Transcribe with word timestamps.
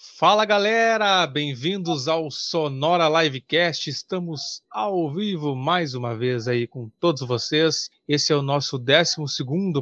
Fala 0.00 0.44
galera, 0.44 1.26
bem-vindos 1.26 2.06
ao 2.06 2.30
Sonora 2.30 3.08
Livecast. 3.08 3.90
Estamos 3.90 4.62
ao 4.70 5.12
vivo 5.12 5.56
mais 5.56 5.92
uma 5.92 6.16
vez 6.16 6.46
aí 6.46 6.68
com 6.68 6.88
todos 7.00 7.26
vocês. 7.26 7.90
Esse 8.06 8.32
é 8.32 8.36
o 8.36 8.40
nosso 8.40 8.78
12 8.78 9.16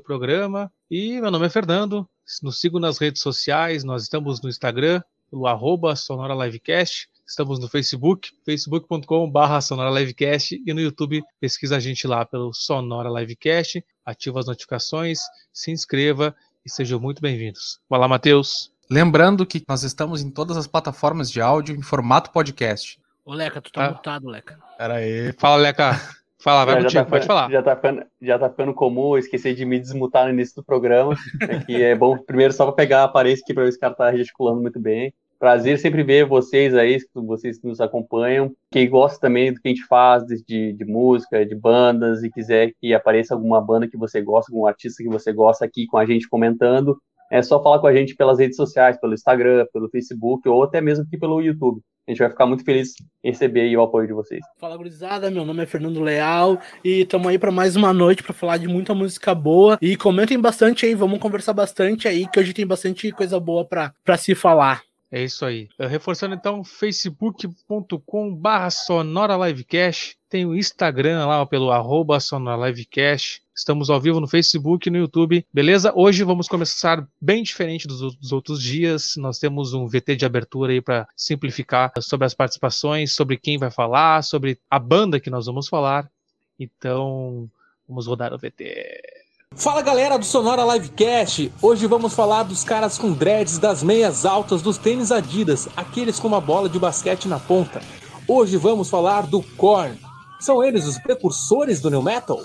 programa 0.02 0.72
e 0.90 1.20
meu 1.20 1.30
nome 1.30 1.44
é 1.44 1.50
Fernando. 1.50 2.08
Nos 2.42 2.58
sigam 2.58 2.80
nas 2.80 2.96
redes 2.96 3.20
sociais, 3.20 3.84
nós 3.84 4.04
estamos 4.04 4.40
no 4.40 4.48
Instagram, 4.48 5.02
pelo 5.30 5.46
arroba 5.46 5.94
Sonora 5.94 6.46
Livecast. 6.46 7.10
Estamos 7.28 7.58
no 7.58 7.68
Facebook, 7.68 8.30
facebook.com.br 8.42 9.60
Sonora 9.60 10.00
Livecast 10.00 10.58
e 10.66 10.72
no 10.72 10.80
YouTube 10.80 11.22
pesquisa 11.38 11.76
a 11.76 11.80
gente 11.80 12.06
lá 12.06 12.24
pelo 12.24 12.54
Sonora 12.54 13.10
Livecast, 13.10 13.84
ativa 14.02 14.40
as 14.40 14.46
notificações, 14.46 15.20
se 15.52 15.70
inscreva 15.70 16.34
e 16.64 16.70
sejam 16.70 16.98
muito 16.98 17.20
bem-vindos. 17.20 17.80
Vai 17.86 18.00
lá, 18.00 18.08
Matheus. 18.08 18.74
Lembrando 18.88 19.44
que 19.44 19.64
nós 19.68 19.82
estamos 19.82 20.22
em 20.22 20.30
todas 20.30 20.56
as 20.56 20.68
plataformas 20.68 21.28
de 21.28 21.40
áudio 21.40 21.74
em 21.74 21.82
formato 21.82 22.30
podcast. 22.30 23.00
Ô, 23.24 23.34
Leca, 23.34 23.60
tu 23.60 23.72
tá 23.72 23.86
ah. 23.86 23.90
mutado, 23.90 24.28
Leca. 24.28 24.58
Pera 24.78 24.94
aí. 24.94 25.32
Fala, 25.32 25.56
Leca. 25.56 26.00
Fala, 26.38 26.64
vai 26.64 26.76
já 26.76 26.82
contigo, 26.82 27.04
tá 27.04 27.10
pode 27.10 27.26
falar. 27.26 27.50
Já 27.50 27.62
tá, 27.62 27.74
ficando, 27.74 28.04
já 28.22 28.38
tá 28.38 28.48
ficando 28.48 28.72
comum, 28.72 29.14
eu 29.14 29.18
esqueci 29.18 29.52
de 29.52 29.64
me 29.64 29.80
desmutar 29.80 30.26
no 30.26 30.32
início 30.32 30.54
do 30.54 30.64
programa. 30.64 31.16
é 31.40 31.58
que 31.58 31.82
é 31.82 31.96
bom, 31.96 32.16
primeiro, 32.16 32.52
só 32.52 32.64
pra 32.64 32.74
pegar 32.74 33.00
a 33.00 33.04
aparência 33.04 33.42
aqui 33.42 33.52
pra 33.52 33.64
ver 33.64 33.72
se 33.72 33.78
o 33.78 33.80
cara 33.80 33.94
tá 33.94 34.14
gesticulando 34.14 34.60
muito 34.60 34.78
bem. 34.78 35.12
Prazer 35.40 35.78
sempre 35.80 36.04
ver 36.04 36.24
vocês 36.24 36.72
aí, 36.74 36.98
vocês 37.12 37.58
que 37.58 37.66
nos 37.66 37.80
acompanham, 37.80 38.54
que 38.70 38.86
gostam 38.86 39.20
também 39.22 39.52
do 39.52 39.60
que 39.60 39.66
a 39.66 39.70
gente 39.70 39.84
faz, 39.86 40.24
de, 40.24 40.72
de 40.72 40.84
música, 40.84 41.44
de 41.44 41.54
bandas, 41.54 42.22
e 42.22 42.30
quiser 42.30 42.72
que 42.80 42.94
apareça 42.94 43.34
alguma 43.34 43.60
banda 43.60 43.88
que 43.88 43.96
você 43.96 44.22
gosta, 44.22 44.52
algum 44.52 44.66
artista 44.66 45.02
que 45.02 45.08
você 45.08 45.32
gosta 45.32 45.64
aqui 45.64 45.86
com 45.86 45.98
a 45.98 46.06
gente 46.06 46.28
comentando, 46.28 46.96
é 47.30 47.42
só 47.42 47.62
falar 47.62 47.78
com 47.78 47.86
a 47.86 47.94
gente 47.94 48.14
pelas 48.14 48.38
redes 48.38 48.56
sociais, 48.56 48.98
pelo 49.00 49.14
Instagram, 49.14 49.66
pelo 49.72 49.88
Facebook 49.88 50.48
ou 50.48 50.62
até 50.62 50.80
mesmo 50.80 51.04
aqui 51.04 51.18
pelo 51.18 51.40
YouTube. 51.40 51.80
A 52.06 52.12
gente 52.12 52.20
vai 52.20 52.30
ficar 52.30 52.46
muito 52.46 52.64
feliz 52.64 52.94
em 53.24 53.30
receber 53.30 53.76
o 53.76 53.82
apoio 53.82 54.06
de 54.06 54.12
vocês. 54.12 54.40
Fala, 54.60 54.76
gurizada. 54.76 55.28
Meu 55.28 55.44
nome 55.44 55.64
é 55.64 55.66
Fernando 55.66 56.00
Leal 56.00 56.56
e 56.84 57.00
estamos 57.00 57.26
aí 57.26 57.36
para 57.36 57.50
mais 57.50 57.74
uma 57.74 57.92
noite 57.92 58.22
para 58.22 58.32
falar 58.32 58.58
de 58.58 58.68
muita 58.68 58.94
música 58.94 59.34
boa. 59.34 59.76
E 59.82 59.96
comentem 59.96 60.40
bastante 60.40 60.86
aí, 60.86 60.94
vamos 60.94 61.18
conversar 61.18 61.52
bastante 61.52 62.06
aí, 62.06 62.28
que 62.28 62.38
hoje 62.38 62.52
tem 62.52 62.64
bastante 62.64 63.10
coisa 63.10 63.40
boa 63.40 63.64
para 63.64 64.16
se 64.16 64.36
falar. 64.36 64.85
É 65.10 65.22
isso 65.22 65.44
aí. 65.44 65.68
Reforçando 65.78 66.34
então, 66.34 66.64
facebook.com 66.64 68.34
barra 68.34 68.70
Sonora 68.70 69.36
Livecast. 69.46 70.18
Tem 70.28 70.44
o 70.44 70.54
Instagram 70.54 71.26
lá 71.26 71.46
pelo 71.46 71.70
arroba 71.70 72.18
Sonora 72.18 72.68
Livecast. 72.68 73.40
Estamos 73.54 73.88
ao 73.88 74.00
vivo 74.00 74.20
no 74.20 74.26
Facebook 74.26 74.88
e 74.88 74.90
no 74.90 74.98
YouTube, 74.98 75.46
beleza? 75.52 75.92
Hoje 75.94 76.24
vamos 76.24 76.48
começar 76.48 77.08
bem 77.20 77.42
diferente 77.42 77.86
dos 77.86 78.32
outros 78.32 78.60
dias. 78.60 79.14
Nós 79.16 79.38
temos 79.38 79.72
um 79.72 79.86
VT 79.86 80.16
de 80.16 80.26
abertura 80.26 80.72
aí 80.72 80.82
para 80.82 81.08
simplificar 81.16 81.92
sobre 82.00 82.26
as 82.26 82.34
participações, 82.34 83.14
sobre 83.14 83.38
quem 83.38 83.56
vai 83.56 83.70
falar, 83.70 84.22
sobre 84.22 84.58
a 84.68 84.78
banda 84.78 85.20
que 85.20 85.30
nós 85.30 85.46
vamos 85.46 85.68
falar. 85.68 86.10
Então, 86.58 87.48
vamos 87.88 88.06
rodar 88.06 88.34
o 88.34 88.38
VT. 88.38 89.25
Fala 89.58 89.80
galera 89.80 90.18
do 90.18 90.24
Sonora 90.24 90.70
Livecast! 90.74 91.50
Hoje 91.62 91.86
vamos 91.86 92.12
falar 92.12 92.42
dos 92.42 92.62
caras 92.62 92.98
com 92.98 93.10
dreads, 93.10 93.58
das 93.58 93.82
meias 93.82 94.26
altas, 94.26 94.60
dos 94.60 94.76
tênis 94.76 95.10
Adidas, 95.10 95.66
aqueles 95.74 96.20
com 96.20 96.28
uma 96.28 96.42
bola 96.42 96.68
de 96.68 96.78
basquete 96.78 97.26
na 97.26 97.40
ponta. 97.40 97.80
Hoje 98.28 98.58
vamos 98.58 98.90
falar 98.90 99.26
do 99.26 99.42
Korn. 99.56 99.98
São 100.38 100.62
eles 100.62 100.86
os 100.86 100.98
precursores 100.98 101.80
do 101.80 101.90
New 101.90 102.02
Metal? 102.02 102.38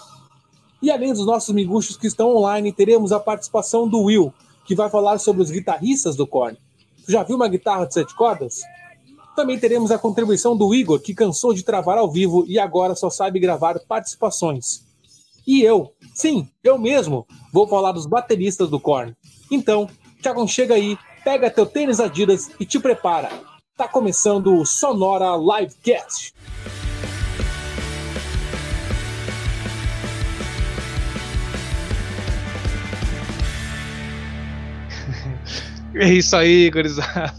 E 0.81 0.89
além 0.89 1.11
dos 1.11 1.25
nossos 1.25 1.53
miguxos 1.53 1.97
que 1.97 2.07
estão 2.07 2.33
online, 2.33 2.71
teremos 2.71 3.11
a 3.11 3.19
participação 3.19 3.89
do 3.89 4.03
Will, 4.03 4.33
que 4.63 4.73
vai 4.73 4.89
falar 4.89 5.19
sobre 5.19 5.41
os 5.41 5.51
guitarristas 5.51 6.15
do 6.15 6.25
Korn. 6.25 6.57
Tu 7.05 7.11
já 7.11 7.23
viu 7.23 7.35
uma 7.35 7.49
guitarra 7.49 7.85
de 7.85 7.93
sete 7.93 8.15
cordas? 8.15 8.61
Também 9.35 9.59
teremos 9.59 9.91
a 9.91 9.99
contribuição 9.99 10.55
do 10.55 10.73
Igor, 10.73 11.01
que 11.01 11.13
cansou 11.13 11.53
de 11.53 11.61
travar 11.61 11.97
ao 11.97 12.09
vivo 12.09 12.45
e 12.47 12.57
agora 12.57 12.95
só 12.95 13.09
sabe 13.09 13.37
gravar 13.37 13.79
participações. 13.81 14.89
E 15.45 15.61
eu, 15.61 15.93
sim, 16.13 16.47
eu 16.63 16.77
mesmo, 16.77 17.25
vou 17.51 17.67
falar 17.67 17.91
dos 17.91 18.05
bateristas 18.05 18.69
do 18.69 18.79
Korn. 18.79 19.15
Então, 19.49 19.89
te 20.21 20.29
aconchega 20.29 20.75
aí, 20.75 20.97
pega 21.23 21.49
teu 21.49 21.65
tênis 21.65 21.99
Adidas 21.99 22.51
e 22.59 22.65
te 22.65 22.79
prepara. 22.79 23.29
Tá 23.75 23.87
começando 23.87 24.53
o 24.55 24.65
Sonora 24.65 25.35
Livecast. 25.35 26.33
É 35.95 36.13
isso 36.13 36.35
aí, 36.35 36.69
gurizada. 36.69 37.33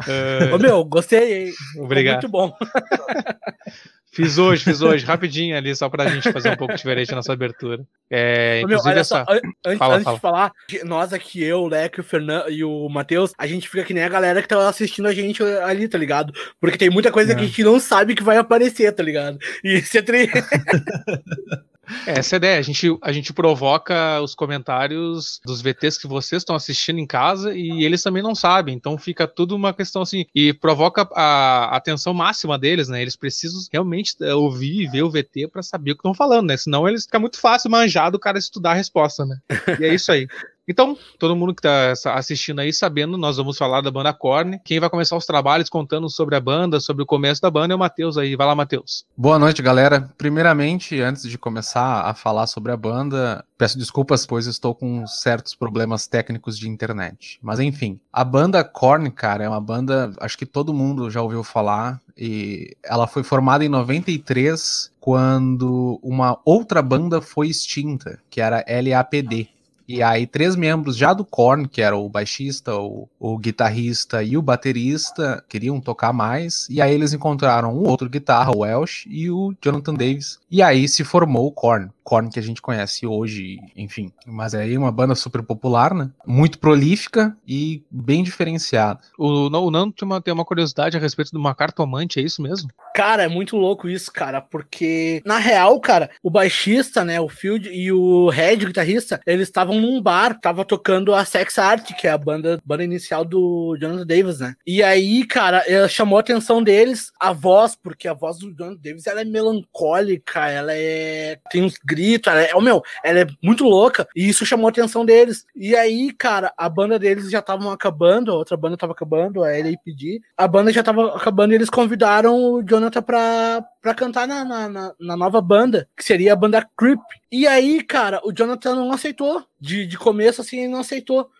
Uh... 0.00 0.54
Ô, 0.54 0.58
meu, 0.58 0.84
gostei. 0.84 1.52
Obrigado. 1.78 2.28
Foi 2.28 2.30
muito 2.30 2.52
bom. 2.52 2.54
Fiz 4.12 4.38
hoje, 4.38 4.64
fiz 4.64 4.82
hoje, 4.82 5.04
rapidinho 5.04 5.56
ali, 5.56 5.74
só 5.74 5.88
pra 5.88 6.08
gente 6.08 6.32
fazer 6.32 6.50
um 6.50 6.56
pouco 6.56 6.74
diferente 6.74 7.10
na 7.10 7.16
nossa 7.16 7.32
abertura. 7.32 7.86
É, 8.10 8.64
meu, 8.66 8.80
olha 8.84 9.00
essa... 9.00 9.24
só, 9.24 9.32
antes, 9.64 9.78
fala, 9.78 9.94
antes 9.94 10.04
fala. 10.04 10.16
de 10.16 10.20
falar, 10.20 10.52
nós 10.84 11.12
aqui, 11.12 11.44
eu, 11.44 11.60
o 11.60 11.68
Leco, 11.68 12.00
o 12.00 12.04
Fernando 12.04 12.50
e 12.50 12.64
o 12.64 12.88
Matheus, 12.88 13.32
a 13.38 13.46
gente 13.46 13.68
fica 13.68 13.84
que 13.84 13.94
nem 13.94 14.02
a 14.02 14.08
galera 14.08 14.42
que 14.42 14.48
tá 14.48 14.68
assistindo 14.68 15.06
a 15.06 15.14
gente 15.14 15.42
ali, 15.42 15.86
tá 15.86 15.96
ligado? 15.96 16.32
Porque 16.60 16.76
tem 16.76 16.90
muita 16.90 17.12
coisa 17.12 17.32
é. 17.32 17.34
que 17.36 17.42
a 17.42 17.46
gente 17.46 17.62
não 17.62 17.78
sabe 17.78 18.16
que 18.16 18.22
vai 18.22 18.36
aparecer, 18.36 18.92
tá 18.92 19.02
ligado? 19.02 19.38
E 19.62 19.78
isso 19.78 19.96
é 19.96 20.02
tri... 20.02 20.28
Essa 22.06 22.34
é 22.34 22.36
a 22.36 22.38
ideia. 22.38 22.58
A 22.58 22.62
gente, 22.62 22.98
a 23.02 23.12
gente 23.12 23.32
provoca 23.32 24.20
os 24.20 24.34
comentários 24.34 25.40
dos 25.44 25.60
VTs 25.60 25.98
que 25.98 26.06
vocês 26.06 26.42
estão 26.42 26.54
assistindo 26.54 26.98
em 26.98 27.06
casa 27.06 27.54
e 27.54 27.84
eles 27.84 28.02
também 28.02 28.22
não 28.22 28.34
sabem. 28.34 28.74
Então 28.74 28.96
fica 28.96 29.26
tudo 29.26 29.56
uma 29.56 29.74
questão 29.74 30.02
assim. 30.02 30.24
E 30.34 30.52
provoca 30.52 31.08
a 31.14 31.76
atenção 31.76 32.14
máxima 32.14 32.58
deles, 32.58 32.88
né? 32.88 33.00
Eles 33.02 33.16
precisam 33.16 33.60
realmente 33.72 34.14
é, 34.20 34.34
ouvir 34.34 34.82
e 34.82 34.88
ver 34.88 35.02
o 35.02 35.10
VT 35.10 35.48
para 35.48 35.62
saber 35.62 35.92
o 35.92 35.94
que 35.94 36.00
estão 36.00 36.14
falando, 36.14 36.48
né? 36.48 36.56
Senão 36.56 36.88
eles 36.88 37.04
fica 37.04 37.18
muito 37.18 37.40
fácil 37.40 37.70
manjar 37.70 38.10
do 38.10 38.18
cara 38.18 38.38
estudar 38.38 38.72
a 38.72 38.74
resposta, 38.74 39.24
né? 39.24 39.36
E 39.80 39.84
é 39.84 39.94
isso 39.94 40.12
aí. 40.12 40.28
Então, 40.70 40.96
todo 41.18 41.34
mundo 41.34 41.52
que 41.52 41.66
está 41.66 42.14
assistindo 42.14 42.60
aí, 42.60 42.72
sabendo, 42.72 43.18
nós 43.18 43.36
vamos 43.38 43.58
falar 43.58 43.80
da 43.80 43.90
banda 43.90 44.12
Korn. 44.12 44.60
Quem 44.64 44.78
vai 44.78 44.88
começar 44.88 45.16
os 45.16 45.26
trabalhos 45.26 45.68
contando 45.68 46.08
sobre 46.08 46.36
a 46.36 46.40
banda, 46.40 46.78
sobre 46.78 47.02
o 47.02 47.06
começo 47.06 47.42
da 47.42 47.50
banda 47.50 47.74
é 47.74 47.76
o 47.76 47.78
Matheus 47.78 48.16
aí. 48.16 48.36
Vai 48.36 48.46
lá, 48.46 48.54
Matheus. 48.54 49.04
Boa 49.16 49.36
noite, 49.36 49.60
galera. 49.62 50.08
Primeiramente, 50.16 51.00
antes 51.00 51.28
de 51.28 51.36
começar 51.36 52.02
a 52.02 52.14
falar 52.14 52.46
sobre 52.46 52.70
a 52.70 52.76
banda, 52.76 53.44
peço 53.58 53.76
desculpas, 53.76 54.24
pois 54.24 54.46
estou 54.46 54.72
com 54.72 55.04
certos 55.08 55.56
problemas 55.56 56.06
técnicos 56.06 56.56
de 56.56 56.68
internet. 56.68 57.40
Mas 57.42 57.58
enfim, 57.58 57.98
a 58.12 58.22
banda 58.22 58.62
Korn, 58.62 59.10
cara, 59.10 59.42
é 59.42 59.48
uma 59.48 59.60
banda, 59.60 60.12
acho 60.20 60.38
que 60.38 60.46
todo 60.46 60.72
mundo 60.72 61.10
já 61.10 61.20
ouviu 61.20 61.42
falar. 61.42 62.00
E 62.16 62.76
ela 62.84 63.08
foi 63.08 63.24
formada 63.24 63.64
em 63.64 63.68
93, 63.68 64.92
quando 65.00 65.98
uma 66.00 66.38
outra 66.44 66.80
banda 66.80 67.20
foi 67.20 67.48
extinta, 67.48 68.20
que 68.30 68.40
era 68.40 68.64
LAPD. 68.68 69.48
E 69.92 70.04
aí, 70.04 70.24
três 70.24 70.54
membros 70.54 70.96
já 70.96 71.12
do 71.12 71.24
Korn, 71.24 71.66
que 71.66 71.82
era 71.82 71.96
o 71.96 72.08
baixista, 72.08 72.76
o, 72.76 73.08
o 73.18 73.36
guitarrista 73.36 74.22
e 74.22 74.36
o 74.36 74.42
baterista, 74.42 75.44
queriam 75.48 75.80
tocar 75.80 76.12
mais. 76.12 76.68
E 76.70 76.80
aí, 76.80 76.94
eles 76.94 77.12
encontraram 77.12 77.74
um 77.74 77.88
outro 77.88 78.08
guitarra, 78.08 78.52
o 78.54 78.60
Welsh, 78.60 79.08
e 79.10 79.28
o 79.28 79.52
Jonathan 79.60 79.94
Davis. 79.94 80.38
E 80.48 80.62
aí 80.62 80.86
se 80.86 81.02
formou 81.02 81.48
o 81.48 81.52
Korn. 81.52 81.90
Korn 82.04 82.28
que 82.28 82.38
a 82.38 82.42
gente 82.42 82.60
conhece 82.60 83.06
hoje, 83.06 83.60
enfim. 83.76 84.12
Mas 84.26 84.52
é 84.52 84.62
aí 84.62 84.76
uma 84.76 84.90
banda 84.90 85.14
super 85.14 85.42
popular, 85.42 85.94
né? 85.94 86.10
Muito 86.26 86.58
prolífica 86.58 87.36
e 87.46 87.84
bem 87.88 88.24
diferenciada. 88.24 89.00
O, 89.16 89.46
o 89.46 89.70
Nando 89.70 89.92
tem 89.92 90.06
uma, 90.06 90.20
tem 90.20 90.34
uma 90.34 90.44
curiosidade 90.44 90.96
a 90.96 91.00
respeito 91.00 91.30
de 91.30 91.36
uma 91.36 91.54
cartomante, 91.54 92.18
é 92.18 92.22
isso 92.22 92.42
mesmo? 92.42 92.68
Cara, 92.96 93.22
é 93.22 93.28
muito 93.28 93.56
louco 93.56 93.88
isso, 93.88 94.12
cara, 94.12 94.40
porque 94.40 95.22
na 95.24 95.38
real, 95.38 95.78
cara, 95.80 96.10
o 96.20 96.28
baixista, 96.28 97.04
né, 97.04 97.20
o 97.20 97.28
Field 97.28 97.68
e 97.68 97.92
o 97.92 98.28
Red, 98.28 98.64
o 98.64 98.66
guitarrista, 98.66 99.20
eles 99.24 99.46
estavam 99.46 99.79
num 99.80 100.00
bar, 100.00 100.38
tava 100.40 100.64
tocando 100.64 101.14
a 101.14 101.24
Sex 101.24 101.58
Art, 101.58 101.92
que 101.94 102.06
é 102.06 102.10
a 102.10 102.18
banda, 102.18 102.60
banda 102.64 102.84
inicial 102.84 103.24
do 103.24 103.76
Jonathan 103.80 104.06
Davis, 104.06 104.40
né? 104.40 104.54
E 104.66 104.82
aí, 104.82 105.24
cara, 105.24 105.64
chamou 105.88 106.18
a 106.18 106.20
atenção 106.20 106.62
deles 106.62 107.10
a 107.18 107.32
voz, 107.32 107.74
porque 107.74 108.06
a 108.06 108.14
voz 108.14 108.38
do 108.38 108.54
Jonathan 108.54 108.80
Davis 108.82 109.06
ela 109.06 109.22
é 109.22 109.24
melancólica, 109.24 110.48
ela 110.48 110.74
é 110.74 111.38
tem 111.50 111.62
uns 111.62 111.74
gritos 111.82 112.10
grito, 112.10 112.30
ela 112.30 112.42
é, 112.42 112.54
oh, 112.54 112.60
meu, 112.60 112.82
ela 113.04 113.20
é 113.20 113.26
muito 113.42 113.64
louca, 113.64 114.08
e 114.16 114.28
isso 114.28 114.46
chamou 114.46 114.66
a 114.66 114.70
atenção 114.70 115.04
deles. 115.04 115.44
E 115.54 115.76
aí, 115.76 116.12
cara, 116.12 116.52
a 116.56 116.68
banda 116.68 116.98
deles 116.98 117.30
já 117.30 117.40
estavam 117.40 117.70
acabando, 117.70 118.32
a 118.32 118.36
outra 118.36 118.56
banda 118.56 118.76
tava 118.76 118.92
acabando, 118.92 119.44
a 119.44 119.48
LAPD, 119.48 120.20
a 120.36 120.48
banda 120.48 120.72
já 120.72 120.82
tava 120.82 121.16
acabando 121.16 121.52
e 121.52 121.56
eles 121.56 121.70
convidaram 121.70 122.34
o 122.36 122.62
Jonathan 122.62 123.02
pra, 123.02 123.64
pra 123.80 123.94
cantar 123.94 124.26
na, 124.26 124.44
na, 124.44 124.94
na 124.98 125.16
nova 125.16 125.40
banda, 125.40 125.88
que 125.96 126.04
seria 126.04 126.32
a 126.32 126.36
banda 126.36 126.68
Creep. 126.78 127.00
E 127.30 127.46
aí, 127.46 127.82
cara, 127.82 128.20
o 128.24 128.32
Jonathan 128.32 128.74
não 128.74 128.92
aceitou, 128.92 129.44
de, 129.60 129.86
de 129.86 129.98
começo 129.98 130.40
assim, 130.40 130.58
ele 130.60 130.72
não 130.72 130.80
aceitou. 130.80 131.30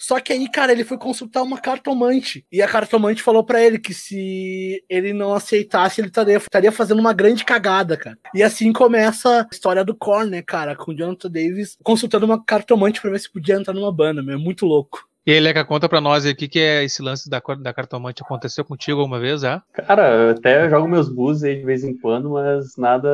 Só 0.00 0.18
que 0.18 0.32
aí, 0.32 0.48
cara, 0.48 0.72
ele 0.72 0.82
foi 0.82 0.96
consultar 0.96 1.42
uma 1.42 1.60
cartomante. 1.60 2.46
E 2.50 2.62
a 2.62 2.66
cartomante 2.66 3.22
falou 3.22 3.44
para 3.44 3.62
ele 3.62 3.78
que 3.78 3.92
se 3.92 4.82
ele 4.88 5.12
não 5.12 5.34
aceitasse, 5.34 6.00
ele 6.00 6.08
estaria, 6.08 6.38
estaria 6.38 6.72
fazendo 6.72 7.00
uma 7.00 7.12
grande 7.12 7.44
cagada, 7.44 7.98
cara. 7.98 8.18
E 8.34 8.42
assim 8.42 8.72
começa 8.72 9.42
a 9.42 9.48
história 9.52 9.84
do 9.84 9.94
Korn, 9.94 10.30
né, 10.30 10.40
cara? 10.40 10.74
Com 10.74 10.92
o 10.92 10.96
Jonathan 10.96 11.30
Davis 11.30 11.76
consultando 11.84 12.24
uma 12.24 12.42
cartomante 12.42 12.98
pra 12.98 13.10
ver 13.10 13.20
se 13.20 13.30
podia 13.30 13.56
entrar 13.56 13.74
numa 13.74 13.92
banda, 13.92 14.22
meu. 14.22 14.36
É 14.36 14.38
muito 14.38 14.64
louco. 14.64 15.06
E 15.26 15.32
aí, 15.32 15.40
Leca, 15.40 15.64
conta 15.66 15.86
pra 15.86 16.00
nós 16.00 16.24
o 16.24 16.34
que, 16.34 16.48
que 16.48 16.58
é 16.58 16.82
esse 16.82 17.02
lance 17.02 17.28
da, 17.28 17.42
da 17.60 17.74
cartomante. 17.74 18.22
Aconteceu 18.22 18.64
contigo 18.64 19.00
alguma 19.00 19.20
vez, 19.20 19.44
é? 19.44 19.60
Cara, 19.74 20.10
eu 20.14 20.30
até 20.30 20.68
jogo 20.70 20.88
meus 20.88 21.10
bus 21.10 21.42
aí 21.42 21.56
de 21.58 21.64
vez 21.64 21.84
em 21.84 21.94
quando, 21.94 22.30
mas 22.30 22.74
nada 22.78 23.08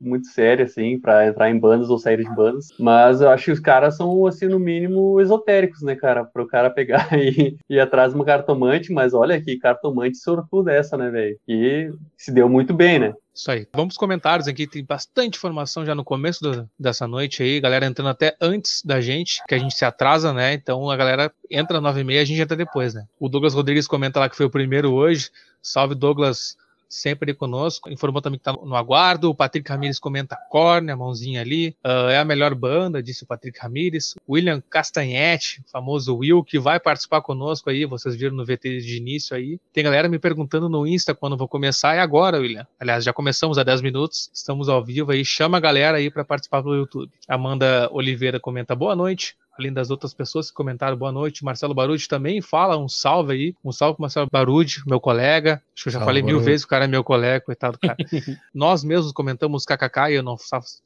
muito 0.00 0.28
sério, 0.28 0.64
assim, 0.64 0.98
pra 0.98 1.26
entrar 1.26 1.50
em 1.50 1.58
bandas 1.58 1.90
ou 1.90 1.98
sair 1.98 2.16
de 2.16 2.34
bandas. 2.34 2.68
Mas 2.78 3.20
eu 3.20 3.28
acho 3.28 3.44
que 3.44 3.52
os 3.52 3.60
caras 3.60 3.96
são, 3.98 4.26
assim, 4.26 4.46
no 4.46 4.58
mínimo 4.58 5.20
esotéricos, 5.20 5.82
né, 5.82 5.94
cara? 5.94 6.24
Pro 6.24 6.46
cara 6.46 6.70
pegar 6.70 7.08
e 7.20 7.56
ir 7.68 7.80
atrás 7.80 8.12
de 8.12 8.18
uma 8.18 8.24
cartomante, 8.24 8.90
mas 8.90 9.12
olha 9.12 9.40
que 9.40 9.58
cartomante 9.58 10.16
sortuda 10.16 10.72
essa, 10.72 10.96
né, 10.96 11.10
velho? 11.10 11.36
E 11.46 11.90
se 12.16 12.32
deu 12.32 12.48
muito 12.48 12.72
bem, 12.72 12.98
né? 12.98 13.12
Isso 13.34 13.50
aí. 13.50 13.66
Vamos 13.72 13.94
pros 13.94 13.98
comentários 13.98 14.46
aqui, 14.46 14.66
tem 14.66 14.84
bastante 14.84 15.36
informação 15.36 15.86
já 15.86 15.94
no 15.94 16.04
começo 16.04 16.42
do, 16.42 16.70
dessa 16.78 17.08
noite 17.08 17.42
aí, 17.42 17.60
galera 17.60 17.86
entrando 17.86 18.10
até 18.10 18.36
antes 18.40 18.82
da 18.84 19.00
gente, 19.00 19.42
que 19.48 19.54
a 19.54 19.58
gente 19.58 19.74
se 19.74 19.84
atrasa, 19.84 20.32
né? 20.34 20.52
Então 20.52 20.90
a 20.90 20.96
galera 20.96 21.32
entra 21.50 21.78
às 21.78 21.84
9h30 21.84 22.20
a 22.20 22.24
gente 22.24 22.40
entra 22.40 22.56
depois, 22.56 22.92
né? 22.92 23.06
O 23.18 23.28
Douglas 23.28 23.54
Rodrigues 23.54 23.86
comenta 23.86 24.20
lá 24.20 24.28
que 24.28 24.36
foi 24.36 24.46
o 24.46 24.50
primeiro 24.50 24.92
hoje. 24.92 25.30
Salve, 25.62 25.94
Douglas 25.94 26.56
sempre 26.92 27.32
conosco. 27.32 27.90
Informou 27.90 28.20
também 28.20 28.38
que 28.38 28.48
está 28.48 28.52
no 28.52 28.76
aguardo. 28.76 29.30
O 29.30 29.34
Patrick 29.34 29.68
Ramires 29.68 29.98
comenta 29.98 30.36
corne, 30.50 30.92
a 30.92 30.96
mãozinha 30.96 31.40
ali. 31.40 31.74
Uh, 31.84 32.10
é 32.10 32.18
a 32.18 32.24
melhor 32.24 32.54
banda, 32.54 33.02
disse 33.02 33.24
o 33.24 33.26
Patrick 33.26 33.58
Ramires. 33.58 34.14
William 34.28 34.62
Castanhetti, 34.68 35.62
famoso 35.72 36.16
Will, 36.16 36.44
que 36.44 36.58
vai 36.58 36.78
participar 36.78 37.22
conosco 37.22 37.70
aí. 37.70 37.86
Vocês 37.86 38.14
viram 38.14 38.36
no 38.36 38.44
VT 38.44 38.80
de 38.80 38.96
início 38.96 39.34
aí. 39.34 39.58
Tem 39.72 39.82
galera 39.82 40.08
me 40.08 40.18
perguntando 40.18 40.68
no 40.68 40.86
Insta 40.86 41.14
quando 41.14 41.36
vou 41.36 41.48
começar. 41.48 41.94
É 41.94 42.00
agora, 42.00 42.38
William. 42.38 42.66
Aliás, 42.78 43.04
já 43.04 43.12
começamos 43.12 43.56
há 43.56 43.62
10 43.62 43.80
minutos. 43.80 44.30
Estamos 44.34 44.68
ao 44.68 44.84
vivo 44.84 45.12
aí. 45.12 45.24
Chama 45.24 45.56
a 45.56 45.60
galera 45.60 45.96
aí 45.96 46.10
para 46.10 46.24
participar 46.24 46.62
pelo 46.62 46.74
YouTube. 46.74 47.10
Amanda 47.26 47.88
Oliveira 47.90 48.38
comenta 48.38 48.76
boa 48.76 48.94
noite 48.94 49.34
além 49.58 49.72
das 49.72 49.90
outras 49.90 50.14
pessoas 50.14 50.50
que 50.50 50.56
comentaram 50.56 50.96
boa 50.96 51.12
noite. 51.12 51.44
Marcelo 51.44 51.74
Barude 51.74 52.08
também 52.08 52.40
fala 52.40 52.76
um 52.76 52.88
salve 52.88 53.32
aí. 53.32 53.54
Um 53.64 53.72
salve 53.72 53.96
pro 53.96 54.02
Marcelo 54.02 54.28
Barude, 54.30 54.82
meu 54.86 55.00
colega. 55.00 55.62
Acho 55.74 55.84
que 55.84 55.88
eu 55.88 55.92
já 55.92 55.98
salve, 55.98 56.10
falei 56.10 56.22
mil 56.22 56.40
vezes, 56.40 56.64
o 56.64 56.68
cara 56.68 56.84
é 56.84 56.88
meu 56.88 57.04
colega, 57.04 57.44
coitado 57.44 57.76
do 57.76 57.80
cara. 57.80 57.96
Nós 58.54 58.82
mesmos 58.82 59.12
comentamos 59.12 59.64
kkk 59.64 60.10
e 60.10 60.14
eu 60.14 60.22
não 60.22 60.36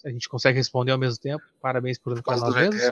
a 0.04 0.10
gente 0.10 0.28
consegue 0.28 0.58
responder 0.58 0.92
ao 0.92 0.98
mesmo 0.98 1.20
tempo. 1.20 1.42
Parabéns 1.60 1.98
por, 1.98 2.20
por 2.22 2.36
nós 2.36 2.54
mesmos. 2.54 2.82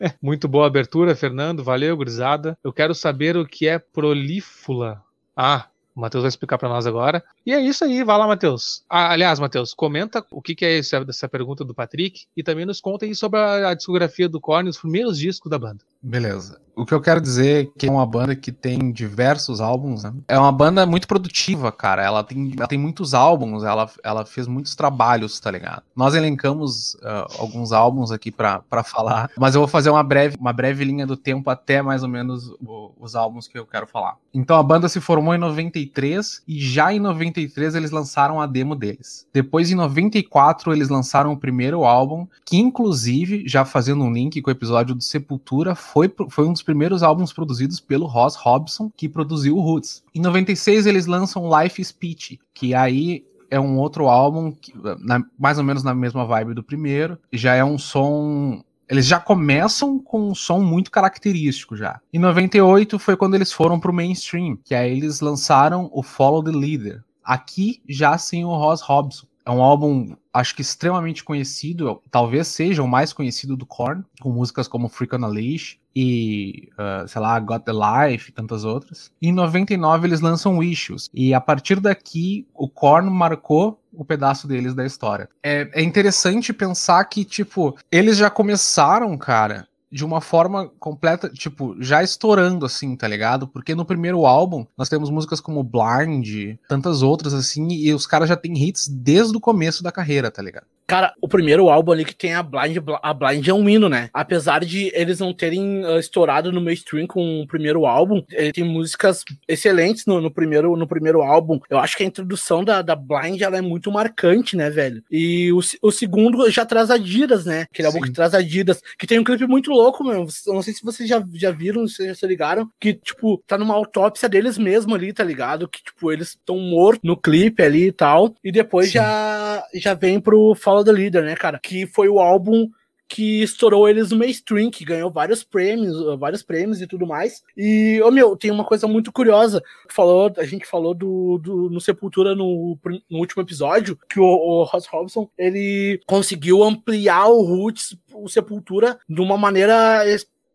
É, 0.00 0.14
muito 0.20 0.48
boa 0.48 0.66
abertura, 0.66 1.14
Fernando. 1.14 1.62
Valeu, 1.62 1.96
gurizada. 1.96 2.56
Eu 2.64 2.72
quero 2.72 2.94
saber 2.94 3.36
o 3.36 3.46
que 3.46 3.68
é 3.68 3.78
prolífula. 3.78 5.02
Ah, 5.36 5.69
o 6.00 6.02
Matheus 6.02 6.22
vai 6.22 6.30
explicar 6.30 6.56
para 6.56 6.68
nós 6.68 6.86
agora. 6.86 7.22
E 7.44 7.52
é 7.52 7.60
isso 7.60 7.84
aí, 7.84 8.02
vai 8.02 8.16
lá, 8.16 8.26
Matheus. 8.26 8.82
Ah, 8.88 9.12
aliás, 9.12 9.38
Matheus, 9.38 9.74
comenta 9.74 10.24
o 10.30 10.40
que, 10.40 10.54
que 10.54 10.64
é 10.64 10.78
essa, 10.78 11.04
essa 11.06 11.28
pergunta 11.28 11.62
do 11.62 11.74
Patrick 11.74 12.24
e 12.34 12.42
também 12.42 12.64
nos 12.64 12.80
conta 12.80 13.04
aí 13.04 13.14
sobre 13.14 13.38
a, 13.38 13.68
a 13.68 13.74
discografia 13.74 14.26
do 14.26 14.40
Korn, 14.40 14.68
os 14.68 14.78
primeiros 14.78 15.18
discos 15.18 15.50
da 15.50 15.58
banda. 15.58 15.84
Beleza. 16.02 16.60
O 16.80 16.86
que 16.86 16.94
eu 16.94 17.00
quero 17.00 17.20
dizer 17.20 17.66
é 17.66 17.78
que 17.78 17.86
é 17.86 17.90
uma 17.90 18.06
banda 18.06 18.34
que 18.34 18.50
tem 18.50 18.90
diversos 18.90 19.60
álbuns, 19.60 20.02
né? 20.02 20.14
É 20.26 20.38
uma 20.38 20.50
banda 20.50 20.86
muito 20.86 21.06
produtiva, 21.06 21.70
cara. 21.70 22.02
Ela 22.02 22.24
tem, 22.24 22.54
ela 22.56 22.66
tem 22.66 22.78
muitos 22.78 23.12
álbuns, 23.12 23.64
ela, 23.64 23.90
ela 24.02 24.24
fez 24.24 24.46
muitos 24.46 24.74
trabalhos, 24.74 25.38
tá 25.38 25.50
ligado? 25.50 25.82
Nós 25.94 26.14
elencamos 26.14 26.94
uh, 26.94 27.26
alguns 27.38 27.72
álbuns 27.72 28.10
aqui 28.10 28.30
para 28.30 28.62
falar, 28.82 29.30
mas 29.36 29.54
eu 29.54 29.60
vou 29.60 29.68
fazer 29.68 29.90
uma 29.90 30.02
breve, 30.02 30.38
uma 30.40 30.54
breve 30.54 30.82
linha 30.82 31.06
do 31.06 31.18
tempo 31.18 31.50
até 31.50 31.82
mais 31.82 32.02
ou 32.02 32.08
menos 32.08 32.48
o, 32.60 32.92
os 32.98 33.14
álbuns 33.14 33.46
que 33.46 33.58
eu 33.58 33.66
quero 33.66 33.86
falar. 33.86 34.16
Então 34.32 34.56
a 34.56 34.62
banda 34.62 34.88
se 34.88 35.00
formou 35.00 35.34
em 35.34 35.38
93 35.38 36.42
e 36.48 36.58
já 36.58 36.94
em 36.94 37.00
93 37.00 37.74
eles 37.74 37.90
lançaram 37.90 38.40
a 38.40 38.46
demo 38.46 38.74
deles. 38.74 39.26
Depois 39.34 39.70
em 39.70 39.74
94 39.74 40.72
eles 40.72 40.88
lançaram 40.88 41.32
o 41.32 41.36
primeiro 41.36 41.84
álbum, 41.84 42.26
que 42.46 42.56
inclusive, 42.56 43.44
já 43.46 43.66
fazendo 43.66 44.02
um 44.02 44.12
link 44.12 44.40
com 44.40 44.48
o 44.48 44.52
episódio 44.52 44.94
do 44.94 45.02
Sepultura, 45.02 45.74
foi, 45.92 46.12
foi 46.28 46.46
um 46.46 46.52
dos 46.52 46.62
primeiros 46.62 47.02
álbuns 47.02 47.32
produzidos 47.32 47.80
pelo 47.80 48.06
Ross 48.06 48.36
Robson, 48.36 48.90
que 48.96 49.08
produziu 49.08 49.56
o 49.56 49.60
Roots. 49.60 50.02
Em 50.14 50.20
96 50.20 50.86
eles 50.86 51.06
lançam 51.06 51.50
Life 51.60 51.84
Speech, 51.84 52.38
que 52.54 52.74
aí 52.74 53.24
é 53.50 53.58
um 53.58 53.78
outro 53.78 54.08
álbum, 54.08 54.52
que, 54.52 54.72
na, 55.00 55.22
mais 55.38 55.58
ou 55.58 55.64
menos 55.64 55.82
na 55.82 55.94
mesma 55.94 56.24
vibe 56.24 56.54
do 56.54 56.62
primeiro, 56.62 57.18
já 57.32 57.54
é 57.54 57.64
um 57.64 57.76
som 57.76 58.62
eles 58.88 59.06
já 59.06 59.20
começam 59.20 60.00
com 60.00 60.30
um 60.30 60.34
som 60.34 60.58
muito 60.58 60.90
característico 60.90 61.76
já. 61.76 62.00
Em 62.12 62.18
98 62.18 62.98
foi 62.98 63.16
quando 63.16 63.36
eles 63.36 63.52
foram 63.52 63.78
pro 63.78 63.92
mainstream, 63.92 64.58
que 64.64 64.74
aí 64.74 64.90
eles 64.90 65.20
lançaram 65.20 65.88
o 65.92 66.02
Follow 66.02 66.42
the 66.42 66.50
Leader. 66.50 67.04
Aqui 67.22 67.80
já 67.88 68.18
sem 68.18 68.44
o 68.44 68.48
Ross 68.48 68.80
Robson. 68.80 69.28
É 69.50 69.52
um 69.52 69.64
álbum, 69.64 70.14
acho 70.32 70.54
que 70.54 70.62
extremamente 70.62 71.24
conhecido, 71.24 72.00
talvez 72.08 72.46
seja 72.46 72.84
o 72.84 72.88
mais 72.88 73.12
conhecido 73.12 73.56
do 73.56 73.66
Korn, 73.66 74.04
com 74.20 74.30
músicas 74.30 74.68
como 74.68 74.88
Freak 74.88 75.16
on 75.16 75.24
a 75.24 75.26
Leash 75.26 75.76
e, 75.92 76.68
uh, 76.74 77.08
sei 77.08 77.20
lá, 77.20 77.36
Got 77.40 77.64
the 77.64 77.72
Life 77.72 78.30
e 78.30 78.32
tantas 78.32 78.64
outras. 78.64 79.10
Em 79.20 79.32
99 79.32 80.06
eles 80.06 80.20
lançam 80.20 80.58
Wishes, 80.58 81.10
e 81.12 81.34
a 81.34 81.40
partir 81.40 81.80
daqui 81.80 82.46
o 82.54 82.68
Korn 82.68 83.10
marcou 83.10 83.82
o 83.92 84.04
pedaço 84.04 84.46
deles 84.46 84.72
da 84.72 84.86
história. 84.86 85.28
É, 85.42 85.68
é 85.72 85.82
interessante 85.82 86.52
pensar 86.52 87.04
que, 87.06 87.24
tipo, 87.24 87.76
eles 87.90 88.16
já 88.18 88.30
começaram, 88.30 89.18
cara, 89.18 89.66
de 89.90 90.04
uma 90.04 90.20
forma 90.20 90.70
completa, 90.78 91.28
tipo, 91.28 91.76
já 91.80 92.02
estourando, 92.02 92.64
assim, 92.64 92.94
tá 92.94 93.08
ligado? 93.08 93.48
Porque 93.48 93.74
no 93.74 93.84
primeiro 93.84 94.24
álbum 94.24 94.64
nós 94.76 94.88
temos 94.88 95.10
músicas 95.10 95.40
como 95.40 95.64
Blind, 95.64 96.56
tantas 96.68 97.02
outras, 97.02 97.34
assim, 97.34 97.68
e 97.68 97.92
os 97.92 98.06
caras 98.06 98.28
já 98.28 98.36
têm 98.36 98.56
hits 98.56 98.86
desde 98.86 99.36
o 99.36 99.40
começo 99.40 99.82
da 99.82 99.90
carreira, 99.90 100.30
tá 100.30 100.40
ligado? 100.42 100.66
Cara, 100.90 101.14
o 101.20 101.28
primeiro 101.28 101.68
álbum 101.68 101.92
ali 101.92 102.04
que 102.04 102.16
tem 102.16 102.34
a 102.34 102.42
Blind, 102.42 102.78
a 103.00 103.14
Blind 103.14 103.46
é 103.46 103.54
um 103.54 103.68
hino, 103.68 103.88
né? 103.88 104.10
Apesar 104.12 104.64
de 104.64 104.90
eles 104.92 105.20
não 105.20 105.32
terem 105.32 105.84
uh, 105.84 106.00
estourado 106.00 106.50
no 106.50 106.60
mainstream 106.60 107.06
com 107.06 107.42
o 107.42 107.46
primeiro 107.46 107.86
álbum, 107.86 108.24
ele 108.32 108.50
tem 108.50 108.64
músicas 108.64 109.22
excelentes 109.46 110.04
no, 110.04 110.20
no, 110.20 110.32
primeiro, 110.32 110.76
no 110.76 110.88
primeiro 110.88 111.22
álbum. 111.22 111.60
Eu 111.70 111.78
acho 111.78 111.96
que 111.96 112.02
a 112.02 112.06
introdução 112.06 112.64
da, 112.64 112.82
da 112.82 112.96
Blind 112.96 113.40
ela 113.40 113.56
é 113.56 113.60
muito 113.60 113.92
marcante, 113.92 114.56
né, 114.56 114.68
velho? 114.68 115.00
E 115.08 115.52
o, 115.52 115.60
o 115.80 115.92
segundo 115.92 116.50
já 116.50 116.66
traz 116.66 116.90
Adidas, 116.90 117.46
né? 117.46 117.66
Aquele 117.72 117.86
álbum 117.86 118.00
que 118.00 118.10
traz 118.10 118.34
Adidas, 118.34 118.82
que 118.98 119.06
tem 119.06 119.20
um 119.20 119.24
clipe 119.24 119.46
muito 119.46 119.70
louco, 119.70 120.02
meu. 120.02 120.26
Eu 120.44 120.54
não 120.54 120.62
sei 120.62 120.74
se 120.74 120.82
vocês 120.82 121.08
já, 121.08 121.22
já 121.34 121.52
viram, 121.52 121.86
se 121.86 122.04
já 122.04 122.16
se 122.16 122.26
ligaram, 122.26 122.68
que, 122.80 122.94
tipo, 122.94 123.40
tá 123.46 123.56
numa 123.56 123.74
autópsia 123.74 124.28
deles 124.28 124.58
mesmo 124.58 124.92
ali, 124.92 125.12
tá 125.12 125.22
ligado? 125.22 125.68
Que, 125.68 125.84
tipo, 125.84 126.10
eles 126.10 126.30
estão 126.30 126.58
mortos 126.58 127.04
no 127.04 127.16
clipe 127.16 127.62
ali 127.62 127.86
e 127.86 127.92
tal. 127.92 128.34
E 128.42 128.50
depois 128.50 128.90
já, 128.90 129.64
já 129.72 129.94
vem 129.94 130.18
pro 130.18 130.52
Fall 130.56 130.79
Follow 130.80 130.84
the 130.84 130.92
Leader, 130.92 131.24
né, 131.24 131.36
cara? 131.36 131.58
Que 131.58 131.86
foi 131.86 132.08
o 132.08 132.18
álbum 132.18 132.68
que 133.08 133.42
estourou 133.42 133.88
eles 133.88 134.10
no 134.10 134.16
mainstream, 134.16 134.70
que 134.70 134.84
ganhou 134.84 135.10
vários 135.10 135.42
prêmios, 135.42 135.96
vários 136.16 136.44
prêmios 136.44 136.80
e 136.80 136.86
tudo 136.86 137.04
mais. 137.04 137.42
E, 137.56 138.00
ô 138.02 138.06
oh, 138.06 138.10
meu, 138.12 138.36
tem 138.36 138.52
uma 138.52 138.64
coisa 138.64 138.86
muito 138.86 139.10
curiosa. 139.10 139.60
Falou, 139.90 140.32
a 140.38 140.44
gente 140.44 140.64
falou 140.64 140.94
do, 140.94 141.38
do 141.38 141.68
no 141.70 141.80
Sepultura 141.80 142.36
no, 142.36 142.78
no 143.10 143.18
último 143.18 143.42
episódio, 143.42 143.98
que 144.08 144.20
o, 144.20 144.24
o 144.24 144.62
Ross 144.62 144.86
Robson, 144.86 145.28
ele 145.36 146.00
conseguiu 146.06 146.62
ampliar 146.62 147.26
o 147.26 147.42
Roots, 147.42 147.96
o 148.14 148.28
Sepultura, 148.28 148.96
de 149.08 149.20
uma 149.20 149.36
maneira 149.36 150.04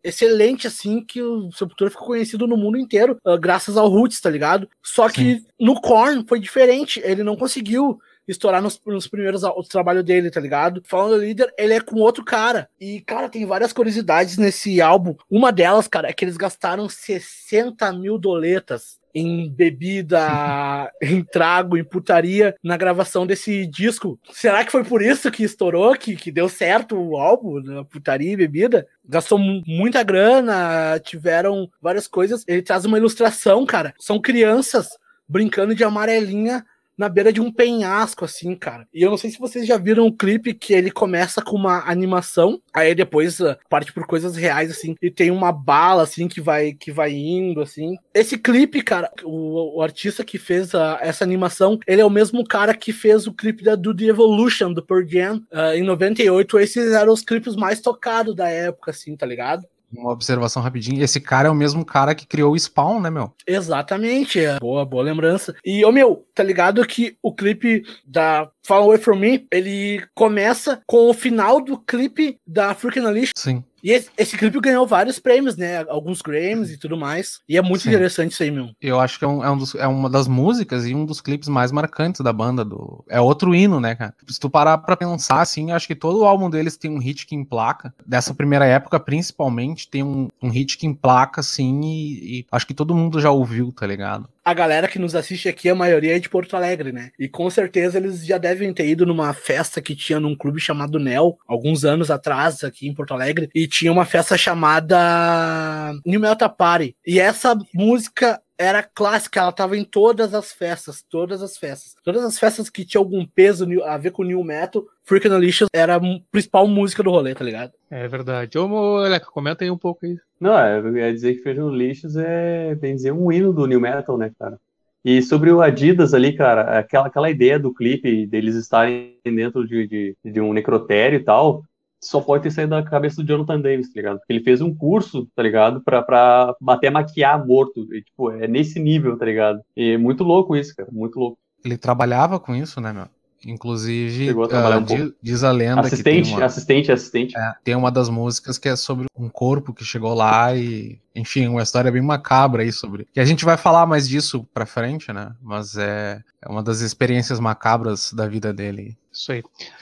excelente, 0.01 0.65
assim, 0.65 1.03
que 1.03 1.21
o 1.21 1.51
Sepultura 1.51 1.89
ficou 1.89 2.07
conhecido 2.07 2.47
no 2.47 2.55
mundo 2.55 2.77
inteiro, 2.77 3.17
uh, 3.25 3.37
graças 3.37 3.75
ao 3.75 3.89
Roots, 3.89 4.21
tá 4.21 4.29
ligado? 4.29 4.69
Só 4.81 5.09
que 5.09 5.39
Sim. 5.39 5.45
no 5.59 5.81
Korn 5.81 6.23
foi 6.25 6.39
diferente, 6.39 7.01
ele 7.03 7.23
não 7.23 7.35
conseguiu 7.35 7.99
estourar 8.27 8.61
nos, 8.61 8.79
nos 8.85 9.07
primeiros 9.07 9.41
trabalhos 9.69 10.03
dele, 10.03 10.31
tá 10.31 10.39
ligado? 10.39 10.81
Falando 10.85 11.21
líder, 11.21 11.53
ele 11.57 11.73
é 11.73 11.79
com 11.79 11.99
outro 11.99 12.23
cara. 12.23 12.69
E, 12.79 13.01
cara, 13.01 13.29
tem 13.29 13.45
várias 13.45 13.73
curiosidades 13.73 14.37
nesse 14.37 14.81
álbum. 14.81 15.15
Uma 15.29 15.51
delas, 15.51 15.87
cara, 15.87 16.09
é 16.09 16.13
que 16.13 16.25
eles 16.25 16.37
gastaram 16.37 16.89
60 16.89 17.91
mil 17.93 18.17
doletas 18.17 18.99
em 19.15 19.49
bebida, 19.49 20.91
em 21.01 21.23
trago, 21.23 21.77
em 21.77 21.83
putaria 21.83 22.53
na 22.61 22.75
gravação 22.75 23.25
desse 23.25 23.65
disco. 23.65 24.19
Será 24.31 24.65
que 24.65 24.71
foi 24.71 24.83
por 24.83 25.01
isso 25.01 25.31
que 25.31 25.43
estourou, 25.43 25.95
que, 25.95 26.17
que 26.17 26.31
deu 26.31 26.49
certo 26.49 26.97
o 26.97 27.15
álbum, 27.15 27.61
né? 27.61 27.85
putaria 27.89 28.33
e 28.33 28.37
bebida? 28.37 28.85
Gastou 29.07 29.39
muita 29.39 30.03
grana, 30.03 30.99
tiveram 30.99 31.69
várias 31.81 32.07
coisas. 32.07 32.43
Ele 32.45 32.61
traz 32.61 32.83
uma 32.83 32.97
ilustração, 32.97 33.65
cara. 33.65 33.93
São 33.97 34.19
crianças 34.19 34.89
brincando 35.27 35.73
de 35.73 35.83
amarelinha 35.83 36.65
na 36.97 37.09
beira 37.09 37.31
de 37.31 37.41
um 37.41 37.51
penhasco, 37.51 38.25
assim, 38.25 38.55
cara. 38.55 38.87
E 38.93 39.01
eu 39.01 39.09
não 39.09 39.17
sei 39.17 39.29
se 39.29 39.39
vocês 39.39 39.67
já 39.67 39.77
viram 39.77 40.05
o 40.07 40.15
clipe 40.15 40.53
que 40.53 40.73
ele 40.73 40.91
começa 40.91 41.41
com 41.41 41.55
uma 41.55 41.89
animação, 41.89 42.61
aí 42.73 42.95
depois 42.95 43.39
uh, 43.39 43.57
parte 43.69 43.91
por 43.93 44.05
coisas 44.05 44.35
reais, 44.35 44.71
assim, 44.71 44.95
e 45.01 45.11
tem 45.11 45.31
uma 45.31 45.51
bala, 45.51 46.03
assim, 46.03 46.27
que 46.27 46.41
vai, 46.41 46.73
que 46.73 46.91
vai 46.91 47.11
indo, 47.11 47.61
assim. 47.61 47.95
Esse 48.13 48.37
clipe, 48.37 48.81
cara, 48.81 49.11
o, 49.23 49.77
o 49.77 49.81
artista 49.81 50.23
que 50.23 50.37
fez 50.37 50.73
uh, 50.73 50.97
essa 51.01 51.23
animação, 51.23 51.79
ele 51.87 52.01
é 52.01 52.05
o 52.05 52.09
mesmo 52.09 52.43
cara 52.45 52.73
que 52.73 52.93
fez 52.93 53.27
o 53.27 53.33
clipe 53.33 53.63
da 53.63 53.75
Do 53.75 53.95
The 53.95 54.05
Evolution, 54.05 54.73
do 54.73 54.85
Pearl 54.85 55.05
Jam, 55.07 55.41
uh, 55.51 55.75
em 55.75 55.83
98. 55.83 56.59
Esses 56.59 56.91
eram 56.93 57.13
os 57.13 57.21
clipes 57.21 57.55
mais 57.55 57.81
tocados 57.81 58.35
da 58.35 58.49
época, 58.49 58.91
assim, 58.91 59.15
tá 59.15 59.25
ligado? 59.25 59.65
Uma 59.91 60.11
observação 60.11 60.61
rapidinho. 60.61 61.03
Esse 61.03 61.19
cara 61.19 61.47
é 61.47 61.51
o 61.51 61.55
mesmo 61.55 61.85
cara 61.85 62.15
que 62.15 62.25
criou 62.25 62.53
o 62.53 62.59
Spawn, 62.59 62.99
né, 62.99 63.09
meu? 63.09 63.33
Exatamente. 63.47 64.39
Boa, 64.59 64.85
boa 64.85 65.03
lembrança. 65.03 65.55
E, 65.65 65.83
ô, 65.85 65.91
meu, 65.91 66.25
tá 66.33 66.43
ligado 66.43 66.85
que 66.85 67.17
o 67.21 67.33
clipe 67.33 67.83
da 68.05 68.49
Fall 68.65 68.83
Away 68.83 68.97
From 68.97 69.17
Me, 69.17 69.47
ele 69.51 70.03
começa 70.13 70.81
com 70.85 71.09
o 71.09 71.13
final 71.13 71.61
do 71.61 71.77
clipe 71.77 72.39
da 72.45 72.73
Freaking 72.73 73.01
Unleashed. 73.01 73.33
Sim. 73.35 73.63
E 73.85 73.91
esse, 73.91 74.09
esse, 74.17 74.35
clipe 74.35 74.59
ganhou 74.59 74.87
vários 74.87 75.19
prêmios, 75.19 75.55
né? 75.55 75.85
Alguns 75.87 76.19
Grammys 76.19 76.71
e 76.71 76.77
tudo 76.77 76.97
mais. 76.97 77.39
E 77.47 77.55
é 77.55 77.61
muito 77.61 77.83
Sim. 77.83 77.89
interessante 77.89 78.31
isso 78.31 78.41
aí, 78.41 78.49
meu. 78.49 78.71
Eu 78.81 78.99
acho 78.99 79.19
que 79.19 79.23
é, 79.23 79.27
um, 79.27 79.43
é, 79.43 79.51
um 79.51 79.57
dos, 79.59 79.75
é, 79.75 79.85
uma 79.85 80.09
das 80.09 80.27
músicas 80.27 80.87
e 80.87 80.95
um 80.95 81.05
dos 81.05 81.21
clipes 81.21 81.47
mais 81.47 81.71
marcantes 81.71 82.21
da 82.21 82.33
banda. 82.33 82.65
Do... 82.65 83.05
É 83.07 83.21
outro 83.21 83.53
hino, 83.53 83.79
né, 83.79 83.93
cara? 83.93 84.15
Se 84.27 84.39
tu 84.39 84.49
parar 84.49 84.79
pra 84.79 84.97
pensar, 84.97 85.39
assim, 85.39 85.71
acho 85.71 85.85
que 85.85 85.93
todo 85.93 86.21
o 86.21 86.25
álbum 86.25 86.49
deles 86.49 86.75
tem 86.75 86.89
um 86.89 86.97
hit 86.97 87.27
que 87.27 87.35
emplaca. 87.35 87.93
Dessa 88.03 88.33
primeira 88.33 88.65
época, 88.65 88.99
principalmente, 88.99 89.87
tem 89.87 90.01
um, 90.01 90.29
um 90.41 90.49
hit 90.49 90.79
que 90.79 90.87
emplaca, 90.87 91.41
assim, 91.41 91.81
e, 91.83 92.39
e 92.39 92.45
acho 92.51 92.65
que 92.65 92.73
todo 92.73 92.95
mundo 92.95 93.21
já 93.21 93.29
ouviu, 93.29 93.71
tá 93.71 93.85
ligado? 93.85 94.27
A 94.45 94.53
galera 94.53 94.87
que 94.87 94.99
nos 94.99 95.15
assiste 95.15 95.49
aqui, 95.49 95.67
a 95.67 95.73
maioria 95.73 96.15
é 96.15 96.19
de 96.19 96.29
Porto 96.29 96.55
Alegre, 96.55 96.91
né? 96.91 97.09
E 97.17 97.27
com 97.27 97.49
certeza 97.49 97.97
eles 97.97 98.23
já 98.23 98.37
devem 98.37 98.71
ter 98.71 98.87
ido 98.87 99.03
numa 99.03 99.33
festa 99.33 99.81
que 99.81 99.95
tinha 99.95 100.19
num 100.19 100.35
clube 100.35 100.59
chamado 100.59 100.99
Nel, 100.99 101.35
alguns 101.47 101.83
anos 101.83 102.11
atrás, 102.11 102.63
aqui 102.63 102.87
em 102.87 102.93
Porto 102.93 103.15
Alegre, 103.15 103.49
e 103.55 103.67
tinha 103.67 103.91
uma 103.91 104.05
festa 104.05 104.37
chamada 104.37 105.93
New 106.05 106.19
Metal 106.19 106.49
Party. 106.49 106.95
E 107.05 107.19
essa 107.19 107.57
música 107.73 108.39
era 108.57 108.81
clássica, 108.83 109.39
ela 109.39 109.51
tava 109.51 109.77
em 109.77 109.83
todas 109.83 110.33
as 110.33 110.51
festas, 110.51 111.03
todas 111.09 111.41
as 111.41 111.57
festas. 111.57 111.95
Todas 112.03 112.23
as 112.23 112.39
festas 112.39 112.69
que 112.69 112.85
tinha 112.85 112.99
algum 112.99 113.25
peso 113.25 113.67
a 113.83 113.97
ver 113.97 114.11
com 114.11 114.23
New 114.23 114.43
Metal, 114.43 114.83
Freaking 115.03 115.33
Alicious 115.33 115.69
era 115.73 115.95
a 115.95 116.01
principal 116.31 116.67
música 116.67 117.03
do 117.03 117.11
rolê, 117.11 117.35
tá 117.35 117.43
ligado? 117.43 117.73
É 117.89 118.07
verdade. 118.07 118.57
Ô, 118.57 118.67
moleque, 118.67 119.25
comenta 119.27 119.63
aí 119.63 119.71
um 119.71 119.77
pouco 119.77 120.05
aí. 120.05 120.17
Não, 120.39 120.57
é, 120.57 120.79
eu 120.79 120.97
ia 120.97 121.13
dizer 121.13 121.35
que 121.35 121.43
Freaking 121.43 121.67
Alicious 121.67 122.15
é, 122.15 122.75
bem 122.75 122.95
dizer, 122.95 123.11
um 123.11 123.31
hino 123.31 123.53
do 123.53 123.65
New 123.65 123.79
Metal, 123.79 124.17
né, 124.17 124.31
cara? 124.39 124.59
E 125.03 125.21
sobre 125.21 125.51
o 125.51 125.61
Adidas 125.61 126.15
ali, 126.15 126.33
cara, 126.33 126.79
aquela, 126.79 127.05
aquela 127.05 127.29
ideia 127.29 127.59
do 127.59 127.71
clipe 127.71 128.25
deles 128.25 128.55
estarem 128.55 129.19
dentro 129.23 129.67
de, 129.67 129.85
de, 129.87 130.17
de 130.25 130.41
um 130.41 130.51
necrotério 130.51 131.19
e 131.19 131.23
tal, 131.23 131.63
só 132.05 132.21
pode 132.21 132.43
ter 132.43 132.51
saído 132.51 132.71
da 132.71 132.83
cabeça 132.83 133.21
do 133.21 133.27
Jonathan 133.27 133.59
Davis, 133.59 133.87
tá 133.87 133.93
ligado? 133.95 134.19
Porque 134.19 134.33
ele 134.33 134.43
fez 134.43 134.61
um 134.61 134.73
curso, 134.73 135.27
tá 135.35 135.41
ligado? 135.41 135.81
Pra, 135.81 136.01
pra 136.01 136.55
até 136.67 136.89
maquiar 136.89 137.45
morto. 137.45 137.87
E, 137.93 138.01
tipo, 138.01 138.31
é 138.31 138.47
nesse 138.47 138.79
nível, 138.79 139.17
tá 139.17 139.25
ligado? 139.25 139.61
E 139.75 139.91
é 139.91 139.97
muito 139.97 140.23
louco 140.23 140.55
isso, 140.55 140.75
cara. 140.75 140.89
Muito 140.91 141.19
louco. 141.19 141.37
Ele 141.63 141.77
trabalhava 141.77 142.39
com 142.39 142.55
isso, 142.55 142.79
né, 142.79 142.93
meu? 142.93 143.07
Inclusive, 143.45 144.31
uh, 144.31 144.77
um 144.77 144.83
diz, 144.83 145.13
diz, 145.21 145.43
a 145.43 145.51
lenda 145.51 145.81
assistente, 145.81 146.23
que 146.23 146.29
tem 146.29 146.37
uma, 146.37 146.45
assistente, 146.45 146.91
assistente. 146.91 147.37
É, 147.37 147.53
tem 147.63 147.75
uma 147.75 147.91
das 147.91 148.09
músicas 148.09 148.57
que 148.57 148.67
é 148.67 148.75
sobre 148.75 149.05
um 149.15 149.29
corpo 149.29 149.71
que 149.71 149.85
chegou 149.85 150.15
lá 150.15 150.55
e, 150.55 150.99
enfim, 151.15 151.47
uma 151.47 151.61
história 151.61 151.91
bem 151.91 152.01
macabra 152.01 152.63
aí 152.63 152.71
sobre. 152.71 153.07
Que 153.13 153.19
a 153.19 153.25
gente 153.25 153.45
vai 153.45 153.55
falar 153.55 153.85
mais 153.85 154.09
disso 154.09 154.47
pra 154.51 154.65
frente, 154.65 155.13
né? 155.13 155.31
Mas 155.43 155.77
é, 155.77 156.23
é 156.41 156.49
uma 156.49 156.63
das 156.63 156.81
experiências 156.81 157.39
macabras 157.39 158.11
da 158.13 158.27
vida 158.27 158.51
dele. 158.51 158.97
Isso 159.15 159.31
aí. 159.31 159.39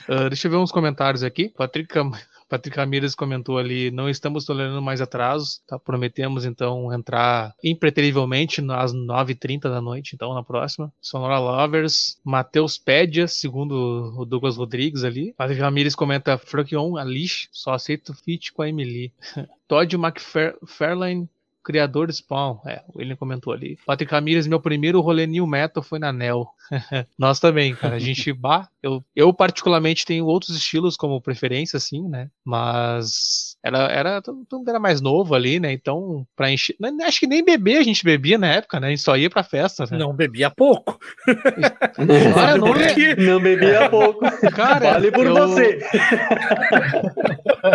Uh, 0.08 0.28
deixa 0.28 0.46
eu 0.46 0.50
ver 0.52 0.56
uns 0.58 0.72
comentários 0.72 1.22
aqui. 1.22 1.48
Patrick 1.48 1.92
Patrick 2.48 2.76
Ramirez 2.76 3.14
comentou 3.14 3.58
ali: 3.58 3.90
não 3.90 4.08
estamos 4.08 4.44
tolerando 4.44 4.80
mais 4.80 5.00
atrasos, 5.00 5.60
tá? 5.66 5.78
Prometemos 5.78 6.44
então 6.44 6.92
entrar 6.92 7.52
impreterivelmente 7.62 8.60
às 8.70 8.94
9h30 8.94 9.62
da 9.62 9.80
noite, 9.80 10.14
então 10.14 10.32
na 10.34 10.42
próxima. 10.42 10.92
Sonora 11.00 11.38
Lovers, 11.38 12.18
Matheus 12.24 12.78
Pédia, 12.78 13.26
segundo 13.26 14.14
o 14.16 14.24
Douglas 14.24 14.56
Rodrigues 14.56 15.02
ali. 15.04 15.34
Patrick 15.36 15.60
Ramirez 15.60 15.94
comenta: 15.94 16.38
Frank 16.38 16.74
On, 16.76 16.96
Alice, 16.96 17.48
só 17.50 17.74
aceito 17.74 18.14
fit 18.14 18.52
com 18.52 18.62
a 18.62 18.68
Emily. 18.68 19.12
Todd 19.66 19.96
McFarlane 19.96 21.28
criador 21.64 22.12
Spawn. 22.12 22.60
É, 22.66 22.82
o 22.88 22.98
William 22.98 23.16
comentou 23.16 23.52
ali. 23.52 23.78
Patrick 23.86 24.12
Ramirez, 24.12 24.46
meu 24.46 24.60
primeiro 24.60 25.00
rolê 25.00 25.26
New 25.26 25.46
Metal 25.46 25.82
foi 25.82 25.98
na 25.98 26.12
Nel. 26.12 26.46
Nós 27.18 27.38
também, 27.40 27.74
cara. 27.74 27.96
A 27.96 27.98
gente, 27.98 28.32
bah, 28.34 28.68
eu, 28.82 29.04
eu 29.14 29.32
particularmente 29.32 30.04
tenho 30.04 30.26
outros 30.26 30.56
estilos 30.56 30.96
como 30.96 31.20
preferência, 31.20 31.76
assim, 31.76 32.08
né? 32.08 32.28
Mas 32.44 33.56
era, 33.64 33.78
era, 33.90 34.22
todo 34.22 34.44
mundo 34.52 34.68
era 34.68 34.78
mais 34.78 35.00
novo 35.00 35.34
ali, 35.34 35.58
né? 35.58 35.72
Então, 35.72 36.26
pra 36.36 36.50
encher. 36.50 36.76
Acho 37.06 37.20
que 37.20 37.26
nem 37.26 37.44
beber 37.44 37.78
a 37.78 37.82
gente 37.82 38.04
bebia 38.04 38.36
na 38.36 38.48
época, 38.48 38.78
né? 38.78 38.88
A 38.88 38.90
gente 38.90 39.02
só 39.02 39.16
ia 39.16 39.30
pra 39.30 39.42
festa. 39.42 39.84
Né? 39.90 39.98
Não 39.98 40.12
bebia 40.12 40.50
pouco. 40.50 40.98
Cara, 42.34 42.58
não, 42.58 42.68
não 42.68 43.40
bebia 43.40 43.88
pouco. 43.88 44.20
Cara, 44.52 44.92
vale 44.92 45.10
por 45.10 45.26
eu... 45.26 45.34
você. 45.34 45.78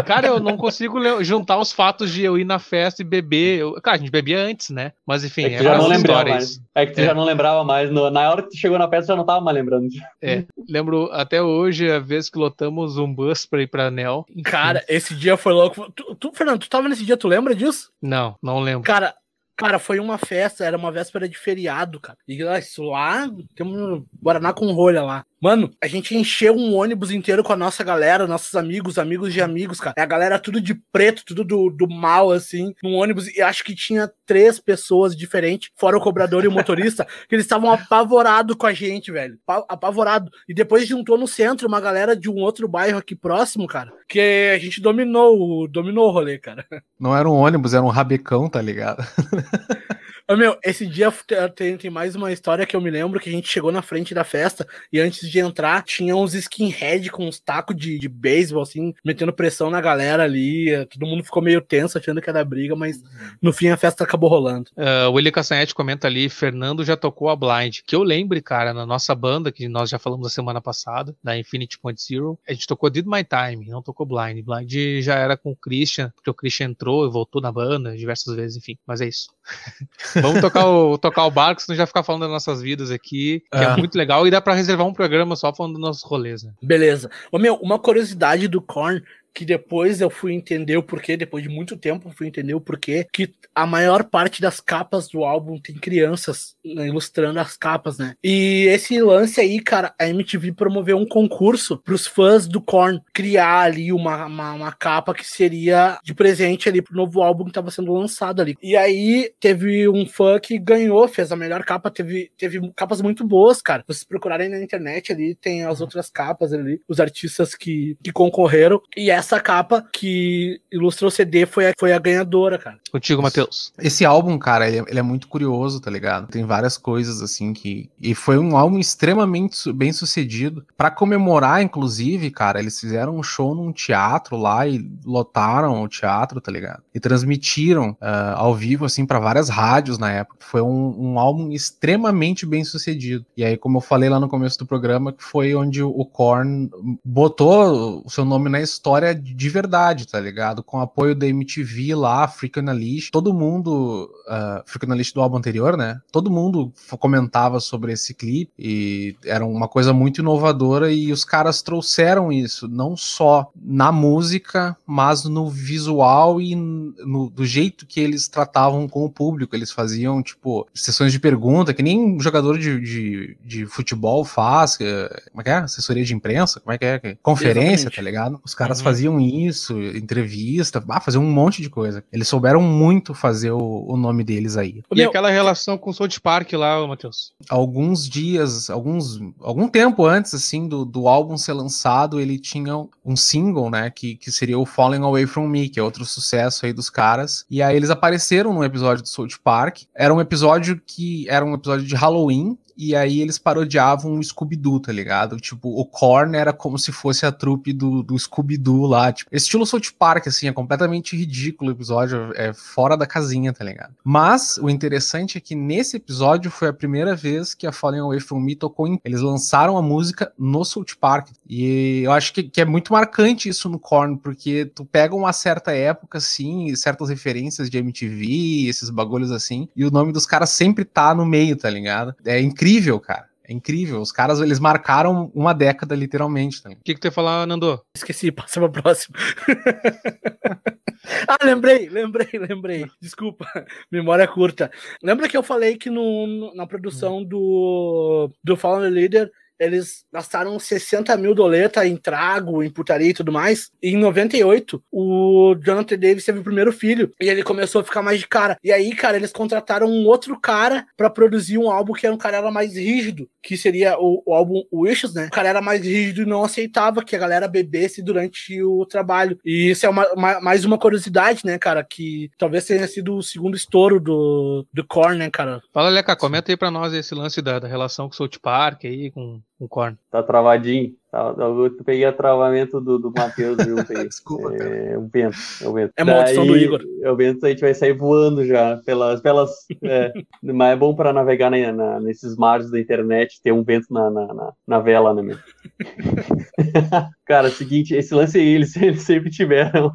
Cara, 0.05 0.27
eu 0.27 0.39
não 0.39 0.57
consigo 0.57 1.23
juntar 1.23 1.57
os 1.57 1.71
fatos 1.71 2.11
de 2.11 2.23
eu 2.23 2.37
ir 2.37 2.45
na 2.45 2.59
festa 2.59 3.01
e 3.01 3.05
beber. 3.05 3.59
Eu, 3.59 3.73
cara, 3.81 3.97
a 3.97 3.99
gente 3.99 4.11
bebia 4.11 4.39
antes, 4.39 4.69
né? 4.69 4.91
Mas 5.05 5.23
enfim, 5.23 5.45
é 5.45 5.57
que 5.57 5.63
já 5.63 5.77
não 5.77 5.87
lembrava 5.87 6.29
mais. 6.29 6.59
É 6.75 6.85
que 6.85 6.93
tu 6.93 7.01
é. 7.01 7.05
já 7.05 7.13
não 7.13 7.23
lembrava 7.23 7.63
mais. 7.63 7.89
No, 7.89 8.09
na 8.09 8.29
hora 8.29 8.43
que 8.43 8.49
tu 8.49 8.57
chegou 8.57 8.77
na 8.79 8.89
festa, 8.89 9.13
já 9.13 9.15
não 9.15 9.25
tava 9.25 9.41
mais 9.41 9.55
lembrando. 9.55 9.87
É, 10.21 10.45
lembro 10.67 11.09
até 11.11 11.41
hoje 11.41 11.91
a 11.91 11.99
vez 11.99 12.29
que 12.29 12.39
lotamos 12.39 12.97
um 12.97 13.13
bus 13.13 13.45
pra 13.45 13.61
ir 13.61 13.67
pra 13.67 13.91
Nel. 13.91 14.25
Cara, 14.43 14.83
esse 14.87 15.13
dia 15.13 15.37
foi 15.37 15.53
louco. 15.53 15.91
Tu, 15.91 16.15
tu, 16.15 16.31
Fernando, 16.33 16.59
tu 16.59 16.69
tava 16.69 16.89
nesse 16.89 17.05
dia, 17.05 17.17
tu 17.17 17.27
lembra 17.27 17.53
disso? 17.53 17.91
Não, 18.01 18.35
não 18.41 18.59
lembro. 18.59 18.83
Cara, 18.83 19.13
Cara, 19.59 19.77
foi 19.77 19.99
uma 19.99 20.17
festa, 20.17 20.63
era 20.63 20.77
uma 20.77 20.89
véspera 20.89 21.27
de 21.27 21.37
feriado, 21.37 21.99
cara. 21.99 22.17
E 22.25 22.41
isso 22.57 22.81
lá, 22.81 23.29
temos 23.53 24.03
Guaraná 24.23 24.53
com 24.53 24.71
rolha 24.71 25.03
lá. 25.03 25.25
Mano, 25.41 25.71
a 25.81 25.87
gente 25.87 26.15
encheu 26.17 26.53
um 26.53 26.75
ônibus 26.75 27.11
inteiro 27.11 27.43
com 27.43 27.53
a 27.53 27.57
nossa 27.57 27.81
galera, 27.81 28.27
nossos 28.27 28.55
amigos, 28.55 28.97
amigos 28.97 29.33
de 29.33 29.41
amigos, 29.41 29.79
cara. 29.79 29.93
É 29.97 30.01
a 30.01 30.05
galera 30.05 30.37
tudo 30.37 30.59
de 30.59 30.75
preto, 30.75 31.23
tudo 31.25 31.45
do, 31.45 31.69
do 31.69 31.87
mal, 31.87 32.29
assim, 32.31 32.73
num 32.83 32.95
ônibus. 32.95 33.27
E 33.29 33.41
acho 33.41 33.63
que 33.63 33.73
tinha 33.73 34.11
três 34.25 34.59
pessoas 34.59 35.15
diferentes, 35.15 35.69
fora 35.77 35.97
o 35.97 36.01
cobrador 36.01 36.43
e 36.43 36.47
o 36.47 36.51
motorista, 36.51 37.05
que 37.29 37.35
eles 37.35 37.45
estavam 37.45 37.71
apavorados 37.71 38.55
com 38.57 38.67
a 38.67 38.73
gente, 38.73 39.11
velho. 39.11 39.37
Apavorado. 39.47 40.29
E 40.47 40.53
depois 40.53 40.85
juntou 40.85 41.17
no 41.17 41.27
centro 41.27 41.69
uma 41.69 41.79
galera 41.79 42.15
de 42.15 42.29
um 42.29 42.35
outro 42.35 42.67
bairro 42.67 42.97
aqui 42.97 43.15
próximo, 43.15 43.65
cara, 43.65 43.93
que 44.09 44.51
a 44.53 44.59
gente 44.59 44.81
dominou, 44.81 45.67
dominou 45.69 46.09
o 46.09 46.11
rolê, 46.11 46.37
cara. 46.37 46.65
Não 46.99 47.15
era 47.15 47.29
um 47.29 47.33
ônibus, 47.33 47.73
era 47.73 47.83
um 47.83 47.87
rabecão, 47.87 48.49
tá 48.49 48.61
ligado? 48.61 49.01
Meu, 50.37 50.57
esse 50.63 50.85
dia 50.85 51.11
tem, 51.55 51.75
tem, 51.75 51.89
mais 51.89 52.15
uma 52.15 52.31
história 52.31 52.63
que 52.63 52.75
eu 52.75 52.81
me 52.81 52.91
lembro 52.91 53.19
que 53.19 53.29
a 53.29 53.31
gente 53.31 53.49
chegou 53.49 53.71
na 53.71 53.81
frente 53.81 54.13
da 54.13 54.23
festa 54.23 54.67
e 54.93 54.99
antes 54.99 55.27
de 55.27 55.39
entrar 55.39 55.83
tinha 55.83 56.15
uns 56.15 56.35
skinhead 56.35 57.09
com 57.09 57.27
uns 57.27 57.39
tacos 57.39 57.75
de, 57.75 57.97
de 57.97 58.07
beisebol, 58.07 58.61
assim, 58.61 58.93
metendo 59.03 59.33
pressão 59.33 59.71
na 59.71 59.81
galera 59.81 60.23
ali. 60.23 60.85
Todo 60.85 61.07
mundo 61.07 61.23
ficou 61.23 61.41
meio 61.41 61.61
tenso 61.61 61.97
achando 61.97 62.21
que 62.21 62.29
era 62.29 62.45
briga, 62.45 62.75
mas 62.75 63.01
no 63.41 63.51
fim 63.51 63.69
a 63.69 63.77
festa 63.77 64.03
acabou 64.03 64.29
rolando. 64.29 64.69
Uh, 64.77 65.09
o 65.09 65.13
William 65.13 65.31
Cassanete 65.31 65.73
comenta 65.73 66.07
ali: 66.07 66.29
Fernando 66.29 66.85
já 66.85 66.95
tocou 66.95 67.29
a 67.29 67.35
Blind. 67.35 67.79
Que 67.85 67.95
eu 67.95 68.03
lembre, 68.03 68.39
cara, 68.39 68.71
na 68.71 68.85
nossa 68.85 69.15
banda, 69.15 69.51
que 69.51 69.67
nós 69.67 69.89
já 69.89 69.97
falamos 69.97 70.27
a 70.27 70.29
semana 70.29 70.61
passada, 70.61 71.15
da 71.23 71.35
Infinity 71.37 71.79
Point 71.79 71.99
Zero, 72.01 72.37
a 72.47 72.53
gente 72.53 72.67
tocou 72.67 72.89
Did 72.91 73.07
My 73.07 73.23
Time, 73.23 73.67
não 73.67 73.81
tocou 73.81 74.05
Blind. 74.05 74.45
Blind 74.45 75.01
já 75.01 75.15
era 75.15 75.35
com 75.35 75.51
o 75.51 75.55
Christian, 75.55 76.11
porque 76.15 76.29
o 76.29 76.35
Christian 76.35 76.67
entrou 76.67 77.07
e 77.07 77.09
voltou 77.09 77.41
na 77.41 77.51
banda 77.51 77.97
diversas 77.97 78.35
vezes, 78.35 78.57
enfim, 78.57 78.77
mas 78.85 79.01
é 79.01 79.07
isso. 79.07 79.29
Vamos 80.21 80.41
tocar 80.41 80.65
o, 80.67 80.97
tocar 80.97 81.25
o 81.25 81.31
barco, 81.31 81.61
senão 81.61 81.77
já 81.77 81.85
ficar 81.85 82.03
falando 82.03 82.21
das 82.21 82.31
nossas 82.31 82.61
vidas 82.61 82.91
aqui, 82.91 83.43
que 83.51 83.57
é, 83.57 83.63
é 83.63 83.77
muito 83.77 83.97
legal 83.97 84.27
e 84.27 84.31
dá 84.31 84.41
para 84.41 84.53
reservar 84.53 84.85
um 84.85 84.93
programa 84.93 85.35
só 85.35 85.53
falando 85.53 85.73
dos 85.73 85.81
nossos 85.81 86.03
rolês. 86.03 86.43
Né? 86.43 86.51
Beleza. 86.61 87.09
Ô, 87.31 87.39
meu, 87.39 87.55
uma 87.55 87.79
curiosidade 87.79 88.47
do 88.47 88.61
Korn 88.61 89.01
que 89.33 89.45
depois 89.45 90.01
eu 90.01 90.09
fui 90.09 90.33
entender 90.33 90.77
o 90.77 90.83
porquê, 90.83 91.17
depois 91.17 91.43
de 91.43 91.49
muito 91.49 91.77
tempo 91.77 92.09
eu 92.09 92.13
fui 92.13 92.27
entender 92.27 92.53
o 92.53 92.61
porquê, 92.61 93.07
que 93.11 93.33
a 93.53 93.65
maior 93.65 94.03
parte 94.03 94.41
das 94.41 94.59
capas 94.59 95.07
do 95.07 95.23
álbum 95.23 95.59
tem 95.59 95.75
crianças 95.75 96.55
né, 96.63 96.87
ilustrando 96.87 97.39
as 97.39 97.57
capas, 97.57 97.97
né? 97.97 98.15
E 98.23 98.65
esse 98.69 99.01
lance 99.01 99.41
aí, 99.41 99.59
cara, 99.59 99.93
a 99.99 100.07
MTV 100.07 100.53
promoveu 100.53 100.97
um 100.97 101.07
concurso 101.07 101.77
pros 101.77 102.07
fãs 102.07 102.47
do 102.47 102.61
Korn 102.61 103.01
criar 103.13 103.61
ali 103.61 103.91
uma, 103.91 104.25
uma, 104.25 104.53
uma 104.53 104.71
capa 104.71 105.13
que 105.13 105.25
seria 105.25 105.99
de 106.03 106.13
presente 106.13 106.69
ali 106.69 106.81
pro 106.81 106.95
novo 106.95 107.21
álbum 107.21 107.45
que 107.45 107.51
tava 107.51 107.71
sendo 107.71 107.93
lançado 107.93 108.41
ali. 108.41 108.57
E 108.61 108.77
aí 108.77 109.31
teve 109.39 109.89
um 109.89 110.05
fã 110.05 110.39
que 110.39 110.57
ganhou, 110.57 111.07
fez 111.07 111.31
a 111.31 111.35
melhor 111.35 111.63
capa, 111.63 111.91
teve, 111.91 112.31
teve 112.37 112.59
capas 112.75 113.01
muito 113.01 113.25
boas, 113.25 113.61
cara. 113.61 113.83
Vocês 113.85 114.03
procurarem 114.03 114.49
na 114.49 114.61
internet 114.61 115.11
ali, 115.11 115.35
tem 115.35 115.65
as 115.65 115.81
outras 115.81 116.09
capas 116.09 116.53
ali, 116.53 116.81
os 116.87 116.99
artistas 116.99 117.55
que, 117.55 117.97
que 118.03 118.11
concorreram. 118.11 118.81
E 118.95 119.11
essa 119.19 119.39
capa 119.39 119.85
que 119.91 120.59
ilustrou 120.71 121.09
o 121.09 121.11
CD 121.11 121.45
foi 121.45 121.69
a, 121.69 121.73
foi 121.77 121.93
a 121.93 121.99
ganhadora, 121.99 122.57
cara. 122.57 122.79
Contigo, 122.91 123.21
Matheus. 123.21 123.71
Esse 123.77 124.05
álbum, 124.05 124.37
cara, 124.37 124.67
ele 124.67 124.79
é, 124.79 124.85
ele 124.87 124.99
é, 124.99 125.01
muito 125.01 125.27
curioso, 125.27 125.79
tá 125.79 125.91
ligado? 125.91 126.27
Tem 126.27 126.43
várias 126.45 126.77
coisas 126.77 127.21
assim 127.21 127.53
que. 127.53 127.89
E 128.01 128.15
foi 128.15 128.37
um 128.37 128.57
álbum 128.57 128.79
extremamente 128.79 129.71
bem 129.73 129.91
sucedido. 129.91 130.65
para 130.77 130.89
comemorar, 130.89 131.61
inclusive, 131.61 132.31
cara, 132.31 132.59
eles 132.59 132.79
fizeram 132.79 133.15
um 133.15 133.23
show 133.23 133.53
num 133.53 133.71
teatro 133.71 134.37
lá 134.37 134.65
e 134.67 134.89
lotaram 135.05 135.83
o 135.83 135.87
teatro, 135.87 136.41
tá 136.41 136.51
ligado? 136.51 136.81
E 136.93 136.99
transmitiram 136.99 137.91
uh, 138.01 138.35
ao 138.35 138.55
vivo, 138.55 138.85
assim, 138.85 139.05
para 139.05 139.19
várias 139.19 139.49
rádios 139.49 139.97
na 139.97 140.11
época. 140.11 140.37
Foi 140.39 140.61
um, 140.61 140.95
um, 140.97 141.19
álbum 141.19 141.51
extremamente 141.51 142.45
bem 142.45 142.63
sucedido. 142.63 143.25
E 143.35 143.43
aí, 143.43 143.57
como 143.57 143.77
eu 143.77 143.81
falei 143.81 144.09
lá 144.09 144.19
no 144.19 144.29
começo 144.29 144.57
do 144.57 144.65
programa, 144.65 145.11
que 145.11 145.23
foi 145.23 145.53
onde 145.53 145.83
o 145.83 146.05
Korn 146.05 146.69
botou 147.03 148.01
o 148.05 148.09
seu 148.09 148.23
nome 148.23 148.49
na 148.49 148.61
história 148.61 149.08
história 149.09 149.15
de 149.15 149.49
verdade, 149.49 150.07
tá 150.07 150.19
ligado? 150.19 150.63
Com 150.63 150.79
apoio 150.79 151.15
da 151.15 151.27
MTV 151.27 151.95
lá, 151.95 152.27
Freak 152.27 152.59
Analyst, 152.59 153.11
todo 153.11 153.33
mundo, 153.33 154.09
uh, 154.27 154.63
Freak 154.65 154.85
Analyst 154.85 155.13
do 155.13 155.21
álbum 155.21 155.37
anterior, 155.37 155.77
né? 155.77 155.99
Todo 156.11 156.31
mundo 156.31 156.71
comentava 156.99 157.59
sobre 157.59 157.93
esse 157.93 158.13
clipe 158.13 158.51
e 158.57 159.15
era 159.25 159.45
uma 159.45 159.67
coisa 159.67 159.93
muito 159.93 160.21
inovadora 160.21 160.91
e 160.91 161.11
os 161.11 161.23
caras 161.23 161.61
trouxeram 161.61 162.31
isso, 162.31 162.67
não 162.67 162.95
só 162.95 163.49
na 163.55 163.91
música, 163.91 164.75
mas 164.85 165.25
no 165.25 165.49
visual 165.49 166.41
e 166.41 166.55
no, 166.55 167.29
do 167.29 167.45
jeito 167.45 167.85
que 167.85 167.99
eles 167.99 168.27
tratavam 168.27 168.87
com 168.87 169.05
o 169.05 169.09
público. 169.09 169.55
Eles 169.55 169.71
faziam, 169.71 170.21
tipo, 170.21 170.67
sessões 170.73 171.11
de 171.11 171.19
pergunta, 171.19 171.73
que 171.73 171.83
nem 171.83 171.99
um 171.99 172.19
jogador 172.19 172.57
de, 172.57 172.79
de, 172.79 173.37
de 173.43 173.65
futebol 173.65 174.23
faz, 174.23 174.77
como 174.77 175.41
é 175.41 175.43
que 175.43 175.49
é? 175.49 175.55
Assessoria 175.55 176.03
de 176.03 176.13
imprensa, 176.13 176.59
como 176.59 176.73
é 176.73 176.77
que 176.77 176.85
é? 176.85 177.17
Conferência, 177.21 177.87
Exatamente. 177.87 177.95
tá 177.95 178.01
ligado? 178.01 178.39
Os 178.43 178.53
caras 178.53 178.79
uhum. 178.79 178.83
faziam 178.83 178.98
isso, 179.19 179.79
entrevista, 179.81 180.83
ah, 180.89 180.99
faziam 180.99 181.23
um 181.23 181.31
monte 181.31 181.61
de 181.61 181.69
coisa. 181.69 182.03
Eles 182.11 182.27
souberam 182.27 182.61
muito 182.61 183.13
fazer 183.13 183.51
o, 183.51 183.85
o 183.87 183.97
nome 183.97 184.23
deles 184.23 184.57
aí. 184.57 184.81
E 184.91 184.95
Meu... 184.95 185.09
aquela 185.09 185.29
relação 185.29 185.77
com 185.77 185.89
o 185.89 185.93
South 185.93 186.19
Park 186.21 186.53
lá, 186.53 186.85
Matheus? 186.87 187.33
Alguns 187.49 188.07
dias, 188.09 188.69
alguns, 188.69 189.19
algum 189.39 189.67
tempo 189.67 190.05
antes, 190.05 190.33
assim, 190.33 190.67
do, 190.67 190.83
do 190.83 191.07
álbum 191.07 191.37
ser 191.37 191.53
lançado, 191.53 192.19
ele 192.19 192.39
tinha 192.39 192.75
um 193.05 193.15
single, 193.15 193.69
né, 193.69 193.89
que, 193.89 194.15
que 194.15 194.31
seria 194.31 194.57
o 194.57 194.65
Falling 194.65 195.03
Away 195.03 195.25
From 195.25 195.47
Me, 195.47 195.69
que 195.69 195.79
é 195.79 195.83
outro 195.83 196.05
sucesso 196.05 196.65
aí 196.65 196.73
dos 196.73 196.89
caras. 196.89 197.45
E 197.49 197.61
aí 197.61 197.75
eles 197.75 197.89
apareceram 197.89 198.53
num 198.53 198.63
episódio 198.63 199.03
do 199.03 199.09
South 199.09 199.39
Park. 199.43 199.81
Era 199.95 200.13
um 200.13 200.19
episódio 200.19 200.81
que 200.85 201.27
era 201.29 201.45
um 201.45 201.53
episódio 201.53 201.85
de 201.85 201.95
Halloween, 201.95 202.57
e 202.79 202.95
aí 202.95 203.19
eles 203.19 203.37
parodiavam 203.37 204.17
o 204.17 204.23
Scooby-Doo, 204.23 204.79
tá 204.79 204.93
ligado? 204.93 205.35
Tipo, 205.35 205.67
o 205.77 205.85
Korn 205.85 206.37
era 206.37 206.53
como 206.53 206.79
se 206.79 206.93
fosse 206.93 207.25
a 207.25 207.31
trupe 207.31 207.73
do, 207.73 208.01
do 208.01 208.17
Scooby-Doo 208.17 208.85
lá, 208.85 209.11
tipo, 209.11 209.29
estilo 209.33 209.65
South 209.65 209.91
Park, 209.99 210.27
assim, 210.27 210.47
é 210.47 210.53
completamente 210.53 211.13
ridículo 211.17 211.71
o 211.71 211.73
episódio, 211.73 212.31
é 212.35 212.53
fora 212.53 212.95
da 212.95 213.05
casinha, 213.05 213.51
tá 213.51 213.65
ligado? 213.65 213.93
Mas 214.01 214.57
o 214.61 214.69
interessante 214.69 215.37
é 215.37 215.41
que 215.41 215.55
nesse 215.55 215.97
episódio 215.97 216.49
foi 216.49 216.69
a 216.69 216.73
primeira 216.73 217.17
vez 217.17 217.53
que 217.53 217.67
a 217.67 217.73
Falling 217.73 217.99
Away 217.99 218.21
From 218.21 218.39
Me 218.39 218.55
tocou 218.55 218.87
em... 218.87 218.97
Eles 219.03 219.19
lançaram 219.19 219.77
a 219.77 219.81
música 219.81 220.31
no 220.39 220.63
South 220.63 220.95
Park, 221.01 221.31
e 221.49 222.03
eu 222.05 222.13
acho 222.13 222.31
que, 222.33 222.43
que 222.43 222.61
é 222.61 222.65
muito 222.65 222.93
marcante 222.93 223.49
isso 223.49 223.67
no 223.67 223.77
Korn, 223.77 224.15
porque 224.15 224.71
tu 224.73 224.85
pega 224.85 225.13
uma 225.13 225.33
certa 225.33 225.73
época, 225.73 226.19
assim, 226.19 226.73
certas 226.77 227.09
referências 227.09 227.69
de 227.69 227.77
MTV, 227.77 228.69
esses 228.69 228.89
bagulhos 228.89 229.31
assim, 229.31 229.67
e 229.75 229.83
o 229.83 229.91
nome 229.91 230.13
dos 230.13 230.25
caras 230.25 230.51
sempre 230.51 230.85
tá 230.85 231.13
no 231.13 231.25
meio, 231.25 231.57
tá 231.57 231.69
ligado? 231.69 232.15
É 232.23 232.39
incrível 232.39 232.68
incrível, 232.69 232.99
cara. 232.99 233.27
É 233.43 233.53
incrível. 233.53 233.99
Os 233.99 234.11
caras, 234.11 234.39
eles 234.41 234.59
marcaram 234.59 235.31
uma 235.33 235.53
década, 235.53 235.95
literalmente. 235.95 236.61
O 236.67 236.83
que, 236.83 236.93
que 236.93 236.99
tu 236.99 237.05
ia 237.05 237.11
falar, 237.11 237.47
Nando? 237.47 237.81
Esqueci, 237.95 238.29
passa 238.31 238.59
pra 238.59 238.69
próxima. 238.69 239.17
ah, 241.27 241.37
lembrei, 241.43 241.89
lembrei, 241.89 242.27
lembrei. 242.33 242.85
Desculpa, 243.01 243.47
memória 243.91 244.27
curta. 244.27 244.69
Lembra 245.01 245.27
que 245.27 245.35
eu 245.35 245.41
falei 245.41 245.77
que 245.77 245.89
no, 245.89 246.53
na 246.53 246.67
produção 246.67 247.23
do, 247.23 248.31
do 248.43 248.55
Fallen 248.55 248.91
Leader 248.91 249.31
eles 249.59 250.05
gastaram 250.11 250.57
60 250.57 251.15
mil 251.17 251.35
doleta 251.35 251.85
em 251.85 251.97
trago, 251.97 252.63
em 252.63 252.69
putaria 252.69 253.09
e 253.09 253.13
tudo 253.13 253.31
mais. 253.31 253.71
E 253.81 253.89
em 253.89 253.97
98, 253.97 254.81
o 254.91 255.55
Jonathan 255.61 255.97
Davis 255.97 256.25
teve 256.25 256.39
o 256.39 256.43
primeiro 256.43 256.71
filho. 256.71 257.11
E 257.19 257.29
ele 257.29 257.43
começou 257.43 257.81
a 257.81 257.83
ficar 257.83 258.01
mais 258.01 258.19
de 258.19 258.27
cara. 258.27 258.57
E 258.63 258.71
aí, 258.71 258.95
cara, 258.95 259.17
eles 259.17 259.31
contrataram 259.31 259.87
um 259.87 260.05
outro 260.07 260.39
cara 260.39 260.85
para 260.95 261.09
produzir 261.09 261.57
um 261.57 261.69
álbum 261.69 261.93
que 261.93 262.05
era 262.05 262.15
um 262.15 262.17
cara 262.17 262.49
mais 262.49 262.75
rígido, 262.75 263.29
que 263.43 263.57
seria 263.57 263.97
o, 263.99 264.23
o 264.25 264.33
álbum 264.33 264.63
Wishes, 264.71 265.13
né? 265.13 265.27
O 265.27 265.31
cara 265.31 265.49
era 265.49 265.61
mais 265.61 265.81
rígido 265.83 266.21
e 266.21 266.25
não 266.25 266.43
aceitava 266.43 267.03
que 267.03 267.15
a 267.15 267.19
galera 267.19 267.47
bebesse 267.47 268.01
durante 268.01 268.61
o 268.63 268.85
trabalho. 268.85 269.37
E 269.43 269.71
isso 269.71 269.85
é 269.85 269.89
uma, 269.89 270.07
uma, 270.13 270.39
mais 270.39 270.63
uma 270.63 270.77
curiosidade, 270.77 271.41
né, 271.45 271.57
cara? 271.57 271.83
Que 271.83 272.29
talvez 272.37 272.65
tenha 272.65 272.87
sido 272.87 273.17
o 273.17 273.23
segundo 273.23 273.55
estouro 273.55 273.99
do, 273.99 274.65
do 274.73 274.85
Korn, 274.85 275.17
né, 275.17 275.29
cara? 275.29 275.61
Fala, 275.73 275.89
Leca, 275.89 276.15
comenta 276.15 276.51
aí 276.51 276.57
pra 276.57 276.71
nós 276.71 276.93
esse 276.93 277.13
lance 277.13 277.41
da, 277.41 277.59
da 277.59 277.67
relação 277.67 278.07
com 278.07 278.13
o 278.13 278.15
South 278.15 278.39
Park 278.41 278.85
aí, 278.85 279.11
com 279.11 279.41
o 279.59 279.67
Korn. 279.67 279.97
Tá 280.09 280.23
travadinho. 280.23 280.95
Tá, 281.11 281.35
eu 281.37 281.75
peguei 281.83 282.07
o 282.07 282.13
travamento 282.13 282.79
do, 282.79 282.97
do 282.97 283.11
Matheus, 283.11 283.57
viu? 283.65 283.75
Desculpa, 284.05 284.55
é, 284.55 284.97
o 284.97 285.07
vento, 285.07 285.37
é 285.61 285.67
o 285.67 285.73
vento. 285.73 285.93
É 285.97 286.03
maldição 286.03 286.47
do 286.47 286.57
Igor. 286.57 286.81
É 287.03 287.11
o 287.11 287.15
vento, 287.15 287.45
a 287.45 287.49
gente 287.49 287.59
vai 287.59 287.73
sair 287.73 287.93
voando 287.93 288.45
já 288.45 288.77
pelas. 288.85 289.19
pelas 289.21 289.51
é, 289.83 290.13
mas 290.41 290.73
é 290.73 290.75
bom 290.77 290.95
para 290.95 291.11
navegar 291.11 291.51
na, 291.51 291.71
na, 291.73 291.99
nesses 291.99 292.37
mares 292.37 292.71
da 292.71 292.79
internet, 292.79 293.41
ter 293.43 293.51
um 293.51 293.63
vento 293.63 293.93
na, 293.93 294.09
na, 294.09 294.33
na, 294.33 294.53
na 294.65 294.79
vela, 294.79 295.13
né, 295.13 295.21
meu? 295.21 295.37
Cara, 297.25 297.47
é 297.47 297.51
o 297.51 297.53
seguinte, 297.53 297.93
esse 297.93 298.13
lance 298.13 298.37
aí, 298.37 298.47
eles, 298.47 298.75
eles 298.77 299.03
sempre 299.03 299.29
tiveram. 299.29 299.91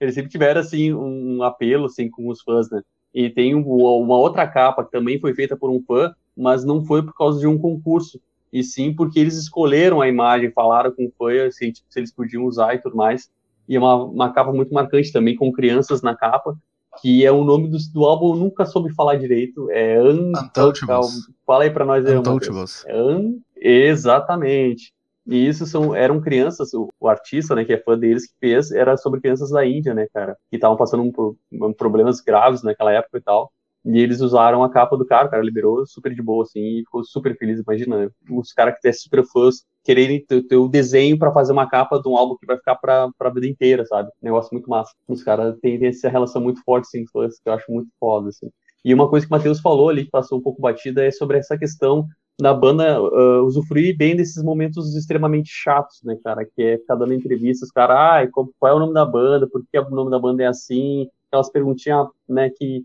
Eles 0.00 0.14
sempre 0.14 0.30
tiveram, 0.30 0.60
assim, 0.60 0.94
um 0.94 1.42
apelo, 1.42 1.86
assim, 1.86 2.08
com 2.08 2.28
os 2.28 2.40
fãs, 2.42 2.70
né? 2.70 2.82
E 3.12 3.28
tem 3.28 3.56
um, 3.56 3.62
uma 3.66 4.16
outra 4.16 4.46
capa 4.46 4.84
que 4.84 4.92
também 4.92 5.18
foi 5.18 5.34
feita 5.34 5.56
por 5.56 5.70
um 5.70 5.82
fã, 5.82 6.14
mas 6.36 6.64
não 6.64 6.84
foi 6.84 7.02
por 7.02 7.14
causa 7.14 7.40
de 7.40 7.48
um 7.48 7.58
concurso 7.58 8.20
e 8.52 8.62
sim 8.62 8.94
porque 8.94 9.18
eles 9.18 9.36
escolheram 9.36 10.00
a 10.00 10.08
imagem, 10.08 10.50
falaram 10.50 10.92
com 10.92 11.10
foi 11.16 11.46
assim, 11.46 11.70
tipo, 11.70 11.86
se 11.90 11.98
eles 11.98 12.12
podiam 12.12 12.44
usar 12.44 12.74
e 12.74 12.78
tudo 12.78 12.96
mais. 12.96 13.30
E 13.68 13.76
é 13.76 13.78
uma, 13.78 13.96
uma 14.04 14.32
capa 14.32 14.52
muito 14.52 14.72
marcante 14.72 15.12
também, 15.12 15.36
com 15.36 15.52
crianças 15.52 16.00
na 16.00 16.16
capa, 16.16 16.56
que 17.00 17.24
é 17.24 17.30
o 17.30 17.44
nome 17.44 17.68
do, 17.68 17.76
do 17.92 18.04
álbum, 18.04 18.30
eu 18.30 18.36
nunca 18.36 18.64
soube 18.64 18.92
falar 18.94 19.16
direito. 19.16 19.70
É 19.70 20.00
Untouchables. 20.02 21.28
Fala 21.46 21.64
aí 21.64 21.70
pra 21.70 21.84
nós 21.84 22.04
aí, 22.06 22.16
Untouchables. 22.16 22.84
Un... 22.88 23.40
Exatamente. 23.56 24.92
E 25.26 25.46
isso 25.46 25.66
são, 25.66 25.94
eram 25.94 26.22
crianças, 26.22 26.72
o, 26.72 26.88
o, 26.98 27.06
artista, 27.06 27.54
né, 27.54 27.62
que 27.62 27.74
é 27.74 27.78
fã 27.78 27.98
deles, 27.98 28.26
que 28.26 28.32
fez, 28.40 28.70
era 28.70 28.96
sobre 28.96 29.20
crianças 29.20 29.50
da 29.50 29.64
Índia, 29.66 29.92
né, 29.92 30.06
cara, 30.12 30.34
que 30.48 30.56
estavam 30.56 30.74
passando 30.74 31.02
um, 31.02 31.36
um, 31.52 31.72
problemas 31.72 32.22
graves 32.22 32.62
naquela 32.62 32.92
época 32.92 33.18
e 33.18 33.20
tal. 33.20 33.52
E 33.90 33.98
eles 33.98 34.20
usaram 34.20 34.62
a 34.62 34.68
capa 34.68 34.98
do 34.98 35.06
cara, 35.06 35.28
o 35.28 35.30
cara 35.30 35.42
liberou 35.42 35.86
super 35.86 36.14
de 36.14 36.20
boa, 36.20 36.42
assim, 36.42 36.60
e 36.60 36.84
ficou 36.84 37.02
super 37.02 37.34
feliz. 37.38 37.58
Imagina, 37.58 38.12
os 38.30 38.52
caras 38.52 38.74
que 38.74 38.82
têm 38.82 38.92
super 38.92 39.24
fãs 39.24 39.64
quererem 39.82 40.22
ter, 40.22 40.42
ter 40.42 40.56
o 40.56 40.68
desenho 40.68 41.18
para 41.18 41.32
fazer 41.32 41.54
uma 41.54 41.66
capa 41.66 41.98
de 41.98 42.06
um 42.06 42.14
álbum 42.14 42.36
que 42.36 42.44
vai 42.44 42.58
ficar 42.58 42.74
pra, 42.74 43.08
pra 43.16 43.30
vida 43.30 43.46
inteira, 43.46 43.86
sabe? 43.86 44.10
Negócio 44.20 44.50
muito 44.52 44.68
massa. 44.68 44.92
Os 45.08 45.22
caras 45.22 45.56
têm, 45.62 45.78
têm 45.78 45.88
essa 45.88 46.10
relação 46.10 46.42
muito 46.42 46.62
forte, 46.64 46.84
assim, 46.84 47.06
fãs, 47.10 47.40
que 47.40 47.48
eu 47.48 47.54
acho 47.54 47.72
muito 47.72 47.88
foda, 47.98 48.28
assim. 48.28 48.50
E 48.84 48.92
uma 48.92 49.08
coisa 49.08 49.24
que 49.24 49.32
o 49.32 49.34
Matheus 49.34 49.58
falou 49.58 49.88
ali, 49.88 50.04
que 50.04 50.10
passou 50.10 50.38
um 50.38 50.42
pouco 50.42 50.60
batida, 50.60 51.06
é 51.06 51.10
sobre 51.10 51.38
essa 51.38 51.56
questão 51.56 52.06
da 52.38 52.52
banda 52.52 53.00
uh, 53.00 53.42
usufruir 53.46 53.96
bem 53.96 54.14
desses 54.14 54.42
momentos 54.44 54.94
extremamente 54.94 55.48
chatos, 55.50 56.02
né, 56.04 56.14
cara? 56.22 56.44
Que 56.44 56.62
é 56.62 56.76
ficar 56.76 56.96
dando 56.96 57.14
entrevistas, 57.14 57.70
cara, 57.70 58.20
ah, 58.20 58.28
qual, 58.30 58.50
qual 58.58 58.72
é 58.72 58.76
o 58.76 58.78
nome 58.78 58.92
da 58.92 59.06
banda, 59.06 59.48
por 59.48 59.64
que 59.72 59.78
o 59.78 59.90
nome 59.90 60.10
da 60.10 60.18
banda 60.18 60.42
é 60.42 60.46
assim? 60.46 61.08
Aquelas 61.28 61.50
perguntinhas, 61.50 62.06
né, 62.28 62.50
que 62.50 62.84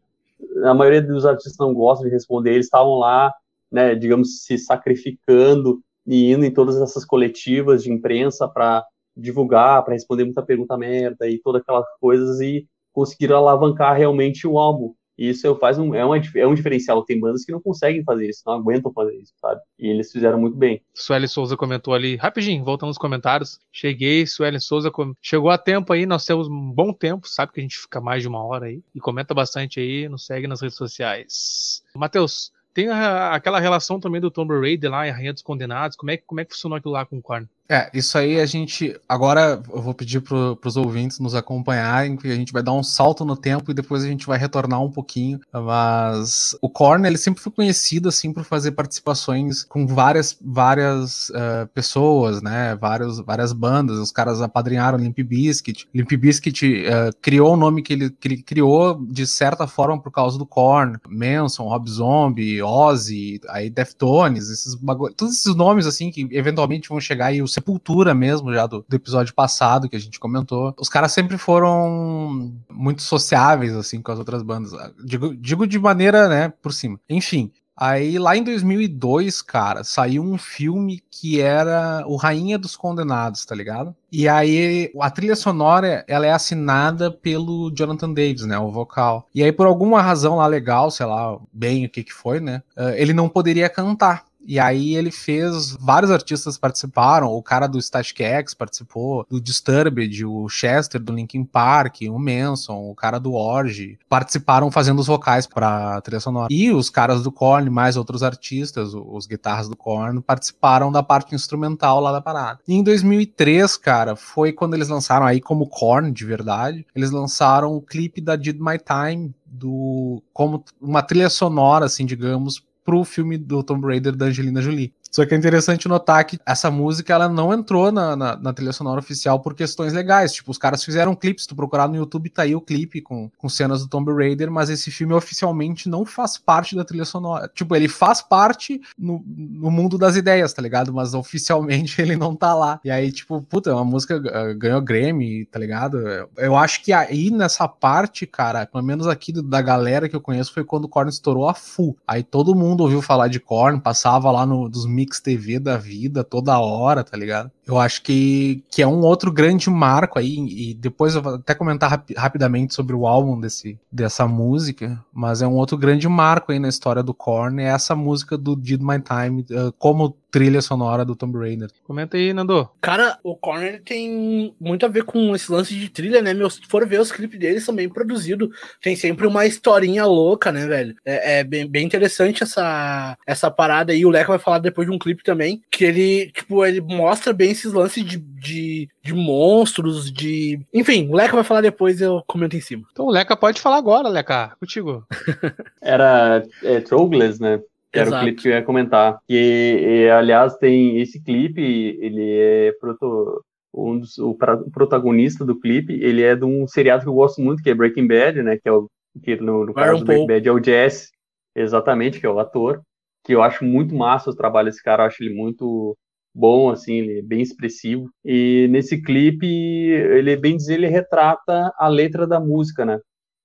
a 0.66 0.74
maioria 0.74 1.02
dos 1.02 1.26
artistas 1.26 1.58
não 1.58 1.74
gostam 1.74 2.08
de 2.08 2.14
responder, 2.14 2.54
eles 2.54 2.66
estavam 2.66 2.98
lá, 2.98 3.34
né, 3.72 3.96
digamos, 3.96 4.44
se 4.44 4.58
sacrificando 4.58 5.82
e 6.06 6.32
indo 6.32 6.46
em 6.46 6.54
todas 6.54 6.78
essas 6.78 7.06
coletivas 7.06 7.84
de 7.84 7.92
imprensa 7.92 8.48
para 8.48 8.86
divulgar, 9.16 9.84
para 9.84 9.94
responder 9.94 10.26
muita 10.26 10.42
pergunta 10.42 10.78
merda 10.78 11.28
e 11.28 11.40
todas 11.40 11.62
aquelas 11.62 11.86
coisas 12.00 12.40
e 12.42 12.68
conseguiram 12.92 13.38
alavancar 13.38 13.96
realmente 13.96 14.48
o 14.48 14.58
álbum. 14.60 14.94
E 15.18 15.30
isso 15.30 15.56
faz 15.56 15.78
um, 15.78 15.94
é, 15.94 16.04
uma, 16.04 16.18
é 16.36 16.48
um 16.48 16.54
diferencial. 16.54 17.04
Tem 17.04 17.20
bandas 17.20 17.46
que 17.46 17.52
não 17.52 17.62
conseguem 17.62 18.04
fazer 18.04 18.30
isso, 18.30 18.44
não 18.46 18.54
aguentam 18.54 18.92
fazer 18.92 19.16
isso, 19.16 19.34
sabe? 19.40 19.62
E 19.78 19.88
eles 19.88 20.12
fizeram 20.12 20.40
muito 20.40 20.58
bem. 20.58 20.82
Sueli 20.94 21.28
Souza 21.28 21.56
comentou 21.56 21.94
ali, 21.94 22.16
rapidinho, 22.16 22.64
voltando 22.64 22.90
nos 22.90 22.98
comentários. 22.98 23.60
Cheguei, 23.72 24.26
Sueli 24.26 24.60
Souza 24.60 24.90
com... 24.90 25.14
chegou 25.22 25.50
a 25.50 25.58
tempo 25.58 25.94
aí, 25.94 26.06
nós 26.06 26.26
temos 26.26 26.48
um 26.48 26.72
bom 26.72 26.92
tempo, 26.92 27.28
sabe 27.28 27.52
que 27.52 27.60
a 27.60 27.64
gente 27.64 27.78
fica 27.78 28.02
mais 28.02 28.22
de 28.22 28.28
uma 28.28 28.44
hora 28.44 28.66
aí. 28.66 28.82
E 28.94 29.00
comenta 29.00 29.34
bastante 29.34 29.80
aí, 29.80 30.10
nos 30.10 30.26
segue 30.26 30.48
nas 30.48 30.62
redes 30.62 30.78
sociais. 30.78 31.84
Matheus, 31.96 32.52
tem 32.74 32.90
a, 32.90 33.36
aquela 33.36 33.60
relação 33.60 34.00
também 34.00 34.20
do 34.20 34.32
Tomb 34.32 34.60
Raider 34.60 34.90
lá, 34.90 35.04
a 35.04 35.12
Rainha 35.12 35.32
dos 35.32 35.44
Condenados. 35.44 35.96
Como 35.96 36.10
é, 36.10 36.18
como 36.18 36.42
é 36.42 36.46
que 36.46 36.54
funcionou 36.54 36.78
aquilo 36.78 36.94
lá 36.94 37.06
com 37.06 37.18
o 37.18 37.22
Korn? 37.22 37.48
É, 37.74 37.90
isso 37.92 38.20
aí 38.20 38.40
a 38.40 38.46
gente. 38.46 38.96
Agora 39.10 39.60
eu 39.74 39.82
vou 39.82 39.96
pedir 39.96 40.22
para 40.22 40.56
os 40.64 40.78
ouvintes 40.78 41.18
nos 41.18 41.34
acompanharem, 41.34 42.16
que 42.16 42.28
a 42.28 42.36
gente 42.36 42.54
vai 42.54 42.62
dar 42.62 42.74
um 42.74 42.84
salto 42.84 43.26
no 43.26 43.36
tempo 43.36 43.72
e 43.72 43.74
depois 43.74 44.04
a 44.04 44.08
gente 44.08 44.28
vai 44.28 44.38
retornar 44.38 44.80
um 44.80 44.92
pouquinho. 44.92 45.40
Mas 45.52 46.56
o 46.62 46.70
Korn, 46.70 47.08
ele 47.08 47.18
sempre 47.18 47.42
foi 47.42 47.52
conhecido 47.52 48.10
assim 48.10 48.32
por 48.32 48.44
fazer 48.44 48.74
participações 48.74 49.64
com 49.64 49.88
várias, 49.88 50.38
várias 50.40 51.30
uh, 51.30 51.68
pessoas, 51.74 52.44
né? 52.44 52.76
Vários, 52.76 53.18
várias 53.22 53.52
bandas. 53.52 53.98
Os 53.98 54.12
caras 54.12 54.40
apadrinharam 54.40 55.00
Limp 55.00 55.18
Bizkit. 55.22 55.88
Limp 55.96 56.12
Bizkit 56.12 56.86
uh, 56.86 57.16
criou 57.24 57.54
o 57.54 57.58
nome 57.58 57.82
que 57.82 57.94
ele, 57.94 58.16
ele 58.24 58.44
criou 58.44 59.04
de 59.04 59.26
certa 59.26 59.66
forma 59.66 60.00
por 60.00 60.12
causa 60.12 60.38
do 60.38 60.46
Korn. 60.46 61.00
Manson, 61.10 61.64
Rob 61.64 61.90
Zombie, 61.90 62.62
Ozzy, 62.62 63.42
aí 63.50 63.68
Deftones, 63.68 64.52
esses 64.52 64.76
bagulho, 64.76 65.16
todos 65.16 65.34
esses 65.34 65.56
nomes 65.56 65.88
assim 65.88 66.12
que 66.12 66.28
eventualmente 66.30 66.88
vão 66.88 67.00
chegar 67.00 67.34
e 67.34 67.42
os 67.42 67.52
Sepultura 67.64 68.14
mesmo, 68.14 68.54
já 68.54 68.68
do, 68.68 68.86
do, 68.88 68.96
episódio 68.96 69.34
passado 69.34 69.88
que 69.88 69.96
a 69.96 70.00
gente 70.00 70.20
comentou. 70.20 70.76
Os 70.78 70.90
caras 70.90 71.14
sempre 71.14 71.38
foram 71.38 72.54
muito 72.70 73.02
sociáveis, 73.02 73.74
assim, 73.74 74.02
com 74.02 74.12
as 74.12 74.20
outras 74.20 74.44
bandas. 74.44 74.72
Digo, 75.04 75.34
digo 75.36 75.66
de 75.66 75.80
maneira, 75.80 76.28
né, 76.28 76.54
por 76.62 76.74
cima. 76.74 77.00
Enfim, 77.10 77.52
Aí 77.76 78.20
lá 78.20 78.38
em 78.38 78.44
2002, 78.44 79.42
cara, 79.42 79.84
saiu 79.84 80.22
um 80.22 80.38
filme 80.38 81.02
que 81.10 81.42
era 81.42 82.04
o 82.06 82.16
Rainha 82.16 82.58
dos 82.58 82.76
Condenados, 82.76 83.46
tá 83.46 83.56
ligado? 83.56 83.96
E 84.12 84.30
aí 84.30 84.92
a 85.00 85.10
trilha 85.10 85.36
sonora, 85.36 86.06
ela 86.08 86.28
é 86.28 86.32
assinada 86.32 87.12
pelo 87.12 87.72
Jonathan 87.76 88.14
Davis, 88.14 88.46
né, 88.46 88.60
o 88.60 88.72
vocal. 88.72 89.28
E 89.34 89.44
aí 89.44 89.52
por 89.52 89.66
alguma 89.66 90.02
razão 90.04 90.36
lá 90.36 90.46
legal, 90.46 90.92
sei 90.92 91.08
lá, 91.08 91.38
bem 91.52 91.86
o 91.86 91.90
que 91.90 92.04
que 92.04 92.14
foi, 92.14 92.40
né? 92.40 92.62
eh, 92.78 93.02
Ele 93.02 93.12
não 93.12 93.28
poderia 93.28 93.68
cantar. 93.68 94.24
E 94.46 94.60
aí 94.60 94.96
ele 94.96 95.12
fez, 95.12 95.76
vários 95.80 96.12
artistas 96.12 96.58
participaram, 96.58 97.28
o 97.28 97.42
cara 97.42 97.68
do 97.68 97.82
Static 97.82 98.22
X 98.22 98.54
participou, 98.54 99.26
do 99.30 99.40
Disturbed, 99.40 100.26
o 100.26 100.48
Chester 100.50 101.02
do 101.02 101.14
Linkin 101.14 101.44
Park, 101.44 102.02
o 102.10 102.20
Manson, 102.20 102.90
o 102.90 102.96
cara 102.96 103.20
do 103.20 103.34
Orgy, 103.34 103.98
participaram 104.10 104.70
fazendo 104.70 105.00
os 105.00 105.08
vocais 105.08 105.48
pra 105.48 106.02
trilha 106.02 106.20
sonora. 106.20 106.48
E 106.52 106.72
os 106.72 106.90
caras 106.90 107.24
do 107.24 107.32
Korn, 107.32 107.70
mais 107.70 107.98
outros 107.98 108.24
artistas, 108.24 108.94
os 108.94 109.26
guitarras 109.26 109.70
do 109.70 109.76
Korn, 109.76 110.22
participaram 110.22 110.92
da 110.92 111.02
parte 111.02 111.34
instrumental 111.34 112.00
lá 112.00 112.12
da 112.12 112.22
parada. 112.22 112.60
E 112.68 112.74
em 112.74 112.84
2003, 112.84 113.78
cara, 113.78 114.16
foi 114.16 114.52
quando 114.52 114.74
eles 114.74 114.90
lançaram 114.90 115.26
aí 115.26 115.40
como 115.40 115.68
Korn 115.68 116.12
de 116.12 116.26
verdade, 116.26 116.86
eles 116.96 117.12
lançaram 117.12 117.76
o 117.76 117.82
clipe 117.82 118.22
da 118.22 118.36
Did 118.36 118.60
My 118.60 118.78
Time 118.78 119.34
do 119.46 120.22
como 120.34 120.64
uma 120.82 121.04
trilha 121.04 121.30
sonora 121.30 121.86
assim, 121.86 122.06
digamos, 122.06 122.64
pro 122.84 123.04
filme 123.04 123.38
do 123.38 123.64
Tomb 123.64 123.86
Raider 123.86 124.16
da 124.16 124.26
Angelina 124.28 124.62
Jolie. 124.62 124.94
Só 125.14 125.24
que 125.28 125.36
é 125.36 125.38
interessante 125.38 125.88
notar 125.88 126.26
que 126.26 126.40
essa 126.44 126.72
música 126.72 127.14
ela 127.14 127.30
não 127.30 127.54
entrou 127.54 127.92
na, 127.92 128.16
na, 128.16 128.36
na 128.36 128.52
trilha 128.52 128.74
sonora 128.74 129.00
oficial 129.00 129.40
por 129.40 129.54
questões 129.54 129.94
legais. 129.94 130.34
Tipo, 130.34 130.50
os 130.50 130.58
caras 130.58 130.84
fizeram 130.84 131.16
clipes, 131.16 131.46
tu 131.46 131.56
procurar 131.56 131.88
no 131.88 131.96
YouTube, 131.96 132.32
tá 132.32 132.42
aí 132.42 132.56
o 132.56 132.62
clipe 132.62 133.00
com, 133.00 133.30
com 133.38 133.48
cenas 133.48 133.82
do 133.84 133.88
Tomb 133.88 134.12
Raider, 134.12 134.50
mas 134.50 134.72
esse 134.72 134.90
filme 134.90 135.14
oficialmente 135.14 135.88
não 135.88 136.04
faz 136.04 136.38
parte 136.40 136.76
da 136.76 136.84
trilha 136.84 137.06
sonora. 137.06 137.48
Tipo, 137.54 137.76
ele 137.76 137.88
faz 137.88 138.22
parte 138.24 138.82
no, 138.98 139.24
no 139.28 139.70
mundo 139.70 140.00
das 140.00 140.16
ideias, 140.16 140.52
tá 140.52 140.64
ligado? 140.64 140.92
Mas 140.92 141.14
oficialmente 141.14 142.02
ele 142.02 142.16
não 142.16 142.36
tá 142.36 142.56
lá. 142.56 142.80
E 142.84 142.90
aí, 142.90 143.12
tipo, 143.12 143.40
puta, 143.44 143.70
é 143.70 143.74
uma 143.74 143.86
música 143.86 144.18
uh, 144.18 144.58
ganhou 144.58 144.82
Grammy, 144.82 145.46
tá 145.46 145.60
ligado? 145.60 146.00
Eu, 146.38 146.56
acho 146.56 146.82
que 146.84 146.92
aí 146.92 147.30
nessa 147.30 147.68
parte, 147.68 148.26
cara, 148.26 148.66
pelo 148.66 148.84
menos 148.84 149.06
aqui 149.06 149.32
do- 149.32 149.44
da 149.44 149.62
galera 149.62 150.10
que 150.10 150.16
eu 150.16 150.22
conheço, 150.22 150.54
foi 150.54 150.64
quando 150.64 150.86
o 150.86 150.90
Korn 150.90 151.08
estourou 151.10 151.48
a 151.48 151.54
full. 151.54 151.96
Aí 152.08 152.24
todo 152.24 152.56
mundo 152.56 152.82
ouviu 152.82 153.02
falar 153.02 153.28
de 153.28 153.40
Korn, 153.40 153.80
passava 153.80 154.32
lá 154.32 154.44
no, 154.44 154.68
dos 154.68 154.88
mix 155.04 155.20
TV 155.20 155.60
da 155.60 155.78
vida 155.78 156.24
toda 156.24 156.58
hora, 156.60 157.04
tá 157.04 157.18
ligado? 157.18 157.52
Eu 157.68 157.78
acho 157.80 158.02
que, 158.02 158.64
que 158.70 158.82
é 158.82 158.88
um 158.88 159.02
outro 159.02 159.32
grande 159.32 159.70
marco 159.70 160.18
aí, 160.18 160.36
e 160.38 160.74
depois 160.74 161.16
eu 161.16 161.22
vou 161.22 161.36
até 161.36 161.54
comentar 161.54 161.90
rapi- 161.90 162.14
rapidamente 162.16 162.74
sobre 162.74 162.96
o 162.96 163.06
álbum 163.06 163.40
desse, 163.40 163.78
dessa 163.92 164.28
música, 164.28 165.00
mas 165.14 165.42
é 165.42 165.48
um 165.48 165.56
outro 165.56 165.78
grande 165.78 166.08
marco 166.08 166.52
aí 166.52 166.60
na 166.60 166.70
história 166.70 167.04
do 167.04 167.14
Korn, 167.14 167.62
é 167.62 167.68
essa 167.68 167.96
música 167.96 168.38
do 168.38 168.56
Did 168.56 168.82
My 168.82 169.00
Time, 169.00 169.46
eh, 169.50 169.72
como 169.78 170.16
trilha 170.34 170.64
sonora 170.64 171.06
do 171.06 171.16
Tomb 171.16 171.38
Raider. 171.38 171.70
Comenta 171.84 172.18
aí, 172.18 172.34
Nando. 172.34 172.68
Cara, 172.82 173.20
o 173.24 173.36
Corner 173.36 173.80
tem 173.84 174.56
muito 174.60 174.84
a 174.84 174.90
ver 174.90 175.04
com 175.04 175.36
esse 175.36 175.52
lance 175.52 175.76
de 175.76 175.90
trilha, 175.90 176.24
né, 176.24 176.34
meu? 176.34 176.50
Se 176.50 176.60
for 176.68 176.88
ver 176.88 177.00
os 177.00 177.12
clipes 177.12 177.40
deles, 177.40 177.64
são 177.64 177.76
bem 177.76 177.88
produzidos. 177.88 178.50
Tem 178.82 178.96
sempre 178.96 179.28
uma 179.28 179.46
historinha 179.46 180.06
louca, 180.08 180.52
né, 180.52 180.66
velho? 180.66 180.96
É, 181.06 181.40
é 181.40 181.44
bem, 181.44 181.70
bem 181.70 181.86
interessante 181.86 182.42
essa, 182.42 183.16
essa 183.28 183.52
parada 183.52 183.94
aí. 183.94 184.04
O 184.04 184.10
Leca 184.10 184.30
vai 184.30 184.40
falar 184.40 184.58
depois 184.58 184.88
de 184.88 184.94
um 184.96 184.98
clipe 184.98 185.24
também, 185.24 185.62
que 185.70 185.86
ele, 185.86 186.32
tipo, 186.32 186.66
ele 186.66 186.82
mostra 186.82 187.32
bem 187.32 187.52
esses 187.52 187.72
lances 187.72 188.04
de, 188.04 188.18
de, 188.18 188.90
de 189.04 189.14
monstros, 189.14 190.12
de... 190.12 190.60
Enfim, 190.74 191.10
o 191.10 191.16
Leca 191.16 191.36
vai 191.36 191.44
falar 191.44 191.62
depois, 191.62 192.02
eu 192.02 192.24
comento 192.26 192.56
em 192.56 192.62
cima. 192.62 192.88
Então 192.92 193.06
o 193.06 193.12
Leca 193.12 193.38
pode 193.38 193.62
falar 193.62 193.78
agora, 193.78 194.10
Leca. 194.10 194.56
Contigo. 194.60 195.06
Era 195.80 196.44
é, 196.64 196.80
Trogless, 196.80 197.40
né? 197.40 197.62
Que 197.94 198.00
era 198.00 198.10
o 198.10 198.10
Exato. 198.10 198.26
clipe 198.26 198.42
que 198.42 198.48
eu 198.48 198.54
ia 198.54 198.64
comentar. 198.64 199.20
E, 199.30 200.06
e, 200.08 200.10
aliás, 200.10 200.58
tem 200.58 201.00
esse 201.00 201.24
clipe, 201.24 201.62
ele 201.62 202.28
é 202.40 202.72
proto, 202.80 203.44
um 203.74 204.00
dos, 204.00 204.18
o, 204.18 204.34
pra- 204.34 204.56
o 204.56 204.72
protagonista 204.72 205.46
do 205.46 205.60
clipe, 205.60 205.94
ele 205.94 206.24
é 206.24 206.36
de 206.36 206.44
um 206.44 206.68
seriado 206.68 207.04
que 207.04 207.10
eu 207.10 207.14
gosto 207.14 207.40
muito, 207.42 207.62
que 207.62 207.70
é 207.70 207.74
Breaking 207.76 208.08
Bad, 208.08 208.42
né? 208.44 208.58
Que 208.58 208.68
é 208.68 208.72
o 208.72 208.88
que 209.22 209.36
no, 209.36 209.66
no 209.66 209.74
caso 209.74 210.00
do 210.00 210.06
Breaking. 210.08 210.28
Bad 210.28 210.48
é 210.48 210.52
o 210.52 210.64
Jesse, 210.64 211.10
exatamente, 211.56 212.20
que 212.20 212.26
é 212.26 212.30
o 212.30 212.40
ator. 212.40 212.82
Que 213.24 213.34
eu 213.36 213.44
acho 213.44 213.64
muito 213.64 213.96
massa 213.96 214.32
o 214.32 214.36
trabalho 214.36 214.66
desse 214.70 214.84
cara, 214.84 215.04
eu 215.04 215.08
acho 215.08 215.24
ele 215.24 215.34
muito 215.36 215.96
bom, 216.36 216.72
assim, 216.72 216.96
ele 216.96 217.20
é 217.20 217.22
bem 217.22 217.42
expressivo. 217.42 218.10
E 218.26 218.68
nesse 218.72 219.02
clipe, 219.02 219.46
ele 219.46 220.36
bem 220.36 220.58
dizer, 220.58 220.74
ele 220.74 220.88
retrata 220.88 221.72
a 221.78 221.88
letra 221.88 222.26
da 222.26 222.40
música, 222.40 222.84
né? 222.86 223.00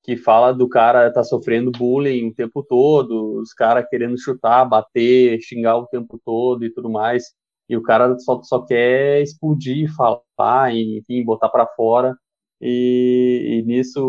Que 0.09 0.17
fala 0.17 0.55
do 0.55 0.67
cara 0.67 1.13
tá 1.13 1.23
sofrendo 1.23 1.71
bullying 1.71 2.29
o 2.29 2.35
tempo 2.35 2.63
todo, 2.63 3.43
os 3.43 3.53
caras 3.53 3.87
querendo 3.91 4.19
chutar, 4.19 4.65
bater, 4.65 5.39
xingar 5.43 5.77
o 5.77 5.87
tempo 5.87 6.19
todo 6.25 6.65
e 6.65 6.73
tudo 6.73 6.89
mais. 6.89 7.25
E 7.69 7.77
o 7.77 7.83
cara 7.83 8.19
só, 8.19 8.43
só 8.43 8.65
quer 8.65 9.21
explodir, 9.21 9.95
falar, 9.95 10.75
e, 10.75 11.01
enfim, 11.01 11.23
botar 11.23 11.51
para 11.51 11.67
fora. 11.67 12.17
E, 12.59 13.61
e 13.61 13.63
nisso 13.67 14.01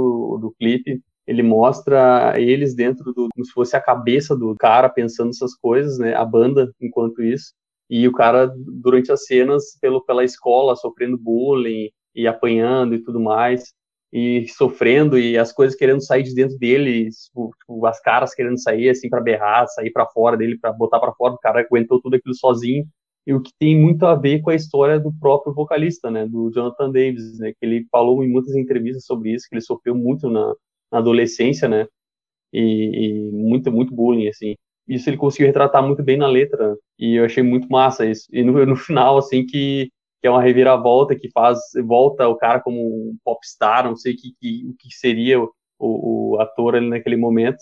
do 0.42 0.56
clipe 0.58 1.02
ele 1.28 1.44
mostra 1.44 2.34
eles 2.40 2.74
dentro 2.74 3.14
do 3.14 3.28
como 3.34 3.46
se 3.46 3.52
fosse 3.52 3.76
a 3.76 3.82
cabeça 3.82 4.38
do 4.38 4.56
cara 4.56 4.88
pensando 4.90 5.32
essas 5.32 5.54
coisas, 5.54 6.00
né? 6.00 6.16
A 6.16 6.24
banda 6.24 6.74
enquanto 6.82 7.22
isso. 7.22 7.54
E 7.90 8.08
o 8.08 8.14
cara 8.14 8.50
durante 8.56 9.12
as 9.12 9.26
cenas 9.26 9.78
pelo 9.82 10.02
pela 10.06 10.24
escola 10.24 10.78
sofrendo 10.78 11.18
bullying 11.18 11.90
e 12.16 12.26
apanhando 12.26 12.96
e 12.96 13.04
tudo 13.04 13.20
mais 13.20 13.74
e 14.12 14.48
sofrendo 14.48 15.18
e 15.20 15.38
as 15.38 15.52
coisas 15.52 15.78
querendo 15.78 16.02
sair 16.04 16.24
de 16.24 16.34
dentro 16.34 16.58
dele, 16.58 17.10
tipo, 17.10 17.52
tipo, 17.60 17.86
as 17.86 18.02
caras 18.02 18.34
querendo 18.34 18.60
sair 18.60 18.90
assim 18.90 19.10
para 19.10 19.22
berrar, 19.22 19.68
sair 19.68 19.92
para 19.92 20.08
fora 20.08 20.36
dele 20.36 20.58
para 20.58 20.74
botar 20.74 21.00
para 21.00 21.14
fora, 21.14 21.34
o 21.34 21.38
cara 21.38 21.62
aguentou 21.62 22.02
tudo 22.02 22.16
aquilo 22.16 22.34
sozinho. 22.36 22.86
E 23.28 23.34
o 23.34 23.42
que 23.42 23.52
tem 23.60 23.80
muito 23.80 24.06
a 24.08 24.16
ver 24.16 24.42
com 24.42 24.50
a 24.50 24.56
história 24.56 25.00
do 25.00 25.14
próprio 25.14 25.54
vocalista, 25.54 26.10
né, 26.10 26.26
do 26.26 26.52
Jonathan 26.52 26.92
Davis, 26.92 27.38
né, 27.38 27.52
que 27.52 27.66
ele 27.66 27.86
falou 27.92 28.24
em 28.24 28.30
muitas 28.30 28.56
entrevistas 28.56 29.06
sobre 29.06 29.34
isso, 29.34 29.48
que 29.48 29.56
ele 29.56 29.62
sofreu 29.62 29.94
muito 29.94 30.30
na, 30.30 30.56
na 30.92 30.98
adolescência, 30.98 31.68
né, 31.70 31.86
e, 32.52 33.30
e 33.30 33.32
muito 33.32 33.72
muito 33.72 33.94
bullying 33.94 34.28
assim. 34.30 34.56
Isso 34.88 35.10
ele 35.10 35.18
conseguiu 35.18 35.48
retratar 35.48 35.86
muito 35.86 36.02
bem 36.02 36.18
na 36.18 36.28
letra, 36.28 36.76
e 36.98 37.16
eu 37.16 37.26
achei 37.26 37.44
muito 37.44 37.68
massa 37.70 38.06
isso. 38.06 38.26
E 38.32 38.44
no, 38.44 38.66
no 38.66 38.76
final 38.76 39.18
assim 39.20 39.46
que 39.46 39.92
que 40.22 40.28
é 40.28 40.32
uma 40.32 40.42
reviravolta 40.42 41.16
que 41.16 41.30
faz 41.32 41.60
volta 41.86 42.28
o 42.28 42.36
cara 42.36 42.60
como 42.60 42.80
um 42.80 43.18
popstar, 43.24 43.86
não 43.86 43.96
sei 43.96 44.14
o 44.14 44.18
que, 44.18 44.34
que, 44.40 44.74
que 44.80 44.94
seria 44.96 45.42
o, 45.42 45.50
o, 45.80 46.40
ator 46.40 46.76
ali 46.76 46.90
naquele 46.90 47.16
momento, 47.16 47.58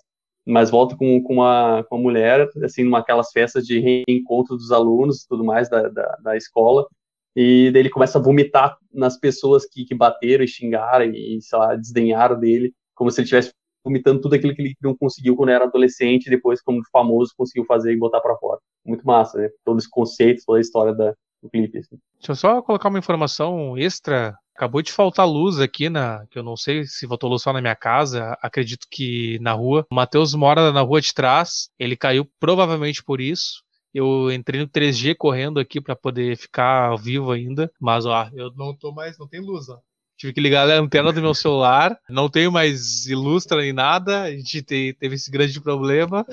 mas 0.45 0.71
volta 0.71 0.95
com, 0.95 1.21
com, 1.21 1.33
uma, 1.33 1.83
com 1.87 1.95
uma 1.97 2.03
mulher, 2.03 2.47
assim, 2.63 2.83
numa 2.83 2.99
aquelas 2.99 3.31
festas 3.31 3.65
de 3.65 3.79
reencontro 3.79 4.55
dos 4.55 4.71
alunos 4.71 5.23
e 5.23 5.27
tudo 5.27 5.43
mais 5.43 5.69
da, 5.69 5.87
da, 5.89 6.17
da, 6.23 6.37
escola, 6.37 6.87
e 7.35 7.69
daí 7.71 7.81
ele 7.83 7.89
começa 7.89 8.17
a 8.17 8.21
vomitar 8.21 8.77
nas 8.91 9.19
pessoas 9.19 9.65
que, 9.65 9.85
que 9.85 9.93
bateram 9.93 10.43
e 10.43 10.47
xingaram 10.47 11.05
e, 11.05 11.39
sei 11.41 11.59
lá, 11.59 11.75
desdenharam 11.75 12.39
dele, 12.39 12.73
como 12.95 13.11
se 13.11 13.21
ele 13.21 13.25
estivesse 13.25 13.53
vomitando 13.85 14.19
tudo 14.19 14.35
aquilo 14.35 14.55
que 14.55 14.61
ele 14.61 14.75
não 14.81 14.95
conseguiu 14.95 15.35
quando 15.35 15.49
era 15.49 15.65
adolescente, 15.65 16.29
depois, 16.29 16.61
como 16.61 16.81
famoso, 16.91 17.33
conseguiu 17.37 17.65
fazer 17.65 17.93
e 17.93 17.97
botar 17.97 18.19
para 18.19 18.35
fora. 18.37 18.59
Muito 18.85 19.05
massa, 19.05 19.37
né? 19.37 19.49
Todo 19.63 19.77
esse 19.77 19.89
conceito, 19.89 20.43
toda 20.45 20.57
a 20.57 20.61
história 20.61 20.93
da, 20.93 21.13
do 21.47 21.51
clipe. 21.51 21.79
Assim. 21.79 21.97
Deixa 22.19 22.31
eu 22.31 22.35
só 22.35 22.61
colocar 22.61 22.89
uma 22.89 22.99
informação 22.99 23.77
extra. 23.77 24.37
Acabou 24.55 24.81
de 24.81 24.91
faltar 24.91 25.27
luz 25.27 25.59
aqui 25.59 25.89
na. 25.89 26.25
Que 26.29 26.39
eu 26.39 26.43
não 26.43 26.57
sei 26.57 26.85
se 26.85 27.05
voltou 27.05 27.29
luz 27.29 27.41
só 27.41 27.53
na 27.53 27.61
minha 27.61 27.75
casa. 27.75 28.37
Acredito 28.41 28.87
que 28.89 29.39
na 29.39 29.53
rua. 29.53 29.85
O 29.91 29.95
Matheus 29.95 30.33
mora 30.33 30.71
na 30.71 30.81
rua 30.81 31.01
de 31.01 31.13
trás. 31.13 31.69
Ele 31.79 31.95
caiu 31.95 32.27
provavelmente 32.39 33.03
por 33.03 33.21
isso. 33.21 33.63
Eu 33.93 34.31
entrei 34.31 34.59
no 34.59 34.67
3G 34.67 35.15
correndo 35.15 35.59
aqui 35.59 35.81
para 35.81 35.95
poder 35.95 36.37
ficar 36.37 36.95
vivo 36.97 37.31
ainda. 37.31 37.71
Mas 37.79 38.05
ó, 38.05 38.29
eu 38.33 38.51
não 38.55 38.75
tô 38.75 38.91
mais. 38.91 39.17
Não 39.17 39.27
tem 39.27 39.39
luz, 39.39 39.69
ó. 39.69 39.79
Tive 40.17 40.33
que 40.33 40.41
ligar 40.41 40.67
a 40.67 40.79
antena 40.79 41.13
do 41.13 41.21
meu 41.21 41.35
celular. 41.35 41.95
Não 42.09 42.27
tenho 42.27 42.51
mais 42.51 43.05
ilustra 43.05 43.61
nem 43.61 43.71
nada. 43.71 44.23
A 44.23 44.31
gente 44.31 44.63
te, 44.63 44.97
teve 44.99 45.13
esse 45.13 45.29
grande 45.29 45.61
problema. 45.61 46.25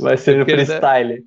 Vai 0.00 0.16
ser 0.16 0.36
no 0.38 0.44
freestyle. 0.44 1.24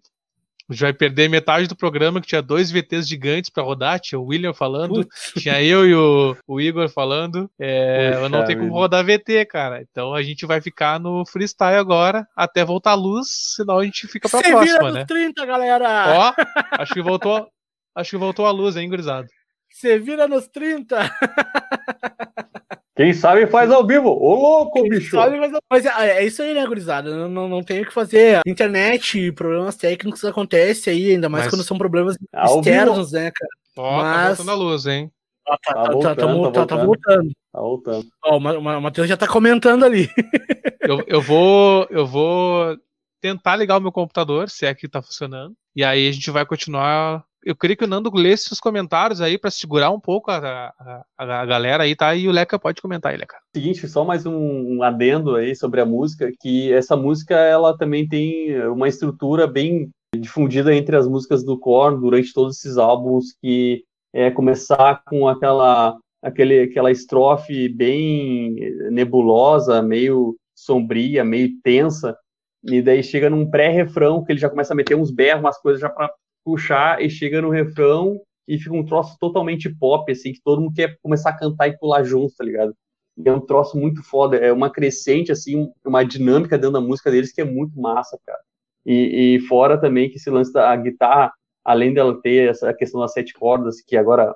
A 0.70 0.74
gente 0.74 0.82
vai 0.82 0.94
perder 0.94 1.30
metade 1.30 1.68
do 1.68 1.76
programa, 1.76 2.20
que 2.20 2.28
tinha 2.28 2.42
dois 2.42 2.70
VTs 2.70 3.08
gigantes 3.08 3.50
para 3.50 3.64
rodar. 3.64 4.00
Tinha 4.02 4.20
o 4.20 4.26
William 4.26 4.54
falando, 4.54 4.96
Putz. 4.96 5.32
tinha 5.38 5.64
eu 5.64 5.88
e 5.88 5.96
o, 5.96 6.36
o 6.46 6.60
Igor 6.60 6.90
falando. 6.90 7.50
É, 7.58 8.12
eu 8.16 8.28
não 8.28 8.44
tenho 8.44 8.60
como 8.60 8.74
rodar 8.74 9.06
VT, 9.06 9.46
cara. 9.46 9.82
Então 9.82 10.14
a 10.14 10.22
gente 10.22 10.46
vai 10.46 10.60
ficar 10.60 11.00
no 11.00 11.26
freestyle 11.26 11.78
agora, 11.78 12.28
até 12.36 12.66
voltar 12.66 12.92
a 12.92 12.96
luz, 12.96 13.28
senão 13.56 13.80
a 13.80 13.86
gente 13.86 14.08
fica 14.08 14.28
pra 14.28 14.42
Cê 14.42 14.50
próxima, 14.50 14.78
vira 14.80 14.92
né? 14.92 15.06
30, 15.06 15.46
galera! 15.46 16.06
Ó, 16.18 16.34
acho 16.82 16.94
que 16.94 17.02
voltou. 17.02 17.48
Acho 17.96 18.10
que 18.12 18.18
voltou 18.18 18.46
a 18.46 18.52
luz, 18.52 18.76
hein, 18.76 18.90
gurizada? 18.90 19.28
Você 19.72 19.98
vira 19.98 20.28
nos 20.28 20.48
30! 20.48 20.98
Quem 22.98 23.14
sabe 23.14 23.48
faz 23.48 23.72
ao 23.72 23.86
vivo. 23.88 24.10
Ô, 24.10 24.36
louco, 24.36 24.82
Quem 24.82 24.90
bicho! 24.90 25.16
Sabe, 25.16 25.40
mas, 25.40 25.52
mas 25.72 25.86
é, 25.86 26.18
é, 26.18 26.26
isso 26.26 26.42
aí, 26.42 26.54
né, 26.54 26.66
gurizada? 26.66 27.16
Não, 27.16 27.30
não, 27.30 27.48
não 27.48 27.64
tem 27.64 27.82
o 27.82 27.86
que 27.86 27.94
fazer. 27.94 28.42
Internet, 28.46 29.32
problemas 29.34 29.76
técnicos 29.78 30.26
acontecem 30.26 30.92
aí, 30.94 31.12
ainda 31.12 31.30
mais 31.30 31.46
Mas- 31.46 31.54
quando 31.54 31.64
são 31.64 31.78
problemas 31.78 32.18
externos, 32.58 33.12
né, 33.14 33.32
cara? 33.32 33.52
Ó, 33.78 33.98
tá 34.02 34.04
Mas- 34.04 34.38
voltando 34.38 34.52
a 34.52 34.56
luz, 34.56 34.86
hein? 34.88 35.12
Ó, 35.48 35.52
tá, 35.52 35.58
Tá 35.58 35.74
tá, 35.74 35.84
tá, 35.86 35.92
voltando, 35.94 36.16
tá, 36.16 36.52
tá 36.52 36.66
tá- 36.66 36.66
tá 36.78 36.84
voltando. 36.84 36.86
voltando. 36.86 37.32
Tá 37.54 37.62
voltando. 37.62 38.08
Ó, 38.26 38.38
o 38.38 38.82
Matheus 38.82 39.08
já 39.08 39.16
tá 39.16 39.28
comentando 39.28 39.86
ali. 39.86 40.10
Eu, 40.82 41.04
eu 41.08 41.22
vou. 41.22 41.86
Eu 41.90 42.06
vou 42.08 42.78
tentar 43.22 43.56
ligar 43.58 43.78
o 43.78 43.82
meu 43.82 43.92
computador, 43.92 44.50
se 44.50 44.66
é 44.66 44.74
que 44.74 44.88
tá 44.88 45.02
funcionando. 45.02 45.54
E 45.76 45.84
aí 45.84 46.08
a 46.08 46.12
gente 46.12 46.32
vai 46.32 46.46
continuar. 46.46 47.24
Eu 47.48 47.56
queria 47.56 47.78
que 47.78 47.86
o 47.86 47.88
Nando 47.88 48.12
lesse 48.14 48.52
os 48.52 48.60
comentários 48.60 49.22
aí 49.22 49.38
para 49.38 49.50
segurar 49.50 49.90
um 49.90 50.02
pouco 50.02 50.30
a, 50.30 50.38
a, 50.38 51.04
a, 51.18 51.46
galera 51.46 51.84
aí, 51.84 51.96
tá? 51.96 52.14
E 52.14 52.28
o 52.28 52.32
Leca 52.32 52.60
pode 52.60 52.82
comentar 52.82 53.14
aí, 53.14 53.18
Leca. 53.18 53.38
Seguinte, 53.56 53.88
só 53.88 54.04
mais 54.04 54.26
um, 54.26 54.84
adendo 54.84 55.34
aí 55.34 55.56
sobre 55.56 55.80
a 55.80 55.86
música, 55.86 56.30
que 56.42 56.74
essa 56.74 56.98
música 56.98 57.36
ela 57.36 57.78
também 57.78 58.06
tem 58.06 58.62
uma 58.68 58.90
estrutura 58.90 59.48
bem 59.48 59.90
difundida 60.14 60.76
entre 60.76 60.98
as 60.98 61.08
músicas 61.08 61.42
do 61.42 61.58
Korn 61.58 62.02
durante 62.02 62.34
todos 62.34 62.58
esses 62.58 62.78
álbuns, 62.78 63.28
que 63.42 63.86
é 64.14 64.30
começar 64.30 65.02
com 65.06 65.26
aquela 65.26 65.98
aquele, 66.22 66.64
aquela 66.64 66.92
estrofe 66.92 67.70
bem 67.70 68.58
nebulosa, 68.92 69.82
meio 69.82 70.36
sombria, 70.54 71.24
meio 71.24 71.52
tensa, 71.64 72.14
e 72.62 72.82
daí 72.82 73.02
chega 73.02 73.30
num 73.30 73.50
pré-refrão 73.50 74.22
que 74.22 74.34
ele 74.34 74.40
já 74.40 74.50
começa 74.50 74.74
a 74.74 74.76
meter 74.76 74.96
uns 74.96 75.12
berros, 75.12 75.40
umas 75.40 75.62
coisas 75.62 75.80
já 75.80 75.90
para 75.90 76.12
puxar, 76.48 77.02
e 77.02 77.10
chega 77.10 77.42
no 77.42 77.50
refrão 77.50 78.22
e 78.48 78.58
fica 78.58 78.74
um 78.74 78.86
troço 78.86 79.18
totalmente 79.20 79.70
pop, 79.70 80.10
assim, 80.10 80.32
que 80.32 80.42
todo 80.42 80.62
mundo 80.62 80.74
quer 80.74 80.98
começar 81.04 81.32
a 81.32 81.38
cantar 81.38 81.68
e 81.68 81.78
pular 81.78 82.04
junto, 82.04 82.34
tá 82.38 82.46
ligado? 82.46 82.74
E 83.18 83.28
é 83.28 83.34
um 83.34 83.42
troço 83.42 83.78
muito 83.78 84.02
foda, 84.02 84.38
é 84.38 84.54
uma 84.54 84.70
crescente, 84.72 85.30
assim, 85.30 85.70
uma 85.86 86.06
dinâmica 86.06 86.58
dentro 86.58 86.72
da 86.72 86.82
música 86.82 87.12
deles 87.12 87.34
que 87.34 87.42
é 87.42 87.44
muito 87.44 87.78
massa, 87.78 88.18
cara. 88.26 88.40
E, 88.86 89.36
e 89.36 89.40
fora 89.42 89.78
também 89.78 90.10
que 90.10 90.16
esse 90.16 90.30
lance 90.30 90.54
da 90.54 90.74
guitarra, 90.78 91.34
além 91.66 91.94
dela 91.94 92.22
ter 92.22 92.50
essa 92.50 92.74
questão 92.74 93.02
das 93.02 93.12
sete 93.12 93.34
cordas, 93.34 93.82
que 93.82 93.98
agora, 93.98 94.34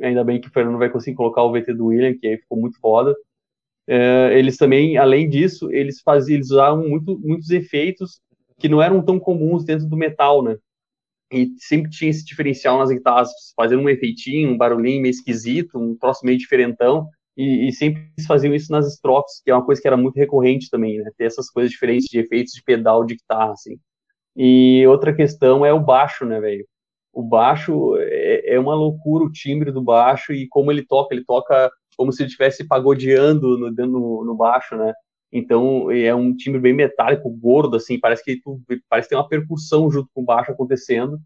ainda 0.00 0.24
bem 0.24 0.40
que 0.40 0.48
o 0.48 0.50
Fernando 0.50 0.78
vai 0.78 0.88
conseguir 0.88 1.16
colocar 1.16 1.42
o 1.42 1.52
VT 1.52 1.74
do 1.74 1.86
William, 1.86 2.16
que 2.18 2.26
aí 2.26 2.38
ficou 2.38 2.58
muito 2.58 2.80
foda, 2.80 3.14
é, 3.86 4.38
eles 4.38 4.56
também, 4.56 4.96
além 4.96 5.28
disso, 5.28 5.70
eles 5.70 6.00
faziam, 6.00 6.36
eles 6.36 6.50
usavam 6.50 6.88
muito, 6.88 7.18
muitos 7.18 7.50
efeitos 7.50 8.20
que 8.58 8.68
não 8.68 8.80
eram 8.80 9.02
tão 9.02 9.20
comuns 9.20 9.64
dentro 9.64 9.86
do 9.86 9.96
metal, 9.96 10.42
né? 10.42 10.56
E 11.32 11.50
sempre 11.58 11.90
tinha 11.90 12.10
esse 12.10 12.24
diferencial 12.24 12.78
nas 12.78 12.90
guitarras, 12.90 13.30
fazendo 13.56 13.82
um 13.82 13.88
efeitinho, 13.88 14.50
um 14.50 14.56
barulhinho 14.56 15.02
meio 15.02 15.10
esquisito, 15.10 15.78
um 15.78 15.96
troço 15.96 16.24
meio 16.24 16.38
diferentão, 16.38 17.08
e, 17.36 17.68
e, 17.68 17.72
sempre 17.72 18.02
faziam 18.26 18.54
isso 18.54 18.72
nas 18.72 18.86
estrofes, 18.86 19.42
que 19.44 19.50
é 19.50 19.54
uma 19.54 19.64
coisa 19.64 19.80
que 19.80 19.86
era 19.86 19.96
muito 19.96 20.16
recorrente 20.16 20.70
também, 20.70 20.98
né? 20.98 21.10
Ter 21.18 21.24
essas 21.24 21.50
coisas 21.50 21.70
diferentes 21.70 22.08
de 22.08 22.18
efeitos 22.18 22.54
de 22.54 22.62
pedal 22.62 23.04
de 23.04 23.14
guitarra, 23.14 23.52
assim. 23.52 23.78
E 24.34 24.86
outra 24.86 25.14
questão 25.14 25.64
é 25.64 25.72
o 25.72 25.80
baixo, 25.80 26.24
né, 26.24 26.40
velho? 26.40 26.66
O 27.12 27.22
baixo 27.22 27.96
é, 27.98 28.54
é 28.54 28.60
uma 28.60 28.74
loucura 28.74 29.24
o 29.24 29.32
timbre 29.32 29.70
do 29.72 29.82
baixo 29.82 30.32
e 30.32 30.48
como 30.48 30.70
ele 30.70 30.84
toca, 30.84 31.14
ele 31.14 31.24
toca 31.24 31.70
como 31.96 32.12
se 32.12 32.22
ele 32.22 32.28
estivesse 32.28 32.66
pagodeando 32.66 33.58
no, 33.58 33.70
no, 33.70 34.24
no 34.24 34.36
baixo, 34.36 34.76
né? 34.76 34.92
Então 35.36 35.90
é 35.90 36.14
um 36.14 36.34
timbre 36.34 36.60
bem 36.60 36.72
metálico, 36.72 37.30
gordo, 37.30 37.76
assim, 37.76 37.98
parece 37.98 38.24
que 38.24 38.40
tu, 38.40 38.60
parece 38.88 39.08
que 39.08 39.14
tem 39.14 39.18
uma 39.18 39.28
percussão 39.28 39.90
junto 39.90 40.08
com 40.14 40.22
o 40.22 40.24
baixo 40.24 40.52
acontecendo. 40.52 41.18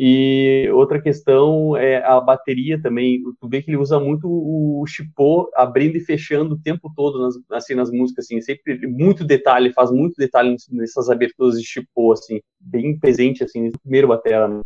E 0.00 0.68
outra 0.74 1.00
questão 1.00 1.76
é 1.76 1.96
a 2.04 2.20
bateria 2.20 2.80
também. 2.80 3.20
Tu 3.40 3.48
vê 3.48 3.60
que 3.60 3.70
ele 3.70 3.78
usa 3.78 3.98
muito 3.98 4.28
o 4.28 4.84
chipô 4.86 5.50
abrindo 5.56 5.96
e 5.96 6.00
fechando 6.00 6.54
o 6.54 6.60
tempo 6.60 6.92
todo 6.94 7.20
nas, 7.20 7.34
assim, 7.50 7.74
nas 7.74 7.90
músicas, 7.90 8.26
assim, 8.26 8.40
sempre 8.40 8.86
muito 8.86 9.24
detalhe, 9.24 9.72
faz 9.72 9.90
muito 9.90 10.14
detalhe 10.16 10.54
nessas 10.70 11.10
aberturas 11.10 11.60
de 11.60 11.66
chipô, 11.66 12.12
assim, 12.12 12.40
bem 12.60 12.98
presente, 12.98 13.42
assim, 13.42 13.70
no 13.70 13.78
primeiro 13.80 14.08
batera, 14.08 14.46
né? 14.46 14.60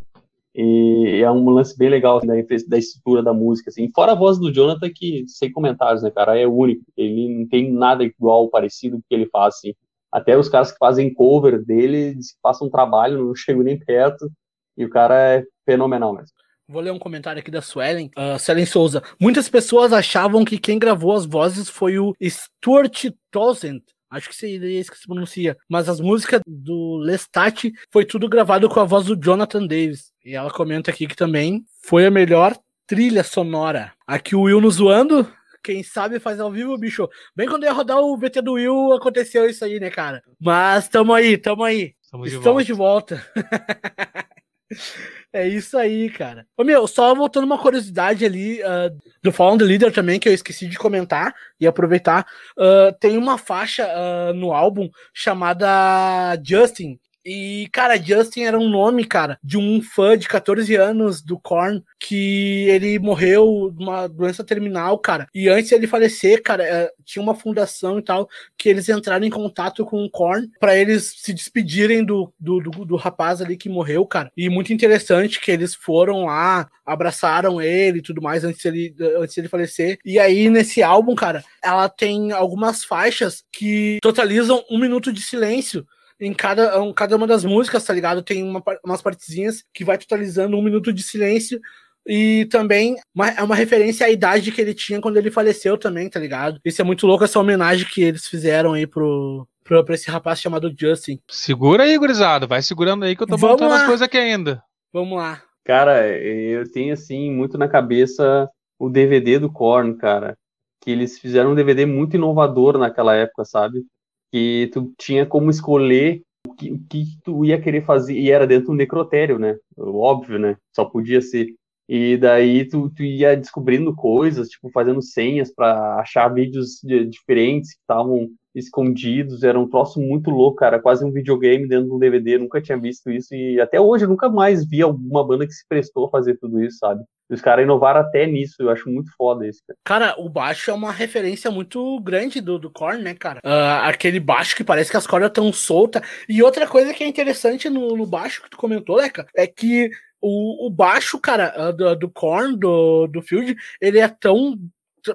E 0.54 1.22
é 1.22 1.30
um 1.30 1.48
lance 1.48 1.76
bem 1.76 1.88
legal 1.88 2.18
assim, 2.18 2.26
da, 2.26 2.34
da 2.68 2.78
estrutura 2.78 3.22
da 3.22 3.32
música, 3.32 3.70
assim. 3.70 3.90
Fora 3.94 4.12
a 4.12 4.16
voz 4.16 4.38
do 4.38 4.52
Jonathan, 4.52 4.90
que, 4.94 5.24
sem 5.26 5.50
comentários, 5.50 6.02
né, 6.02 6.10
cara, 6.10 6.38
é 6.38 6.46
único. 6.46 6.84
Ele 6.96 7.38
não 7.38 7.48
tem 7.48 7.72
nada 7.72 8.04
igual, 8.04 8.48
parecido 8.48 8.96
com 8.96 9.00
o 9.00 9.04
que 9.08 9.14
ele 9.14 9.28
faz, 9.30 9.54
assim. 9.56 9.74
Até 10.10 10.36
os 10.36 10.48
caras 10.48 10.70
que 10.70 10.78
fazem 10.78 11.12
cover 11.14 11.64
dele 11.64 12.18
passam 12.42 12.66
um 12.66 12.70
trabalho, 12.70 13.26
não 13.26 13.34
chegam 13.36 13.62
nem 13.62 13.78
perto, 13.78 14.30
e 14.76 14.84
o 14.84 14.90
cara 14.90 15.38
é 15.38 15.44
fenomenal 15.64 16.12
mesmo. 16.12 16.32
Vou 16.68 16.80
ler 16.80 16.92
um 16.92 16.98
comentário 16.98 17.40
aqui 17.40 17.50
da 17.50 17.60
Suelen. 17.60 18.10
Uh, 18.16 18.38
Suelen 18.38 18.66
Souza. 18.66 19.02
Muitas 19.20 19.48
pessoas 19.48 19.92
achavam 19.92 20.44
que 20.44 20.58
quem 20.58 20.78
gravou 20.78 21.12
as 21.12 21.26
vozes 21.26 21.68
foi 21.68 21.98
o 21.98 22.14
Stuart 22.22 23.10
Townsend, 23.30 23.82
Acho 24.12 24.29
que 24.29 24.37
seria 24.37 24.79
isso 24.79 24.92
que 24.92 24.98
se 24.98 25.07
pronuncia. 25.07 25.57
Mas 25.66 25.88
as 25.88 25.98
músicas 25.98 26.42
do 26.46 26.98
Lestat 26.98 27.72
foi 27.90 28.05
tudo 28.05 28.29
gravado 28.29 28.68
com 28.68 28.79
a 28.79 28.85
voz 28.85 29.07
do 29.07 29.16
Jonathan 29.16 29.66
Davis. 29.66 30.12
E 30.22 30.35
ela 30.35 30.51
comenta 30.51 30.90
aqui 30.90 31.07
que 31.07 31.16
também 31.16 31.64
foi 31.83 32.05
a 32.05 32.11
melhor 32.11 32.55
trilha 32.87 33.25
sonora. 33.25 33.94
Aqui 34.07 34.37
o 34.37 34.42
Will 34.42 34.61
nos 34.61 34.75
zoando. 34.75 35.27
Quem 35.64 35.83
sabe 35.83 36.20
faz 36.20 36.38
ao 36.40 36.53
vivo, 36.53 36.77
bicho. 36.77 37.09
Bem 37.35 37.48
quando 37.48 37.64
ia 37.64 37.72
rodar 37.72 38.01
o 38.01 38.14
VT 38.18 38.42
do 38.42 38.53
Will, 38.55 38.92
aconteceu 38.92 39.48
isso 39.48 39.64
aí, 39.64 39.81
né, 39.81 39.88
cara? 39.88 40.22
Mas 40.38 40.88
tamo 40.88 41.14
aí, 41.14 41.38
tamo 41.38 41.64
aí. 41.64 41.94
Estamos, 42.03 42.33
Estamos 42.33 42.66
de 42.66 42.72
volta. 42.75 43.16
De 43.16 43.42
volta. 43.42 44.27
É 45.35 45.48
isso 45.48 45.78
aí, 45.78 46.11
cara. 46.11 46.46
Ô, 46.58 46.62
meu, 46.62 46.87
só 46.87 47.14
voltando 47.14 47.44
uma 47.44 47.56
curiosidade 47.56 48.22
ali 48.22 48.61
uh, 48.61 48.94
do 49.22 49.32
Fallen 49.32 49.56
the 49.56 49.64
Leader 49.64 49.90
também, 49.90 50.20
que 50.20 50.28
eu 50.28 50.35
esqueci 50.35 50.68
de 50.68 50.76
comentar 50.76 51.35
e 51.58 51.66
aproveitar. 51.66 52.26
Uh, 52.54 52.92
tem 53.00 53.16
uma 53.16 53.38
faixa 53.38 53.88
uh, 53.88 54.35
no 54.35 54.52
álbum 54.52 54.90
chamada 55.14 56.38
Justin, 56.44 57.00
e, 57.24 57.68
cara, 57.72 57.96
Justin 57.96 58.42
era 58.42 58.58
um 58.58 58.68
nome, 58.68 59.04
cara, 59.04 59.38
de 59.42 59.56
um 59.56 59.80
fã 59.80 60.16
de 60.16 60.28
14 60.28 60.74
anos 60.74 61.22
do 61.22 61.38
Korn, 61.38 61.82
que 61.98 62.66
ele 62.68 62.98
morreu 62.98 63.72
de 63.72 63.82
uma 63.82 64.08
doença 64.08 64.42
terminal, 64.42 64.98
cara. 64.98 65.28
E 65.35 65.48
antes 65.48 65.70
ele 65.70 65.87
falecer, 65.87 66.42
cara, 66.42 66.64
é, 66.64 66.90
tinha 67.04 67.22
uma 67.22 67.35
fundação 67.35 67.98
e 67.98 68.02
tal, 68.02 68.28
que 68.58 68.68
eles 68.68 68.88
entraram 68.88 69.24
em 69.24 69.30
contato 69.30 69.85
com 69.85 70.04
o 70.04 70.11
Korn 70.11 70.50
para 70.58 70.76
eles 70.76 71.14
se 71.18 71.32
despedirem 71.32 72.04
do, 72.04 72.32
do, 72.38 72.61
do, 72.61 72.85
do, 72.85 72.96
rapaz 72.96 73.40
ali 73.40 73.56
que 73.56 73.68
morreu, 73.68 74.04
cara. 74.04 74.30
E 74.37 74.48
muito 74.48 74.72
interessante 74.72 75.40
que 75.40 75.50
eles 75.50 75.74
foram 75.74 76.24
lá, 76.24 76.68
abraçaram 76.85 77.61
ele 77.61 77.98
e 77.98 78.02
tudo 78.02 78.20
mais 78.20 78.44
antes 78.44 78.62
dele, 78.62 78.94
antes 79.18 79.35
dele 79.35 79.48
falecer. 79.48 79.98
E 80.04 80.18
aí, 80.18 80.50
nesse 80.50 80.82
álbum, 80.82 81.14
cara, 81.14 81.44
ela 81.62 81.88
tem 81.88 82.32
algumas 82.32 82.85
faixas 82.85 83.44
que 83.52 83.98
totalizam 84.02 84.64
um 84.70 84.78
minuto 84.78 85.12
de 85.12 85.20
silêncio 85.20 85.87
em 86.22 86.32
cada, 86.32 86.78
em 86.78 86.92
cada 86.92 87.16
uma 87.16 87.26
das 87.26 87.44
músicas, 87.44 87.85
tá 87.85 87.92
ligado? 87.92 88.22
Tem 88.22 88.44
uma, 88.44 88.62
umas 88.85 89.02
partezinhas 89.02 89.64
que 89.74 89.85
vai 89.85 89.98
totalizando 89.98 90.56
um 90.56 90.62
minuto 90.62 90.92
de 90.92 91.02
silêncio. 91.02 91.61
E 92.06 92.46
também 92.50 92.96
uma, 93.14 93.28
é 93.30 93.42
uma 93.42 93.54
referência 93.54 94.06
à 94.06 94.11
idade 94.11 94.50
que 94.52 94.61
ele 94.61 94.74
tinha 94.74 95.00
quando 95.00 95.16
ele 95.16 95.30
faleceu 95.30 95.76
também, 95.76 96.08
tá 96.08 96.18
ligado? 96.18 96.61
Isso 96.64 96.80
é 96.80 96.85
muito 96.85 97.06
louco, 97.06 97.24
essa 97.24 97.38
homenagem 97.38 97.87
que 97.87 98.02
eles 98.02 98.26
fizeram 98.26 98.72
aí 98.72 98.87
pro, 98.87 99.46
pro, 99.64 99.85
pra 99.85 99.94
esse 99.94 100.11
rapaz 100.11 100.40
chamado 100.40 100.72
Justin. 100.76 101.20
Segura 101.28 101.85
aí, 101.85 101.98
gurizada. 101.98 102.46
Vai 102.46 102.62
segurando 102.62 103.04
aí 103.04 103.16
que 103.16 103.22
eu 103.22 103.26
tô 103.26 103.37
Vamos 103.37 103.56
botando 103.56 103.70
lá. 103.70 103.80
as 103.80 103.87
coisas 103.87 104.02
aqui 104.02 104.18
ainda. 104.18 104.62
Vamos 104.92 105.16
lá. 105.18 105.42
Cara, 105.64 106.08
eu 106.08 106.70
tenho, 106.70 106.92
assim, 106.92 107.30
muito 107.30 107.56
na 107.56 107.68
cabeça 107.68 108.48
o 108.78 108.88
DVD 108.88 109.38
do 109.38 109.50
Korn, 109.50 109.96
cara. 109.96 110.37
Que 110.80 110.90
eles 110.90 111.18
fizeram 111.18 111.52
um 111.52 111.54
DVD 111.54 111.87
muito 111.87 112.16
inovador 112.16 112.78
naquela 112.78 113.14
época, 113.14 113.44
sabe? 113.44 113.85
Que 114.32 114.70
tu 114.72 114.92
tinha 114.98 115.26
como 115.26 115.50
escolher 115.50 116.22
o 116.46 116.54
que, 116.54 116.72
o 116.72 116.78
que 116.88 117.04
tu 117.22 117.44
ia 117.44 117.60
querer 117.60 117.84
fazer, 117.84 118.14
e 118.18 118.30
era 118.30 118.46
dentro 118.46 118.68
do 118.68 118.74
necrotério, 118.74 119.38
né? 119.38 119.56
Óbvio, 119.76 120.38
né? 120.38 120.56
Só 120.74 120.84
podia 120.84 121.20
ser. 121.20 121.54
E 121.88 122.16
daí 122.16 122.66
tu, 122.66 122.90
tu 122.90 123.02
ia 123.02 123.36
descobrindo 123.36 123.94
coisas, 123.94 124.48
tipo, 124.48 124.70
fazendo 124.70 125.02
senhas 125.02 125.52
para 125.54 126.00
achar 126.00 126.32
vídeos 126.32 126.80
de, 126.82 127.04
diferentes 127.04 127.74
que 127.74 127.80
estavam 127.80 128.30
escondidos, 128.54 129.42
era 129.42 129.58
um 129.58 129.68
troço 129.68 130.00
muito 130.00 130.30
louco, 130.30 130.58
cara, 130.58 130.80
quase 130.80 131.04
um 131.04 131.12
videogame 131.12 131.68
dentro 131.68 131.86
de 131.86 131.92
um 131.92 131.98
DVD, 131.98 132.38
nunca 132.38 132.60
tinha 132.60 132.78
visto 132.78 133.10
isso, 133.10 133.34
e 133.34 133.60
até 133.60 133.80
hoje 133.80 134.04
eu 134.04 134.08
nunca 134.08 134.28
mais 134.28 134.66
vi 134.66 134.82
alguma 134.82 135.26
banda 135.26 135.46
que 135.46 135.52
se 135.52 135.66
prestou 135.68 136.06
a 136.06 136.10
fazer 136.10 136.36
tudo 136.38 136.62
isso, 136.62 136.78
sabe? 136.78 137.02
os 137.34 137.40
caras 137.40 137.64
inovaram 137.64 138.00
até 138.00 138.26
nisso, 138.26 138.56
eu 138.60 138.70
acho 138.70 138.88
muito 138.90 139.10
foda 139.16 139.46
isso, 139.46 139.62
cara. 139.66 139.78
Cara, 139.84 140.20
o 140.20 140.28
baixo 140.28 140.70
é 140.70 140.74
uma 140.74 140.92
referência 140.92 141.50
muito 141.50 141.98
grande 142.00 142.40
do, 142.40 142.58
do 142.58 142.70
Korn, 142.70 143.02
né, 143.02 143.14
cara? 143.14 143.40
Uh, 143.44 143.88
aquele 143.88 144.20
baixo 144.20 144.54
que 144.54 144.64
parece 144.64 144.90
que 144.90 144.96
as 144.96 145.06
cordas 145.06 145.28
estão 145.28 145.52
soltas. 145.52 146.02
E 146.28 146.42
outra 146.42 146.66
coisa 146.66 146.92
que 146.92 147.02
é 147.02 147.06
interessante 147.06 147.70
no, 147.70 147.96
no 147.96 148.06
baixo 148.06 148.42
que 148.42 148.50
tu 148.50 148.56
comentou, 148.56 148.96
Leca, 148.96 149.26
é 149.34 149.46
que 149.46 149.90
o, 150.20 150.66
o 150.66 150.70
baixo, 150.70 151.18
cara, 151.18 151.52
ah, 151.56 151.72
do, 151.72 151.96
do 151.96 152.10
Korn, 152.10 152.56
do, 152.56 153.06
do 153.06 153.22
Field, 153.22 153.56
ele 153.80 153.98
é 153.98 154.08
tão 154.08 154.58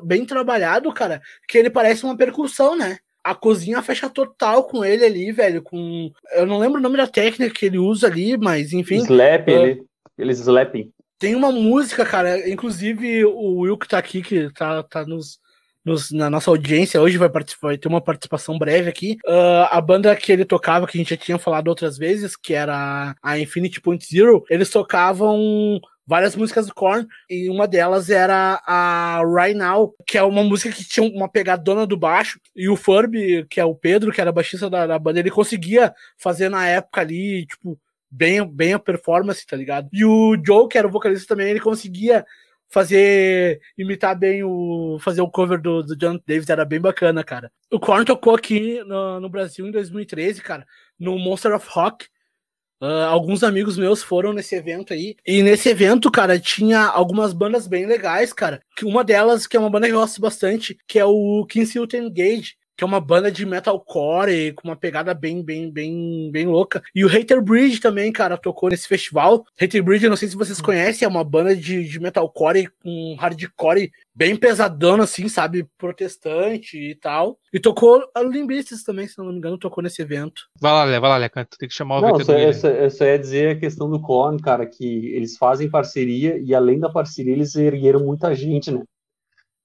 bem 0.03 0.25
trabalhado, 0.25 0.91
cara, 0.93 1.21
que 1.47 1.57
ele 1.57 1.69
parece 1.69 2.03
uma 2.03 2.17
percussão, 2.17 2.75
né? 2.75 2.97
A 3.27 3.35
cozinha 3.35 3.81
fecha 3.81 4.09
total 4.09 4.63
com 4.63 4.85
ele 4.85 5.03
ali, 5.03 5.31
velho. 5.33 5.61
Com. 5.61 6.09
Eu 6.33 6.45
não 6.45 6.57
lembro 6.57 6.79
o 6.79 6.81
nome 6.81 6.95
da 6.95 7.07
técnica 7.07 7.53
que 7.53 7.65
ele 7.65 7.77
usa 7.77 8.07
ali, 8.07 8.37
mas 8.37 8.71
enfim. 8.71 8.97
Slap, 8.97 9.47
uh, 9.47 9.51
ele, 9.51 9.83
eles 10.17 10.39
slapping. 10.39 10.89
Tem 11.19 11.35
uma 11.35 11.51
música, 11.51 12.05
cara, 12.05 12.49
inclusive 12.49 13.25
o 13.25 13.59
Will 13.61 13.77
que 13.77 13.87
tá 13.87 13.97
aqui, 13.97 14.21
que 14.21 14.49
tá, 14.53 14.81
tá 14.83 15.05
nos, 15.05 15.39
nos, 15.83 16.11
na 16.11 16.29
nossa 16.29 16.49
audiência 16.49 17.01
hoje, 17.01 17.17
vai, 17.17 17.27
participar, 17.27 17.69
vai 17.69 17.77
ter 17.77 17.89
uma 17.89 17.99
participação 17.99 18.57
breve 18.57 18.89
aqui. 18.89 19.17
Uh, 19.25 19.67
a 19.71 19.81
banda 19.81 20.15
que 20.15 20.31
ele 20.31 20.45
tocava, 20.45 20.87
que 20.87 20.97
a 20.97 20.99
gente 20.99 21.09
já 21.09 21.17
tinha 21.17 21.37
falado 21.37 21.67
outras 21.67 21.97
vezes, 21.97 22.37
que 22.37 22.53
era 22.53 23.13
a 23.21 23.39
Infinity 23.39 23.81
Point 23.81 24.05
Zero, 24.05 24.45
eles 24.49 24.69
tocavam 24.69 25.81
várias 26.07 26.35
músicas 26.35 26.67
do 26.67 26.73
Korn, 26.73 27.05
e 27.29 27.49
uma 27.49 27.67
delas 27.67 28.09
era 28.09 28.61
a 28.65 29.21
Right 29.25 29.53
Now, 29.53 29.93
que 30.07 30.17
é 30.17 30.23
uma 30.23 30.43
música 30.43 30.73
que 30.73 30.87
tinha 30.87 31.05
uma 31.05 31.27
pegadona 31.27 31.85
do 31.85 31.97
baixo, 31.97 32.39
e 32.55 32.69
o 32.69 32.77
Furby, 32.77 33.45
que 33.49 33.59
é 33.59 33.65
o 33.65 33.75
Pedro, 33.75 34.11
que 34.11 34.21
era 34.21 34.31
baixista 34.31 34.69
da, 34.69 34.87
da 34.87 34.97
banda, 34.97 35.19
ele 35.19 35.29
conseguia 35.29 35.93
fazer 36.17 36.47
na 36.47 36.65
época 36.65 37.01
ali, 37.01 37.45
tipo, 37.45 37.77
bem, 38.09 38.43
bem 38.47 38.73
a 38.73 38.79
performance, 38.79 39.45
tá 39.45 39.57
ligado? 39.57 39.89
E 39.91 40.05
o 40.05 40.35
Joe, 40.43 40.67
que 40.69 40.77
era 40.77 40.87
o 40.87 40.91
vocalista 40.91 41.27
também, 41.27 41.49
ele 41.49 41.59
conseguia 41.59 42.25
fazer 42.69 43.61
imitar 43.77 44.17
bem 44.17 44.43
o 44.43 44.97
fazer 44.99 45.21
o 45.21 45.29
cover 45.29 45.61
do, 45.61 45.81
do 45.81 45.95
John 45.95 46.19
Davis 46.27 46.49
era 46.49 46.65
bem 46.65 46.79
bacana, 46.79 47.23
cara. 47.23 47.51
O 47.71 47.79
Korn 47.79 48.05
tocou 48.05 48.35
aqui 48.35 48.83
no, 48.83 49.19
no 49.19 49.29
Brasil 49.29 49.65
em 49.65 49.71
2013, 49.71 50.41
cara, 50.41 50.65
no 50.99 51.17
Monster 51.17 51.53
of 51.55 51.67
Rock. 51.69 52.07
Uh, 52.79 53.05
alguns 53.09 53.43
amigos 53.43 53.77
meus 53.77 54.03
foram 54.03 54.33
nesse 54.33 54.55
evento 54.55 54.93
aí. 54.93 55.15
E 55.25 55.41
nesse 55.41 55.69
evento, 55.69 56.11
cara, 56.11 56.39
tinha 56.39 56.81
algumas 56.81 57.33
bandas 57.33 57.67
bem 57.67 57.85
legais, 57.85 58.31
cara. 58.31 58.61
Que 58.75 58.85
uma 58.85 59.03
delas, 59.03 59.47
que 59.47 59.57
é 59.57 59.59
uma 59.59 59.69
banda 59.69 59.87
que 59.87 59.93
eu 59.93 59.99
gosto 59.99 60.21
bastante, 60.21 60.77
que 60.87 60.99
é 60.99 61.05
o 61.05 61.45
Kinsington 61.49 62.11
Gage 62.11 62.55
que 62.77 62.83
é 62.83 62.87
uma 62.87 63.01
banda 63.01 63.31
de 63.31 63.43
metalcore 63.43 64.53
com 64.53 64.67
uma 64.67 64.75
pegada 64.75 65.11
bem, 65.11 65.41
bem, 65.43 65.71
bem, 65.71 66.29
bem 66.31 66.45
louca. 66.45 66.83
E 66.93 67.03
o 67.03 67.07
Hater 67.07 67.41
Bridge 67.41 67.79
também, 67.79 68.11
cara, 68.11 68.37
tocou 68.37 68.69
nesse 68.69 68.87
festival. 68.87 69.43
Hater 69.59 69.83
Bridge, 69.83 70.07
não 70.07 70.15
sei 70.15 70.27
se 70.27 70.35
vocês 70.35 70.61
conhecem, 70.61 71.03
é 71.03 71.09
uma 71.09 71.23
banda 71.23 71.55
de, 71.55 71.83
de 71.83 71.99
metalcore 71.99 72.69
com 72.83 73.15
hardcore 73.19 73.91
bem 74.13 74.35
pesadão, 74.35 75.01
assim, 75.01 75.27
sabe? 75.27 75.67
Protestante 75.75 76.77
e 76.77 76.93
tal. 76.93 77.39
E 77.51 77.59
tocou 77.59 78.07
a 78.13 78.21
Limbistas 78.21 78.83
também, 78.83 79.07
se 79.07 79.17
não 79.17 79.25
me 79.25 79.37
engano, 79.37 79.57
tocou 79.57 79.83
nesse 79.83 80.03
evento. 80.03 80.43
Vai 80.61 80.71
lá, 80.71 80.83
Lé, 80.83 80.99
vai 80.99 81.09
lá, 81.09 81.17
Lé, 81.17 81.29
tu 81.29 81.57
tem 81.57 81.67
que 81.67 81.73
chamar 81.73 81.97
o 81.97 82.01
Não, 82.01 82.19
só, 82.23 82.33
eu, 82.33 82.53
só, 82.53 82.67
eu 82.67 82.91
só 82.91 83.05
ia 83.05 83.17
dizer 83.17 83.55
a 83.55 83.59
questão 83.59 83.89
do 83.89 83.99
Korn, 83.99 84.39
cara, 84.39 84.67
que 84.67 85.07
eles 85.15 85.35
fazem 85.35 85.67
parceria 85.67 86.37
e 86.37 86.53
além 86.53 86.79
da 86.79 86.89
parceria 86.89 87.33
eles 87.33 87.55
ergueram 87.55 88.01
muita 88.01 88.35
gente, 88.35 88.69
né? 88.69 88.83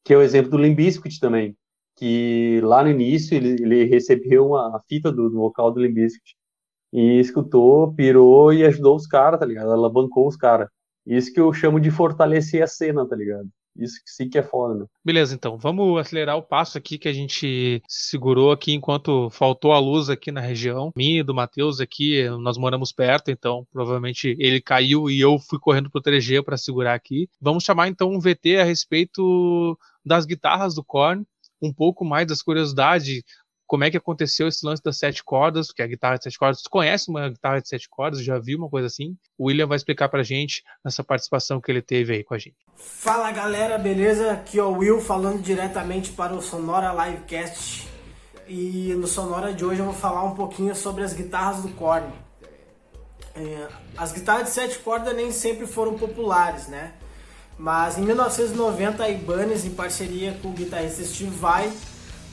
Que 0.03 0.15
é 0.15 0.17
o 0.17 0.23
exemplo 0.23 0.51
do 0.51 0.59
Limbiskit 0.59 1.21
também 1.21 1.55
que 2.03 2.61
lá 2.65 2.83
no 2.83 2.91
início 2.91 3.37
ele, 3.37 3.51
ele 3.63 3.85
recebeu 3.85 4.49
uma 4.49 4.83
fita 4.89 5.13
do, 5.13 5.31
do 5.31 5.37
vocal 5.37 5.71
do 5.71 5.81
Limp 5.81 5.99
e 6.93 7.21
escutou, 7.21 7.95
pirou 7.95 8.53
e 8.53 8.65
ajudou 8.65 8.97
os 8.97 9.07
caras, 9.07 9.39
tá 9.39 9.47
ligado? 9.47 9.71
Ela 9.71 9.89
bancou 9.89 10.27
os 10.27 10.35
caras. 10.35 10.69
Isso 11.07 11.33
que 11.33 11.39
eu 11.39 11.53
chamo 11.53 11.79
de 11.79 11.93
fortalecer 11.93 12.61
a 12.61 12.67
cena, 12.67 13.07
tá 13.09 13.15
ligado? 13.15 13.49
Isso 13.77 14.03
que 14.05 14.11
sim 14.11 14.29
que 14.29 14.37
é 14.37 14.43
foda, 14.43 14.81
né? 14.81 14.87
Beleza, 15.05 15.33
então. 15.33 15.57
Vamos 15.57 15.97
acelerar 15.97 16.37
o 16.37 16.43
passo 16.43 16.77
aqui 16.77 16.99
que 16.99 17.09
a 17.09 17.13
gente 17.13 17.81
segurou 17.87 18.51
aqui 18.51 18.73
enquanto 18.73 19.31
faltou 19.31 19.73
a 19.73 19.79
luz 19.79 20.11
aqui 20.11 20.33
na 20.33 20.41
região. 20.41 20.91
Minha 20.97 21.21
e 21.21 21.23
do 21.23 21.33
Matheus 21.33 21.81
aqui, 21.81 22.29
nós 22.41 22.59
moramos 22.59 22.91
perto, 22.91 23.31
então 23.31 23.65
provavelmente 23.73 24.37
ele 24.41 24.61
caiu 24.61 25.09
e 25.09 25.21
eu 25.21 25.39
fui 25.39 25.61
correndo 25.61 25.89
pro 25.89 26.03
3G 26.03 26.43
para 26.43 26.57
segurar 26.57 26.95
aqui. 26.95 27.29
Vamos 27.41 27.63
chamar 27.63 27.87
então 27.87 28.11
um 28.11 28.19
VT 28.19 28.57
a 28.57 28.65
respeito 28.65 29.79
das 30.05 30.27
guitarras 30.27 30.75
do 30.75 30.83
Korn 30.83 31.25
um 31.63 31.73
pouco 31.73 32.05
mais 32.05 32.27
das 32.27 32.43
curiosidades, 32.43 33.23
como 33.67 33.85
é 33.85 33.91
que 33.91 33.97
aconteceu 33.97 34.49
esse 34.49 34.67
lance 34.67 34.83
das 34.83 34.99
sete 34.99 35.25
cordas, 35.25 35.73
que 35.73 35.81
é 35.81 35.85
a 35.87 35.89
guitarra 35.89 36.19
de 36.19 36.25
sete 36.25 36.39
cordas. 36.39 36.61
Tu 36.61 36.69
conhece 36.69 37.09
uma 37.09 37.31
guitarra 37.31 37.59
de 37.59 37.69
sete 37.69 37.89
cordas? 37.89 38.23
Já 38.23 38.39
viu 38.39 38.59
uma 38.59 38.69
coisa 38.69 38.87
assim? 38.87 39.17
O 39.39 39.47
William 39.47 39.67
vai 39.67 39.77
explicar 39.77 40.11
pra 40.11 40.23
gente 40.23 40.63
nessa 40.85 41.03
participação 41.03 41.59
que 41.59 41.71
ele 41.71 41.81
teve 41.81 42.13
aí 42.13 42.23
com 42.23 42.35
a 42.35 42.39
gente. 42.39 42.57
Fala 42.77 43.31
galera, 43.31 43.79
beleza? 43.79 44.33
Aqui 44.33 44.59
é 44.59 44.63
o 44.63 44.77
Will 44.77 45.01
falando 45.01 45.41
diretamente 45.41 46.13
para 46.13 46.35
o 46.35 46.43
Sonora 46.43 46.93
Livecast. 46.93 47.89
E 48.47 48.93
no 48.95 49.07
Sonora 49.07 49.55
de 49.55 49.65
hoje 49.65 49.79
eu 49.79 49.87
vou 49.87 49.95
falar 49.95 50.25
um 50.25 50.35
pouquinho 50.35 50.75
sobre 50.75 51.05
as 51.05 51.15
guitarras 51.15 51.63
do 51.63 51.69
Korn. 51.71 52.13
É, 53.35 53.69
as 53.97 54.13
guitarras 54.13 54.49
de 54.49 54.51
sete 54.51 54.79
cordas 54.81 55.17
nem 55.17 55.33
sempre 55.33 55.67
foram 55.67 55.97
populares, 55.97 56.69
né? 56.69 56.93
Mas 57.59 57.99
em 57.99 58.03
1990 58.03 59.03
a 59.03 59.09
Ibanez, 59.09 59.65
em 59.65 59.71
parceria 59.71 60.39
com 60.43 60.49
o 60.49 60.53
guitarrista 60.53 61.05
Steve 61.05 61.31
Vai, 61.31 61.73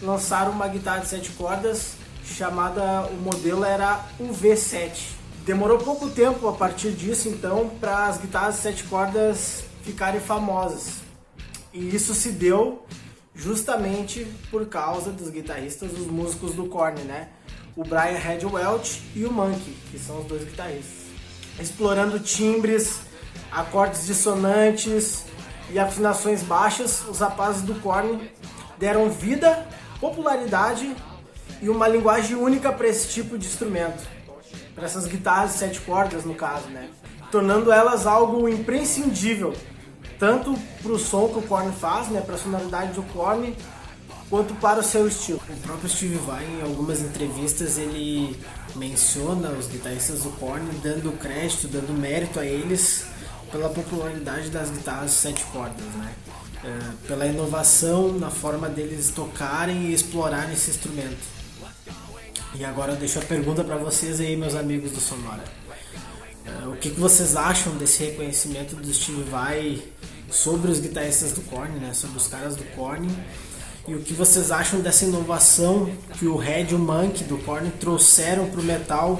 lançaram 0.02 0.52
uma 0.52 0.68
guitarra 0.68 1.00
de 1.00 1.08
sete 1.08 1.32
cordas 1.32 1.94
chamada, 2.24 3.08
o 3.08 3.16
modelo 3.16 3.64
era 3.64 4.06
o 4.20 4.30
V7. 4.30 4.92
Demorou 5.46 5.80
pouco 5.80 6.10
tempo 6.10 6.48
a 6.48 6.54
partir 6.54 6.92
disso 6.92 7.28
então 7.28 7.70
para 7.80 8.08
as 8.08 8.18
guitarras 8.18 8.56
de 8.56 8.62
sete 8.62 8.84
cordas 8.84 9.64
ficarem 9.84 10.20
famosas. 10.20 10.96
E 11.74 11.96
isso 11.96 12.14
se 12.14 12.32
deu 12.32 12.86
justamente 13.36 14.28
por 14.52 14.66
causa 14.68 15.12
dos 15.12 15.30
guitarristas, 15.30 15.92
os 15.94 16.08
músicos 16.08 16.54
do 16.54 16.66
Korn, 16.66 17.02
né? 17.04 17.30
O 17.76 17.84
Brian 17.84 18.18
Hedwelch 18.18 19.02
e 19.16 19.26
o 19.26 19.32
Monkey, 19.32 19.76
que 19.92 19.98
são 19.98 20.20
os 20.20 20.26
dois 20.26 20.44
guitarristas. 20.44 21.08
Explorando 21.60 22.20
timbres, 22.20 23.00
acordes 23.52 24.06
dissonantes 24.06 25.26
e 25.72 25.80
afinações 25.80 26.42
baixas, 26.44 27.04
os 27.08 27.20
rapazes 27.20 27.62
do 27.62 27.76
Korn 27.76 28.30
deram 28.78 29.10
vida, 29.10 29.68
popularidade 30.00 30.96
e 31.62 31.70
uma 31.70 31.88
linguagem 31.88 32.36
única 32.36 32.72
para 32.72 32.88
esse 32.88 33.10
tipo 33.10 33.38
de 33.38 33.46
instrumento, 33.46 34.08
para 34.74 34.86
essas 34.86 35.06
guitarras 35.06 35.54
de 35.54 35.58
sete 35.58 35.82
cordas 35.82 36.24
no 36.24 36.34
caso, 36.34 36.68
né? 36.70 36.90
Tornando 37.32 37.72
elas 37.72 38.08
algo 38.08 38.48
imprescindível, 38.48 39.54
tanto 40.18 40.58
para 40.82 40.92
o 40.92 40.98
som 40.98 41.28
que 41.28 41.40
o 41.40 41.42
Korn 41.44 41.72
faz, 41.74 42.08
né, 42.08 42.22
para 42.22 42.36
a 42.36 42.38
sonoridade 42.38 42.94
do 42.94 43.04
Korn, 43.04 43.56
quanto 44.30 44.54
para 44.56 44.80
o 44.80 44.84
seu 44.84 45.08
estilo. 45.08 45.40
O 45.48 45.58
próprio 45.58 45.90
Steve 45.90 46.18
Vai, 46.18 46.46
em 46.46 46.62
algumas 46.62 47.02
entrevistas, 47.02 47.78
ele 47.78 48.40
menciona 48.76 49.50
os 49.50 49.68
guitarristas 49.68 50.24
do 50.24 50.30
Korn, 50.32 50.66
dando 50.82 51.12
crédito, 51.20 51.68
dando 51.68 51.94
mérito 51.94 52.40
a 52.40 52.46
eles 52.46 53.06
pela 53.52 53.70
popularidade 53.70 54.50
das 54.50 54.70
guitarras 54.70 55.12
sete 55.12 55.44
cordas, 55.46 55.86
né? 55.96 56.14
É, 56.64 57.08
pela 57.08 57.26
inovação 57.26 58.12
na 58.14 58.30
forma 58.30 58.68
deles 58.68 59.12
tocarem 59.12 59.88
e 59.88 59.94
explorarem 59.94 60.54
esse 60.54 60.72
instrumento. 60.72 61.40
E 62.56 62.66
agora 62.66 62.94
eu 62.94 62.98
deixo 62.98 63.20
a 63.20 63.22
pergunta 63.22 63.64
para 63.64 63.78
vocês 63.78 64.20
aí, 64.20 64.36
meus 64.36 64.56
amigos 64.56 64.92
do 64.92 65.00
Sonora. 65.00 65.44
É, 66.46 66.68
o 66.68 66.76
que, 66.76 66.90
que, 66.90 67.00
vocês 67.00 67.36
acham 67.36 67.78
desse 67.78 68.04
reconhecimento 68.04 68.76
do 68.76 68.94
Steve 68.94 69.24
Vai 69.24 69.82
sobre 70.30 70.70
os 70.70 70.80
guitarristas 70.80 71.32
do 71.32 71.42
Korn, 71.42 71.80
né? 71.80 71.94
Sobre 71.94 72.18
os 72.18 72.28
caras 72.28 72.56
do 72.56 72.64
Korn. 72.76 73.08
E 73.88 73.96
o 73.96 74.02
que 74.02 74.14
vocês 74.14 74.52
acham 74.52 74.82
dessa 74.82 75.06
inovação 75.06 75.90
que 76.18 76.26
o 76.26 76.36
Red 76.36 76.68
e 76.72 76.76
o 76.76 76.80
Monk 76.80 77.24
do 77.24 77.38
Korn 77.40 77.72
trouxeram 77.80 78.50
para 78.50 78.60
o 78.60 78.64
metal 78.64 79.20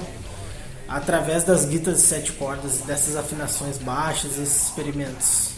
através 0.90 1.44
das 1.44 1.64
guitas 1.64 1.98
de 1.98 2.02
sete 2.02 2.32
cordas, 2.32 2.80
dessas 2.80 3.16
afinações 3.16 3.78
baixas, 3.78 4.32
esses 4.32 4.66
experimentos. 4.66 5.50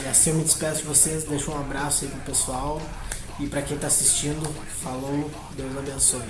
E 0.00 0.06
assim 0.06 0.30
eu 0.30 0.36
me 0.36 0.44
despeço 0.44 0.82
de 0.82 0.86
vocês, 0.86 1.24
deixo 1.24 1.50
um 1.50 1.58
abraço 1.58 2.04
aí 2.04 2.10
pro 2.10 2.20
pessoal. 2.20 2.80
E 3.40 3.48
para 3.48 3.62
quem 3.62 3.76
tá 3.76 3.88
assistindo, 3.88 4.48
falou, 4.80 5.28
Deus 5.56 5.76
abençoe. 5.76 6.22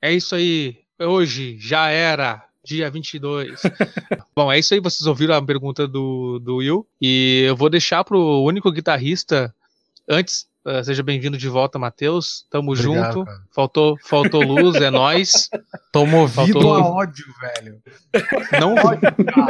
É 0.00 0.12
isso 0.12 0.34
aí. 0.34 0.78
Hoje 0.98 1.58
já 1.60 1.90
era 1.90 2.47
dia 2.64 2.90
22. 2.90 3.60
Bom, 4.34 4.52
é 4.52 4.58
isso 4.58 4.74
aí, 4.74 4.80
vocês 4.80 5.06
ouviram 5.06 5.34
a 5.34 5.44
pergunta 5.44 5.86
do, 5.86 6.38
do 6.38 6.56
Will. 6.56 6.86
E 7.00 7.44
eu 7.46 7.56
vou 7.56 7.70
deixar 7.70 8.04
pro 8.04 8.42
único 8.42 8.70
guitarrista 8.70 9.54
antes. 10.08 10.46
Uh, 10.64 10.84
seja 10.84 11.02
bem-vindo 11.02 11.38
de 11.38 11.48
volta, 11.48 11.78
Matheus. 11.78 12.44
Tamo 12.50 12.72
Obrigado, 12.72 13.12
junto. 13.12 13.30
Faltou, 13.54 13.96
faltou 14.04 14.42
luz, 14.42 14.76
é 14.76 14.90
nós. 14.90 15.48
Tô 15.90 16.04
movido 16.04 16.60
faltou... 16.60 16.74
a 16.74 16.86
ódio, 16.86 17.24
velho. 17.40 17.82
Não, 18.60 18.74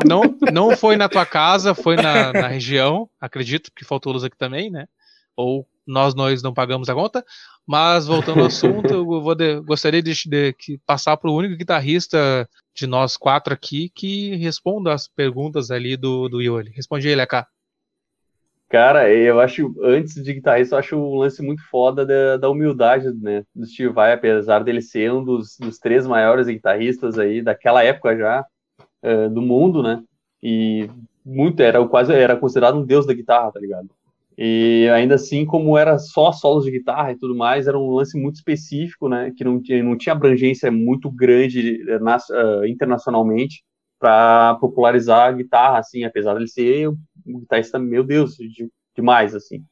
não, 0.04 0.36
não 0.52 0.76
foi 0.76 0.96
na 0.96 1.08
tua 1.08 1.26
casa, 1.26 1.74
foi 1.74 1.96
na, 1.96 2.32
na 2.32 2.46
região. 2.46 3.08
Acredito 3.20 3.72
que 3.74 3.84
faltou 3.84 4.12
luz 4.12 4.22
aqui 4.22 4.36
também, 4.36 4.70
né? 4.70 4.86
Ou 5.34 5.66
nós 5.88 6.14
nós 6.14 6.42
não 6.42 6.54
pagamos 6.54 6.88
a 6.88 6.94
conta. 6.94 7.24
Mas 7.66 8.06
voltando 8.06 8.40
ao 8.40 8.46
assunto, 8.48 8.94
eu 8.94 9.34
de, 9.34 9.60
gostaria 9.60 10.02
de, 10.02 10.12
de, 10.12 10.54
de 10.58 10.80
passar 10.86 11.16
para 11.16 11.30
o 11.30 11.34
único 11.34 11.56
guitarrista 11.56 12.48
de 12.74 12.86
nós 12.86 13.16
quatro 13.16 13.52
aqui 13.52 13.90
que 13.94 14.36
responda 14.36 14.92
as 14.92 15.08
perguntas 15.08 15.70
ali 15.70 15.96
do, 15.96 16.28
do 16.28 16.40
Yoli. 16.40 16.70
Responde 16.70 17.08
aí, 17.08 17.14
Leca. 17.14 17.46
Cara, 18.68 19.10
eu 19.10 19.40
acho, 19.40 19.74
antes 19.82 20.22
de 20.22 20.34
guitarrista, 20.34 20.74
eu 20.74 20.78
acho 20.78 20.96
um 20.96 21.16
lance 21.16 21.42
muito 21.42 21.62
foda 21.70 22.04
da, 22.04 22.36
da 22.36 22.50
humildade, 22.50 23.10
né, 23.14 23.42
do 23.54 23.64
Steve 23.64 23.88
Vai, 23.88 24.12
apesar 24.12 24.62
dele 24.62 24.82
ser 24.82 25.10
um 25.10 25.24
dos, 25.24 25.56
dos 25.58 25.78
três 25.78 26.06
maiores 26.06 26.48
guitarristas 26.48 27.18
aí 27.18 27.40
daquela 27.40 27.82
época 27.82 28.14
já, 28.14 28.44
uh, 29.02 29.30
do 29.30 29.40
mundo, 29.40 29.82
né, 29.82 30.04
e 30.42 30.86
muito, 31.24 31.60
era 31.60 31.82
quase, 31.88 32.12
era 32.12 32.36
considerado 32.36 32.78
um 32.78 32.84
deus 32.84 33.06
da 33.06 33.14
guitarra, 33.14 33.50
tá 33.50 33.58
ligado? 33.58 33.88
E 34.38 34.88
ainda 34.94 35.16
assim, 35.16 35.44
como 35.44 35.76
era 35.76 35.98
só 35.98 36.30
solos 36.32 36.64
de 36.64 36.70
guitarra 36.70 37.12
e 37.12 37.18
tudo 37.18 37.34
mais, 37.36 37.66
era 37.66 37.78
um 37.78 37.90
lance 37.90 38.16
muito 38.18 38.36
específico, 38.36 39.08
né? 39.08 39.32
Que 39.36 39.44
não 39.44 39.60
tinha, 39.60 39.82
não 39.82 39.98
tinha 39.98 40.14
abrangência 40.14 40.70
muito 40.70 41.10
grande 41.10 41.82
eh, 41.90 41.98
na, 41.98 42.16
uh, 42.18 42.64
internacionalmente 42.66 43.64
para 43.98 44.54
popularizar 44.60 45.28
a 45.28 45.32
guitarra, 45.32 45.78
assim, 45.80 46.04
apesar 46.04 46.34
de 46.34 46.40
ele 46.40 46.48
ser 46.48 46.88
um 47.26 47.40
guitarrista, 47.40 47.78
meu 47.80 48.04
Deus, 48.04 48.36
de, 48.36 48.70
demais, 48.96 49.34
assim. 49.34 49.64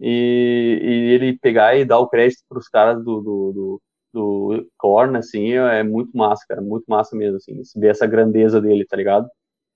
e, 0.00 0.78
e 0.82 1.14
ele 1.14 1.38
pegar 1.38 1.76
e 1.76 1.84
dar 1.84 1.98
o 1.98 2.08
crédito 2.08 2.42
para 2.48 2.58
os 2.58 2.68
caras 2.68 2.98
do, 3.04 3.20
do, 3.20 3.52
do, 3.52 3.82
do 4.12 4.68
Korn, 4.78 5.16
assim, 5.18 5.52
é 5.54 5.82
muito 5.82 6.16
massa, 6.16 6.44
cara, 6.48 6.60
muito 6.62 6.84
massa 6.88 7.16
mesmo, 7.16 7.36
assim, 7.38 7.60
ver 7.80 7.88
essa 7.90 8.06
grandeza 8.06 8.60
dele, 8.60 8.84
tá 8.86 8.96
ligado? 8.96 9.28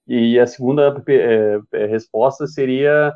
E 0.07 0.39
a 0.39 0.47
segunda 0.47 1.03
é, 1.09 1.87
resposta 1.87 2.47
seria, 2.47 3.13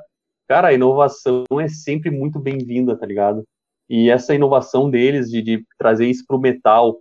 cara, 0.49 0.69
a 0.69 0.73
inovação 0.73 1.45
é 1.61 1.69
sempre 1.69 2.11
muito 2.11 2.39
bem-vinda, 2.39 2.97
tá 2.97 3.07
ligado? 3.07 3.45
E 3.89 4.11
essa 4.11 4.35
inovação 4.35 4.91
deles 4.91 5.31
de, 5.31 5.43
de 5.43 5.65
trazer 5.79 6.07
isso 6.07 6.25
pro 6.27 6.39
metal 6.39 7.01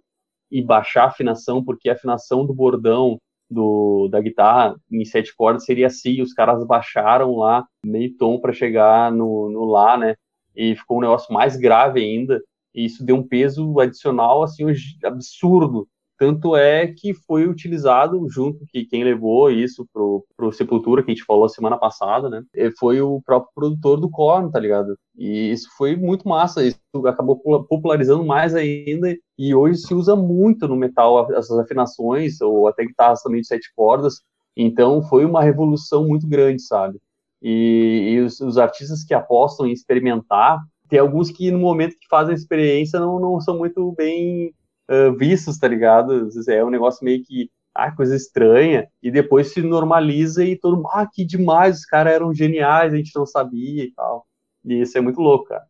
e 0.51 0.61
baixar 0.61 1.03
a 1.05 1.07
afinação, 1.07 1.63
porque 1.63 1.89
a 1.89 1.93
afinação 1.93 2.45
do 2.45 2.53
bordão 2.53 3.17
do, 3.49 4.07
da 4.09 4.19
guitarra 4.19 4.75
em 4.91 5.05
sete 5.05 5.35
cordas 5.35 5.65
seria 5.65 5.87
assim, 5.87 6.21
os 6.21 6.33
caras 6.33 6.65
baixaram 6.65 7.35
lá 7.37 7.65
meio 7.85 8.15
tom 8.17 8.39
para 8.39 8.53
chegar 8.53 9.11
no, 9.11 9.49
no 9.49 9.65
lá, 9.65 9.97
né? 9.97 10.15
E 10.55 10.75
ficou 10.75 10.97
um 10.97 11.01
negócio 11.01 11.33
mais 11.33 11.55
grave 11.55 12.01
ainda, 12.01 12.41
e 12.73 12.85
isso 12.85 13.05
deu 13.05 13.15
um 13.15 13.27
peso 13.27 13.79
adicional 13.79 14.43
assim 14.43 14.65
absurdo 15.03 15.87
tanto 16.17 16.55
é 16.55 16.87
que 16.87 17.13
foi 17.13 17.47
utilizado 17.47 18.27
junto 18.29 18.65
que 18.67 18.85
quem 18.85 19.03
levou 19.03 19.49
isso 19.49 19.85
pro, 19.91 20.25
pro 20.37 20.51
Sepultura, 20.51 21.03
que 21.03 21.11
a 21.11 21.13
gente 21.13 21.25
falou 21.25 21.49
semana 21.49 21.77
passada, 21.77 22.29
né? 22.29 22.43
Foi 22.79 23.01
o 23.01 23.21
próprio 23.25 23.51
produtor 23.53 23.99
do 23.99 24.09
Korn, 24.09 24.51
tá 24.51 24.59
ligado? 24.59 24.97
E 25.17 25.51
isso 25.51 25.69
foi 25.77 25.95
muito 25.95 26.27
massa, 26.27 26.63
isso 26.63 26.79
acabou 27.07 27.39
popularizando 27.67 28.23
mais 28.23 28.55
ainda 28.55 29.15
e 29.37 29.55
hoje 29.55 29.79
se 29.79 29.93
usa 29.93 30.15
muito 30.15 30.67
no 30.67 30.75
metal 30.75 31.31
essas 31.33 31.57
afinações 31.57 32.39
ou 32.41 32.67
até 32.67 32.85
guitarras 32.85 33.21
também 33.21 33.41
de 33.41 33.47
sete 33.47 33.71
cordas. 33.75 34.21
Então 34.55 35.01
foi 35.03 35.25
uma 35.25 35.43
revolução 35.43 36.07
muito 36.07 36.27
grande, 36.27 36.61
sabe? 36.61 36.99
E, 37.41 38.13
e 38.13 38.19
os, 38.21 38.39
os, 38.39 38.57
artistas 38.57 39.03
que 39.03 39.13
apostam 39.13 39.67
em 39.67 39.73
experimentar, 39.73 40.59
tem 40.87 40.99
alguns 40.99 41.29
que 41.29 41.51
no 41.51 41.59
momento 41.59 41.97
que 41.99 42.07
fazem 42.09 42.33
a 42.33 42.37
experiência 42.37 42.99
não, 42.99 43.19
não 43.19 43.41
são 43.41 43.57
muito 43.57 43.91
bem 43.97 44.53
uh, 44.89 45.15
vistos, 45.17 45.57
tá 45.57 45.67
ligado? 45.67 46.29
É 46.47 46.63
um 46.63 46.69
negócio 46.69 47.03
meio 47.03 47.23
que, 47.23 47.49
ah, 47.73 47.91
coisa 47.91 48.15
estranha, 48.15 48.87
e 49.01 49.11
depois 49.11 49.51
se 49.53 49.61
normaliza 49.61 50.43
e 50.43 50.57
todo 50.57 50.77
mundo, 50.77 50.89
ah, 50.93 51.07
que 51.11 51.25
demais, 51.25 51.79
os 51.79 51.85
caras 51.85 52.13
eram 52.13 52.33
geniais, 52.33 52.93
a 52.93 52.97
gente 52.97 53.11
não 53.15 53.25
sabia 53.25 53.83
e 53.83 53.91
tal. 53.91 54.25
E 54.65 54.81
isso 54.81 54.97
é 54.97 55.01
muito 55.01 55.19
louco, 55.19 55.45
cara. 55.45 55.65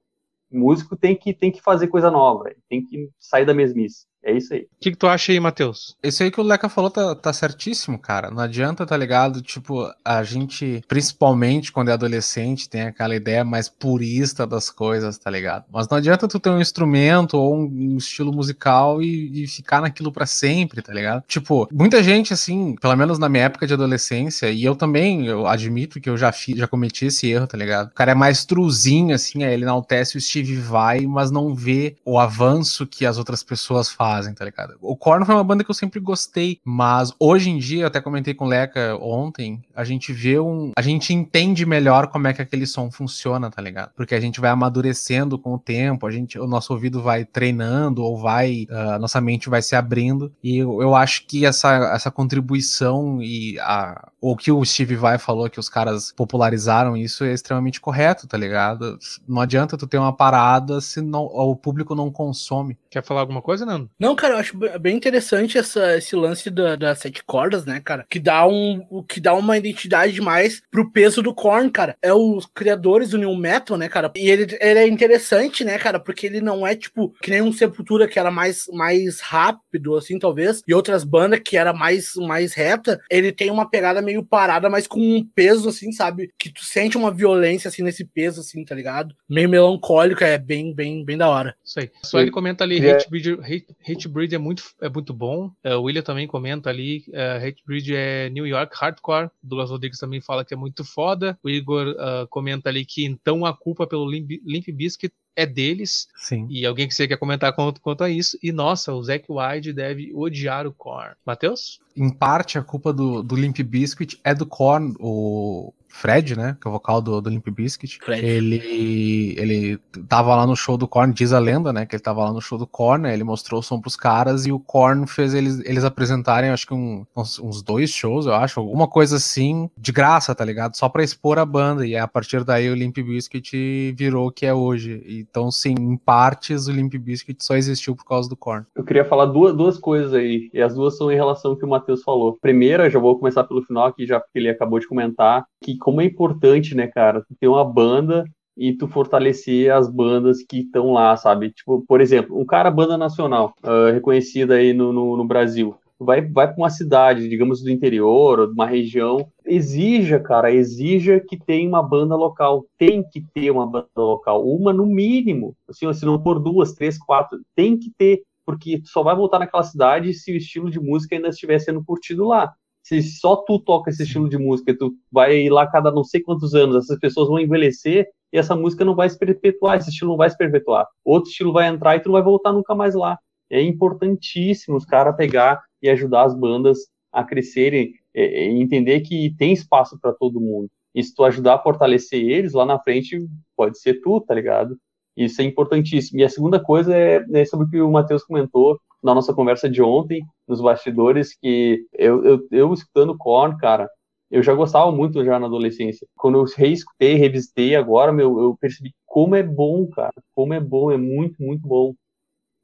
O 0.51 0.59
músico 0.59 0.95
tem 0.95 1.15
que, 1.15 1.33
tem 1.33 1.51
que 1.51 1.61
fazer 1.61 1.87
coisa 1.87 2.11
nova, 2.11 2.51
tem 2.69 2.85
que 2.85 3.09
sair 3.19 3.45
da 3.45 3.53
mesmice. 3.53 4.05
É 4.23 4.31
isso 4.31 4.53
aí. 4.53 4.61
O 4.61 4.67
que, 4.79 4.91
que, 4.91 4.97
tu 4.97 5.05
acha 5.05 5.33
aí, 5.33 5.39
Matheus? 5.39 5.97
Isso 6.01 6.23
aí 6.23 6.31
que 6.31 6.39
o 6.39 6.43
Leca 6.43 6.69
falou 6.69 6.89
tá, 6.89 7.13
tá 7.13 7.33
certíssimo, 7.33 7.99
cara. 7.99 8.31
Não 8.31 8.41
adianta, 8.41 8.85
tá 8.85 8.95
ligado? 8.95 9.41
Tipo, 9.41 9.91
a 10.03 10.23
gente, 10.23 10.81
principalmente 10.87 11.71
quando 11.71 11.89
é 11.89 11.93
adolescente, 11.93 12.69
tem 12.69 12.83
aquela 12.83 13.15
ideia 13.15 13.43
mais 13.43 13.67
purista 13.67 14.47
das 14.47 14.69
coisas, 14.69 15.17
tá 15.17 15.29
ligado? 15.29 15.65
Mas 15.71 15.89
não 15.89 15.97
adianta 15.97 16.27
tu 16.27 16.39
ter 16.39 16.49
um 16.49 16.61
instrumento 16.61 17.33
ou 17.37 17.57
um, 17.57 17.97
estilo 17.97 18.31
musical 18.31 19.01
e, 19.03 19.43
e 19.43 19.47
ficar 19.47 19.81
naquilo 19.81 20.11
para 20.11 20.25
sempre, 20.25 20.81
tá 20.81 20.93
ligado? 20.93 21.23
Tipo, 21.27 21.67
muita 21.71 22.01
gente, 22.01 22.31
assim, 22.31 22.75
pelo 22.79 22.95
menos 22.95 23.19
na 23.19 23.27
minha 23.27 23.43
época 23.43 23.67
de 23.67 23.73
adolescência, 23.73 24.49
e 24.49 24.63
eu 24.63 24.75
também, 24.75 25.27
eu 25.27 25.45
admito 25.47 25.99
que 25.99 26.09
eu 26.09 26.15
já, 26.15 26.31
fi, 26.31 26.55
já 26.55 26.67
cometi 26.67 27.07
esse 27.07 27.29
erro, 27.29 27.45
tá 27.45 27.57
ligado? 27.57 27.87
O 27.87 27.93
cara 27.93 28.11
é 28.11 28.15
mais 28.15 28.45
truzinho, 28.45 29.13
assim, 29.13 29.43
aí 29.43 29.53
ele 29.53 29.63
enaltece 29.63 30.17
o 30.17 30.21
Steve 30.21 30.55
Vai, 30.55 31.01
mas 31.01 31.29
não 31.29 31.53
vê 31.53 31.97
o 32.05 32.17
avanço 32.17 32.87
que 32.87 33.05
as 33.05 33.17
outras 33.17 33.43
pessoas 33.43 33.89
fazem 33.89 34.12
fazem, 34.13 34.33
tá 34.33 34.45
ligado? 34.45 34.75
O 34.81 34.95
Korn 34.95 35.25
foi 35.25 35.33
uma 35.33 35.43
banda 35.43 35.63
que 35.63 35.71
eu 35.71 35.75
sempre 35.75 35.99
gostei, 35.99 36.59
mas 36.63 37.11
hoje 37.19 37.49
em 37.49 37.57
dia, 37.57 37.87
até 37.87 37.99
comentei 37.99 38.33
com 38.33 38.45
o 38.45 38.47
Leca 38.47 38.95
ontem, 39.01 39.61
a 39.75 39.83
gente 39.83 40.13
vê 40.13 40.39
um. 40.39 40.71
A 40.77 40.81
gente 40.81 41.13
entende 41.13 41.65
melhor 41.65 42.07
como 42.07 42.27
é 42.27 42.33
que 42.33 42.41
aquele 42.41 42.67
som 42.67 42.91
funciona, 42.91 43.49
tá 43.49 43.61
ligado? 43.61 43.91
Porque 43.95 44.13
a 44.13 44.19
gente 44.19 44.39
vai 44.39 44.51
amadurecendo 44.51 45.37
com 45.39 45.55
o 45.55 45.59
tempo, 45.59 46.05
a 46.05 46.11
gente, 46.11 46.37
o 46.37 46.45
nosso 46.45 46.73
ouvido 46.73 47.01
vai 47.01 47.25
treinando 47.25 48.03
ou 48.03 48.17
vai. 48.17 48.67
Uh, 48.69 48.99
nossa 48.99 49.19
mente 49.19 49.49
vai 49.49 49.61
se 49.61 49.75
abrindo. 49.75 50.31
E 50.43 50.57
eu, 50.57 50.81
eu 50.81 50.95
acho 50.95 51.25
que 51.25 51.45
essa, 51.45 51.91
essa 51.93 52.11
contribuição 52.11 53.21
e 53.21 53.57
a, 53.59 54.09
o 54.21 54.37
que 54.37 54.51
o 54.51 54.63
Steve 54.63 54.95
Vai 54.95 55.17
falou, 55.17 55.49
que 55.49 55.59
os 55.59 55.69
caras 55.69 56.13
popularizaram 56.15 56.95
isso, 56.95 57.23
é 57.23 57.33
extremamente 57.33 57.81
correto, 57.81 58.27
tá 58.27 58.37
ligado? 58.37 58.97
Não 59.27 59.41
adianta 59.41 59.77
tu 59.77 59.87
ter 59.87 59.97
uma 59.97 60.13
parada 60.13 60.79
se 60.79 61.01
não, 61.01 61.25
o 61.25 61.55
público 61.55 61.95
não 61.95 62.11
consome. 62.11 62.77
Quer 62.89 63.03
falar 63.03 63.21
alguma 63.21 63.41
coisa, 63.41 63.65
Nando? 63.65 63.89
Não, 64.03 64.17
cara, 64.17 64.33
eu 64.33 64.37
acho 64.39 64.57
bem 64.81 64.97
interessante 64.97 65.57
essa, 65.57 65.95
esse 65.97 66.13
lance 66.13 66.49
das 66.49 66.77
da 66.77 66.93
sete 66.93 67.23
cordas, 67.23 67.65
né, 67.65 67.79
cara? 67.79 68.05
Que 68.09 68.19
dá, 68.19 68.45
um, 68.45 69.03
que 69.07 69.21
dá 69.21 69.33
uma 69.33 69.57
identidade 69.57 70.19
mais 70.19 70.61
pro 70.69 70.91
peso 70.91 71.21
do 71.21 71.33
Korn, 71.33 71.71
cara. 71.71 71.95
É 72.01 72.13
os 72.13 72.45
criadores 72.45 73.11
do 73.11 73.17
New 73.17 73.33
Metal, 73.37 73.77
né, 73.77 73.87
cara? 73.87 74.11
E 74.15 74.29
ele, 74.29 74.57
ele 74.59 74.79
é 74.79 74.87
interessante, 74.87 75.63
né, 75.63 75.77
cara? 75.77 76.01
Porque 76.01 76.25
ele 76.25 76.41
não 76.41 76.67
é, 76.67 76.75
tipo, 76.75 77.13
que 77.21 77.31
nem 77.31 77.41
um 77.41 77.53
Sepultura 77.53 78.05
que 78.05 78.19
era 78.19 78.29
mais, 78.29 78.65
mais 78.73 79.21
rápido, 79.21 79.95
assim, 79.95 80.19
talvez, 80.19 80.61
e 80.67 80.73
outras 80.73 81.05
bandas 81.05 81.39
que 81.39 81.55
era 81.55 81.71
mais, 81.71 82.13
mais 82.17 82.53
reta. 82.53 82.99
Ele 83.09 83.31
tem 83.31 83.49
uma 83.49 83.69
pegada 83.69 84.01
meio 84.01 84.21
parada, 84.21 84.69
mas 84.69 84.85
com 84.85 84.99
um 84.99 85.25
peso, 85.33 85.69
assim, 85.69 85.93
sabe? 85.93 86.29
Que 86.37 86.51
tu 86.51 86.65
sente 86.65 86.97
uma 86.97 87.09
violência, 87.09 87.69
assim, 87.69 87.83
nesse 87.83 88.03
peso, 88.03 88.41
assim, 88.41 88.65
tá 88.65 88.75
ligado? 88.75 89.15
Meio 89.29 89.47
melancólico, 89.47 90.25
é 90.25 90.37
bem, 90.37 90.75
bem, 90.75 91.05
bem 91.05 91.17
da 91.17 91.29
hora. 91.29 91.55
Isso 91.63 91.79
aí. 91.79 91.89
Só 92.03 92.19
ele 92.19 92.31
comenta 92.31 92.65
ali, 92.65 92.79
Hate 92.89 93.07
Hate, 93.49 93.77
Hatebreed 93.93 94.33
é 94.33 94.37
muito, 94.37 94.63
é 94.81 94.89
muito 94.89 95.13
bom. 95.13 95.51
É, 95.63 95.75
o 95.75 95.83
William 95.83 96.01
também 96.01 96.27
comenta 96.27 96.69
ali. 96.69 97.05
É, 97.13 97.37
Hatebreed 97.37 97.93
é 97.95 98.29
New 98.29 98.45
York 98.45 98.75
Hardcore. 98.75 99.29
Douglas 99.41 99.69
Rodrigues 99.69 99.99
também 99.99 100.21
fala 100.21 100.43
que 100.43 100.53
é 100.53 100.57
muito 100.57 100.83
foda. 100.83 101.37
O 101.43 101.49
Igor 101.49 101.87
uh, 101.89 102.27
comenta 102.29 102.69
ali 102.69 102.85
que 102.85 103.05
então 103.05 103.45
a 103.45 103.55
culpa 103.55 103.87
pelo 103.87 104.09
Limp, 104.09 104.31
Limp 104.45 104.67
Bizkit 104.69 105.13
é 105.35 105.45
deles. 105.45 106.07
Sim. 106.15 106.47
E 106.49 106.65
alguém 106.65 106.87
que 106.87 106.93
você 106.93 107.07
quer 107.07 107.17
comentar 107.17 107.53
quanto, 107.53 107.81
quanto 107.81 108.03
a 108.03 108.09
isso. 108.09 108.37
E 108.41 108.51
nossa, 108.51 108.93
o 108.93 109.03
Zack 109.03 109.25
Wide 109.29 109.73
deve 109.73 110.11
odiar 110.13 110.67
o 110.67 110.73
Korn. 110.73 111.15
Matheus? 111.25 111.79
Em 111.95 112.09
parte, 112.09 112.57
a 112.57 112.63
culpa 112.63 112.93
do, 112.93 113.21
do 113.23 113.35
Limp 113.35 113.59
Bizkit 113.59 114.19
é 114.23 114.33
do 114.33 114.45
Korn. 114.45 114.93
O, 114.99 115.73
Fred, 115.93 116.35
né? 116.35 116.57
Que 116.59 116.67
é 116.67 116.69
o 116.69 116.73
vocal 116.73 117.01
do, 117.01 117.21
do 117.21 117.29
Limp 117.29 117.47
Bizkit. 117.49 117.99
Fred. 118.03 118.25
Ele, 118.25 119.35
ele 119.37 119.77
tava 120.09 120.35
lá 120.35 120.47
no 120.47 120.55
show 120.55 120.75
do 120.75 120.87
Korn, 120.87 121.13
diz 121.13 121.31
a 121.31 121.39
lenda, 121.39 121.71
né? 121.71 121.85
Que 121.85 121.95
ele 121.95 122.03
tava 122.03 122.23
lá 122.23 122.33
no 122.33 122.41
show 122.41 122.57
do 122.57 122.65
Korn, 122.65 123.03
né, 123.03 123.13
ele 123.13 123.23
mostrou 123.23 123.59
o 123.59 123.63
som 123.63 123.79
pros 123.79 123.95
caras 123.95 124.45
e 124.45 124.51
o 124.51 124.59
Korn 124.59 125.05
fez 125.05 125.33
eles, 125.33 125.59
eles 125.65 125.83
apresentarem, 125.83 126.49
acho 126.49 126.65
que 126.65 126.73
um, 126.73 127.05
uns, 127.15 127.37
uns, 127.39 127.61
dois 127.61 127.91
shows, 127.91 128.25
eu 128.25 128.33
acho, 128.33 128.59
alguma 128.59 128.87
coisa 128.87 129.17
assim, 129.17 129.69
de 129.77 129.91
graça, 129.91 130.33
tá 130.33 130.43
ligado? 130.43 130.75
Só 130.75 130.89
pra 130.89 131.03
expor 131.03 131.37
a 131.37 131.45
banda. 131.45 131.85
E 131.85 131.95
a 131.95 132.07
partir 132.07 132.43
daí 132.43 132.69
o 132.69 132.75
Limp 132.75 132.97
Bizkit 132.97 133.93
virou 133.95 134.27
o 134.27 134.31
que 134.31 134.45
é 134.45 134.53
hoje. 134.53 135.03
Então, 135.07 135.51
sim, 135.51 135.75
em 135.77 135.97
partes 135.97 136.67
o 136.67 136.71
Limp 136.71 136.95
Bizkit 136.95 137.43
só 137.43 137.55
existiu 137.55 137.95
por 137.95 138.05
causa 138.05 138.27
do 138.27 138.35
Korn. 138.35 138.65
Eu 138.75 138.83
queria 138.83 139.05
falar 139.05 139.25
duas, 139.25 139.55
duas 139.55 139.77
coisas 139.77 140.13
aí, 140.13 140.49
e 140.53 140.61
as 140.61 140.73
duas 140.73 140.97
são 140.97 141.11
em 141.11 141.15
relação 141.15 141.51
ao 141.51 141.57
que 141.57 141.65
o 141.65 141.69
Matheus 141.69 142.01
falou. 142.01 142.37
Primeira, 142.41 142.89
já 142.89 142.99
vou 142.99 143.19
começar 143.19 143.43
pelo 143.43 143.63
final 143.63 143.85
aqui, 143.87 144.05
já 144.05 144.19
porque 144.19 144.39
ele 144.39 144.49
acabou 144.49 144.79
de 144.79 144.87
comentar, 144.87 145.45
que 145.61 145.77
como 145.83 145.99
é 145.99 146.05
importante, 146.05 146.73
né, 146.73 146.87
cara, 146.87 147.21
tu 147.21 147.35
ter 147.37 147.47
uma 147.49 147.65
banda 147.65 148.23
e 148.55 148.73
tu 148.73 148.87
fortalecer 148.87 149.71
as 149.71 149.89
bandas 149.89 150.41
que 150.41 150.59
estão 150.59 150.93
lá, 150.93 151.15
sabe? 151.17 151.51
Tipo, 151.51 151.83
por 151.85 151.99
exemplo, 151.99 152.39
um 152.39 152.45
cara 152.45 152.71
banda 152.71 152.97
nacional, 152.97 153.53
uh, 153.63 153.91
reconhecida 153.91 154.55
aí 154.55 154.73
no, 154.73 154.93
no, 154.93 155.17
no, 155.17 155.25
Brasil, 155.25 155.75
vai, 155.99 156.21
vai 156.21 156.47
para 156.47 156.57
uma 156.57 156.69
cidade, 156.69 157.27
digamos, 157.27 157.61
do 157.61 157.69
interior, 157.69 158.39
ou 158.39 158.47
de 158.47 158.53
uma 158.53 158.65
região, 158.65 159.27
exija, 159.45 160.19
cara, 160.19 160.53
exija 160.53 161.19
que 161.19 161.37
tenha 161.37 161.67
uma 161.67 161.83
banda 161.83 162.15
local, 162.15 162.65
tem 162.77 163.03
que 163.03 163.21
ter 163.33 163.51
uma 163.51 163.67
banda 163.67 163.89
local, 163.97 164.47
uma 164.47 164.71
no 164.71 164.85
mínimo, 164.85 165.53
assim, 165.67 165.91
se 165.91 166.05
não 166.05 166.21
for 166.21 166.39
duas, 166.39 166.73
três, 166.73 166.97
quatro, 166.97 167.41
tem 167.55 167.77
que 167.77 167.91
ter, 167.97 168.21
porque 168.45 168.79
tu 168.79 168.87
só 168.87 169.03
vai 169.03 169.15
voltar 169.15 169.39
naquela 169.39 169.63
cidade 169.63 170.13
se 170.13 170.31
o 170.31 170.37
estilo 170.37 170.69
de 170.69 170.79
música 170.79 171.15
ainda 171.15 171.29
estiver 171.29 171.59
sendo 171.59 171.83
curtido 171.83 172.25
lá 172.25 172.53
se 172.83 173.01
só 173.01 173.37
tu 173.37 173.57
toca 173.59 173.89
esse 173.89 174.03
estilo 174.03 174.29
de 174.29 174.37
música, 174.37 174.77
tu 174.77 174.93
vai 175.11 175.37
ir 175.37 175.49
lá 175.49 175.65
cada 175.65 175.89
não 175.89 176.03
sei 176.03 176.21
quantos 176.21 176.53
anos, 176.53 176.75
essas 176.75 176.99
pessoas 176.99 177.29
vão 177.29 177.39
envelhecer 177.39 178.07
e 178.31 178.37
essa 178.37 178.55
música 178.55 178.83
não 178.83 178.93
vai 178.93 179.09
se 179.09 179.17
perpetuar, 179.17 179.77
esse 179.77 179.89
estilo 179.89 180.11
não 180.11 180.17
vai 180.17 180.29
se 180.29 180.37
perpetuar. 180.37 180.85
Outro 181.03 181.29
estilo 181.29 181.53
vai 181.53 181.67
entrar 181.67 181.95
e 181.95 182.01
tu 182.01 182.07
não 182.07 182.13
vai 182.13 182.23
voltar 182.23 182.51
nunca 182.51 182.75
mais 182.75 182.93
lá. 182.93 183.17
É 183.49 183.61
importantíssimo 183.61 184.75
os 184.75 184.85
caras 184.85 185.15
pegar 185.15 185.61
e 185.81 185.89
ajudar 185.89 186.23
as 186.23 186.35
bandas 186.35 186.79
a 187.11 187.23
crescerem 187.23 187.93
e 188.13 188.61
entender 188.61 189.01
que 189.01 189.33
tem 189.37 189.53
espaço 189.53 189.97
para 189.99 190.11
todo 190.13 190.41
mundo. 190.41 190.69
E 190.93 191.03
se 191.03 191.13
tu 191.13 191.23
ajudar 191.23 191.55
a 191.55 191.59
fortalecer 191.59 192.19
eles, 192.19 192.53
lá 192.53 192.65
na 192.65 192.79
frente 192.79 193.25
pode 193.55 193.79
ser 193.79 194.01
tu, 194.01 194.19
tá 194.21 194.33
ligado? 194.35 194.77
Isso 195.15 195.41
é 195.41 195.45
importantíssimo. 195.45 196.19
E 196.19 196.23
a 196.23 196.29
segunda 196.29 196.59
coisa 196.59 196.95
é, 196.95 197.23
é 197.33 197.45
sobre 197.45 197.67
o 197.67 197.69
que 197.69 197.81
o 197.81 197.91
Matheus 197.91 198.23
comentou 198.23 198.79
na 199.03 199.13
nossa 199.13 199.33
conversa 199.33 199.69
de 199.69 199.81
ontem, 199.81 200.23
nos 200.47 200.61
bastidores, 200.61 201.35
que 201.37 201.85
eu, 201.93 202.23
eu, 202.23 202.47
eu 202.51 202.73
escutando 202.73 203.17
Korn, 203.17 203.57
cara, 203.57 203.89
eu 204.31 204.41
já 204.41 204.53
gostava 204.53 204.91
muito 204.91 205.23
já 205.23 205.37
na 205.37 205.45
adolescência. 205.45 206.07
Quando 206.15 206.39
eu 206.39 206.45
reescutei, 206.55 207.15
revisitei 207.15 207.75
agora, 207.75 208.11
meu, 208.11 208.39
eu 208.39 208.57
percebi 208.59 208.91
como 209.05 209.35
é 209.35 209.43
bom, 209.43 209.87
cara. 209.87 210.13
Como 210.33 210.53
é 210.53 210.59
bom, 210.59 210.91
é 210.91 210.97
muito, 210.97 211.41
muito 211.41 211.67
bom. 211.67 211.93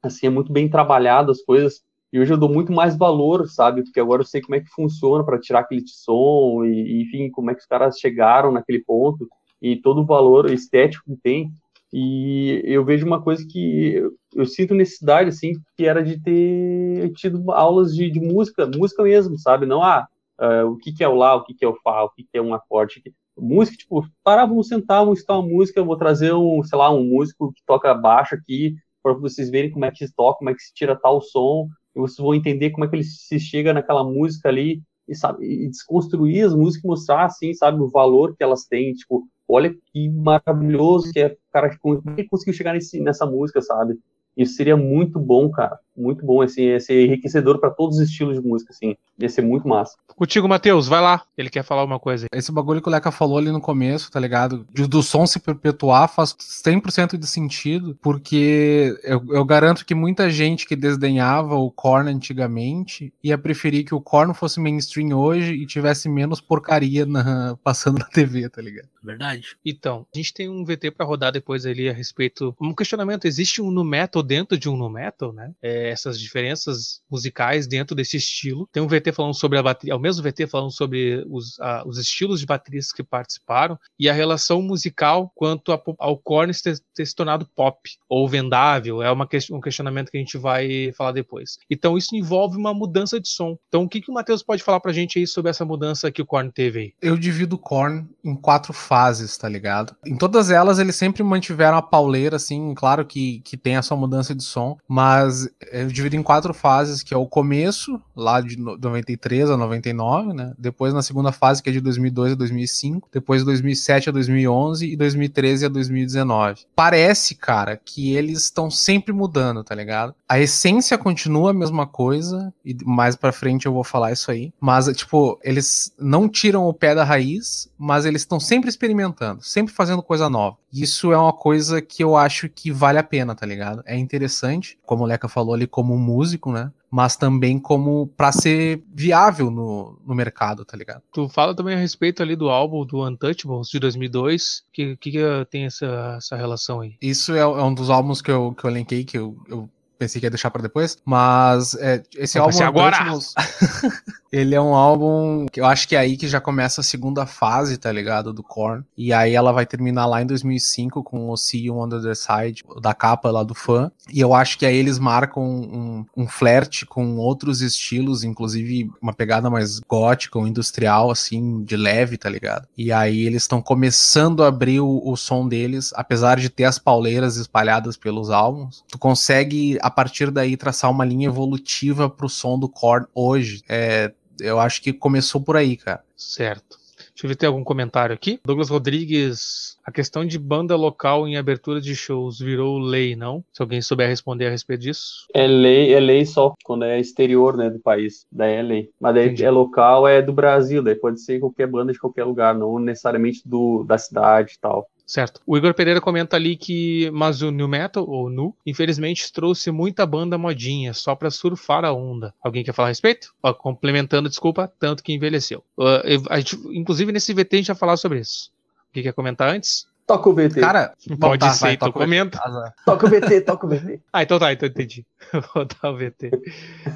Assim, 0.02 0.26
é 0.26 0.30
muito 0.30 0.52
bem 0.52 0.68
trabalhado 0.68 1.30
as 1.30 1.42
coisas. 1.42 1.80
E 2.12 2.18
hoje 2.18 2.32
eu 2.32 2.38
dou 2.38 2.48
muito 2.48 2.72
mais 2.72 2.96
valor, 2.96 3.48
sabe? 3.48 3.84
Porque 3.84 4.00
agora 4.00 4.22
eu 4.22 4.26
sei 4.26 4.40
como 4.40 4.56
é 4.56 4.60
que 4.60 4.68
funciona 4.70 5.24
para 5.24 5.38
tirar 5.38 5.60
aquele 5.60 5.86
som 5.86 6.64
e, 6.64 7.02
enfim, 7.02 7.30
como 7.30 7.50
é 7.50 7.54
que 7.54 7.60
os 7.60 7.66
caras 7.66 7.98
chegaram 7.98 8.50
naquele 8.50 8.82
ponto 8.82 9.28
e 9.62 9.76
todo 9.76 10.00
o 10.00 10.06
valor 10.06 10.50
estético 10.50 11.04
que 11.04 11.16
tem. 11.22 11.52
E 11.92 12.62
eu 12.64 12.84
vejo 12.84 13.06
uma 13.06 13.20
coisa 13.20 13.44
que 13.46 13.94
eu, 13.94 14.12
eu 14.34 14.46
sinto 14.46 14.74
necessidade, 14.74 15.28
assim, 15.28 15.52
que 15.76 15.86
era 15.86 16.02
de 16.02 16.20
ter 16.20 17.12
tido 17.14 17.50
aulas 17.50 17.94
de, 17.94 18.10
de 18.10 18.20
música, 18.20 18.66
música 18.66 19.02
mesmo, 19.02 19.36
sabe? 19.38 19.66
Não, 19.66 19.82
ah, 19.82 20.06
uh, 20.40 20.66
o 20.70 20.76
que, 20.76 20.92
que 20.92 21.02
é 21.02 21.08
o 21.08 21.14
lá, 21.14 21.34
o 21.34 21.44
que, 21.44 21.54
que 21.54 21.64
é 21.64 21.68
o 21.68 21.76
fá, 21.82 22.02
o 22.04 22.10
que, 22.10 22.22
que 22.22 22.38
é 22.38 22.42
um 22.42 22.54
acorde. 22.54 23.02
Música, 23.36 23.76
tipo, 23.76 24.06
parar, 24.22 24.46
vamos 24.46 24.68
sentar, 24.68 25.00
vamos 25.00 25.18
escutar 25.20 25.38
uma 25.38 25.48
música, 25.48 25.82
vou 25.82 25.96
trazer 25.96 26.32
um, 26.32 26.62
sei 26.62 26.78
lá, 26.78 26.90
um 26.90 27.04
músico 27.04 27.52
que 27.52 27.62
toca 27.66 27.92
baixo 27.94 28.34
aqui, 28.34 28.74
para 29.02 29.14
vocês 29.14 29.50
verem 29.50 29.70
como 29.70 29.84
é 29.84 29.90
que 29.90 30.06
se 30.06 30.14
toca, 30.14 30.38
como 30.38 30.50
é 30.50 30.54
que 30.54 30.62
se 30.62 30.72
tira 30.74 30.94
tal 30.94 31.20
som, 31.20 31.68
e 31.96 32.00
vocês 32.00 32.18
vão 32.18 32.34
entender 32.34 32.70
como 32.70 32.84
é 32.84 32.88
que 32.88 32.96
ele 32.96 33.04
se 33.04 33.40
chega 33.40 33.72
naquela 33.72 34.04
música 34.04 34.48
ali, 34.48 34.82
e, 35.08 35.14
sabe, 35.14 35.44
e 35.44 35.68
desconstruir 35.68 36.46
as 36.46 36.54
músicas, 36.54 36.84
mostrar, 36.84 37.24
assim, 37.24 37.52
sabe, 37.54 37.82
o 37.82 37.88
valor 37.88 38.36
que 38.36 38.44
elas 38.44 38.64
têm, 38.64 38.92
tipo, 38.92 39.26
olha 39.50 39.74
que 39.92 40.08
maravilhoso 40.08 41.10
que 41.12 41.20
é, 41.20 41.36
cara, 41.52 41.76
como 41.80 42.02
é 42.16 42.16
que 42.16 42.28
conseguiu 42.28 42.54
chegar 42.54 42.74
nesse, 42.74 43.00
nessa 43.00 43.26
música, 43.26 43.60
sabe? 43.60 43.98
Isso 44.36 44.54
seria 44.54 44.76
muito 44.76 45.18
bom, 45.18 45.50
cara. 45.50 45.78
Muito 46.00 46.24
bom, 46.24 46.40
assim, 46.40 46.62
ia 46.62 46.80
ser 46.80 47.04
enriquecedor 47.04 47.58
para 47.58 47.70
todos 47.70 47.98
os 47.98 48.08
estilos 48.08 48.40
de 48.40 48.46
música, 48.46 48.72
assim. 48.72 48.96
Ia 49.18 49.28
ser 49.28 49.42
muito 49.42 49.68
massa. 49.68 49.96
Contigo, 50.20 50.48
Matheus, 50.48 50.88
vai 50.88 51.00
lá. 51.00 51.22
Ele 51.36 51.50
quer 51.50 51.62
falar 51.62 51.84
uma 51.84 51.98
coisa 51.98 52.26
aí. 52.26 52.38
Esse 52.38 52.52
bagulho 52.52 52.82
que 52.82 52.88
o 52.88 52.90
Leca 52.90 53.10
falou 53.10 53.38
ali 53.38 53.50
no 53.50 53.60
começo, 53.60 54.10
tá 54.10 54.20
ligado? 54.20 54.66
De, 54.72 54.86
do 54.86 55.02
som 55.02 55.26
se 55.26 55.38
perpetuar 55.38 56.08
faz 56.08 56.34
100% 56.34 57.16
de 57.16 57.26
sentido, 57.26 57.98
porque 58.02 58.94
eu, 59.02 59.22
eu, 59.30 59.44
garanto 59.44 59.84
que 59.84 59.94
muita 59.94 60.30
gente 60.30 60.66
que 60.66 60.76
desdenhava 60.76 61.54
o 61.54 61.70
Korn 61.70 62.10
antigamente 62.10 63.12
ia 63.22 63.38
preferir 63.38 63.84
que 63.84 63.94
o 63.94 64.00
Korn 64.00 64.34
fosse 64.34 64.60
mainstream 64.60 65.18
hoje 65.18 65.54
e 65.54 65.66
tivesse 65.66 66.08
menos 66.08 66.40
porcaria 66.40 67.06
na, 67.06 67.56
passando 67.64 67.98
na 67.98 68.06
TV, 68.06 68.48
tá 68.48 68.60
ligado? 68.60 68.88
Verdade. 69.02 69.56
Então, 69.64 70.06
a 70.14 70.18
gente 70.18 70.34
tem 70.34 70.48
um 70.48 70.64
VT 70.64 70.90
para 70.90 71.06
rodar 71.06 71.32
depois 71.32 71.64
ali 71.64 71.88
a 71.88 71.92
respeito. 71.92 72.54
Um 72.60 72.74
questionamento: 72.74 73.24
existe 73.24 73.62
um 73.62 73.70
nu 73.70 73.84
metal 73.84 74.22
dentro 74.22 74.58
de 74.58 74.68
um 74.68 74.76
nu 74.76 74.90
metal, 74.90 75.32
né? 75.32 75.52
É, 75.62 75.89
essas 75.90 76.18
diferenças 76.18 77.00
musicais 77.10 77.66
dentro 77.66 77.94
desse 77.94 78.16
estilo. 78.16 78.68
Tem 78.72 78.82
um 78.82 78.86
VT 78.86 79.12
falando 79.12 79.34
sobre 79.34 79.58
a 79.58 79.62
bateria, 79.62 79.92
é 79.92 79.96
o 79.96 80.00
mesmo 80.00 80.22
VT 80.22 80.46
falando 80.46 80.72
sobre 80.72 81.24
os, 81.28 81.58
a, 81.60 81.84
os 81.86 81.98
estilos 81.98 82.40
de 82.40 82.46
baterias 82.46 82.92
que 82.92 83.02
participaram 83.02 83.78
e 83.98 84.08
a 84.08 84.12
relação 84.12 84.62
musical 84.62 85.30
quanto 85.34 85.72
a, 85.72 85.82
ao 85.98 86.16
Korn 86.16 86.52
ter, 86.54 86.78
ter, 86.94 87.06
se 87.06 87.14
tornado 87.14 87.46
pop 87.54 87.78
ou 88.08 88.28
vendável. 88.28 89.02
É 89.02 89.10
uma, 89.10 89.28
um 89.52 89.60
questionamento 89.60 90.10
que 90.10 90.16
a 90.16 90.20
gente 90.20 90.38
vai 90.38 90.92
falar 90.96 91.12
depois. 91.12 91.58
Então, 91.70 91.96
isso 91.96 92.14
envolve 92.16 92.56
uma 92.56 92.72
mudança 92.72 93.20
de 93.20 93.28
som. 93.28 93.56
Então, 93.68 93.82
o 93.82 93.88
que, 93.88 94.00
que 94.00 94.10
o 94.10 94.14
Matheus 94.14 94.42
pode 94.42 94.62
falar 94.62 94.80
pra 94.80 94.92
gente 94.92 95.18
aí 95.18 95.26
sobre 95.26 95.50
essa 95.50 95.64
mudança 95.64 96.10
que 96.10 96.22
o 96.22 96.26
Korn 96.26 96.50
teve 96.50 96.78
aí? 96.78 96.94
Eu 97.00 97.16
divido 97.16 97.56
o 97.56 97.58
Korn 97.58 98.08
em 98.24 98.34
quatro 98.34 98.72
fases, 98.72 99.36
tá 99.36 99.48
ligado? 99.48 99.94
Em 100.04 100.16
todas 100.16 100.50
elas, 100.50 100.78
eles 100.78 100.96
sempre 100.96 101.22
mantiveram 101.22 101.76
a 101.76 101.82
pauleira, 101.82 102.36
assim, 102.36 102.74
claro 102.74 103.04
que, 103.04 103.40
que 103.40 103.56
tem 103.56 103.76
a 103.76 103.82
sua 103.82 103.96
mudança 103.96 104.34
de 104.34 104.42
som, 104.42 104.76
mas 104.88 105.48
eu 105.70 105.86
divido 105.88 106.16
em 106.16 106.22
quatro 106.22 106.52
fases, 106.52 107.02
que 107.02 107.14
é 107.14 107.16
o 107.16 107.26
começo, 107.26 108.00
lá 108.14 108.40
de 108.40 108.58
93 108.58 109.50
a 109.50 109.56
99, 109.56 110.32
né? 110.32 110.52
Depois 110.58 110.92
na 110.92 111.02
segunda 111.02 111.32
fase, 111.32 111.62
que 111.62 111.70
é 111.70 111.72
de 111.72 111.80
2002 111.80 112.32
a 112.32 112.34
2005, 112.34 113.08
depois 113.12 113.44
2007 113.44 114.08
a 114.08 114.12
2011 114.12 114.86
e 114.86 114.96
2013 114.96 115.66
a 115.66 115.68
2019. 115.68 116.62
Parece, 116.74 117.34
cara, 117.34 117.76
que 117.76 118.14
eles 118.14 118.42
estão 118.42 118.70
sempre 118.70 119.12
mudando, 119.12 119.64
tá 119.64 119.74
ligado? 119.74 120.14
A 120.30 120.38
essência 120.38 120.96
continua 120.96 121.50
a 121.50 121.52
mesma 121.52 121.88
coisa, 121.88 122.54
e 122.64 122.76
mais 122.84 123.16
pra 123.16 123.32
frente 123.32 123.66
eu 123.66 123.72
vou 123.72 123.82
falar 123.82 124.12
isso 124.12 124.30
aí, 124.30 124.52
mas, 124.60 124.86
tipo, 124.96 125.36
eles 125.42 125.92
não 125.98 126.28
tiram 126.28 126.68
o 126.68 126.72
pé 126.72 126.94
da 126.94 127.02
raiz, 127.02 127.68
mas 127.76 128.04
eles 128.04 128.22
estão 128.22 128.38
sempre 128.38 128.70
experimentando, 128.70 129.42
sempre 129.42 129.74
fazendo 129.74 130.04
coisa 130.04 130.30
nova. 130.30 130.56
Isso 130.72 131.12
é 131.12 131.18
uma 131.18 131.32
coisa 131.32 131.82
que 131.82 132.04
eu 132.04 132.16
acho 132.16 132.48
que 132.48 132.70
vale 132.70 132.96
a 133.00 133.02
pena, 133.02 133.34
tá 133.34 133.44
ligado? 133.44 133.82
É 133.84 133.98
interessante, 133.98 134.78
como 134.86 135.02
o 135.02 135.06
Leca 135.06 135.26
falou 135.26 135.52
ali, 135.52 135.66
como 135.66 135.98
músico, 135.98 136.52
né? 136.52 136.70
Mas 136.88 137.16
também 137.16 137.58
como 137.58 138.06
para 138.16 138.30
ser 138.30 138.84
viável 138.94 139.50
no, 139.50 139.98
no 140.06 140.14
mercado, 140.14 140.64
tá 140.64 140.76
ligado? 140.76 141.02
Tu 141.12 141.28
fala 141.28 141.56
também 141.56 141.74
a 141.74 141.78
respeito 141.78 142.22
ali 142.22 142.36
do 142.36 142.48
álbum 142.48 142.86
do 142.86 143.04
Untouchables 143.04 143.68
de 143.68 143.80
2002, 143.80 144.62
que, 144.72 144.96
que, 144.96 145.10
que 145.10 145.18
tem 145.50 145.64
essa, 145.64 146.14
essa 146.18 146.36
relação 146.36 146.82
aí? 146.82 146.94
Isso 147.02 147.34
é, 147.34 147.40
é, 147.40 147.46
um 147.46 147.74
dos 147.74 147.90
álbuns 147.90 148.22
que 148.22 148.30
eu, 148.30 148.54
que 148.54 148.64
eu 148.64 148.70
elenquei, 148.70 149.02
que 149.02 149.18
eu, 149.18 149.36
eu 149.48 149.68
pensei 150.00 150.18
que 150.18 150.26
ia 150.26 150.30
deixar 150.30 150.50
para 150.50 150.62
depois, 150.62 150.96
mas 151.04 151.74
é, 151.74 152.02
esse 152.16 152.38
Vai 152.38 152.46
álbum 152.46 152.64
agora. 152.64 152.96
ele 154.32 154.54
é 154.54 154.60
um 154.60 154.74
álbum 154.74 155.46
que 155.50 155.60
eu 155.60 155.66
acho 155.66 155.86
que 155.86 155.94
é 155.94 155.98
aí 155.98 156.16
que 156.16 156.26
já 156.26 156.40
começa 156.40 156.80
a 156.80 156.84
segunda 156.84 157.26
fase, 157.26 157.76
tá 157.76 157.92
ligado, 157.92 158.32
do 158.32 158.42
Korn. 158.42 158.84
E 158.96 159.12
aí 159.12 159.34
ela 159.34 159.52
vai 159.52 159.66
terminar 159.66 160.06
lá 160.06 160.22
em 160.22 160.26
2005 160.26 161.02
com 161.02 161.30
o 161.30 161.36
See 161.36 161.66
You 161.66 161.78
On 161.78 161.88
The 161.88 161.96
Other 161.96 162.16
Side, 162.16 162.64
da 162.80 162.94
capa 162.94 163.30
lá 163.30 163.42
do 163.42 163.54
fã. 163.54 163.90
E 164.12 164.20
eu 164.20 164.32
acho 164.32 164.58
que 164.58 164.64
aí 164.64 164.76
eles 164.76 164.98
marcam 164.98 165.42
um, 165.42 166.06
um 166.16 166.26
flerte 166.26 166.86
com 166.86 167.16
outros 167.16 167.60
estilos, 167.60 168.24
inclusive 168.24 168.90
uma 169.02 169.12
pegada 169.12 169.50
mais 169.50 169.80
gótica 169.80 170.38
ou 170.38 170.46
industrial, 170.46 171.10
assim, 171.10 171.62
de 171.64 171.76
leve, 171.76 172.16
tá 172.16 172.30
ligado? 172.30 172.66
E 172.76 172.92
aí 172.92 173.26
eles 173.26 173.42
estão 173.42 173.60
começando 173.60 174.42
a 174.44 174.48
abrir 174.48 174.80
o, 174.80 175.02
o 175.04 175.16
som 175.16 175.46
deles, 175.46 175.92
apesar 175.94 176.38
de 176.38 176.48
ter 176.48 176.64
as 176.64 176.78
pauleiras 176.78 177.36
espalhadas 177.36 177.96
pelos 177.96 178.30
álbuns. 178.30 178.84
Tu 178.88 178.98
consegue 178.98 179.78
a 179.90 179.92
partir 179.92 180.30
daí 180.30 180.56
traçar 180.56 180.88
uma 180.88 181.04
linha 181.04 181.26
evolutiva 181.26 182.08
pro 182.08 182.28
som 182.28 182.56
do 182.56 182.68
Korn 182.68 183.06
hoje. 183.12 183.62
É, 183.68 184.12
eu 184.40 184.60
acho 184.60 184.80
que 184.80 184.92
começou 184.92 185.40
por 185.40 185.56
aí, 185.56 185.76
cara. 185.76 186.02
Certo. 186.16 186.78
Deixa 187.12 187.26
eu 187.26 187.28
ver 187.28 187.34
se 187.34 187.38
tem 187.40 187.48
algum 187.48 187.64
comentário 187.64 188.14
aqui. 188.14 188.40
Douglas 188.44 188.70
Rodrigues, 188.70 189.76
a 189.84 189.90
questão 189.90 190.24
de 190.24 190.38
banda 190.38 190.76
local 190.76 191.26
em 191.26 191.36
abertura 191.36 191.80
de 191.80 191.94
shows 191.94 192.38
virou 192.38 192.78
lei, 192.78 193.16
não? 193.16 193.44
Se 193.52 193.60
alguém 193.60 193.82
souber 193.82 194.08
responder 194.08 194.46
a 194.46 194.50
respeito 194.50 194.82
disso. 194.82 195.26
É 195.34 195.46
lei, 195.46 195.92
é 195.92 196.00
lei 196.00 196.24
só 196.24 196.54
quando 196.64 196.84
é 196.84 196.98
exterior, 196.98 197.56
né, 197.56 197.68
do 197.68 197.80
país. 197.80 198.24
Daí 198.30 198.54
é 198.54 198.62
lei. 198.62 198.90
Mas 198.98 199.14
daí 199.14 199.26
Entendi. 199.26 199.44
é 199.44 199.50
local, 199.50 200.06
é 200.06 200.22
do 200.22 200.32
Brasil, 200.32 200.82
daí 200.82 200.94
pode 200.94 201.20
ser 201.20 201.40
qualquer 201.40 201.66
banda 201.66 201.92
de 201.92 201.98
qualquer 201.98 202.24
lugar, 202.24 202.54
não 202.54 202.78
necessariamente 202.78 203.42
do, 203.44 203.82
da 203.84 203.98
cidade 203.98 204.54
e 204.56 204.60
tal. 204.60 204.88
Certo. 205.10 205.40
O 205.44 205.58
Igor 205.58 205.74
Pereira 205.74 206.00
comenta 206.00 206.36
ali 206.36 206.56
que, 206.56 207.10
mas 207.10 207.42
o 207.42 207.50
New 207.50 207.66
Metal, 207.66 208.08
ou 208.08 208.30
Nu, 208.30 208.54
infelizmente 208.64 209.32
trouxe 209.32 209.68
muita 209.72 210.06
banda 210.06 210.38
modinha, 210.38 210.94
só 210.94 211.16
para 211.16 211.32
surfar 211.32 211.84
a 211.84 211.92
onda. 211.92 212.32
Alguém 212.40 212.62
quer 212.62 212.72
falar 212.72 212.86
a 212.86 212.90
respeito? 212.90 213.34
Ó, 213.42 213.52
complementando, 213.52 214.28
desculpa, 214.28 214.72
tanto 214.78 215.02
que 215.02 215.12
envelheceu. 215.12 215.64
Uh, 215.76 216.36
gente, 216.36 216.56
inclusive 216.68 217.10
nesse 217.10 217.34
VT 217.34 217.48
a 217.50 217.56
gente 217.56 217.66
já 217.66 217.74
falar 217.74 217.96
sobre 217.96 218.20
isso. 218.20 218.52
Alguém 218.88 219.02
quer 219.02 219.12
comentar 219.12 219.52
antes? 219.52 219.84
Toca 220.06 220.30
o 220.30 220.32
VT. 220.32 220.60
Cara, 220.60 220.94
pode 221.18 221.40
tá, 221.40 221.50
ser, 221.54 221.64
vai, 221.64 221.72
então 221.72 221.90
comenta. 221.90 222.40
Toca 222.86 223.06
o 223.06 223.10
VT, 223.10 223.40
toca 223.40 223.66
o 223.66 223.68
VT. 223.68 224.00
ah, 224.12 224.22
então 224.22 224.38
tá, 224.38 224.52
então 224.52 224.68
entendi. 224.68 225.04
Vou 225.34 225.42
rodar 225.64 225.92
o 225.92 225.96
VT. 225.96 226.30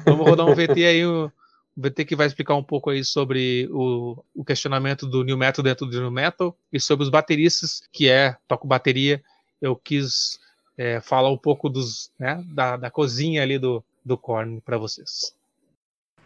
Vamos 0.05 0.25
rodar 0.25 0.45
um 0.45 0.55
VT 0.55 0.85
aí, 0.85 1.05
o 1.05 1.29
VT 1.77 2.05
que 2.05 2.15
vai 2.15 2.25
explicar 2.25 2.55
um 2.55 2.63
pouco 2.63 2.89
aí 2.89 3.03
sobre 3.03 3.67
o, 3.71 4.23
o 4.33 4.45
questionamento 4.45 5.05
do 5.05 5.23
New 5.23 5.37
Metal 5.37 5.63
dentro 5.63 5.85
do 5.85 5.99
New 5.99 6.11
Metal 6.11 6.57
e 6.71 6.79
sobre 6.79 7.03
os 7.03 7.09
bateristas, 7.09 7.83
que 7.91 8.07
é, 8.09 8.37
toco 8.47 8.65
bateria. 8.65 9.21
Eu 9.61 9.75
quis 9.75 10.39
é, 10.77 11.01
falar 11.01 11.29
um 11.29 11.37
pouco 11.37 11.69
dos, 11.69 12.11
né, 12.17 12.41
da, 12.47 12.77
da 12.77 12.89
cozinha 12.89 13.41
ali 13.41 13.59
do, 13.59 13.83
do 14.03 14.17
Korn 14.17 14.61
para 14.61 14.77
vocês. 14.77 15.33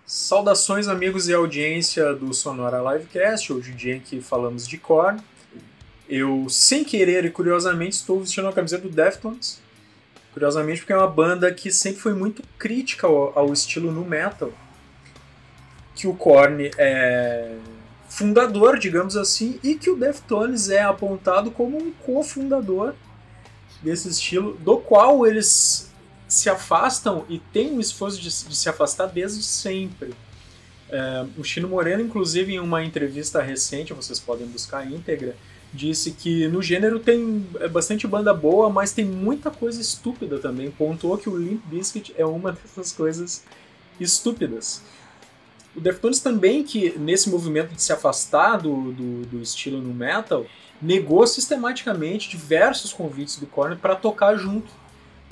Saudações, 0.05 0.87
amigos 0.87 1.27
e 1.27 1.33
audiência 1.33 2.13
do 2.13 2.33
Sonora 2.33 2.79
Livecast. 2.93 3.51
Hoje 3.51 3.71
em 3.71 3.75
dia 3.75 3.95
em 3.95 3.99
que 3.99 4.21
falamos 4.21 4.67
de 4.67 4.77
Korn. 4.77 5.19
Eu, 6.07 6.47
sem 6.49 6.83
querer 6.83 7.25
e 7.25 7.31
curiosamente, 7.31 7.95
estou 7.95 8.19
vestindo 8.19 8.47
a 8.47 8.53
camiseta 8.53 8.87
do 8.87 8.89
Deftones. 8.89 9.61
Curiosamente, 10.33 10.81
porque 10.81 10.93
é 10.93 10.97
uma 10.97 11.07
banda 11.07 11.51
que 11.51 11.71
sempre 11.71 12.01
foi 12.01 12.13
muito 12.13 12.43
crítica 12.57 13.07
ao, 13.07 13.37
ao 13.37 13.53
estilo 13.53 13.91
nu 13.91 14.05
metal 14.05 14.51
que 15.99 16.07
o 16.07 16.13
Korn 16.13 16.71
é 16.77 17.57
fundador, 18.07 18.79
digamos 18.79 19.17
assim, 19.17 19.59
e 19.61 19.75
que 19.75 19.89
o 19.89 19.97
Deftones 19.97 20.69
é 20.69 20.81
apontado 20.81 21.51
como 21.51 21.77
um 21.77 21.91
cofundador 21.91 22.93
desse 23.83 24.07
estilo, 24.07 24.53
do 24.61 24.77
qual 24.77 25.27
eles 25.27 25.91
se 26.25 26.49
afastam 26.49 27.25
e 27.27 27.37
têm 27.37 27.73
um 27.73 27.81
esforço 27.81 28.17
de, 28.17 28.29
de 28.29 28.55
se 28.55 28.69
afastar 28.69 29.07
desde 29.07 29.43
sempre. 29.43 30.13
É, 30.89 31.25
o 31.37 31.43
Chino 31.43 31.67
Moreno, 31.67 32.01
inclusive, 32.01 32.53
em 32.53 32.59
uma 32.59 32.81
entrevista 32.81 33.41
recente, 33.41 33.93
vocês 33.93 34.21
podem 34.21 34.47
buscar 34.47 34.79
a 34.79 34.85
íntegra, 34.85 35.35
disse 35.73 36.11
que 36.11 36.47
no 36.47 36.61
gênero 36.61 36.99
tem 36.99 37.45
é, 37.59 37.67
bastante 37.67 38.07
banda 38.07 38.33
boa, 38.33 38.69
mas 38.69 38.93
tem 38.93 39.03
muita 39.03 39.51
coisa 39.51 39.81
estúpida 39.81 40.39
também. 40.39 40.71
Pontuou 40.71 41.17
que 41.17 41.29
o 41.29 41.37
Limp 41.37 41.61
Bizkit 41.65 42.13
é 42.17 42.25
uma 42.25 42.53
dessas 42.63 42.93
coisas 42.93 43.43
estúpidas. 43.99 44.81
O 45.79 45.81
Deftones 45.81 46.19
também, 46.19 46.61
que 46.61 46.99
nesse 46.99 47.29
movimento 47.29 47.73
de 47.73 47.81
se 47.81 47.93
afastar 47.93 48.57
do, 48.57 48.91
do, 48.91 49.25
do 49.27 49.41
estilo 49.41 49.79
no 49.79 49.93
metal, 49.93 50.45
negou 50.81 51.25
sistematicamente 51.25 52.29
diversos 52.29 52.91
convites 52.91 53.37
do 53.37 53.47
Korn 53.47 53.77
para 53.77 53.95
tocar 53.95 54.35
junto. 54.35 54.69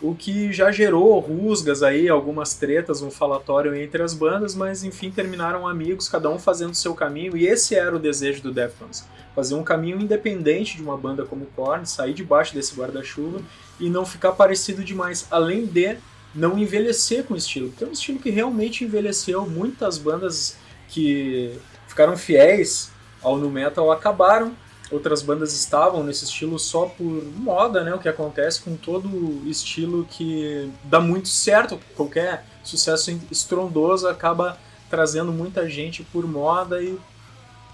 o 0.01 0.15
que 0.15 0.53
já 0.53 0.71
gerou 0.71 1.19
rusgas 1.19 1.83
aí, 1.83 2.07
algumas 2.07 2.53
tretas, 2.53 3.01
um 3.01 3.11
falatório 3.11 3.75
entre 3.75 4.01
as 4.01 4.13
bandas, 4.13 4.55
mas 4.55 4.85
enfim 4.85 5.11
terminaram 5.11 5.67
amigos, 5.67 6.07
cada 6.07 6.29
um 6.29 6.39
fazendo 6.39 6.73
seu 6.73 6.93
caminho, 6.93 7.35
e 7.35 7.45
esse 7.45 7.75
era 7.75 7.93
o 7.93 7.99
desejo 7.99 8.41
do 8.41 8.53
Deftones, 8.53 9.05
fazer 9.35 9.55
um 9.55 9.63
caminho 9.63 9.99
independente 9.99 10.77
de 10.77 10.81
uma 10.81 10.95
banda 10.95 11.25
como 11.25 11.47
Korn, 11.57 11.85
sair 11.85 12.13
debaixo 12.13 12.53
desse 12.53 12.73
guarda-chuva 12.73 13.41
e 13.81 13.89
não 13.89 14.05
ficar 14.05 14.31
parecido 14.31 14.81
demais, 14.81 15.27
além 15.29 15.65
de 15.65 15.97
não 16.37 16.57
envelhecer 16.57 17.23
com 17.23 17.33
o 17.33 17.37
estilo, 17.37 17.69
porque 17.69 17.83
é 17.83 17.87
um 17.87 17.91
estilo 17.91 18.19
que 18.19 18.29
realmente 18.29 18.83
envelheceu, 18.83 19.45
muitas 19.49 19.97
bandas 19.97 20.55
que 20.87 21.57
ficaram 21.87 22.15
fiéis 22.15 22.91
ao 23.21 23.37
nu 23.37 23.49
metal 23.49 23.91
acabaram 23.91 24.55
outras 24.91 25.21
bandas 25.21 25.53
estavam 25.53 26.03
nesse 26.03 26.25
estilo 26.25 26.57
só 26.57 26.85
por 26.85 27.23
moda, 27.35 27.83
né? 27.83 27.93
O 27.93 27.99
que 27.99 28.07
acontece 28.07 28.61
com 28.61 28.75
todo 28.75 29.41
estilo 29.45 30.07
que 30.09 30.71
dá 30.83 30.99
muito 30.99 31.27
certo, 31.27 31.79
qualquer 31.95 32.45
sucesso 32.63 33.11
estrondoso 33.31 34.07
acaba 34.07 34.57
trazendo 34.89 35.31
muita 35.31 35.69
gente 35.69 36.03
por 36.03 36.25
moda 36.25 36.81
e 36.81 36.97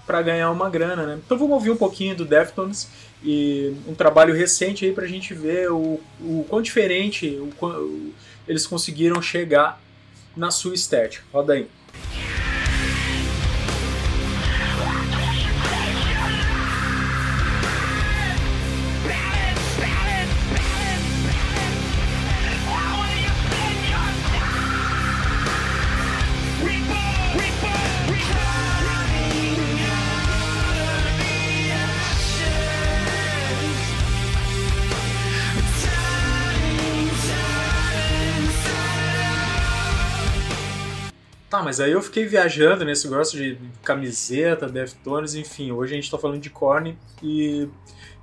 para 0.06 0.22
ganhar 0.22 0.50
uma 0.50 0.68
grana, 0.68 1.06
né? 1.06 1.20
Então 1.24 1.38
vamos 1.38 1.54
ouvir 1.54 1.70
um 1.70 1.76
pouquinho 1.76 2.14
do 2.14 2.24
Deftones 2.24 2.88
e 3.22 3.74
um 3.86 3.94
trabalho 3.94 4.34
recente 4.34 4.84
aí 4.84 4.92
pra 4.92 5.06
gente 5.06 5.32
ver 5.32 5.70
o, 5.70 6.00
o 6.20 6.44
quão 6.48 6.60
diferente 6.60 7.26
o, 7.26 8.12
eles 8.46 8.66
conseguiram 8.66 9.20
chegar 9.22 9.80
na 10.36 10.50
sua 10.50 10.74
estética. 10.74 11.24
Roda 11.32 11.54
aí. 11.54 11.68
Mas 41.64 41.80
aí 41.80 41.92
eu 41.92 42.02
fiquei 42.02 42.26
viajando 42.26 42.84
nesse 42.84 43.08
negócio 43.08 43.38
de 43.38 43.58
camiseta, 43.82 44.68
Deftones, 44.68 45.34
enfim. 45.34 45.72
Hoje 45.72 45.94
a 45.94 45.96
gente 45.96 46.10
tá 46.10 46.18
falando 46.18 46.40
de 46.40 46.50
Korn 46.50 46.96
e 47.22 47.68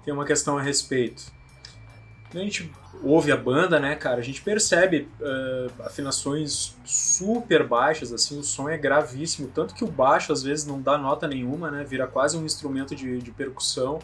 tem 0.06 0.14
uma 0.14 0.26
questão 0.26 0.58
a 0.58 0.62
respeito. 0.62 1.24
A 2.34 2.38
gente 2.38 2.72
ouve 3.04 3.32
a 3.32 3.38
banda, 3.38 3.80
né, 3.80 3.96
cara, 3.96 4.20
a 4.20 4.24
gente 4.24 4.42
percebe 4.42 5.08
uh, 5.20 5.84
afinações 5.84 6.76
super 6.86 7.68
baixas, 7.68 8.14
assim, 8.14 8.40
o 8.40 8.44
som 8.44 8.70
é 8.70 8.78
gravíssimo, 8.78 9.50
tanto 9.54 9.74
que 9.74 9.84
o 9.84 9.88
baixo 9.88 10.32
às 10.32 10.44
vezes 10.44 10.66
não 10.66 10.82
dá 10.82 10.98
nota 10.98 11.28
nenhuma, 11.28 11.72
né, 11.72 11.84
vira 11.84 12.06
quase 12.08 12.38
um 12.38 12.46
instrumento 12.46 12.96
de, 12.96 13.18
de 13.18 13.32
percussão. 13.32 14.00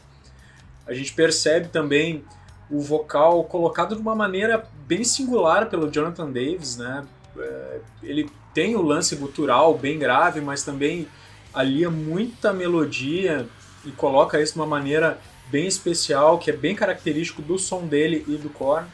A 0.85 0.93
gente 0.93 1.13
percebe 1.13 1.67
também 1.67 2.25
o 2.69 2.81
vocal 2.81 3.43
colocado 3.43 3.95
de 3.95 4.01
uma 4.01 4.15
maneira 4.15 4.67
bem 4.85 5.03
singular 5.03 5.69
pelo 5.69 5.89
Jonathan 5.91 6.31
Davis, 6.31 6.77
né, 6.77 7.05
uh, 7.35 7.81
ele 8.01 8.29
tem 8.58 8.76
o 8.76 8.82
lance 8.82 9.16
gutural 9.16 9.78
bem 9.78 9.99
grave, 9.99 10.41
mas 10.41 10.64
também 10.64 11.08
alia 11.53 11.91
muita 11.91 12.51
melodia 12.51 13.47
e 13.86 13.91
coloca 13.91 14.41
isso 14.41 14.53
de 14.53 14.60
uma 14.60 14.66
maneira 14.66 15.20
bem 15.51 15.68
especial, 15.68 16.39
que 16.39 16.49
é 16.49 16.58
bem 16.58 16.74
característico 16.74 17.39
do 17.43 17.60
som 17.60 17.86
dele 17.86 18.26
e 18.28 18.36
do 18.36 18.49
Korn. 18.49 18.88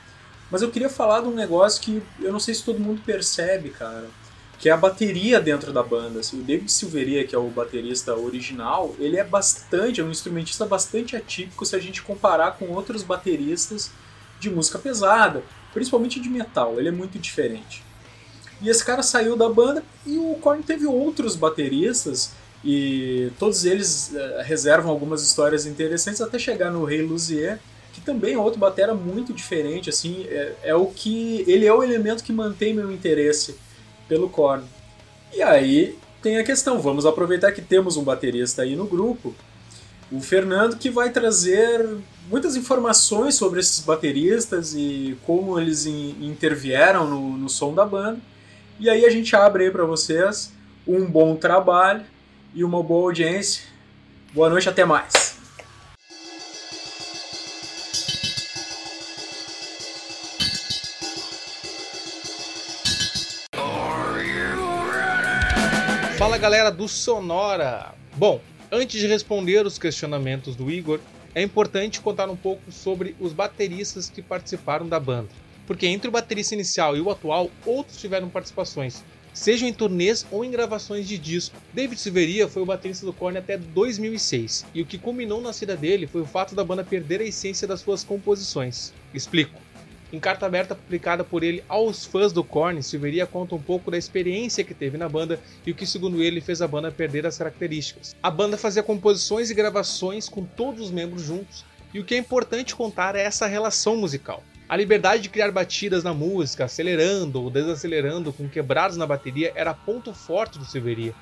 Mas 0.52 0.62
eu 0.62 0.70
queria 0.70 0.90
falar 0.90 1.22
de 1.22 1.30
um 1.30 1.34
negócio 1.34 1.82
que 1.82 2.04
eu 2.20 2.34
não 2.34 2.42
sei 2.42 2.54
se 2.54 2.66
todo 2.66 2.78
mundo 2.78 3.02
percebe, 3.06 3.70
cara, 3.70 4.10
que 4.60 4.68
é 4.68 4.74
a 4.74 4.76
bateria 4.76 5.40
dentro 5.40 5.72
da 5.72 5.82
banda. 5.82 6.20
Assim, 6.20 6.42
o 6.42 6.44
David 6.44 6.70
Silveria, 6.70 7.26
que 7.26 7.34
é 7.34 7.40
o 7.40 7.48
baterista 7.48 8.14
original, 8.14 8.94
ele 9.00 9.16
é 9.16 9.24
bastante, 9.24 10.02
é 10.02 10.04
um 10.04 10.12
instrumentista 10.12 10.66
bastante 10.66 11.16
atípico 11.16 11.66
se 11.66 11.74
a 11.74 11.80
gente 11.80 12.02
comparar 12.02 12.58
com 12.58 12.66
outros 12.66 13.02
bateristas 13.02 13.92
de 14.42 14.50
música 14.50 14.78
pesada, 14.78 15.42
principalmente 15.74 16.20
de 16.20 16.28
metal. 16.28 16.78
Ele 16.78 16.90
é 16.90 16.92
muito 16.92 17.18
diferente. 17.18 17.93
E 18.64 18.70
esse 18.70 18.84
cara 18.84 19.04
saiu 19.04 19.36
da 19.36 19.50
banda 19.50 19.84
e 20.06 20.18
o 20.18 20.36
Korn 20.36 20.64
teve 20.64 20.86
outros 20.86 21.36
bateristas 21.36 22.32
e 22.64 23.30
todos 23.38 23.66
eles 23.66 24.14
uh, 24.14 24.42
reservam 24.42 24.90
algumas 24.90 25.22
histórias 25.22 25.66
interessantes 25.66 26.22
até 26.22 26.40
chegar 26.40 26.72
no 26.72 26.86
Rei 26.86 27.02
Luzier, 27.02 27.60
que 27.92 28.00
também 28.00 28.36
é 28.36 28.38
outro 28.38 28.58
batera 28.58 28.96
muito 28.96 29.34
diferente, 29.34 29.90
assim, 29.90 30.26
é, 30.30 30.54
é, 30.64 30.76
o 30.76 30.86
que 30.86 31.44
ele 31.46 31.66
é 31.66 31.74
o 31.74 31.84
elemento 31.84 32.24
que 32.24 32.32
mantém 32.32 32.74
meu 32.74 32.90
interesse 32.90 33.56
pelo 34.08 34.30
Korn. 34.30 34.64
E 35.34 35.42
aí 35.42 35.98
tem 36.22 36.38
a 36.38 36.44
questão, 36.44 36.80
vamos 36.80 37.06
aproveitar 37.06 37.52
que 37.52 37.62
temos 37.62 37.98
um 37.98 38.04
baterista 38.04 38.62
aí 38.62 38.78
no 38.78 38.86
grupo, 38.86 39.36
o 40.10 40.22
Fernando 40.22 40.78
que 40.78 40.90
vai 40.90 41.10
trazer 41.10 41.98
muitas 42.30 42.56
informações 42.56 43.36
sobre 43.36 43.60
esses 43.60 43.82
bateristas 43.82 44.74
e 44.74 45.18
como 45.26 45.60
eles 45.60 45.86
in, 45.86 46.16
intervieram 46.22 47.10
no, 47.10 47.38
no 47.38 47.50
som 47.50 47.74
da 47.74 47.86
banda. 47.86 48.20
E 48.80 48.90
aí 48.90 49.06
a 49.06 49.10
gente 49.10 49.36
abre 49.36 49.66
aí 49.66 49.72
para 49.72 49.86
vocês 49.86 50.52
um 50.88 51.06
bom 51.06 51.36
trabalho 51.36 52.04
e 52.56 52.64
uma 52.64 52.82
boa 52.82 53.04
audiência. 53.04 53.64
Boa 54.34 54.50
noite, 54.50 54.68
até 54.68 54.84
mais. 54.84 55.38
Fala 66.18 66.38
galera 66.38 66.72
do 66.72 66.88
Sonora! 66.88 67.94
Bom, 68.16 68.42
antes 68.72 69.00
de 69.00 69.06
responder 69.08 69.66
os 69.66 69.78
questionamentos 69.78 70.56
do 70.56 70.72
Igor, 70.72 71.00
é 71.36 71.44
importante 71.44 72.02
contar 72.02 72.28
um 72.30 72.36
pouco 72.36 72.72
sobre 72.72 73.16
os 73.20 73.34
bateristas 73.34 74.10
que 74.10 74.22
participaram 74.22 74.88
da 74.88 75.00
banda 75.00 75.43
porque 75.66 75.88
entre 75.88 76.08
o 76.08 76.12
baterista 76.12 76.54
inicial 76.54 76.96
e 76.96 77.02
o 77.02 77.10
atual, 77.10 77.50
outros 77.66 77.98
tiveram 77.98 78.30
participações, 78.30 79.04
sejam 79.34 79.68
em 79.68 79.74
turnês 79.74 80.26
ou 80.32 80.46
em 80.46 80.52
gravações 80.52 81.08
de 81.08 81.18
disco. 81.18 81.56
David 81.74 82.00
Silveria 82.00 82.48
foi 82.48 82.62
o 82.62 82.66
baterista 82.66 83.06
do 83.06 83.14
Korn 83.14 83.38
até 83.38 83.58
2006, 83.58 84.66
e 84.74 84.82
o 84.82 84.86
que 84.86 84.98
culminou 84.98 85.42
na 85.42 85.52
saída 85.52 85.76
dele 85.76 86.08
foi 86.08 86.22
o 86.22 86.26
fato 86.26 86.54
da 86.54 86.64
banda 86.64 86.84
perder 86.84 87.22
a 87.22 87.26
essência 87.26 87.68
das 87.68 87.82
suas 87.82 88.04
composições. 88.04 88.94
Explico. 89.14 89.60
Em 90.12 90.20
carta 90.20 90.46
aberta 90.46 90.76
publicada 90.76 91.24
por 91.24 91.42
ele 91.42 91.64
aos 91.68 92.06
fãs 92.06 92.32
do 92.32 92.44
Korn, 92.44 92.84
Silveria 92.84 93.26
conta 93.26 93.56
um 93.56 93.62
pouco 93.62 93.90
da 93.90 93.98
experiência 93.98 94.64
que 94.64 94.76
teve 94.76 94.96
na 94.96 95.10
banda 95.10 95.40
e 95.66 95.72
o 95.72 95.76
que, 95.76 95.88
segundo 95.88 96.22
ele, 96.22 96.40
fez 96.40 96.62
a 96.62 96.68
banda 96.68 96.92
perder 96.92 97.26
as 97.26 97.40
características. 97.40 98.16
A 98.22 98.30
banda 98.30 98.56
fazia 98.56 98.84
composições 98.84 99.50
e 99.50 99.56
gravações 99.56 100.30
com 100.30 100.46
todos 100.46 100.84
os 100.84 100.92
membros 100.92 101.24
juntos, 101.24 101.66
e 101.92 102.00
o 102.00 102.06
que 102.06 102.14
é 102.14 102.20
importante 102.20 102.76
contar 102.76 103.16
é 103.16 103.24
essa 103.24 103.48
relação 103.48 103.98
musical. 103.98 104.44
A 104.68 104.78
liberdade 104.78 105.24
de 105.24 105.30
criar 105.30 105.52
batidas 105.52 106.04
na 106.04 106.14
música, 106.14 106.66
acelerando 106.66 107.42
ou 107.42 107.50
desacelerando 107.50 108.32
com 108.32 108.48
quebrados 108.48 108.96
na 108.96 109.06
bateria 109.06 109.52
era 109.56 109.74
ponto 109.74 110.14
forte 110.14 110.58
do 110.58 110.66
Silveria. 110.66 111.14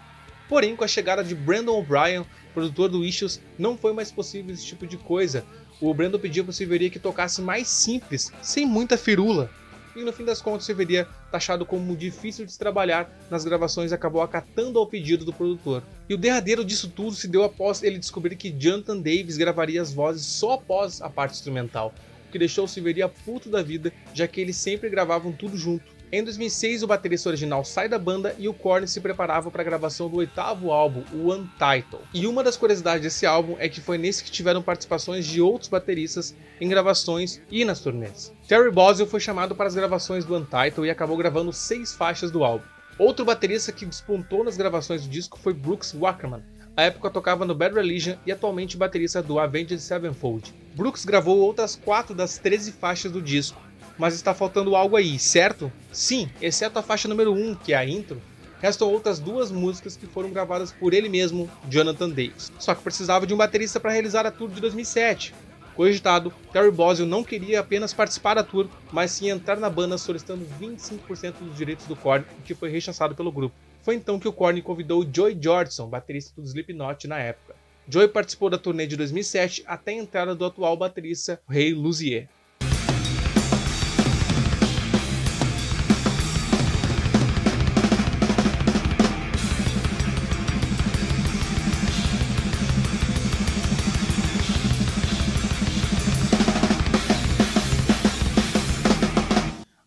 Porém, 0.48 0.76
com 0.76 0.84
a 0.84 0.88
chegada 0.88 1.24
de 1.24 1.34
Brandon 1.34 1.80
O'Brien, 1.80 2.26
produtor 2.54 2.90
do 2.90 3.04
Issues, 3.04 3.42
não 3.58 3.78
foi 3.78 3.94
mais 3.94 4.12
possível 4.12 4.54
esse 4.54 4.66
tipo 4.66 4.86
de 4.86 4.96
coisa. 4.96 5.44
O 5.80 5.94
Brandon 5.94 6.20
pediu 6.20 6.44
para 6.44 6.52
o 6.52 6.54
Silveria 6.54 6.90
que 6.90 7.00
tocasse 7.00 7.42
mais 7.42 7.68
simples, 7.68 8.32
sem 8.42 8.66
muita 8.66 8.96
firula. 8.96 9.50
E 9.96 10.04
no 10.04 10.14
fim 10.14 10.24
das 10.24 10.42
contas, 10.42 10.64
o 10.64 10.66
Silveria, 10.68 11.08
taxado 11.32 11.66
como 11.66 11.98
difícil 11.98 12.46
de 12.46 12.52
se 12.52 12.60
trabalhar 12.60 13.12
nas 13.30 13.44
gravações, 13.44 13.92
acabou 13.92 14.22
acatando 14.22 14.78
ao 14.78 14.88
pedido 14.88 15.26
do 15.26 15.34
produtor. 15.34 15.84
E 16.08 16.14
o 16.14 16.18
derradeiro 16.18 16.64
disso 16.64 16.90
tudo 16.90 17.16
se 17.16 17.28
deu 17.28 17.44
após 17.44 17.82
ele 17.82 17.98
descobrir 17.98 18.36
que 18.36 18.52
Jonathan 18.52 18.98
Davis 18.98 19.36
gravaria 19.36 19.82
as 19.82 19.92
vozes 19.92 20.26
só 20.26 20.54
após 20.54 21.02
a 21.02 21.10
parte 21.10 21.34
instrumental 21.34 21.94
que 22.32 22.40
deixou 22.40 22.66
o 22.66 22.68
Silveria 22.68 23.08
puto 23.08 23.50
da 23.50 23.62
vida, 23.62 23.94
já 24.14 24.28
que 24.28 24.42
eles 24.42 24.56
sempre 24.56 24.90
gravavam 24.90 25.32
tudo 25.32 25.58
junto. 25.58 26.02
Em 26.14 26.22
2006, 26.22 26.84
o 26.84 26.88
baterista 26.88 27.30
original 27.30 27.64
sai 27.64 27.88
da 27.88 27.98
banda 27.98 28.36
e 28.38 28.50
o 28.50 28.54
Korn 28.54 28.86
se 28.86 29.00
preparava 29.00 29.50
para 29.50 29.62
a 29.62 29.66
gravação 29.66 30.10
do 30.10 30.18
oitavo 30.18 30.70
álbum, 30.70 31.06
o 31.14 31.34
Untitled. 31.34 32.04
E 32.14 32.28
uma 32.28 32.44
das 32.44 32.58
curiosidades 32.58 33.04
desse 33.04 33.26
álbum 33.26 33.56
é 33.58 33.70
que 33.70 33.80
foi 33.80 33.98
nesse 33.98 34.22
que 34.22 34.30
tiveram 34.30 34.62
participações 34.62 35.26
de 35.26 35.42
outros 35.42 35.70
bateristas 35.70 36.36
em 36.60 36.68
gravações 36.68 37.42
e 37.50 37.64
nas 37.64 37.80
turnês. 37.80 38.34
Terry 38.46 38.70
Bozzio 38.70 39.08
foi 39.08 39.22
chamado 39.22 39.56
para 39.56 39.68
as 39.68 39.76
gravações 39.76 40.26
do 40.26 40.36
Untitled 40.36 40.86
e 40.86 40.90
acabou 40.90 41.16
gravando 41.16 41.54
seis 41.54 41.94
faixas 41.94 42.30
do 42.30 42.44
álbum. 42.44 42.66
Outro 43.00 43.24
baterista 43.24 43.72
que 43.72 43.86
despontou 43.86 44.44
nas 44.44 44.58
gravações 44.58 45.04
do 45.04 45.10
disco 45.10 45.40
foi 45.40 45.54
Brooks 45.54 45.94
Wackerman, 45.94 46.44
à 46.76 46.84
época 46.84 47.10
tocava 47.10 47.46
no 47.46 47.54
Bad 47.54 47.76
Religion 47.76 48.16
e 48.26 48.32
atualmente 48.32 48.78
baterista 48.78 49.22
do 49.22 49.40
Avenged 49.40 49.80
Sevenfold. 49.80 50.54
Brooks 50.74 51.06
gravou 51.06 51.40
outras 51.40 51.76
4 51.76 52.16
das 52.16 52.38
13 52.38 52.72
faixas 52.72 53.12
do 53.12 53.22
disco, 53.22 53.62
mas 53.98 54.16
está 54.16 54.34
faltando 54.34 54.76
algo 54.76 54.96
aí, 54.96 55.20
certo? 55.20 55.72
Sim, 55.92 56.30
exceto 56.42 56.80
a 56.80 56.82
faixa 56.82 57.08
número 57.08 57.34
1, 57.34 57.56
que 57.56 57.74
é 57.74 57.78
a 57.78 57.86
intro, 57.86 58.22
restam 58.62 58.90
outras 58.90 59.20
duas 59.20 59.52
músicas 59.52 59.98
que 59.98 60.08
foram 60.08 60.32
gravadas 60.32 60.72
por 60.72 60.94
ele 60.94 61.10
mesmo, 61.10 61.50
Jonathan 61.70 62.10
Davis. 62.10 62.52
Só 62.60 62.74
que 62.74 62.84
precisava 62.84 63.28
de 63.28 63.34
um 63.34 63.38
baterista 63.38 63.80
para 63.80 63.92
realizar 63.92 64.26
a 64.26 64.32
tour 64.32 64.50
de 64.50 64.62
2007. 64.62 65.34
Cogitado, 65.76 66.34
Terry 66.52 66.70
Bozzio 66.70 67.06
não 67.06 67.24
queria 67.24 67.60
apenas 67.60 67.94
participar 67.94 68.36
da 68.36 68.44
tour, 68.44 68.68
mas 68.92 69.12
sim 69.12 69.30
entrar 69.30 69.58
na 69.58 69.70
banda 69.70 69.98
solicitando 69.98 70.46
25% 70.60 71.34
dos 71.42 71.58
direitos 71.58 71.86
do 71.88 71.96
Korn, 71.96 72.26
o 72.40 72.42
que 72.44 72.54
foi 72.54 72.70
rechaçado 72.70 73.16
pelo 73.16 73.32
grupo. 73.32 73.56
Foi 73.82 73.96
então 73.96 74.20
que 74.20 74.28
o 74.28 74.34
Korn 74.34 74.62
convidou 74.62 75.04
Joey 75.12 75.38
Jordison, 75.42 75.90
baterista 75.90 76.40
do 76.40 76.46
Slipknot 76.46 77.08
na 77.08 77.18
época. 77.18 77.56
Joey 77.88 78.08
participou 78.08 78.48
da 78.48 78.58
turnê 78.58 78.86
de 78.86 78.96
2007 78.96 79.64
até 79.66 79.92
a 79.92 79.96
entrada 79.96 80.36
do 80.36 80.46
atual 80.46 80.78
baterista 80.78 81.42
Ray 81.48 81.74
Luzier. 81.74 82.30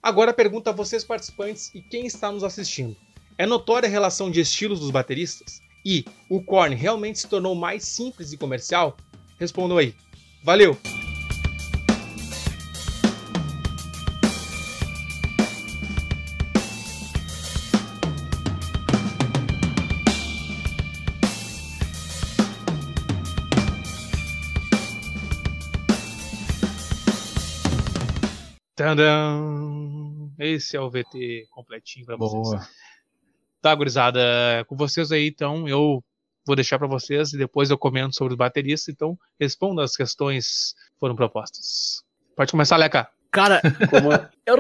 Agora 0.03 0.35
pergunta 0.35 0.71
a 0.71 0.73
vocês 0.73 1.03
participantes 1.03 1.75
e 1.75 1.81
quem 1.81 2.07
está 2.07 2.31
nos 2.31 2.45
assistindo. 2.45 2.95
É 3.37 3.47
notória 3.47 3.89
a 3.89 3.91
relação 3.91 4.31
de 4.31 4.41
estilos 4.41 4.79
dos 4.79 4.93
bateristas? 4.93 5.61
E 5.85 6.05
o 6.31 6.41
Korn 6.41 6.73
realmente 6.77 7.19
se 7.19 7.29
tornou 7.29 7.53
mais 7.55 7.83
simples 7.83 8.33
e 8.33 8.37
comercial? 8.37 8.97
Respondam 9.41 9.77
aí. 9.77 9.93
Valeu! 10.45 10.79
Tadam! 28.77 30.33
Esse 30.39 30.77
é 30.77 30.81
o 30.81 30.89
VT 30.89 31.49
completinho 31.51 32.07
para 32.07 32.17
vocês. 32.17 32.43
Boa. 32.43 32.84
Tá, 33.65 33.75
gurizada, 33.75 34.21
com 34.67 34.77
vocês 34.77 35.11
aí, 35.11 35.27
então, 35.27 35.67
eu 35.67 36.05
vou 36.47 36.55
deixar 36.55 36.79
para 36.79 36.87
vocês 36.87 37.33
e 37.33 37.39
depois 37.39 37.71
eu 37.71 37.79
comento 37.79 38.15
sobre 38.15 38.35
os 38.35 38.37
bateristas, 38.37 38.93
então 38.93 39.19
responda 39.41 39.83
as 39.83 39.97
questões 39.97 40.75
que 40.93 41.01
foram 41.01 41.17
propostas. 41.17 42.05
Pode 42.37 42.51
começar, 42.51 42.77
Leca. 42.77 43.09
Cara, 43.31 43.63
Como... 43.89 44.11
eu 44.45 44.59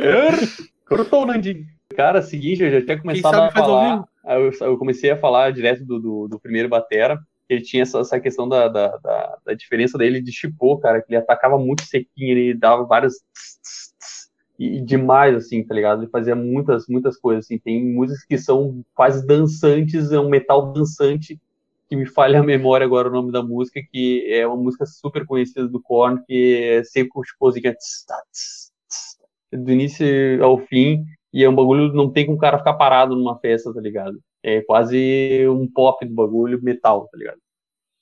Cortou, 0.88 1.26
Nandinho. 1.26 1.66
Cara, 1.94 2.22
seguinte, 2.22 2.62
eu 2.62 2.70
já 2.70 2.82
tinha 2.82 2.98
começado 2.98 3.34
a 3.34 3.50
falar. 3.50 4.04
Eu, 4.24 4.50
eu 4.68 4.78
comecei 4.78 5.10
a 5.10 5.18
falar 5.18 5.52
direto 5.52 5.84
do, 5.84 6.00
do, 6.00 6.28
do 6.28 6.40
primeiro 6.40 6.70
Batera. 6.70 7.20
Ele 7.46 7.60
tinha 7.60 7.82
essa, 7.82 7.98
essa 7.98 8.18
questão 8.18 8.48
da, 8.48 8.68
da, 8.68 8.96
da, 8.96 9.38
da 9.44 9.52
diferença 9.52 9.98
dele 9.98 10.22
de 10.22 10.32
chipô, 10.32 10.78
cara, 10.78 11.02
que 11.02 11.12
ele 11.12 11.18
atacava 11.18 11.58
muito 11.58 11.82
sequinho, 11.82 12.38
ele 12.38 12.54
dava 12.54 12.84
vários. 12.84 13.16
tss, 13.34 13.60
tss, 13.60 13.94
tss, 13.98 14.23
E, 14.58 14.80
demais, 14.80 15.34
assim, 15.34 15.64
tá 15.64 15.74
ligado? 15.74 16.02
Ele 16.02 16.10
fazia 16.10 16.36
muitas, 16.36 16.86
muitas 16.88 17.16
coisas, 17.16 17.44
assim. 17.44 17.58
Tem 17.58 17.84
músicas 17.84 18.24
que 18.24 18.38
são 18.38 18.84
quase 18.94 19.26
dançantes, 19.26 20.12
é 20.12 20.20
um 20.20 20.28
metal 20.28 20.72
dançante, 20.72 21.40
que 21.88 21.96
me 21.96 22.06
falha 22.06 22.40
a 22.40 22.42
memória 22.42 22.84
agora 22.84 23.08
o 23.08 23.12
nome 23.12 23.32
da 23.32 23.42
música, 23.42 23.80
que 23.92 24.26
é 24.32 24.46
uma 24.46 24.56
música 24.56 24.86
super 24.86 25.26
conhecida 25.26 25.68
do 25.68 25.80
Korn, 25.80 26.22
que 26.26 26.62
é 26.62 26.84
sempre 26.84 27.10
com 27.10 27.20
o 27.20 27.24
chipôzinho 27.24 27.62
que 27.62 27.68
é 27.68 27.74
tss, 27.74 28.06
tss, 28.32 28.72
tss, 28.88 29.18
do 29.52 29.72
início 29.72 30.06
ao 30.42 30.58
fim, 30.58 31.04
e 31.32 31.42
é 31.44 31.48
um 31.48 31.54
bagulho, 31.54 31.92
não 31.92 32.10
tem 32.10 32.24
como 32.24 32.38
o 32.38 32.40
cara 32.40 32.58
ficar 32.58 32.74
parado 32.74 33.16
numa 33.16 33.38
festa, 33.38 33.72
tá 33.74 33.80
ligado? 33.80 34.20
É 34.42 34.60
quase 34.62 35.46
um 35.48 35.66
pop 35.70 36.04
do 36.06 36.14
bagulho, 36.14 36.62
metal, 36.62 37.08
tá 37.10 37.18
ligado? 37.18 37.38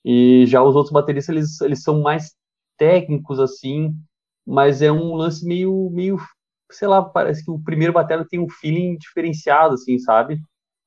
E 0.05 0.45
já 0.47 0.61
os 0.61 0.75
outros 0.75 0.93
bateristas, 0.93 1.35
eles, 1.35 1.61
eles 1.61 1.83
são 1.83 2.01
mais 2.01 2.35
técnicos, 2.77 3.39
assim, 3.39 3.95
mas 4.45 4.81
é 4.81 4.91
um 4.91 5.15
lance 5.15 5.45
meio, 5.45 5.89
meio, 5.91 6.17
sei 6.75 6.87
lá, 6.87 7.01
parece 7.01 7.43
que 7.43 7.51
o 7.51 7.59
primeiro 7.59 7.93
batera 7.93 8.25
tem 8.27 8.39
um 8.39 8.49
feeling 8.49 8.97
diferenciado, 8.97 9.75
assim, 9.75 9.97
sabe? 9.99 10.39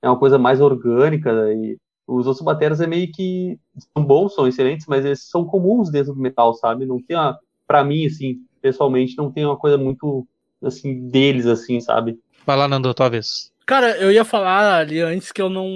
É 0.02 0.08
uma 0.08 0.18
coisa 0.18 0.38
mais 0.38 0.60
orgânica, 0.60 1.30
e 1.52 1.76
os 2.06 2.26
outros 2.26 2.44
bateras 2.44 2.80
é 2.80 2.86
meio 2.86 3.10
que 3.10 3.58
são 3.94 4.04
bons, 4.04 4.34
são 4.34 4.46
excelentes, 4.46 4.86
mas 4.86 5.04
eles 5.04 5.28
são 5.28 5.44
comuns 5.44 5.90
dentro 5.90 6.14
do 6.14 6.20
metal, 6.20 6.54
sabe? 6.54 6.86
Não 6.86 7.02
tem 7.02 7.16
uma, 7.16 7.38
pra 7.66 7.82
mim, 7.84 8.06
assim, 8.06 8.38
pessoalmente, 8.60 9.16
não 9.16 9.30
tem 9.32 9.44
uma 9.44 9.56
coisa 9.56 9.76
muito, 9.76 10.26
assim, 10.62 11.08
deles, 11.08 11.46
assim, 11.46 11.80
sabe? 11.80 12.18
Vai 12.44 12.56
lá, 12.56 12.68
Nando, 12.68 12.94
tua 12.94 13.08
vez. 13.08 13.50
Cara, 13.66 13.96
eu 13.98 14.12
ia 14.12 14.24
falar 14.24 14.78
ali 14.78 15.00
antes 15.00 15.32
que 15.32 15.42
eu 15.42 15.50
não 15.50 15.66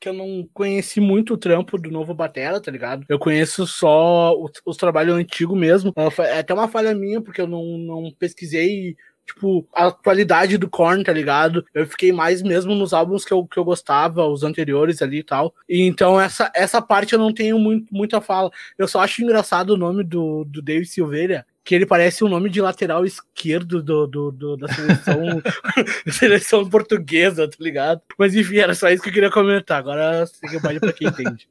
que 0.00 0.08
eu 0.08 0.14
não 0.14 0.48
conheci 0.54 0.98
muito 0.98 1.34
o 1.34 1.36
trampo 1.36 1.76
do 1.76 1.90
novo 1.90 2.14
Batera, 2.14 2.58
tá 2.58 2.70
ligado? 2.70 3.04
Eu 3.06 3.18
conheço 3.18 3.66
só 3.66 4.32
os, 4.34 4.50
os 4.64 4.76
trabalhos 4.78 5.14
antigos 5.14 5.58
mesmo. 5.58 5.92
Foi- 6.10 6.24
É 6.24 6.38
até 6.38 6.54
uma 6.54 6.68
falha 6.68 6.94
minha, 6.94 7.20
porque 7.20 7.42
eu 7.42 7.46
não, 7.46 7.76
não 7.76 8.10
pesquisei, 8.18 8.96
tipo, 9.28 9.66
a 9.74 9.86
atualidade 9.86 10.58
do 10.58 10.68
Korn, 10.68 11.04
tá 11.04 11.12
ligado? 11.12 11.64
Eu 11.72 11.86
fiquei 11.86 12.10
mais 12.10 12.42
mesmo 12.42 12.74
nos 12.74 12.92
álbuns 12.92 13.24
que 13.24 13.32
eu, 13.32 13.46
que 13.46 13.58
eu 13.58 13.64
gostava, 13.64 14.26
os 14.26 14.42
anteriores 14.42 15.00
ali 15.02 15.18
e 15.18 15.22
tal. 15.22 15.54
E 15.68 15.82
então 15.86 16.20
essa, 16.20 16.50
essa 16.54 16.82
parte 16.82 17.12
eu 17.12 17.18
não 17.18 17.32
tenho 17.32 17.58
muito, 17.58 17.86
muita 17.92 18.20
fala. 18.20 18.50
Eu 18.76 18.88
só 18.88 19.00
acho 19.00 19.22
engraçado 19.22 19.70
o 19.70 19.76
nome 19.76 20.02
do, 20.02 20.44
do 20.44 20.60
David 20.60 20.88
Silveira, 20.88 21.46
que 21.64 21.74
ele 21.74 21.84
parece 21.84 22.24
o 22.24 22.28
nome 22.28 22.48
de 22.48 22.62
lateral 22.62 23.04
esquerdo 23.04 23.82
do, 23.82 24.06
do, 24.06 24.30
do- 24.32 24.56
da 24.56 24.68
seleção 24.68 25.42
seleção 26.10 26.68
portuguesa, 26.68 27.46
tá 27.46 27.56
ligado? 27.60 28.00
Mas 28.18 28.34
enfim, 28.34 28.56
era 28.56 28.74
só 28.74 28.88
isso 28.88 29.02
que 29.02 29.10
eu 29.10 29.12
queria 29.12 29.30
comentar. 29.30 29.78
Agora 29.78 30.24
segue 30.26 30.56
o 30.56 30.60
baile 30.60 30.80
pra 30.80 30.92
quem 30.94 31.08
entende. 31.08 31.46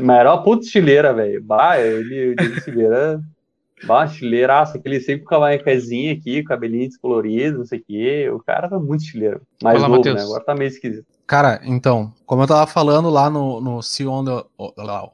Mas 0.00 0.18
era 0.18 0.32
uma 0.34 0.42
puta 0.42 0.64
estileira, 0.64 1.14
velho. 1.14 1.42
Bah, 1.42 1.80
ele, 1.80 2.32
o 2.32 2.36
Diego 2.36 2.60
Silveira, 2.60 3.20
bah, 3.84 4.04
estileiraço, 4.04 4.76
aquele 4.76 5.00
sempre 5.00 5.24
com 5.24 5.34
a 5.34 5.38
cavanhaquezinha 5.38 6.12
aqui, 6.12 6.42
cabelinho 6.42 6.88
descolorido, 6.88 7.58
não 7.58 7.64
sei 7.64 7.78
o 7.78 7.84
quê. 7.84 8.30
O 8.30 8.40
cara 8.40 8.66
era 8.66 8.78
muito 8.78 9.02
estileiro. 9.02 9.42
Mais 9.62 9.76
Fala, 9.80 9.88
novo, 9.88 9.98
Matheus. 9.98 10.16
né? 10.16 10.22
Agora 10.22 10.44
tá 10.44 10.54
meio 10.54 10.68
esquisito. 10.68 11.06
Cara, 11.28 11.60
então, 11.62 12.10
como 12.24 12.42
eu 12.42 12.46
tava 12.46 12.66
falando 12.66 13.10
lá 13.10 13.28
no, 13.28 13.60
no 13.60 13.82
See 13.82 14.06
on 14.06 14.24
the, 14.24 14.44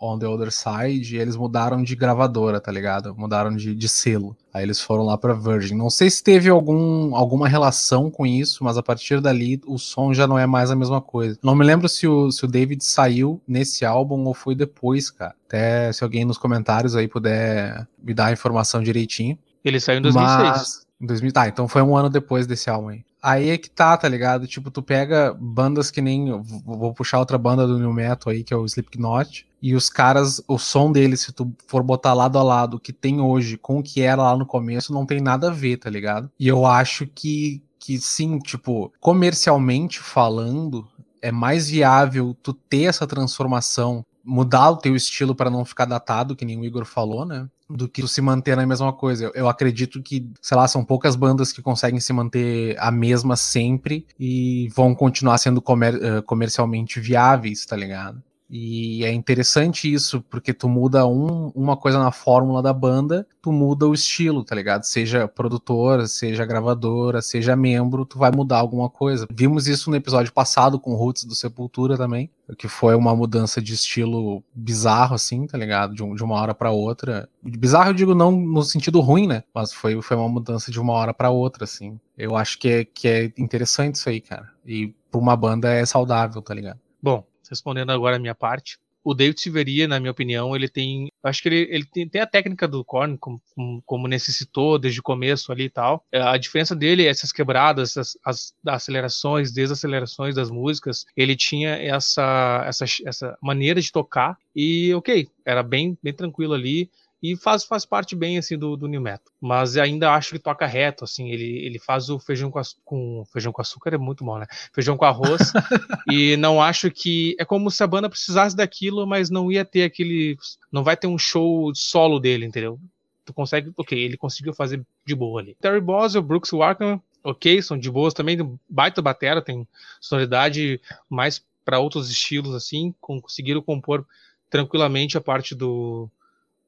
on 0.00 0.16
the 0.16 0.28
Other 0.28 0.52
Side, 0.52 1.16
eles 1.16 1.34
mudaram 1.34 1.82
de 1.82 1.96
gravadora, 1.96 2.60
tá 2.60 2.70
ligado? 2.70 3.12
Mudaram 3.16 3.56
de, 3.56 3.74
de 3.74 3.88
selo. 3.88 4.36
Aí 4.52 4.62
eles 4.62 4.80
foram 4.80 5.02
lá 5.02 5.18
pra 5.18 5.34
Virgin. 5.34 5.74
Não 5.74 5.90
sei 5.90 6.08
se 6.08 6.22
teve 6.22 6.48
algum, 6.48 7.16
alguma 7.16 7.48
relação 7.48 8.12
com 8.12 8.24
isso, 8.24 8.62
mas 8.62 8.78
a 8.78 8.82
partir 8.82 9.20
dali 9.20 9.60
o 9.66 9.76
som 9.76 10.14
já 10.14 10.24
não 10.24 10.38
é 10.38 10.46
mais 10.46 10.70
a 10.70 10.76
mesma 10.76 11.00
coisa. 11.00 11.36
Não 11.42 11.56
me 11.56 11.64
lembro 11.64 11.88
se 11.88 12.06
o, 12.06 12.30
se 12.30 12.44
o 12.44 12.48
David 12.48 12.84
saiu 12.84 13.42
nesse 13.44 13.84
álbum 13.84 14.24
ou 14.24 14.34
foi 14.34 14.54
depois, 14.54 15.10
cara. 15.10 15.34
Até 15.48 15.92
se 15.92 16.04
alguém 16.04 16.24
nos 16.24 16.38
comentários 16.38 16.94
aí 16.94 17.08
puder 17.08 17.88
me 18.00 18.14
dar 18.14 18.26
a 18.26 18.32
informação 18.32 18.80
direitinho. 18.80 19.36
Ele 19.64 19.80
saiu 19.80 19.98
em 19.98 20.02
2006. 20.02 20.48
Mas, 20.48 20.86
em 21.00 21.06
2000, 21.06 21.32
tá, 21.32 21.48
então 21.48 21.66
foi 21.66 21.82
um 21.82 21.96
ano 21.96 22.08
depois 22.08 22.46
desse 22.46 22.70
álbum 22.70 22.90
aí. 22.90 23.04
Aí 23.24 23.48
é 23.48 23.56
que 23.56 23.70
tá, 23.70 23.96
tá 23.96 24.06
ligado? 24.06 24.46
Tipo, 24.46 24.70
tu 24.70 24.82
pega 24.82 25.34
bandas 25.40 25.90
que 25.90 26.02
nem. 26.02 26.30
Vou 26.62 26.92
puxar 26.92 27.20
outra 27.20 27.38
banda 27.38 27.66
do 27.66 27.78
New 27.78 27.90
Metal 27.90 28.30
aí, 28.30 28.44
que 28.44 28.52
é 28.52 28.56
o 28.56 28.66
Slipknot. 28.66 29.46
E 29.62 29.74
os 29.74 29.88
caras, 29.88 30.42
o 30.46 30.58
som 30.58 30.92
deles, 30.92 31.22
se 31.22 31.32
tu 31.32 31.50
for 31.66 31.82
botar 31.82 32.12
lado 32.12 32.38
a 32.38 32.42
lado 32.42 32.76
o 32.76 32.78
que 32.78 32.92
tem 32.92 33.22
hoje 33.22 33.56
com 33.56 33.78
o 33.78 33.82
que 33.82 34.02
era 34.02 34.22
lá 34.22 34.36
no 34.36 34.44
começo, 34.44 34.92
não 34.92 35.06
tem 35.06 35.22
nada 35.22 35.48
a 35.48 35.50
ver, 35.50 35.78
tá 35.78 35.88
ligado? 35.88 36.30
E 36.38 36.46
eu 36.46 36.66
acho 36.66 37.06
que, 37.06 37.62
que 37.78 37.96
sim, 37.98 38.38
tipo, 38.40 38.92
comercialmente 39.00 40.00
falando, 40.00 40.86
é 41.22 41.32
mais 41.32 41.70
viável 41.70 42.36
tu 42.42 42.52
ter 42.52 42.82
essa 42.82 43.06
transformação, 43.06 44.04
mudar 44.22 44.68
o 44.68 44.76
teu 44.76 44.94
estilo 44.94 45.34
para 45.34 45.48
não 45.48 45.64
ficar 45.64 45.86
datado, 45.86 46.36
que 46.36 46.44
nem 46.44 46.60
o 46.60 46.64
Igor 46.64 46.84
falou, 46.84 47.24
né? 47.24 47.48
Do 47.68 47.88
que 47.88 48.06
se 48.06 48.20
manter 48.20 48.56
na 48.56 48.66
mesma 48.66 48.92
coisa. 48.92 49.24
Eu, 49.24 49.32
eu 49.34 49.48
acredito 49.48 50.02
que, 50.02 50.30
sei 50.42 50.56
lá, 50.56 50.68
são 50.68 50.84
poucas 50.84 51.16
bandas 51.16 51.50
que 51.50 51.62
conseguem 51.62 51.98
se 51.98 52.12
manter 52.12 52.76
a 52.78 52.90
mesma 52.90 53.36
sempre 53.36 54.06
e 54.20 54.68
vão 54.74 54.94
continuar 54.94 55.38
sendo 55.38 55.62
comer- 55.62 55.98
eh, 56.02 56.20
comercialmente 56.22 57.00
viáveis, 57.00 57.64
tá 57.64 57.74
ligado? 57.74 58.22
E 58.48 59.04
é 59.04 59.12
interessante 59.12 59.92
isso, 59.92 60.20
porque 60.22 60.52
tu 60.52 60.68
muda 60.68 61.06
um- 61.06 61.50
uma 61.54 61.76
coisa 61.76 61.98
na 61.98 62.12
fórmula 62.12 62.62
da 62.62 62.72
banda, 62.72 63.26
tu 63.40 63.50
muda 63.50 63.86
o 63.86 63.94
estilo, 63.94 64.44
tá 64.44 64.54
ligado? 64.54 64.84
Seja 64.84 65.26
produtora, 65.26 66.06
seja 66.06 66.44
gravadora, 66.44 67.22
seja 67.22 67.56
membro, 67.56 68.04
tu 68.04 68.18
vai 68.18 68.30
mudar 68.30 68.58
alguma 68.58 68.88
coisa. 68.90 69.26
Vimos 69.32 69.66
isso 69.66 69.88
no 69.90 69.96
episódio 69.96 70.32
passado 70.32 70.78
com 70.78 70.94
Roots 70.94 71.24
do 71.24 71.34
Sepultura 71.34 71.96
também, 71.96 72.30
que 72.58 72.68
foi 72.68 72.94
uma 72.94 73.16
mudança 73.16 73.62
de 73.62 73.72
estilo 73.72 74.42
bizarro, 74.54 75.14
assim, 75.14 75.46
tá 75.46 75.56
ligado? 75.56 75.94
De, 75.94 76.02
um- 76.02 76.14
de 76.14 76.22
uma 76.22 76.34
hora 76.40 76.54
pra 76.54 76.70
outra. 76.70 77.28
Bizarro 77.42 77.90
eu 77.90 77.94
digo 77.94 78.14
não 78.14 78.30
no 78.30 78.62
sentido 78.62 79.00
ruim, 79.00 79.26
né? 79.26 79.42
Mas 79.54 79.72
foi, 79.72 80.00
foi 80.02 80.16
uma 80.16 80.28
mudança 80.28 80.70
de 80.70 80.78
uma 80.78 80.92
hora 80.92 81.14
pra 81.14 81.30
outra, 81.30 81.64
assim. 81.64 81.98
Eu 82.16 82.36
acho 82.36 82.58
que 82.58 82.68
é, 82.68 82.84
que 82.84 83.08
é 83.08 83.32
interessante 83.38 83.96
isso 83.96 84.08
aí, 84.08 84.20
cara. 84.20 84.48
E 84.66 84.94
pra 85.10 85.18
uma 85.20 85.34
banda 85.36 85.72
é 85.72 85.84
saudável, 85.86 86.40
tá 86.42 86.52
ligado? 86.54 86.78
Bom, 87.02 87.24
respondendo 87.50 87.90
agora 87.92 88.16
a 88.16 88.18
minha 88.18 88.34
parte. 88.34 88.78
O 89.06 89.12
David 89.12 89.38
Silveria, 89.38 89.86
na 89.86 90.00
minha 90.00 90.10
opinião, 90.12 90.56
ele 90.56 90.66
tem. 90.66 91.12
Acho 91.22 91.42
que 91.42 91.48
ele, 91.50 91.68
ele 91.70 91.84
tem, 91.84 92.08
tem 92.08 92.22
a 92.22 92.26
técnica 92.26 92.66
do 92.66 92.82
Korn, 92.82 93.18
como, 93.18 93.38
como- 93.54 93.82
como 93.84 94.08
necessitou 94.08 94.78
desde 94.78 95.00
o 95.00 95.02
começo 95.02 95.52
ali 95.52 95.64
e 95.64 95.70
tal. 95.70 96.02
É, 96.10 96.22
A 96.22 96.38
diferença 96.38 96.74
dele 96.74 97.04
é 97.04 97.08
essas 97.10 97.30
quebradas, 97.30 97.98
as, 97.98 98.16
as 98.24 98.54
acelerações, 98.66 99.52
desacelerações 99.52 100.34
das 100.34 100.50
músicas. 100.50 101.04
Ele 101.14 101.36
tinha 101.36 101.70
essa, 101.76 102.64
essa, 102.66 102.84
essa 103.04 103.38
maneira 103.42 103.78
de 103.78 103.92
tocar. 103.92 104.38
E, 104.56 104.94
ok, 104.94 105.28
era 105.44 105.62
bem, 105.62 105.98
bem 106.02 106.14
tranquilo 106.14 106.54
ali. 106.54 106.88
E 107.24 107.34
faz, 107.36 107.64
faz 107.64 107.86
parte 107.86 108.14
bem 108.14 108.36
assim 108.36 108.58
do, 108.58 108.76
do 108.76 108.86
New 108.86 109.00
Metal. 109.00 109.32
Mas 109.40 109.78
ainda 109.78 110.12
acho 110.12 110.32
que 110.32 110.38
toca 110.38 110.66
reto, 110.66 111.04
assim, 111.04 111.30
ele, 111.30 111.64
ele 111.64 111.78
faz 111.78 112.10
o 112.10 112.18
feijão 112.18 112.50
com, 112.50 112.60
com 112.84 113.24
feijão 113.32 113.50
com 113.50 113.62
açúcar 113.62 113.94
é 113.94 113.96
muito 113.96 114.22
bom, 114.22 114.38
né? 114.38 114.44
Feijão 114.74 114.94
com 114.94 115.06
arroz 115.06 115.50
e 116.12 116.36
não 116.36 116.60
acho 116.60 116.90
que 116.90 117.34
é 117.38 117.44
como 117.46 117.70
se 117.70 117.82
a 117.82 117.86
banda 117.86 118.10
precisasse 118.10 118.54
daquilo, 118.54 119.06
mas 119.06 119.30
não 119.30 119.50
ia 119.50 119.64
ter 119.64 119.84
aquele, 119.84 120.36
não 120.70 120.84
vai 120.84 120.98
ter 120.98 121.06
um 121.06 121.16
show 121.16 121.74
solo 121.74 122.20
dele, 122.20 122.44
entendeu? 122.44 122.78
Tu 123.24 123.32
consegue, 123.32 123.72
ok, 123.74 123.98
ele 123.98 124.18
conseguiu 124.18 124.52
fazer 124.52 124.84
de 125.02 125.14
boa 125.14 125.40
ali. 125.40 125.56
Terry 125.62 125.80
Bozzio, 125.80 126.20
Brooks 126.20 126.52
Warkham, 126.52 127.00
ok, 127.22 127.62
são 127.62 127.78
de 127.78 127.90
boas 127.90 128.12
também, 128.12 128.36
baita 128.68 129.00
batera, 129.00 129.40
tem 129.40 129.66
sonoridade 129.98 130.78
mais 131.08 131.42
para 131.64 131.78
outros 131.78 132.10
estilos 132.10 132.54
assim, 132.54 132.94
conseguiram 133.00 133.62
compor 133.62 134.06
tranquilamente 134.50 135.16
a 135.16 135.22
parte 135.22 135.54
do 135.54 136.10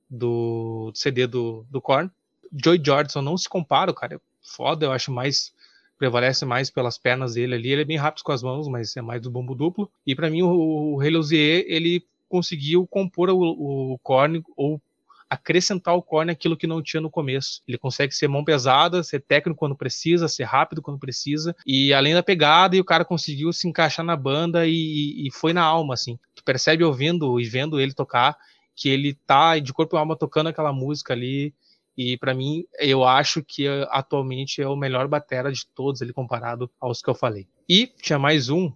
do 0.09 0.93
CD 0.95 1.27
do, 1.27 1.67
do 1.71 1.81
Korn. 1.81 2.11
Joy 2.53 2.81
Jordison 2.85 3.23
não 3.23 3.37
se 3.37 3.49
compara, 3.49 3.93
cara. 3.93 4.17
É 4.17 4.21
foda, 4.43 4.87
eu 4.87 4.93
acho 4.93 5.13
mais. 5.13 5.55
Prevalece 5.99 6.45
mais 6.45 6.71
pelas 6.71 6.99
pernas 6.99 7.35
dele 7.35 7.55
ali. 7.55 7.71
Ele 7.71 7.83
é 7.83 7.85
bem 7.85 7.97
rápido 7.97 8.23
com 8.23 8.33
as 8.33 8.43
mãos, 8.43 8.69
mas 8.69 8.97
é 8.97 9.03
mais 9.03 9.23
do 9.23 9.31
bombo 9.31 9.55
duplo. 9.55 9.91
E 10.07 10.15
para 10.15 10.29
mim, 10.29 10.43
o, 10.43 10.95
o 10.95 10.99
Reluzier, 10.99 11.65
ele 11.67 12.05
conseguiu 12.29 12.87
compor 12.87 13.31
o, 13.31 13.93
o 13.95 13.99
Korn 14.03 14.43
ou 14.57 14.81
acrescentar 15.29 15.93
ao 15.93 16.03
Korn 16.03 16.31
aquilo 16.31 16.57
que 16.57 16.67
não 16.67 16.83
tinha 16.83 17.01
no 17.01 17.11
começo. 17.11 17.63
Ele 17.67 17.79
consegue 17.79 18.15
ser 18.15 18.29
mão 18.29 18.45
pesada, 18.45 19.03
ser 19.03 19.21
técnico 19.21 19.59
quando 19.59 19.77
precisa, 19.77 20.29
ser 20.29 20.45
rápido 20.45 20.83
quando 20.83 20.99
precisa, 20.99 21.55
e 21.67 21.93
além 21.93 22.15
da 22.15 22.23
pegada, 22.23 22.77
e 22.77 22.81
o 22.81 22.85
cara 22.85 23.05
conseguiu 23.05 23.53
se 23.53 23.69
encaixar 23.69 24.05
na 24.05 24.17
banda 24.17 24.67
e, 24.67 25.27
e 25.27 25.31
foi 25.33 25.53
na 25.53 25.63
alma, 25.63 25.95
assim. 25.95 26.19
Tu 26.35 26.45
percebe 26.45 26.85
ouvindo 26.85 27.41
e 27.41 27.45
vendo 27.45 27.81
ele 27.81 27.93
tocar 27.93 28.37
que 28.77 28.91
ele 28.91 29.15
tá 29.27 29.59
de 29.59 29.73
corpo 29.73 29.97
e 29.97 29.99
alma 29.99 30.15
tocando 30.15 30.49
aquela 30.49 30.73
música 30.73 31.15
ali. 31.15 31.55
E 31.97 32.19
para 32.19 32.35
mim, 32.35 32.67
eu 32.79 33.03
acho 33.05 33.43
que 33.43 33.67
eh, 33.67 33.89
atualmente 33.91 34.61
é 34.61 34.69
o 34.69 34.77
melhor 34.77 35.09
batera 35.09 35.51
de 35.51 35.67
todos, 35.75 36.03
ele 36.03 36.13
comparado 36.13 36.71
aos 36.79 37.01
que 37.01 37.09
eu 37.09 37.15
falei. 37.15 37.49
E 37.67 37.87
tinha 37.87 38.19
mais 38.19 38.51
um 38.51 38.71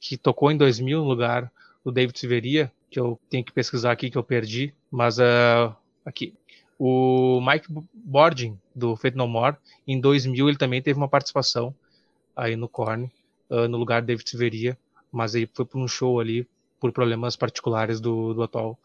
que 0.00 0.16
tocou 0.16 0.50
em 0.50 0.56
2000 0.56 0.98
no 0.98 1.04
lugar 1.04 1.52
do 1.84 1.92
David 1.92 2.18
Silveria, 2.18 2.72
que 2.90 2.98
eu 2.98 3.20
tenho 3.28 3.44
que 3.44 3.52
pesquisar 3.52 3.92
aqui 3.92 4.10
que 4.10 4.16
eu 4.16 4.24
perdi, 4.24 4.74
mas 4.90 5.18
uh, 5.18 5.74
aqui. 6.04 6.34
O 6.78 7.40
Mike 7.40 7.66
Bordin, 7.92 8.58
do 8.74 8.96
Fate 8.96 9.16
No 9.16 9.28
More, 9.28 9.56
em 9.86 10.00
2000 10.00 10.48
ele 10.48 10.58
também 10.58 10.82
teve 10.82 10.98
uma 10.98 11.08
participação 11.08 11.74
aí 12.34 12.56
no 12.56 12.68
Korn, 12.68 13.08
uh, 13.50 13.68
no 13.68 13.76
lugar 13.76 14.00
do 14.00 14.06
David 14.06 14.28
Silveria, 14.28 14.78
mas 15.12 15.34
aí 15.34 15.48
foi 15.52 15.64
por 15.66 15.78
um 15.78 15.86
show 15.86 16.18
ali, 16.18 16.48
por 16.80 16.90
problemas 16.90 17.36
particulares 17.36 18.00
do, 18.00 18.34
do 18.34 18.42
atual 18.42 18.78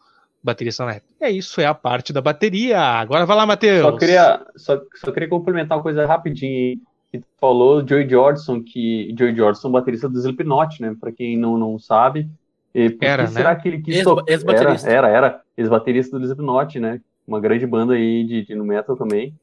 baterista 0.48 0.84
na 0.84 0.92
época. 0.92 1.12
É 1.20 1.30
isso, 1.30 1.60
é 1.60 1.66
a 1.66 1.74
parte 1.74 2.12
da 2.12 2.20
bateria. 2.20 2.80
Agora 2.80 3.26
vai 3.26 3.36
lá, 3.36 3.46
Matheus. 3.46 3.82
Só 3.82 3.96
queria, 3.96 4.46
só, 4.56 4.80
só 4.96 5.12
queria 5.12 5.28
complementar 5.28 5.76
uma 5.78 5.82
coisa 5.82 6.06
rapidinho 6.06 6.80
que 7.10 7.18
tu 7.18 7.26
falou, 7.40 7.86
Joey 7.86 8.08
Jordison, 8.08 8.62
que 8.62 9.14
Joey 9.18 9.34
Jordison, 9.34 9.70
baterista 9.70 10.08
do 10.08 10.18
Slipknot, 10.18 10.82
né? 10.82 10.94
Para 11.00 11.12
quem 11.12 11.36
não, 11.38 11.56
não 11.56 11.78
sabe. 11.78 12.28
E 12.74 12.96
era, 13.00 13.24
que 13.24 13.30
será 13.32 13.50
né? 13.50 13.56
que 13.56 13.68
ele 13.68 13.80
quis 13.80 13.96
Ex- 13.96 14.06
ex-baterista. 14.26 14.90
Era, 14.90 15.08
era, 15.08 15.16
era. 15.16 15.40
Ex-baterista 15.56 16.18
do 16.18 16.24
Slipknot, 16.24 16.78
né? 16.78 17.00
Uma 17.26 17.40
grande 17.40 17.66
banda 17.66 17.94
aí 17.94 18.24
de, 18.24 18.44
de 18.44 18.54
no 18.54 18.64
metal 18.64 18.96
também. 18.96 19.34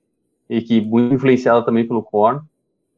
E 0.50 0.62
que 0.62 0.80
muito 0.80 1.16
influenciada 1.16 1.64
também 1.64 1.88
pelo 1.88 2.04
Korn. 2.04 2.42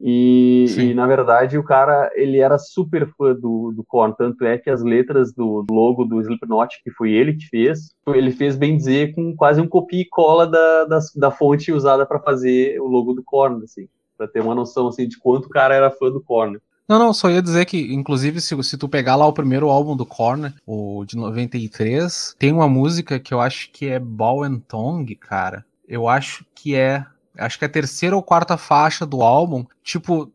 E, 0.00 0.66
e, 0.78 0.94
na 0.94 1.06
verdade 1.06 1.58
o 1.58 1.64
cara 1.64 2.08
ele 2.14 2.38
era 2.38 2.56
super 2.56 3.08
fã 3.16 3.34
do, 3.34 3.72
do 3.72 3.82
Korn, 3.84 4.14
tanto 4.16 4.44
é 4.44 4.56
que 4.56 4.70
as 4.70 4.82
letras 4.82 5.32
do, 5.32 5.64
do 5.64 5.74
logo 5.74 6.04
do 6.04 6.20
Slipknot, 6.20 6.80
que 6.84 6.90
foi 6.92 7.10
ele 7.10 7.34
que 7.34 7.46
fez, 7.46 7.90
ele 8.06 8.30
fez 8.30 8.54
bem 8.56 8.76
dizer 8.76 9.12
com 9.12 9.34
quase 9.34 9.60
um 9.60 9.66
copia 9.66 10.02
e 10.02 10.08
cola 10.08 10.46
da, 10.46 10.84
da, 10.84 10.98
da 11.16 11.30
fonte 11.32 11.72
usada 11.72 12.06
para 12.06 12.20
fazer 12.20 12.80
o 12.80 12.86
logo 12.86 13.12
do 13.12 13.24
Korn, 13.24 13.64
assim, 13.64 13.88
para 14.16 14.28
ter 14.28 14.40
uma 14.40 14.54
noção 14.54 14.86
assim 14.86 15.08
de 15.08 15.18
quanto 15.18 15.46
o 15.46 15.50
cara 15.50 15.74
era 15.74 15.90
fã 15.90 16.10
do 16.10 16.20
Korn. 16.20 16.58
Não, 16.88 16.98
não, 16.98 17.12
só 17.12 17.28
ia 17.28 17.42
dizer 17.42 17.66
que, 17.66 17.92
inclusive, 17.92 18.40
se, 18.40 18.62
se 18.62 18.78
tu 18.78 18.88
pegar 18.88 19.14
lá 19.14 19.26
o 19.26 19.32
primeiro 19.32 19.68
álbum 19.68 19.94
do 19.94 20.06
Korn, 20.06 20.54
o 20.66 21.04
de 21.04 21.18
93, 21.18 22.34
tem 22.38 22.50
uma 22.50 22.66
música 22.66 23.20
que 23.20 23.34
eu 23.34 23.42
acho 23.42 23.70
que 23.70 23.86
é 23.88 23.98
Ball 23.98 24.44
and 24.44 24.60
Tongue, 24.60 25.14
cara. 25.14 25.66
Eu 25.86 26.08
acho 26.08 26.46
que 26.54 26.74
é. 26.74 27.04
Acho 27.38 27.58
que 27.58 27.64
é 27.64 27.68
a 27.68 27.70
terceira 27.70 28.16
ou 28.16 28.22
quarta 28.22 28.56
faixa 28.56 29.06
do 29.06 29.22
álbum. 29.22 29.64
Tipo, 29.82 30.32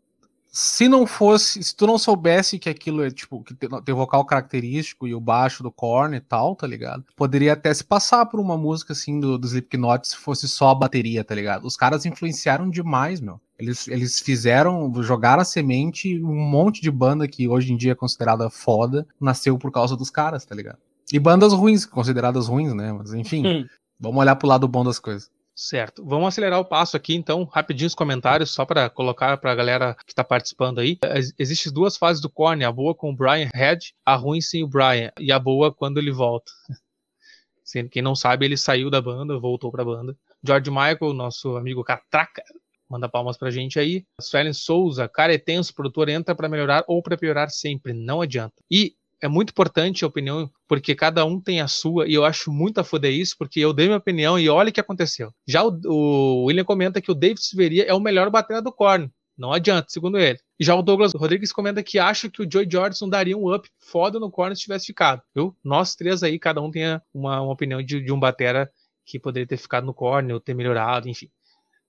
se 0.55 0.87
não 0.87 1.07
fosse. 1.07 1.63
Se 1.63 1.75
tu 1.75 1.87
não 1.87 1.97
soubesse 1.97 2.59
que 2.59 2.69
aquilo 2.69 3.03
é, 3.03 3.09
tipo, 3.09 3.43
que 3.43 3.55
tem, 3.55 3.95
vocal 3.95 4.23
característico 4.23 5.07
e 5.07 5.15
o 5.15 5.19
baixo 5.19 5.63
do 5.63 5.71
Korn 5.71 6.15
e 6.15 6.19
tal, 6.19 6.55
tá 6.55 6.67
ligado? 6.67 7.03
Poderia 7.15 7.53
até 7.53 7.73
se 7.73 7.83
passar 7.83 8.27
por 8.27 8.39
uma 8.39 8.55
música 8.55 8.93
assim 8.93 9.19
do, 9.19 9.35
do 9.37 9.47
Slipknot 9.47 10.07
se 10.07 10.15
fosse 10.15 10.47
só 10.47 10.69
a 10.69 10.75
bateria, 10.75 11.23
tá 11.23 11.33
ligado? 11.33 11.65
Os 11.65 11.75
caras 11.75 12.05
influenciaram 12.05 12.69
demais, 12.69 13.19
meu. 13.19 13.41
Eles, 13.57 13.87
eles 13.87 14.19
fizeram, 14.19 14.93
jogaram 15.01 15.41
a 15.41 15.45
semente 15.45 16.09
e 16.09 16.23
um 16.23 16.35
monte 16.35 16.81
de 16.81 16.91
banda 16.91 17.27
que 17.27 17.47
hoje 17.47 17.73
em 17.73 17.77
dia 17.77 17.93
é 17.93 17.95
considerada 17.95 18.47
foda, 18.49 19.07
nasceu 19.19 19.57
por 19.57 19.71
causa 19.71 19.95
dos 19.95 20.11
caras, 20.11 20.45
tá 20.45 20.53
ligado? 20.53 20.77
E 21.11 21.17
bandas 21.17 21.51
ruins, 21.51 21.83
consideradas 21.85 22.47
ruins, 22.47 22.73
né? 22.73 22.91
Mas 22.93 23.13
enfim, 23.13 23.45
Hum. 23.45 23.65
vamos 23.99 24.19
olhar 24.19 24.35
pro 24.35 24.47
lado 24.47 24.67
bom 24.67 24.83
das 24.83 24.99
coisas. 24.99 25.31
Certo. 25.55 26.03
Vamos 26.03 26.27
acelerar 26.29 26.59
o 26.59 26.65
passo 26.65 26.97
aqui, 26.97 27.13
então, 27.13 27.43
rapidinho 27.43 27.85
os 27.87 27.93
comentários, 27.93 28.49
só 28.51 28.65
para 28.65 28.89
colocar 28.89 29.37
para 29.37 29.51
a 29.51 29.55
galera 29.55 29.95
que 30.05 30.11
está 30.11 30.23
participando 30.23 30.79
aí. 30.79 30.97
Ex- 31.15 31.33
Existem 31.37 31.71
duas 31.71 31.95
fases 31.95 32.21
do 32.21 32.29
Korn, 32.29 32.63
a 32.65 32.71
boa 32.71 32.95
com 32.95 33.11
o 33.11 33.15
Brian 33.15 33.49
Head, 33.53 33.93
a 34.03 34.15
ruim 34.15 34.41
sem 34.41 34.63
o 34.63 34.67
Brian, 34.67 35.11
e 35.19 35.31
a 35.31 35.37
boa 35.37 35.71
quando 35.71 35.99
ele 35.99 36.11
volta. 36.11 36.51
Quem 37.91 38.01
não 38.01 38.15
sabe, 38.15 38.45
ele 38.45 38.57
saiu 38.57 38.89
da 38.89 39.01
banda, 39.01 39.39
voltou 39.39 39.71
para 39.71 39.81
a 39.83 39.85
banda. 39.85 40.17
George 40.43 40.69
Michael, 40.69 41.13
nosso 41.13 41.55
amigo 41.55 41.83
Catraca, 41.83 42.43
manda 42.89 43.07
palmas 43.09 43.37
pra 43.37 43.49
gente 43.49 43.79
aí. 43.79 44.05
Suelen 44.19 44.53
Souza, 44.53 45.07
cara 45.07 45.33
é 45.33 45.37
tenso, 45.37 45.73
produtor 45.73 46.09
entra 46.09 46.35
para 46.35 46.49
melhorar 46.49 46.83
ou 46.87 47.01
para 47.01 47.17
piorar 47.17 47.49
sempre, 47.49 47.93
não 47.93 48.21
adianta. 48.21 48.53
E 48.69 48.95
é 49.21 49.27
muito 49.27 49.51
importante 49.51 50.03
a 50.03 50.07
opinião, 50.07 50.51
porque 50.73 50.95
cada 50.95 51.23
um 51.23 51.39
tem 51.39 51.61
a 51.61 51.67
sua, 51.67 52.07
e 52.07 52.15
eu 52.15 52.25
acho 52.25 52.51
muito 52.51 52.79
a 52.79 52.83
foder 52.83 53.13
isso, 53.13 53.35
porque 53.37 53.59
eu 53.59 53.71
dei 53.71 53.85
minha 53.85 53.99
opinião 53.99 54.39
e 54.39 54.49
olha 54.49 54.71
o 54.71 54.73
que 54.73 54.79
aconteceu. 54.79 55.31
Já 55.47 55.63
o, 55.63 55.79
o 55.85 56.45
William 56.45 56.63
comenta 56.63 56.99
que 56.99 57.11
o 57.11 57.13
David 57.13 57.45
Silveria 57.45 57.83
é 57.83 57.93
o 57.93 57.99
melhor 57.99 58.27
batera 58.31 58.59
do 58.59 58.71
Korn. 58.71 59.07
Não 59.37 59.53
adianta, 59.53 59.85
segundo 59.89 60.17
ele. 60.17 60.39
E 60.59 60.65
já 60.65 60.73
o 60.73 60.81
Douglas 60.81 61.13
Rodrigues 61.13 61.51
comenta 61.51 61.83
que 61.83 61.99
acha 61.99 62.27
que 62.27 62.41
o 62.41 62.51
Joey 62.51 62.67
Jordison 62.67 63.07
daria 63.07 63.37
um 63.37 63.53
up 63.53 63.69
foda 63.77 64.19
no 64.19 64.31
Korn 64.31 64.55
se 64.55 64.63
tivesse 64.63 64.87
ficado. 64.87 65.21
Viu? 65.35 65.55
Nós 65.63 65.93
três 65.93 66.23
aí, 66.23 66.39
cada 66.39 66.59
um 66.59 66.71
tem 66.71 66.99
uma, 67.13 67.41
uma 67.41 67.53
opinião 67.53 67.79
de, 67.83 68.01
de 68.01 68.11
um 68.11 68.19
batera 68.19 68.67
que 69.05 69.19
poderia 69.19 69.45
ter 69.45 69.57
ficado 69.57 69.85
no 69.85 69.93
Korn 69.93 70.33
ou 70.33 70.39
ter 70.39 70.55
melhorado, 70.55 71.07
enfim. 71.07 71.29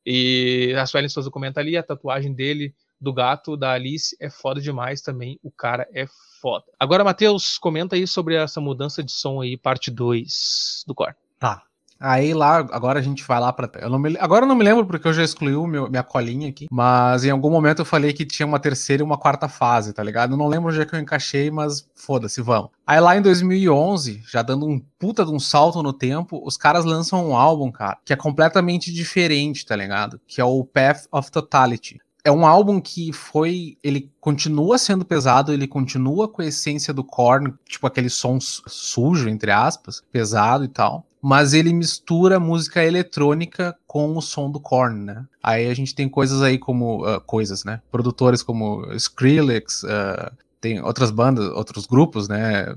E 0.05 0.75
a 0.77 0.85
Suelen 0.85 1.09
Souza 1.09 1.31
comenta 1.31 1.59
ali, 1.59 1.75
a 1.75 1.83
tatuagem 1.83 2.35
dele 2.35 2.75
do 3.01 3.13
gato 3.13 3.57
da 3.57 3.73
Alice 3.73 4.17
é 4.21 4.31
foda 4.31 4.61
demais 4.61 5.01
também. 5.01 5.39
O 5.43 5.51
cara 5.51 5.87
é 5.93 6.07
foda. 6.41 6.65
Agora, 6.79 7.05
Matheus, 7.05 7.59
comenta 7.59 7.97
aí 7.97 8.07
sobre 8.07 8.35
essa 8.35 8.61
mudança 8.61 9.03
de 9.03 9.13
som 9.13 9.41
aí, 9.41 9.57
parte 9.57 9.91
2 9.91 10.85
do 10.87 10.95
Korn. 10.95 11.15
Tá. 11.39 11.63
Aí 11.99 12.35
lá, 12.35 12.57
agora 12.57 12.99
a 12.99 13.03
gente 13.03 13.25
vai 13.25 13.41
lá 13.41 13.53
pra. 13.53 13.71
Eu 13.81 13.89
não 13.89 13.99
me, 13.99 14.17
agora 14.19 14.45
eu 14.45 14.49
não 14.49 14.57
me 14.57 14.65
lembro 14.65 14.85
porque 14.85 15.07
eu 15.07 15.13
já 15.13 15.23
excluí 15.23 15.55
o 15.55 15.67
meu, 15.67 15.89
minha 15.89 16.03
colinha 16.03 16.49
aqui. 16.51 16.67
Mas 16.71 17.25
em 17.25 17.31
algum 17.31 17.49
momento 17.49 17.79
eu 17.79 17.85
falei 17.85 18.13
que 18.13 18.27
tinha 18.27 18.47
uma 18.47 18.59
terceira 18.59 19.03
e 19.03 19.05
uma 19.05 19.17
quarta 19.17 19.49
fase, 19.49 19.93
tá 19.93 20.03
ligado? 20.03 20.33
Eu 20.33 20.37
não 20.37 20.49
lembro 20.49 20.69
onde 20.69 20.81
é 20.81 20.85
que 20.85 20.95
eu 20.95 21.01
encaixei, 21.01 21.51
mas 21.51 21.89
foda-se, 21.95 22.43
vamos. 22.43 22.71
Aí 22.87 23.01
lá 23.01 23.17
em 23.17 23.23
2011, 23.23 24.23
já 24.31 24.43
dando 24.43 24.67
um 24.67 24.79
puta 24.99 25.25
de 25.25 25.31
um 25.31 25.41
salto 25.41 25.83
no 25.83 25.93
tempo, 25.93 26.43
os 26.45 26.57
caras 26.57 26.85
lançam 26.85 27.27
um 27.27 27.37
álbum, 27.37 27.71
cara, 27.71 27.97
que 28.05 28.13
é 28.13 28.17
completamente 28.17 28.93
diferente, 28.93 29.65
tá 29.65 29.77
ligado? 29.77 30.21
Que 30.27 30.41
é 30.41 30.45
o 30.45 30.63
Path 30.65 31.07
of 31.11 31.31
Totality. 31.31 32.01
É 32.25 32.33
um 32.33 32.47
álbum 32.47 32.81
que 32.81 33.13
foi. 33.13 33.77
Ele 33.83 34.11
continua 34.19 34.79
sendo 34.79 35.05
pesado, 35.05 35.53
ele 35.53 35.67
continua 35.69 36.27
com 36.27 36.41
a 36.41 36.47
essência 36.47 36.93
do 36.95 37.05
Korn, 37.05 37.53
tipo 37.69 37.87
aquele 37.87 38.09
som 38.09 38.41
su- 38.41 38.63
sujo, 38.67 39.29
entre 39.29 39.51
aspas, 39.51 40.03
pesado 40.11 40.65
e 40.65 40.69
tal. 40.69 41.07
Mas 41.21 41.53
ele 41.55 41.73
mistura 41.73 42.41
música 42.41 42.83
eletrônica 42.85 43.77
com 43.87 44.17
o 44.17 44.23
som 44.23 44.51
do 44.51 44.59
Korn, 44.59 45.05
né? 45.05 45.27
Aí 45.43 45.67
a 45.69 45.75
gente 45.75 45.95
tem 45.95 46.09
coisas 46.09 46.41
aí 46.41 46.59
como. 46.59 47.05
ah, 47.05 47.21
coisas, 47.21 47.63
né? 47.65 47.83
Produtores 47.91 48.43
como 48.43 48.91
Skrillex, 48.95 49.85
ah, 49.85 50.33
tem 50.63 50.81
outras 50.83 51.11
bandas, 51.11 51.47
outros 51.53 51.85
grupos, 51.87 52.27
né? 52.27 52.75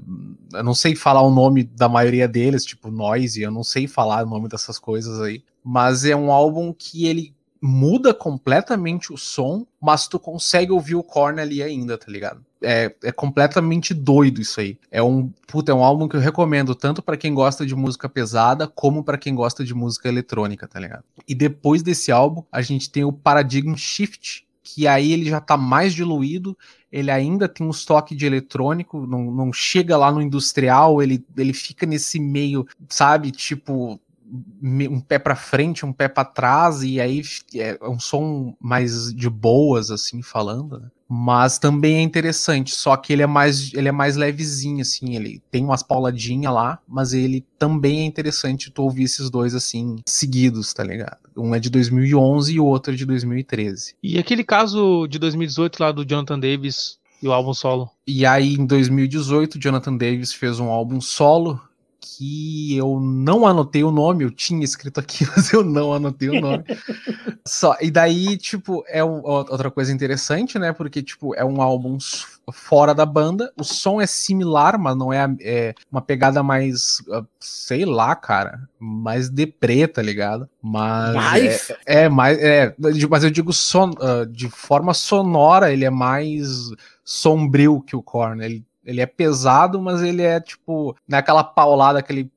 Eu 0.53 0.63
não 0.63 0.73
sei 0.73 0.93
falar 0.93 1.21
o 1.21 1.29
nome 1.33 1.63
da 1.63 1.87
maioria 1.87 2.27
deles, 2.27 2.65
tipo 2.65 2.91
Noise, 2.91 3.41
eu 3.41 3.51
não 3.51 3.63
sei 3.63 3.87
falar 3.87 4.25
o 4.25 4.29
nome 4.29 4.49
dessas 4.49 4.77
coisas 4.77 5.21
aí. 5.21 5.41
Mas 5.63 6.03
é 6.03 6.13
um 6.15 6.31
álbum 6.31 6.73
que 6.73 7.05
ele 7.07 7.33
muda 7.61 8.13
completamente 8.13 9.13
o 9.13 9.17
som, 9.17 9.65
mas 9.81 10.07
tu 10.07 10.19
consegue 10.19 10.71
ouvir 10.71 10.95
o 10.95 11.03
Korn 11.03 11.39
ali 11.39 11.61
ainda, 11.61 11.97
tá 11.97 12.11
ligado? 12.11 12.45
É, 12.61 12.93
é 13.03 13.11
completamente 13.11 13.93
doido 13.93 14.41
isso 14.41 14.59
aí. 14.59 14.77
É 14.91 15.01
um, 15.01 15.31
puta, 15.47 15.71
é 15.71 15.75
um 15.75 15.83
álbum 15.83 16.07
que 16.07 16.15
eu 16.15 16.19
recomendo 16.19 16.73
tanto 16.73 17.01
pra 17.01 17.17
quem 17.17 17.33
gosta 17.33 17.65
de 17.65 17.75
música 17.75 18.09
pesada, 18.09 18.67
como 18.67 19.03
pra 19.03 19.17
quem 19.17 19.35
gosta 19.35 19.63
de 19.63 19.73
música 19.73 20.07
eletrônica, 20.07 20.67
tá 20.67 20.79
ligado? 20.79 21.03
E 21.27 21.35
depois 21.35 21.83
desse 21.83 22.11
álbum, 22.11 22.43
a 22.51 22.61
gente 22.61 22.89
tem 22.89 23.03
o 23.03 23.13
Paradigm 23.13 23.75
Shift, 23.75 24.47
que 24.63 24.87
aí 24.87 25.13
ele 25.13 25.25
já 25.25 25.39
tá 25.39 25.55
mais 25.55 25.93
diluído, 25.93 26.57
ele 26.91 27.11
ainda 27.11 27.47
tem 27.47 27.65
um 27.65 27.69
estoque 27.69 28.15
de 28.15 28.25
eletrônico, 28.25 29.05
não, 29.05 29.31
não 29.31 29.53
chega 29.53 29.95
lá 29.95 30.11
no 30.11 30.21
industrial, 30.21 31.01
ele, 31.01 31.23
ele 31.37 31.53
fica 31.53 31.85
nesse 31.85 32.19
meio, 32.19 32.65
sabe, 32.89 33.31
tipo, 33.31 33.99
um 34.61 34.99
pé 34.99 35.17
para 35.17 35.35
frente, 35.35 35.85
um 35.85 35.93
pé 35.93 36.07
para 36.07 36.25
trás, 36.25 36.83
e 36.83 36.99
aí 36.99 37.21
é 37.55 37.77
um 37.81 37.99
som 37.99 38.55
mais 38.59 39.13
de 39.13 39.29
boas, 39.29 39.89
assim, 39.91 40.21
falando, 40.21 40.79
né? 40.79 40.87
Mas 41.09 41.57
também 41.57 41.97
é 41.97 42.01
interessante, 42.01 42.75
só 42.75 42.97
que 42.97 43.13
ele 43.13 43.21
é 43.21 43.27
mais 43.27 43.73
ele 43.73 43.87
é 43.87 43.93
mais 43.93 44.17
levezinho, 44.17 44.81
assim, 44.81 45.15
ele 45.15 45.41
tem 45.49 45.63
umas 45.63 45.81
pauladinhas 45.81 46.53
lá, 46.53 46.79
mas 46.85 47.13
ele 47.13 47.45
também 47.57 48.01
é 48.01 48.03
interessante 48.03 48.69
tu 48.69 48.83
ouvir 48.83 49.03
esses 49.03 49.29
dois, 49.29 49.55
assim, 49.55 49.97
seguidos, 50.05 50.73
tá 50.73 50.83
ligado? 50.83 51.17
Um 51.37 51.55
é 51.55 51.59
de 51.59 51.69
2011 51.69 52.53
e 52.53 52.59
o 52.59 52.65
outro 52.65 52.91
é 52.91 52.95
de 52.95 53.05
2013. 53.05 53.95
E 54.03 54.19
aquele 54.19 54.43
caso 54.43 55.07
de 55.07 55.17
2018 55.17 55.79
lá 55.81 55.91
do 55.93 56.05
Jonathan 56.05 56.39
Davis 56.39 56.99
e 57.21 57.27
o 57.27 57.31
álbum 57.31 57.53
solo? 57.53 57.89
E 58.05 58.25
aí, 58.25 58.55
em 58.55 58.65
2018, 58.65 59.59
Jonathan 59.59 59.95
Davis 59.95 60.33
fez 60.33 60.59
um 60.59 60.69
álbum 60.69 60.99
solo 60.99 61.61
que 62.15 62.77
eu 62.77 62.99
não 62.99 63.45
anotei 63.45 63.83
o 63.83 63.91
nome, 63.91 64.23
eu 64.23 64.31
tinha 64.31 64.63
escrito 64.63 64.99
aqui, 64.99 65.25
mas 65.35 65.51
eu 65.51 65.63
não 65.63 65.93
anotei 65.93 66.29
o 66.29 66.39
nome. 66.39 66.63
Só, 67.45 67.75
e 67.81 67.91
daí, 67.91 68.37
tipo, 68.37 68.83
é 68.87 69.03
um, 69.03 69.21
outra 69.23 69.69
coisa 69.69 69.91
interessante, 69.91 70.57
né? 70.57 70.71
Porque, 70.71 71.03
tipo, 71.03 71.35
é 71.35 71.43
um 71.43 71.61
álbum 71.61 71.97
fora 72.51 72.93
da 72.93 73.05
banda, 73.05 73.51
o 73.57 73.63
som 73.63 73.99
é 73.99 74.07
similar, 74.07 74.79
mas 74.79 74.95
não 74.95 75.11
é, 75.11 75.27
é 75.41 75.75
uma 75.91 76.01
pegada 76.01 76.41
mais, 76.41 77.01
ah, 77.11 77.23
sei 77.39 77.83
lá, 77.85 78.15
cara, 78.15 78.61
mais 78.79 79.29
deprê, 79.29 79.87
tá 79.87 80.01
ligado? 80.01 80.49
Mas 80.61 81.15
mais? 81.15 81.69
É, 81.85 82.03
é 82.03 82.09
mais, 82.09 82.37
é, 82.39 82.73
mas 83.09 83.23
eu 83.23 83.29
digo 83.29 83.51
son, 83.51 83.89
uh, 83.89 84.25
de 84.25 84.49
forma 84.49 84.93
sonora, 84.93 85.73
ele 85.73 85.83
é 85.83 85.89
mais 85.89 86.71
sombrio 87.03 87.81
que 87.81 87.95
o 87.95 88.01
Korn, 88.01 88.43
ele 88.43 88.65
ele 88.87 89.01
é 89.01 89.05
pesado, 89.05 89.81
mas 89.81 90.01
ele 90.01 90.23
é 90.23 90.39
tipo, 90.39 90.95
naquela 91.07 91.43
paulada, 91.43 91.99
aquele 91.99 92.31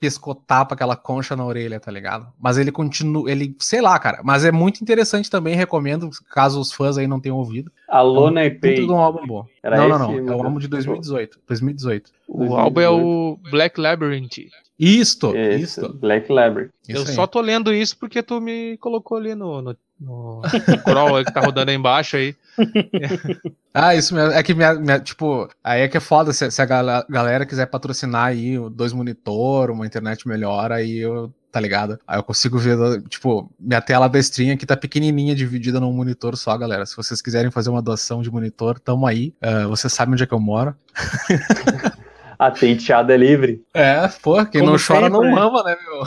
pescotapa, 0.00 0.74
aquela 0.74 0.96
concha 0.96 1.36
na 1.36 1.44
orelha, 1.44 1.78
tá 1.78 1.92
ligado? 1.92 2.26
Mas 2.40 2.56
ele 2.56 2.72
continua, 2.72 3.30
ele, 3.30 3.54
sei 3.58 3.82
lá, 3.82 3.98
cara. 3.98 4.22
Mas 4.24 4.46
é 4.46 4.50
muito 4.50 4.80
interessante 4.80 5.28
também, 5.28 5.54
recomendo, 5.54 6.08
caso 6.30 6.58
os 6.58 6.72
fãs 6.72 6.96
aí 6.96 7.06
não 7.06 7.20
tenham 7.20 7.36
ouvido. 7.36 7.70
Alona 7.86 8.40
é 8.40 8.50
Pay. 8.50 8.76
Tudo 8.76 8.94
um 8.94 8.98
álbum 8.98 9.26
bom. 9.26 9.46
Era 9.62 9.76
não, 9.76 9.88
não, 9.90 9.98
não. 9.98 10.32
É 10.32 10.36
o 10.36 10.42
álbum 10.42 10.58
de 10.58 10.68
2018. 10.68 11.38
2018. 11.46 12.10
O 12.26 12.56
álbum 12.56 12.80
é 12.80 12.88
o 12.88 13.38
Black 13.50 13.78
Labyrinth. 13.78 14.38
Isto, 14.78 15.36
isto. 15.36 15.92
Black 15.92 16.32
Labyrinth. 16.32 16.70
Eu 16.88 17.04
só 17.04 17.26
tô 17.26 17.42
lendo 17.42 17.74
isso 17.74 17.98
porque 17.98 18.22
tu 18.22 18.40
me 18.40 18.78
colocou 18.78 19.18
ali 19.18 19.34
no, 19.34 19.60
no, 19.60 19.76
no 20.00 20.42
crawl 20.84 21.24
que 21.24 21.32
tá 21.32 21.40
rodando 21.40 21.70
aí 21.70 21.76
embaixo 21.76 22.16
aí. 22.16 22.34
ah, 23.74 23.94
isso 23.94 24.14
mesmo. 24.14 24.32
É 24.32 24.42
que, 24.42 24.54
minha, 24.54 24.74
minha, 24.74 24.98
tipo, 24.98 25.48
aí 25.62 25.82
é 25.82 25.88
que 25.88 25.96
é 25.96 26.00
foda. 26.00 26.32
Se, 26.32 26.50
se 26.50 26.62
a 26.62 26.66
galera 27.08 27.44
quiser 27.44 27.66
patrocinar 27.66 28.26
aí 28.26 28.56
dois 28.70 28.92
monitor, 28.92 29.70
uma 29.70 29.86
internet 29.86 30.26
melhor, 30.26 30.72
aí 30.72 30.98
eu 30.98 31.32
tá 31.52 31.58
ligado? 31.58 31.98
Aí 32.06 32.16
eu 32.16 32.22
consigo 32.22 32.58
ver, 32.58 33.02
tipo, 33.08 33.50
minha 33.58 33.80
tela 33.80 34.08
da 34.08 34.20
stream 34.20 34.54
aqui 34.54 34.64
tá 34.64 34.76
pequenininha, 34.76 35.34
dividida 35.34 35.80
num 35.80 35.92
monitor 35.92 36.36
só, 36.36 36.56
galera. 36.56 36.86
Se 36.86 36.96
vocês 36.96 37.20
quiserem 37.20 37.50
fazer 37.50 37.70
uma 37.70 37.82
doação 37.82 38.22
de 38.22 38.30
monitor, 38.30 38.78
tamo 38.78 39.04
aí. 39.06 39.34
Uh, 39.42 39.68
vocês 39.68 39.92
sabem 39.92 40.14
onde 40.14 40.22
é 40.22 40.26
que 40.26 40.34
eu 40.34 40.38
moro. 40.40 40.76
A 42.38 42.50
tenteada 42.50 43.12
é 43.12 43.18
livre. 43.18 43.62
É, 43.74 44.08
pô, 44.22 44.34
quem 44.46 44.62
Como 44.62 44.72
não 44.72 44.78
chora 44.78 45.10
sempre, 45.10 45.10
não 45.10 45.30
mama, 45.30 45.62
né, 45.62 45.76
meu? 45.84 46.00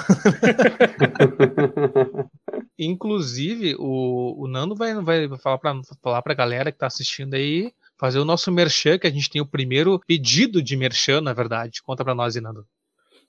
Inclusive, 2.77 3.75
o, 3.77 4.43
o 4.43 4.47
Nando 4.47 4.75
vai, 4.75 4.93
vai 4.95 5.37
falar, 5.37 5.57
pra, 5.57 5.79
falar 6.01 6.35
galera 6.35 6.71
que 6.71 6.77
tá 6.77 6.87
assistindo 6.87 7.35
aí, 7.35 7.71
fazer 7.97 8.19
o 8.19 8.25
nosso 8.25 8.51
merchan, 8.51 8.97
que 8.97 9.07
a 9.07 9.11
gente 9.11 9.29
tem 9.29 9.41
o 9.41 9.45
primeiro 9.45 9.99
pedido 10.07 10.61
de 10.61 10.75
merchan, 10.75 11.21
na 11.21 11.33
verdade. 11.33 11.83
Conta 11.83 12.03
pra 12.03 12.15
nós, 12.15 12.35
Nando. 12.35 12.65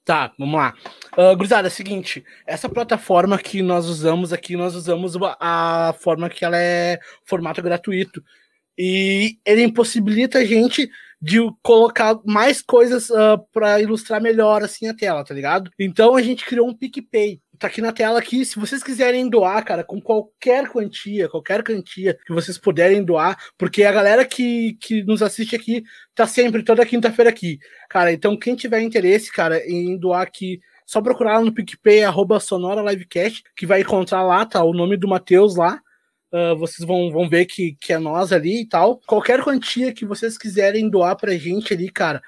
Tá, 0.04 0.32
vamos 0.38 0.56
lá. 0.56 0.74
Uh, 1.16 1.36
Cruzada, 1.36 1.68
é 1.68 1.70
o 1.70 1.72
seguinte, 1.72 2.24
essa 2.46 2.68
plataforma 2.68 3.38
que 3.38 3.62
nós 3.62 3.86
usamos 3.86 4.34
aqui, 4.34 4.54
nós 4.54 4.74
usamos 4.74 5.16
a 5.40 5.94
forma 5.98 6.28
que 6.28 6.44
ela 6.44 6.58
é 6.58 6.98
formato 7.24 7.62
gratuito. 7.62 8.22
E 8.76 9.38
ele 9.46 9.62
impossibilita 9.62 10.38
a 10.38 10.44
gente 10.44 10.90
de 11.22 11.38
colocar 11.62 12.20
mais 12.26 12.60
coisas 12.60 13.08
uh, 13.08 13.16
ah, 13.16 13.38
para 13.50 13.80
ilustrar 13.80 14.20
melhor 14.20 14.62
assim 14.62 14.88
a 14.88 14.94
tela, 14.94 15.24
tá 15.24 15.32
ligado? 15.32 15.70
Então 15.78 16.16
a 16.16 16.20
gente 16.20 16.44
criou 16.44 16.68
um 16.68 16.74
PicPay. 16.74 17.40
Tá 17.58 17.68
aqui 17.68 17.80
na 17.80 17.92
tela 17.92 18.18
aqui, 18.18 18.44
se 18.44 18.58
vocês 18.58 18.82
quiserem 18.82 19.28
doar, 19.28 19.64
cara, 19.64 19.84
com 19.84 20.00
qualquer 20.00 20.68
quantia, 20.68 21.28
qualquer 21.28 21.62
quantia 21.62 22.18
que 22.26 22.32
vocês 22.32 22.58
puderem 22.58 23.04
doar, 23.04 23.38
porque 23.56 23.84
a 23.84 23.92
galera 23.92 24.24
que, 24.24 24.76
que 24.80 25.04
nos 25.04 25.22
assiste 25.22 25.54
aqui 25.54 25.84
tá 26.14 26.26
sempre 26.26 26.64
toda 26.64 26.84
quinta-feira 26.84 27.30
aqui. 27.30 27.58
Cara, 27.88 28.12
então 28.12 28.36
quem 28.36 28.56
tiver 28.56 28.80
interesse, 28.80 29.30
cara, 29.30 29.58
em 29.66 29.96
doar 29.96 30.22
aqui 30.22 30.60
só 30.86 31.00
procurar 31.00 31.38
lá 31.38 31.44
no 31.44 31.52
PicPay, 31.52 32.04
arroba 32.04 32.38
Sonora 32.38 32.82
Livecast, 32.82 33.42
que 33.56 33.66
vai 33.66 33.80
encontrar 33.80 34.22
lá, 34.22 34.44
tá? 34.44 34.62
O 34.62 34.74
nome 34.74 34.96
do 34.96 35.08
Matheus 35.08 35.56
lá. 35.56 35.80
Uh, 36.32 36.56
vocês 36.56 36.86
vão, 36.86 37.10
vão 37.10 37.28
ver 37.28 37.46
que, 37.46 37.76
que 37.80 37.92
é 37.92 37.98
nós 37.98 38.32
ali 38.32 38.62
e 38.62 38.68
tal. 38.68 39.00
Qualquer 39.06 39.42
quantia 39.42 39.94
que 39.94 40.04
vocês 40.04 40.36
quiserem 40.36 40.90
doar 40.90 41.16
pra 41.16 41.36
gente 41.36 41.72
ali, 41.72 41.88
cara, 41.90 42.20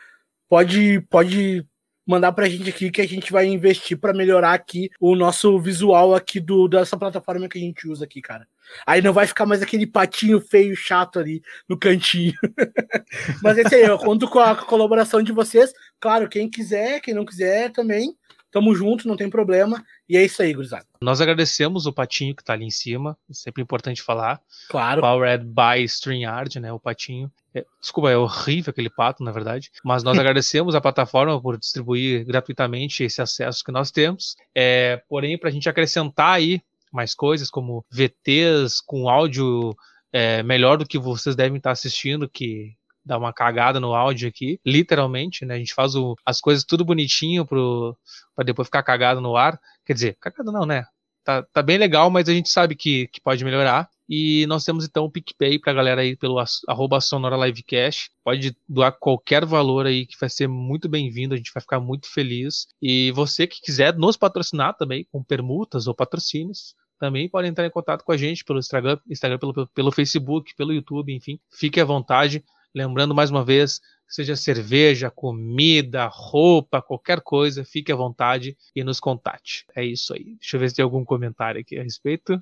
pode, 0.49 1.01
pode 1.11 1.67
mandar 2.07 2.33
pra 2.33 2.49
gente 2.49 2.71
aqui 2.71 2.91
que 2.91 3.01
a 3.01 3.09
gente 3.09 3.33
vai 3.33 3.47
investir 3.47 3.99
para 3.99 4.15
melhorar 4.15 4.53
aqui 4.53 4.91
o 5.01 5.17
nosso 5.17 5.59
visual 5.59 6.15
aqui 6.15 6.39
do, 6.39 6.69
dessa 6.69 6.97
plataforma 6.97 7.49
que 7.49 7.59
a 7.59 7.61
gente 7.61 7.89
usa 7.89 8.05
aqui, 8.05 8.23
cara. 8.23 8.47
Aí 8.87 9.03
não 9.03 9.13
vai 9.13 9.27
ficar 9.27 9.47
mais 9.47 9.63
aquele 9.63 9.87
patinho 9.87 10.41
feio, 10.41 10.77
chato 10.77 11.19
ali 11.19 11.43
no 11.69 11.79
cantinho. 11.79 12.35
Mas 13.43 13.59
esse 13.59 13.75
aí, 13.75 13.83
eu 13.83 13.99
conto 13.99 14.29
com 14.29 14.39
a 14.39 14.55
colaboração 14.55 15.23
de 15.23 15.33
vocês. 15.33 15.73
Claro, 16.01 16.29
quem 16.29 16.49
quiser, 16.49 17.01
quem 17.01 17.15
não 17.15 17.25
quiser 17.25 17.71
também. 17.73 18.17
Tamo 18.57 18.75
junto, 18.75 19.07
não 19.07 19.17
tem 19.17 19.29
problema. 19.29 19.85
E 20.09 20.17
é 20.17 20.25
isso 20.25 20.41
aí, 20.41 20.55
gurizada. 20.55 20.87
Nós 20.99 21.21
agradecemos 21.21 21.85
o 21.85 21.93
patinho 21.93 22.35
que 22.35 22.43
tá 22.43 22.55
ali 22.55 22.65
em 22.65 22.71
cima, 22.71 23.15
é 23.29 23.35
sempre 23.35 23.63
importante 23.63 24.01
falar. 24.01 24.41
Claro. 24.71 25.03
Powered 25.03 25.45
by 25.45 25.85
StreamYard, 25.85 26.59
né, 26.59 26.73
o 26.73 26.81
patinho. 26.81 27.31
É, 27.55 27.67
desculpa, 27.79 28.11
é 28.11 28.17
horrível 28.17 28.71
aquele 28.71 28.89
pato, 28.89 29.23
na 29.23 29.31
verdade. 29.31 29.71
Mas 29.85 30.03
nós 30.03 30.17
agradecemos 30.19 30.75
a 30.75 30.81
plataforma 30.81 31.39
por 31.39 31.59
distribuir 31.59 32.25
gratuitamente 32.25 33.05
esse 33.05 33.21
acesso 33.21 33.63
que 33.63 33.71
nós 33.71 33.91
temos. 33.91 34.37
É, 34.55 35.03
porém, 35.07 35.37
para 35.37 35.51
a 35.51 35.53
gente 35.53 35.69
acrescentar 35.69 36.37
aí 36.37 36.63
mais 36.91 37.15
coisas, 37.15 37.51
como 37.51 37.85
VTs 37.91 38.81
com 38.81 39.11
áudio 39.11 39.77
é, 40.11 40.43
melhor 40.43 40.79
do 40.79 40.87
que 40.87 40.99
vocês 40.99 41.37
devem 41.37 41.59
estar 41.59 41.73
assistindo, 41.73 42.27
que 42.27 42.75
dar 43.07 43.19
uma 43.19 43.33
cagada 43.33 43.79
no 43.79 43.95
áudio 43.95 44.29
aqui, 44.29 44.61
literalmente, 44.67 45.45
né? 45.45 45.55
A 45.55 45.59
gente 45.59 45.73
faz 45.73 45.95
o, 45.95 46.17
as 46.27 46.41
coisas 46.41 46.65
tudo 46.65 46.85
bonitinho 46.85 47.47
para 47.47 48.45
depois 48.45 48.67
ficar 48.67 48.83
cagado 48.83 49.21
no 49.21 49.37
ar. 49.37 49.59
Quer 49.85 49.95
dizer, 49.95 50.17
cagado 50.21 50.51
não, 50.51 50.67
né? 50.67 50.85
Tá, 51.25 51.43
tá 51.43 51.63
bem 51.63 51.79
legal, 51.79 52.11
mas 52.11 52.29
a 52.29 52.33
gente 52.33 52.51
sabe 52.51 52.75
que, 52.75 53.07
que 53.09 53.21
pode 53.21 53.45
melhorar. 53.45 53.89
E 54.09 54.47
nós 54.47 54.65
temos 54.65 54.85
então 54.85 55.05
o 55.05 55.11
PicPay 55.11 55.59
pra 55.59 55.73
galera 55.73 56.01
aí 56.01 56.17
pelo 56.17 56.37
arroba 56.69 57.01
Sonora 57.01 57.37
Livecast. 57.37 58.11
Pode 58.25 58.57
doar 58.69 58.93
qualquer 58.93 59.45
valor 59.45 59.87
aí 59.87 60.07
que 60.07 60.17
vai 60.21 60.29
ser 60.29 60.47
muito 60.49 60.89
bem-vindo, 60.89 61.35
a 61.35 61.37
gente 61.37 61.53
vai 61.53 61.61
ficar 61.61 61.81
muito 61.81 62.09
feliz. 62.13 62.67
E 62.81 63.11
você 63.13 63.47
que 63.47 63.61
quiser 63.61 63.97
nos 63.97 64.17
patrocinar 64.17 64.77
também 64.77 65.07
com 65.11 65.23
permutas 65.23 65.87
ou 65.89 65.95
patrocínios, 65.95 66.75
também 66.99 67.29
pode 67.29 67.49
entrar 67.49 67.67
em 67.67 67.71
contato 67.71 68.05
com 68.05 68.13
a 68.13 68.17
gente 68.17 68.45
pelo 68.45 68.59
Instagram, 68.59 68.99
Instagram 69.09 69.39
pelo, 69.39 69.67
pelo 69.69 69.93
Facebook, 69.93 70.55
pelo 70.57 70.73
YouTube, 70.73 71.15
enfim. 71.15 71.39
Fique 71.53 71.81
à 71.81 71.85
vontade. 71.85 72.45
Lembrando 72.77 73.15
mais 73.15 73.31
uma 73.31 73.43
vez, 73.43 73.81
seja 74.07 74.37
cerveja, 74.37 75.11
comida, 75.11 76.11
roupa, 76.13 76.83
qualquer 76.83 77.23
coisa, 77.23 77.65
fique 77.65 77.91
à 77.91 77.97
vontade 77.97 78.55
e 78.75 78.85
nos 78.85 79.01
contate. 79.01 79.65
É 79.75 79.83
isso 79.83 80.13
aí. 80.13 80.37
Deixa 80.39 80.57
eu 80.57 80.61
ver 80.61 80.69
se 80.69 80.77
tem 80.77 80.83
algum 80.83 81.03
comentário 81.03 81.59
aqui 81.59 81.79
a 81.79 81.83
respeito. 81.83 82.39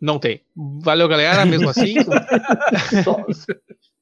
Não 0.00 0.18
tem. 0.18 0.40
Valeu, 0.56 1.06
galera, 1.06 1.46
mesmo 1.46 1.68
assim. 1.68 1.94
só, 3.04 3.24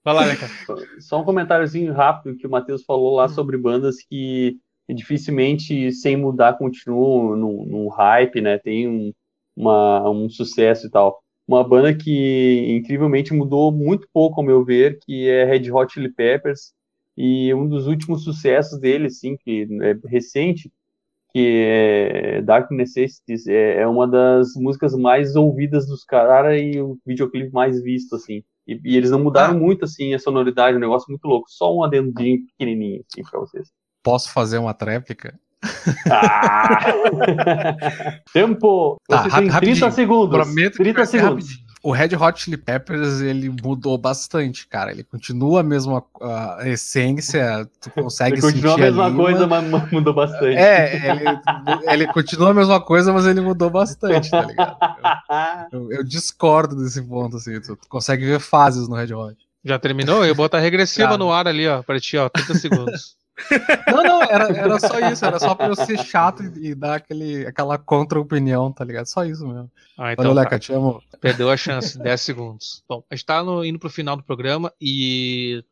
Vai 0.03 0.15
lá, 0.15 0.27
né, 0.27 0.37
cara? 0.37 0.53
Só 0.99 1.21
um 1.21 1.25
comentáriozinho 1.25 1.93
rápido 1.93 2.35
que 2.39 2.47
o 2.47 2.51
Matheus 2.51 2.83
falou 2.83 3.15
lá 3.15 3.29
sobre 3.29 3.59
bandas 3.59 3.97
que 4.03 4.57
dificilmente, 4.89 5.93
sem 5.93 6.17
mudar, 6.17 6.55
continuam 6.55 7.37
no, 7.37 7.67
no 7.67 7.89
hype, 7.89 8.41
né? 8.41 8.57
Tem 8.59 8.89
um, 8.89 9.13
uma, 9.55 10.09
um 10.09 10.31
sucesso 10.31 10.87
e 10.87 10.91
tal 10.91 11.22
uma 11.55 11.67
banda 11.67 11.95
que 11.95 12.67
incrivelmente 12.71 13.35
mudou 13.35 13.71
muito 13.71 14.09
pouco, 14.13 14.41
ao 14.41 14.47
meu 14.47 14.65
ver, 14.65 14.99
que 15.01 15.29
é 15.29 15.45
Red 15.45 15.71
Hot 15.71 15.93
Chili 15.93 16.11
Peppers, 16.11 16.73
e 17.17 17.53
um 17.53 17.69
dos 17.69 17.87
últimos 17.87 18.25
sucessos 18.25 18.79
dele, 18.81 19.07
assim, 19.07 19.37
que 19.37 19.69
é 19.83 20.09
recente, 20.09 20.73
que 21.33 21.65
é 21.67 22.43
Dark 22.43 22.71
Necessities, 22.71 23.47
é, 23.47 23.81
é 23.81 23.87
uma 23.87 24.09
das 24.09 24.55
músicas 24.55 24.95
mais 24.95 25.37
ouvidas 25.37 25.87
dos 25.87 26.05
caras 26.05 26.61
e 26.61 26.81
o 26.81 26.99
videoclipe 27.07 27.53
mais 27.53 27.83
visto, 27.83 28.17
assim. 28.17 28.43
E, 28.67 28.81
e 28.85 28.97
eles 28.97 29.11
não 29.11 29.23
mudaram 29.23 29.55
ah. 29.55 29.59
muito, 29.59 29.85
assim, 29.85 30.15
a 30.15 30.19
sonoridade, 30.19 30.77
um 30.77 30.81
negócio 30.81 31.07
muito 31.11 31.27
louco. 31.27 31.51
Só 31.51 31.75
um 31.75 31.83
adendinho 31.83 32.47
pequenininho, 32.47 33.05
assim, 33.11 33.23
pra 33.29 33.41
vocês. 33.41 33.71
Posso 34.03 34.33
fazer 34.33 34.59
uma 34.59 34.75
tréplica? 34.75 35.39
Ah. 36.11 36.93
Tempo! 38.33 38.97
Você 39.09 39.29
tá, 39.29 39.39
tem 39.39 39.49
30 39.49 39.91
segundos. 39.91 40.37
Prometo 40.37 40.77
30 40.79 41.07
segundos. 41.07 41.63
O 41.85 41.91
Red 41.91 42.15
Hot 42.15 42.41
Chili 42.41 42.57
Peppers, 42.57 43.21
ele 43.21 43.51
mudou 43.51 43.99
bastante, 43.99 44.69
cara. 44.69 44.93
Ele 44.93 45.03
continua 45.03 45.61
a 45.61 45.63
mesma 45.65 46.05
a 46.21 46.69
essência, 46.69 47.69
tu 47.81 47.91
consegue 47.91 48.37
ele 48.37 48.43
continua 48.43 48.75
a 48.75 48.79
mesma 48.79 49.07
ali, 49.07 49.17
coisa, 49.17 49.47
mas... 49.49 49.91
mudou 49.91 50.15
bastante. 50.15 50.57
É, 50.57 51.11
ele, 51.11 51.25
ele 51.91 52.07
continua 52.13 52.51
a 52.51 52.55
mesma 52.55 52.81
coisa, 52.81 53.13
mas 53.13 53.27
ele 53.27 53.41
mudou 53.41 53.69
bastante, 53.69 54.31
tá 54.31 54.43
ligado? 54.43 54.77
Eu, 55.73 55.91
eu, 55.91 55.99
eu 55.99 56.05
discordo 56.05 56.77
desse 56.77 57.03
ponto, 57.03 57.37
assim. 57.37 57.61
Tu, 57.61 57.75
tu, 57.75 57.89
consegue 57.89 58.25
ver 58.25 58.39
fases 58.39 58.87
no 58.87 58.95
Red 58.95 59.13
Hot. 59.13 59.37
Já 59.65 59.77
terminou? 59.77 60.25
Eu 60.25 60.37
boto 60.37 60.57
a 60.57 60.61
regressiva 60.61 61.09
cara. 61.09 61.19
no 61.19 61.33
ar 61.33 61.49
ali, 61.49 61.67
ó, 61.67 61.83
pra 61.83 61.99
ti, 61.99 62.17
ó, 62.17 62.29
30 62.29 62.55
segundos. 62.55 63.17
Não, 63.91 64.03
não, 64.03 64.23
era, 64.23 64.45
era 64.57 64.79
só 64.79 64.99
isso, 65.01 65.25
era 65.25 65.39
só 65.39 65.55
pra 65.55 65.69
eu 65.69 65.75
ser 65.75 65.99
chato 65.99 66.43
e, 66.43 66.75
dar 66.75 66.97
aquele, 66.97 67.47
aquela 67.47 67.79
contra-opinião, 67.79 68.73
tá 68.73 68.85
ligado? 68.85 69.07
Só 69.07 69.25
isso 69.25 69.47
mesmo. 69.47 69.71
Ah, 69.99 70.13
então, 70.13 70.25
Valeu, 70.25 70.43
Leca, 70.43 70.59
te 70.59 70.73
amo. 70.73 71.03
Perdeu 71.21 71.51
a 71.51 71.57
chance, 71.57 71.99
10 71.99 72.21
segundos. 72.21 72.85
Bom, 72.89 73.03
a 73.11 73.15
gente 73.15 73.25
tá 73.25 73.43
no, 73.43 73.65
indo 73.65 73.79
pro 73.79 73.91
final 73.91 74.17
do 74.17 74.23
programa 74.23 74.73
e 74.81 75.65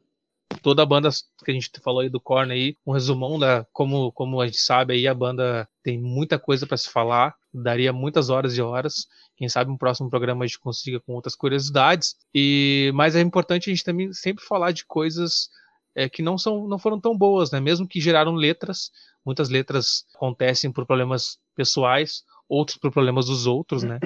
toda 0.63 0.83
a 0.83 0.87
banda 0.87 1.09
que 1.45 1.51
a 1.51 1.55
gente 1.55 1.71
falou 1.83 2.01
aí 2.01 2.09
do 2.09 2.21
Korn 2.21 2.53
aí, 2.53 2.77
um 2.87 2.93
resumão 2.93 3.39
da 3.39 3.67
como, 3.73 4.11
como 4.13 4.41
a 4.41 4.47
gente 4.47 4.59
sabe 4.59 4.95
aí, 4.95 5.07
a 5.07 5.15
banda 5.15 5.69
tem 5.83 5.99
muita 5.99 6.39
coisa 6.39 6.67
para 6.67 6.77
se 6.77 6.89
falar, 6.89 7.35
daria 7.53 7.93
muitas 7.93 8.31
horas 8.31 8.57
e 8.57 8.63
horas. 8.63 9.07
Quem 9.37 9.49
sabe 9.49 9.71
no 9.71 9.79
próximo 9.79 10.11
programa 10.11 10.45
a 10.45 10.47
gente 10.47 10.61
consiga 10.61 11.01
com 11.01 11.15
outras 11.15 11.35
curiosidades. 11.35 12.17
E 12.35 12.91
mas 12.95 13.17
é 13.17 13.21
importante 13.21 13.71
a 13.71 13.73
gente 13.73 13.85
também 13.85 14.13
sempre 14.13 14.45
falar 14.45 14.73
de 14.73 14.85
coisas 14.85 15.49
é, 15.95 16.09
que 16.09 16.23
não, 16.23 16.39
são, 16.39 16.67
não 16.67 16.79
foram 16.79 17.01
tão 17.01 17.17
boas, 17.17 17.51
né? 17.51 17.61
Mesmo 17.61 17.87
que 17.87 18.01
geraram 18.01 18.35
letras, 18.35 18.91
muitas 19.25 19.49
letras 19.49 20.05
acontecem 20.15 20.71
por 20.71 20.87
problemas 20.87 21.39
pessoais, 21.55 22.25
outros 22.49 22.77
por 22.77 22.91
problemas 22.91 23.27
dos 23.27 23.47
outros, 23.47 23.83
né? 23.83 23.99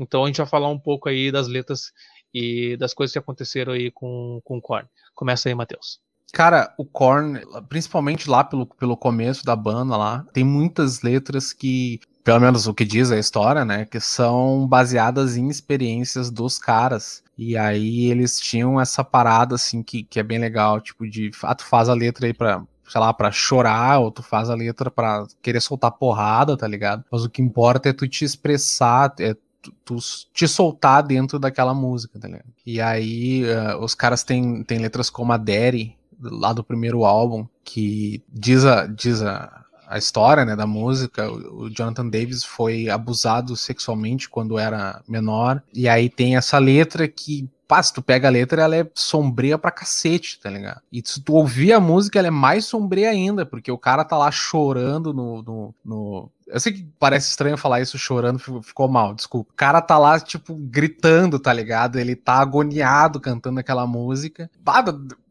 Então 0.00 0.24
a 0.24 0.26
gente 0.26 0.38
vai 0.38 0.46
falar 0.46 0.68
um 0.68 0.78
pouco 0.78 1.08
aí 1.08 1.30
das 1.30 1.46
letras 1.46 1.92
e 2.32 2.76
das 2.78 2.94
coisas 2.94 3.12
que 3.12 3.18
aconteceram 3.18 3.72
aí 3.72 3.90
com, 3.90 4.40
com 4.44 4.56
o 4.56 4.60
Korn. 4.60 4.88
Começa 5.14 5.48
aí, 5.48 5.54
Matheus. 5.54 6.00
Cara, 6.32 6.72
o 6.78 6.84
Korn, 6.84 7.40
principalmente 7.68 8.30
lá 8.30 8.44
pelo, 8.44 8.64
pelo 8.64 8.96
começo 8.96 9.44
da 9.44 9.56
banda 9.56 9.96
lá, 9.96 10.24
tem 10.32 10.44
muitas 10.44 11.02
letras 11.02 11.52
que, 11.52 12.00
pelo 12.22 12.40
menos 12.40 12.66
o 12.66 12.74
que 12.74 12.84
diz 12.84 13.10
a 13.10 13.18
história, 13.18 13.64
né, 13.64 13.84
que 13.84 14.00
são 14.00 14.66
baseadas 14.66 15.36
em 15.36 15.48
experiências 15.48 16.30
dos 16.30 16.58
caras. 16.58 17.22
E 17.36 17.56
aí 17.56 18.10
eles 18.10 18.38
tinham 18.38 18.80
essa 18.80 19.02
parada, 19.02 19.54
assim, 19.54 19.82
que, 19.82 20.02
que 20.02 20.20
é 20.20 20.22
bem 20.22 20.38
legal, 20.38 20.80
tipo, 20.80 21.08
de, 21.08 21.30
ah, 21.42 21.54
tu 21.54 21.64
faz 21.64 21.88
a 21.88 21.94
letra 21.94 22.26
aí 22.26 22.34
pra, 22.34 22.62
sei 22.86 23.00
lá, 23.00 23.14
pra 23.14 23.32
chorar, 23.32 23.98
ou 24.00 24.10
tu 24.10 24.22
faz 24.22 24.50
a 24.50 24.54
letra 24.54 24.90
pra 24.90 25.26
querer 25.40 25.60
soltar 25.60 25.92
porrada, 25.92 26.56
tá 26.56 26.66
ligado? 26.66 27.04
Mas 27.10 27.24
o 27.24 27.30
que 27.30 27.40
importa 27.40 27.88
é 27.88 27.92
tu 27.94 28.06
te 28.06 28.24
expressar, 28.24 29.14
é 29.20 29.34
tu, 29.62 29.72
tu 29.84 29.96
te 30.34 30.46
soltar 30.46 31.02
dentro 31.02 31.38
daquela 31.38 31.72
música, 31.72 32.18
tá 32.18 32.28
ligado? 32.28 32.44
E 32.66 32.80
aí 32.80 33.44
uh, 33.44 33.82
os 33.82 33.94
caras 33.94 34.22
têm, 34.22 34.62
têm 34.62 34.78
letras 34.78 35.08
como 35.08 35.32
a 35.32 35.38
Daddy, 35.38 35.96
lá 36.20 36.52
do 36.52 36.62
primeiro 36.62 37.04
álbum, 37.04 37.46
que 37.64 38.22
diz 38.28 38.64
a, 38.64 38.86
diz 38.86 39.22
a, 39.22 39.59
a 39.90 39.98
história 39.98 40.44
né, 40.44 40.54
da 40.54 40.68
música, 40.68 41.28
o, 41.28 41.68
Jonathan 41.68 42.08
Davis 42.08 42.44
foi 42.44 42.88
abusado 42.88 43.56
sexualmente 43.56 44.30
quando 44.30 44.56
era 44.56 45.02
menor, 45.08 45.60
e 45.74 45.88
aí 45.88 46.08
tem 46.08 46.36
essa 46.36 46.58
letra 46.58 47.08
que 47.08 47.50
pá, 47.66 47.82
se 47.82 47.92
tu 47.92 48.00
pega 48.00 48.28
a 48.28 48.30
letra, 48.30 48.62
ela 48.62 48.76
é 48.76 48.88
sombria 48.94 49.58
pra 49.58 49.70
cacete, 49.70 50.40
tá 50.40 50.48
ligado? 50.48 50.80
E 50.92 51.02
se 51.04 51.20
tu 51.20 51.34
ouvir 51.34 51.72
a 51.72 51.80
música, 51.80 52.18
ela 52.18 52.28
é 52.28 52.30
mais 52.30 52.64
sombria 52.64 53.10
ainda, 53.10 53.44
porque 53.44 53.70
o 53.70 53.78
cara 53.78 54.04
tá 54.04 54.16
lá 54.16 54.30
chorando 54.30 55.12
no. 55.12 55.42
no, 55.42 55.74
no... 55.84 56.30
Eu 56.48 56.58
sei 56.58 56.72
que 56.72 56.88
parece 56.98 57.28
estranho 57.28 57.56
falar 57.56 57.80
isso 57.80 57.96
chorando, 57.96 58.40
ficou 58.60 58.88
mal, 58.88 59.14
desculpa. 59.14 59.52
O 59.52 59.56
cara 59.56 59.80
tá 59.80 59.96
lá, 59.98 60.18
tipo, 60.18 60.56
gritando, 60.56 61.38
tá 61.38 61.52
ligado? 61.52 61.96
Ele 61.96 62.16
tá 62.16 62.40
agoniado 62.40 63.20
cantando 63.20 63.60
aquela 63.60 63.86
música. 63.86 64.50
Pá, 64.64 64.84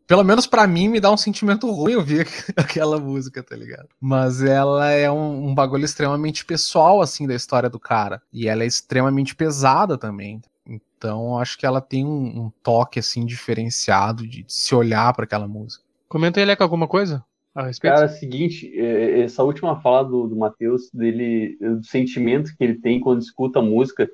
pelo 0.09 0.23
menos 0.23 0.47
para 0.47 0.65
mim, 0.65 0.87
me 0.87 0.99
dá 0.99 1.11
um 1.11 1.15
sentimento 1.15 1.69
ruim 1.71 1.93
ouvir 1.93 2.27
aquela 2.57 2.99
música, 2.99 3.43
tá 3.43 3.55
ligado? 3.55 3.89
Mas 4.01 4.41
ela 4.41 4.89
é 4.89 5.09
um, 5.09 5.49
um, 5.49 5.53
bagulho 5.53 5.85
extremamente 5.85 6.43
pessoal, 6.43 6.99
assim, 6.99 7.27
da 7.27 7.35
história 7.35 7.69
do 7.69 7.79
cara. 7.79 8.19
E 8.33 8.47
ela 8.47 8.63
é 8.63 8.65
extremamente 8.65 9.35
pesada 9.35 9.99
também. 9.99 10.41
Então, 10.65 11.37
acho 11.37 11.59
que 11.59 11.65
ela 11.65 11.79
tem 11.79 12.03
um, 12.03 12.25
um 12.45 12.51
toque, 12.63 12.97
assim, 12.97 13.23
diferenciado 13.23 14.27
de, 14.27 14.41
de 14.41 14.51
se 14.51 14.73
olhar 14.73 15.13
para 15.13 15.25
aquela 15.25 15.47
música. 15.47 15.83
Comenta 16.07 16.39
aí, 16.39 16.55
com 16.55 16.63
alguma 16.63 16.87
coisa? 16.87 17.23
A 17.53 17.67
respeito? 17.67 17.93
Cara, 17.93 18.07
é 18.07 18.09
o 18.09 18.17
seguinte, 18.17 18.71
é, 18.79 19.21
essa 19.21 19.43
última 19.43 19.79
fala 19.79 20.03
do, 20.03 20.27
do 20.27 20.35
Matheus, 20.35 20.89
dele, 20.91 21.55
do 21.61 21.85
sentimento 21.85 22.51
que 22.57 22.63
ele 22.63 22.81
tem 22.81 22.99
quando 22.99 23.21
escuta 23.21 23.59
a 23.59 23.61
música, 23.61 24.09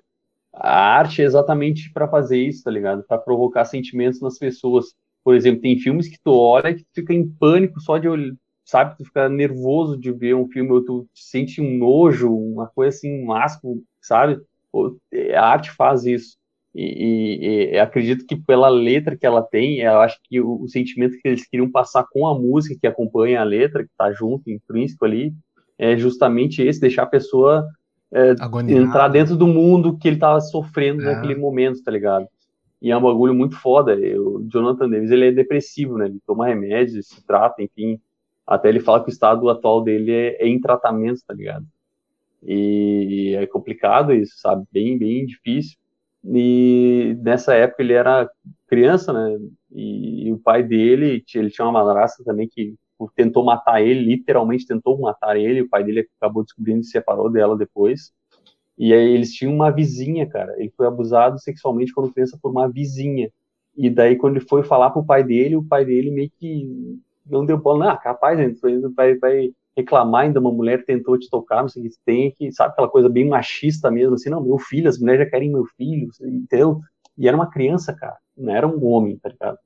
a 0.54 0.98
arte 0.98 1.22
é 1.22 1.26
exatamente 1.26 1.90
para 1.94 2.06
fazer 2.06 2.38
isso, 2.38 2.66
tá 2.66 2.72
ligado? 2.72 3.02
Para 3.04 3.18
provocar 3.18 3.64
sentimentos 3.64 4.20
nas 4.20 4.38
pessoas. 4.38 4.88
Por 5.26 5.34
exemplo, 5.34 5.62
tem 5.62 5.80
filmes 5.80 6.08
que 6.08 6.20
tu 6.24 6.32
olha 6.32 6.70
e 6.70 6.76
tu 6.76 6.86
fica 6.94 7.12
em 7.12 7.28
pânico 7.28 7.82
só 7.82 7.98
de 7.98 8.08
olhar, 8.08 8.36
sabe? 8.64 8.96
Tu 8.96 9.06
fica 9.06 9.28
nervoso 9.28 9.98
de 9.98 10.12
ver 10.12 10.36
um 10.36 10.48
filme, 10.48 10.72
ou 10.72 10.86
tu 10.86 11.08
sente 11.16 11.60
um 11.60 11.80
nojo, 11.80 12.32
uma 12.32 12.68
coisa 12.68 12.96
assim, 12.96 13.26
um 13.26 13.34
asco, 13.34 13.84
sabe? 14.00 14.40
A 15.36 15.42
arte 15.42 15.72
faz 15.72 16.06
isso. 16.06 16.38
E, 16.76 16.84
e, 16.84 17.74
e, 17.74 17.80
acredito 17.80 18.26
que 18.28 18.36
pela 18.36 18.70
letra 18.70 19.18
que 19.18 19.26
ela 19.26 19.42
tem, 19.42 19.80
eu 19.80 20.00
acho 20.00 20.20
que 20.26 20.40
o, 20.40 20.62
o, 20.62 20.68
sentimento 20.68 21.18
que 21.20 21.28
eles 21.28 21.48
queriam 21.48 21.72
passar 21.72 22.06
com 22.12 22.28
a 22.28 22.38
música 22.38 22.78
que 22.80 22.86
acompanha 22.86 23.42
a 23.42 23.46
letra, 23.46 23.84
que 23.84 23.90
tá 23.98 24.12
junto, 24.12 24.52
intrínseco 24.52 25.06
ali, 25.06 25.34
é 25.80 25.98
justamente 25.98 26.62
esse, 26.62 26.80
deixar 26.80 27.04
a 27.04 27.08
pessoa 27.08 27.66
é, 28.14 28.36
entrar 28.70 29.08
dentro 29.08 29.36
do 29.36 29.48
mundo 29.48 29.98
que 29.98 30.08
ele 30.08 30.18
tava 30.18 30.40
sofrendo 30.42 31.02
é. 31.02 31.06
naquele 31.06 31.36
momento, 31.36 31.82
tá 31.82 31.90
ligado? 31.90 32.28
E 32.86 32.92
é 32.92 32.96
um 32.96 33.02
bagulho 33.02 33.34
muito 33.34 33.56
foda. 33.56 33.96
O 33.96 34.48
Jonathan 34.48 34.88
Davis, 34.88 35.10
ele 35.10 35.30
é 35.30 35.32
depressivo, 35.32 35.98
né? 35.98 36.06
Ele 36.06 36.20
toma 36.24 36.46
remédios, 36.46 37.08
se 37.08 37.26
trata, 37.26 37.64
enfim. 37.64 38.00
Até 38.46 38.70
ele 38.70 38.80
fala 38.80 39.04
que 39.04 39.10
o 39.10 39.12
estado 39.12 39.50
atual 39.50 39.82
dele 39.84 40.12
é, 40.12 40.44
é 40.44 40.48
em 40.48 40.62
tratamento, 40.62 41.20
tá 41.26 41.34
ligado? 41.34 41.66
E 42.44 43.36
é 43.40 43.48
complicado 43.48 44.14
isso, 44.14 44.36
sabe? 44.38 44.68
Bem, 44.72 45.00
bem 45.00 45.26
difícil. 45.26 45.80
E 46.24 47.18
nessa 47.24 47.56
época 47.56 47.82
ele 47.82 47.94
era 47.94 48.30
criança, 48.68 49.12
né? 49.12 49.36
E, 49.72 50.28
e 50.28 50.32
o 50.32 50.38
pai 50.38 50.62
dele, 50.62 51.24
ele 51.34 51.50
tinha 51.50 51.66
uma 51.66 51.84
madrasta 51.84 52.24
também 52.24 52.48
que 52.48 52.76
tentou 53.16 53.44
matar 53.44 53.82
ele, 53.82 54.02
literalmente 54.02 54.68
tentou 54.68 55.00
matar 55.00 55.36
ele. 55.38 55.64
O 55.64 55.70
pai 55.70 55.84
dele 55.84 56.08
acabou 56.22 56.44
descobrindo 56.44 56.82
e 56.82 56.84
se 56.84 56.92
separou 56.92 57.32
dela 57.32 57.58
depois. 57.58 58.14
E 58.78 58.94
aí 58.94 59.14
eles 59.14 59.34
tinham 59.34 59.54
uma 59.54 59.72
vizinha, 59.72 60.28
cara. 60.28 60.54
Ele 60.58 60.72
foi 60.76 60.88
abusado 60.88 61.40
sexualmente 61.40 61.94
quando 61.94 62.14
criança 62.14 62.38
por 62.42 62.52
uma 62.52 62.70
vizinha. 62.70 63.32
E 63.76 63.90
daí 63.90 64.16
quando 64.16 64.38
ele 64.38 64.46
foi 64.46 64.64
falar 64.64 64.90
pro 64.90 65.06
pai 65.06 65.24
dele, 65.24 65.56
o 65.56 65.64
pai 65.64 65.86
dele 65.86 66.12
meio 66.12 66.32
que 66.40 67.00
não 67.26 67.46
deu 67.46 67.58
bola. 67.58 67.94
Ah, 67.94 67.98
capaz, 67.98 68.60
vai, 68.96 69.16
vai 69.18 69.52
reclamar 69.76 70.24
ainda 70.24 70.40
uma 70.40 70.52
mulher 70.52 70.86
tentou 70.86 71.18
te 71.18 71.30
tocar, 71.30 71.62
não 71.62 71.70
sei 71.70 71.86
o 71.86 71.90
que 71.90 71.98
tem, 72.06 72.32
que 72.32 72.52
sabe 72.52 72.72
aquela 72.72 72.88
coisa 72.88 73.10
bem 73.10 73.28
machista 73.28 73.92
mesmo, 73.92 74.16
assim, 74.16 74.30
não, 74.30 74.42
meu 74.42 74.58
filho, 74.58 74.88
as 74.88 74.98
mulheres 74.98 75.26
já 75.26 75.30
querem 75.30 75.52
meu 75.52 75.66
filho, 75.78 76.10
entendeu? 76.22 76.80
E 77.18 77.28
era 77.28 77.36
uma 77.36 77.50
criança, 77.50 77.94
cara, 77.94 78.18
não 78.38 78.56
era 78.56 78.66
um 78.66 78.86
homem, 78.86 79.18
tá 79.18 79.30
ligado? 79.30 79.58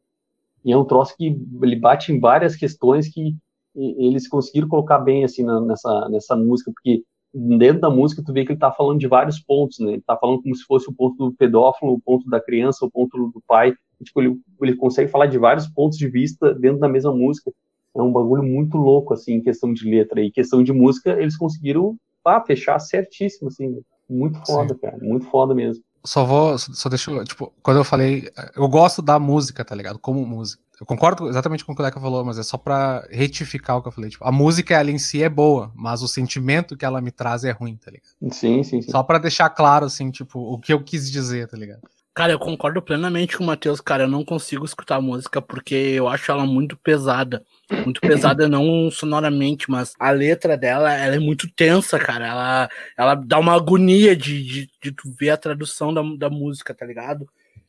E 0.66 0.72
é 0.72 0.78
um 0.78 0.86
troço 0.86 1.16
que 1.16 1.40
ele 1.62 1.76
bate 1.76 2.12
em 2.12 2.20
várias 2.20 2.56
questões 2.56 3.08
que 3.08 3.36
eles 3.76 4.28
conseguiram 4.28 4.68
colocar 4.68 5.00
bem, 5.00 5.24
assim, 5.24 5.44
na, 5.44 5.62
nessa, 5.62 6.10
nessa 6.10 6.36
música, 6.36 6.72
porque 6.74 7.04
dentro 7.34 7.82
da 7.82 7.90
música 7.90 8.24
tu 8.24 8.34
vê 8.34 8.46
que 8.46 8.52
ele 8.52 8.60
tá 8.60 8.72
falando 8.72 9.00
de 9.00 9.08
vários 9.08 9.40
pontos, 9.40 9.80
né? 9.80 9.94
Ele 9.94 10.02
tá 10.02 10.18
falando 10.18 10.42
como 10.42 10.56
se 10.56 10.64
fosse 10.64 10.90
o 10.90 10.94
ponto 10.94 11.16
do 11.18 11.34
pedófilo, 11.34 11.94
o 11.94 12.02
ponto 12.02 12.30
da 12.30 12.42
criança, 12.42 12.86
o 12.86 12.92
ponto 12.92 13.18
do 13.18 13.42
pai. 13.48 13.74
Tipo, 14.04 14.22
ele, 14.22 14.40
ele 14.62 14.76
consegue 14.76 15.12
falar 15.12 15.28
de 15.28 15.38
vários 15.38 15.68
pontos 15.68 15.98
de 15.98 16.08
vista 16.08 16.54
dentro 16.54 16.80
da 16.80 16.88
mesma 16.88 17.14
música. 17.14 17.52
É 17.96 18.02
um 18.02 18.12
bagulho 18.12 18.44
muito 18.44 18.78
louco, 18.78 19.14
assim, 19.14 19.34
em 19.34 19.42
questão 19.42 19.74
de 19.74 19.90
letra. 19.90 20.22
E 20.22 20.32
questão 20.32 20.64
de 20.64 20.72
música, 20.72 21.12
eles 21.20 21.38
conseguiram 21.38 21.98
pá, 22.24 22.42
fechar 22.42 22.80
certíssimo, 22.80 23.50
assim. 23.50 23.82
Muito 24.10 24.40
foda, 24.46 24.74
Sim. 24.74 24.80
cara. 24.80 24.98
Muito 25.02 25.26
foda 25.26 25.54
mesmo. 25.54 25.84
Só 26.06 26.24
vou, 26.24 26.58
só 26.58 26.88
deixa 26.88 27.12
eu, 27.12 27.24
tipo, 27.26 27.52
quando 27.62 27.78
eu 27.78 27.84
falei, 27.84 28.30
eu 28.56 28.68
gosto 28.70 29.02
da 29.02 29.20
música, 29.20 29.66
tá 29.66 29.76
ligado? 29.76 30.00
Como 30.00 30.26
música. 30.26 30.64
Eu 30.80 30.86
concordo 30.86 31.28
exatamente 31.28 31.66
com 31.66 31.74
o 31.74 31.76
que 31.76 31.82
o 31.82 31.86
Leca 31.86 32.00
falou, 32.00 32.24
mas 32.24 32.40
é 32.40 32.44
só 32.44 32.58
para 32.58 33.06
retificar 33.12 33.78
o 33.78 33.82
que 33.82 33.90
eu 33.90 33.92
falei. 33.92 34.10
Tipo, 34.10 34.26
a 34.26 34.32
música 34.32 34.76
ela 34.76 34.90
em 34.90 34.98
si 34.98 35.22
é 35.22 35.30
boa, 35.30 35.72
mas 35.76 36.02
o 36.02 36.08
sentimento 36.08 36.78
que 36.78 36.86
ela 36.86 37.02
me 37.02 37.12
traz 37.12 37.44
é 37.44 37.52
ruim, 37.52 37.76
tá 37.76 37.92
ligado? 37.92 38.34
Sim, 38.34 38.64
sim, 38.64 38.82
sim. 38.82 38.92
Só 38.92 39.04
para 39.04 39.20
deixar 39.20 39.50
claro, 39.50 39.86
assim, 39.86 40.10
tipo, 40.10 40.40
o 40.40 40.58
que 40.58 40.72
eu 40.72 40.82
quis 40.82 41.12
dizer, 41.12 41.48
tá 41.48 41.58
ligado? 41.58 41.82
Cara, 42.20 42.34
eu 42.34 42.40
concordo 42.40 42.82
plenamente 42.82 43.38
com 43.38 43.44
o 43.44 43.48
Matheus, 43.48 43.80
cara. 43.80 44.04
Eu 44.04 44.08
não 44.10 44.26
consigo 44.26 44.66
escutar 44.66 44.98
a 44.98 45.02
música 45.02 45.42
porque 45.42 45.74
eu 45.74 46.08
acho 46.08 46.30
ela 46.32 46.46
muito 46.46 46.76
pesada. 46.76 47.46
Muito 47.86 48.02
pesada, 48.02 48.50
não 48.50 48.92
sonoramente, 48.92 49.70
mas 49.72 49.94
a 49.98 50.12
letra 50.12 50.58
dela 50.58 50.92
ela 50.94 51.16
é 51.16 51.20
muito 51.20 51.50
tensa, 51.50 51.98
cara. 51.98 52.28
Ela, 52.28 52.70
ela 52.98 53.16
dá 53.16 53.40
uma 53.40 53.54
agonia 53.54 54.18
de, 54.18 54.44
de, 54.44 54.70
de 54.82 54.92
tu 54.92 55.14
ver 55.18 55.30
a 55.30 55.38
tradução 55.38 55.94
da, 55.94 56.02
da 56.18 56.30
música, 56.30 56.74
tá 56.74 56.86
ligado? 56.86 57.26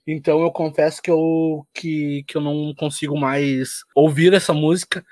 Então 0.06 0.42
eu 0.42 0.50
confesso 0.50 1.00
que 1.02 1.10
eu, 1.10 1.66
que, 1.74 2.24
que 2.26 2.36
eu 2.36 2.40
não 2.40 2.74
consigo 2.74 3.18
mais 3.18 3.80
ouvir 3.94 4.32
essa 4.32 4.52
música. 4.52 5.04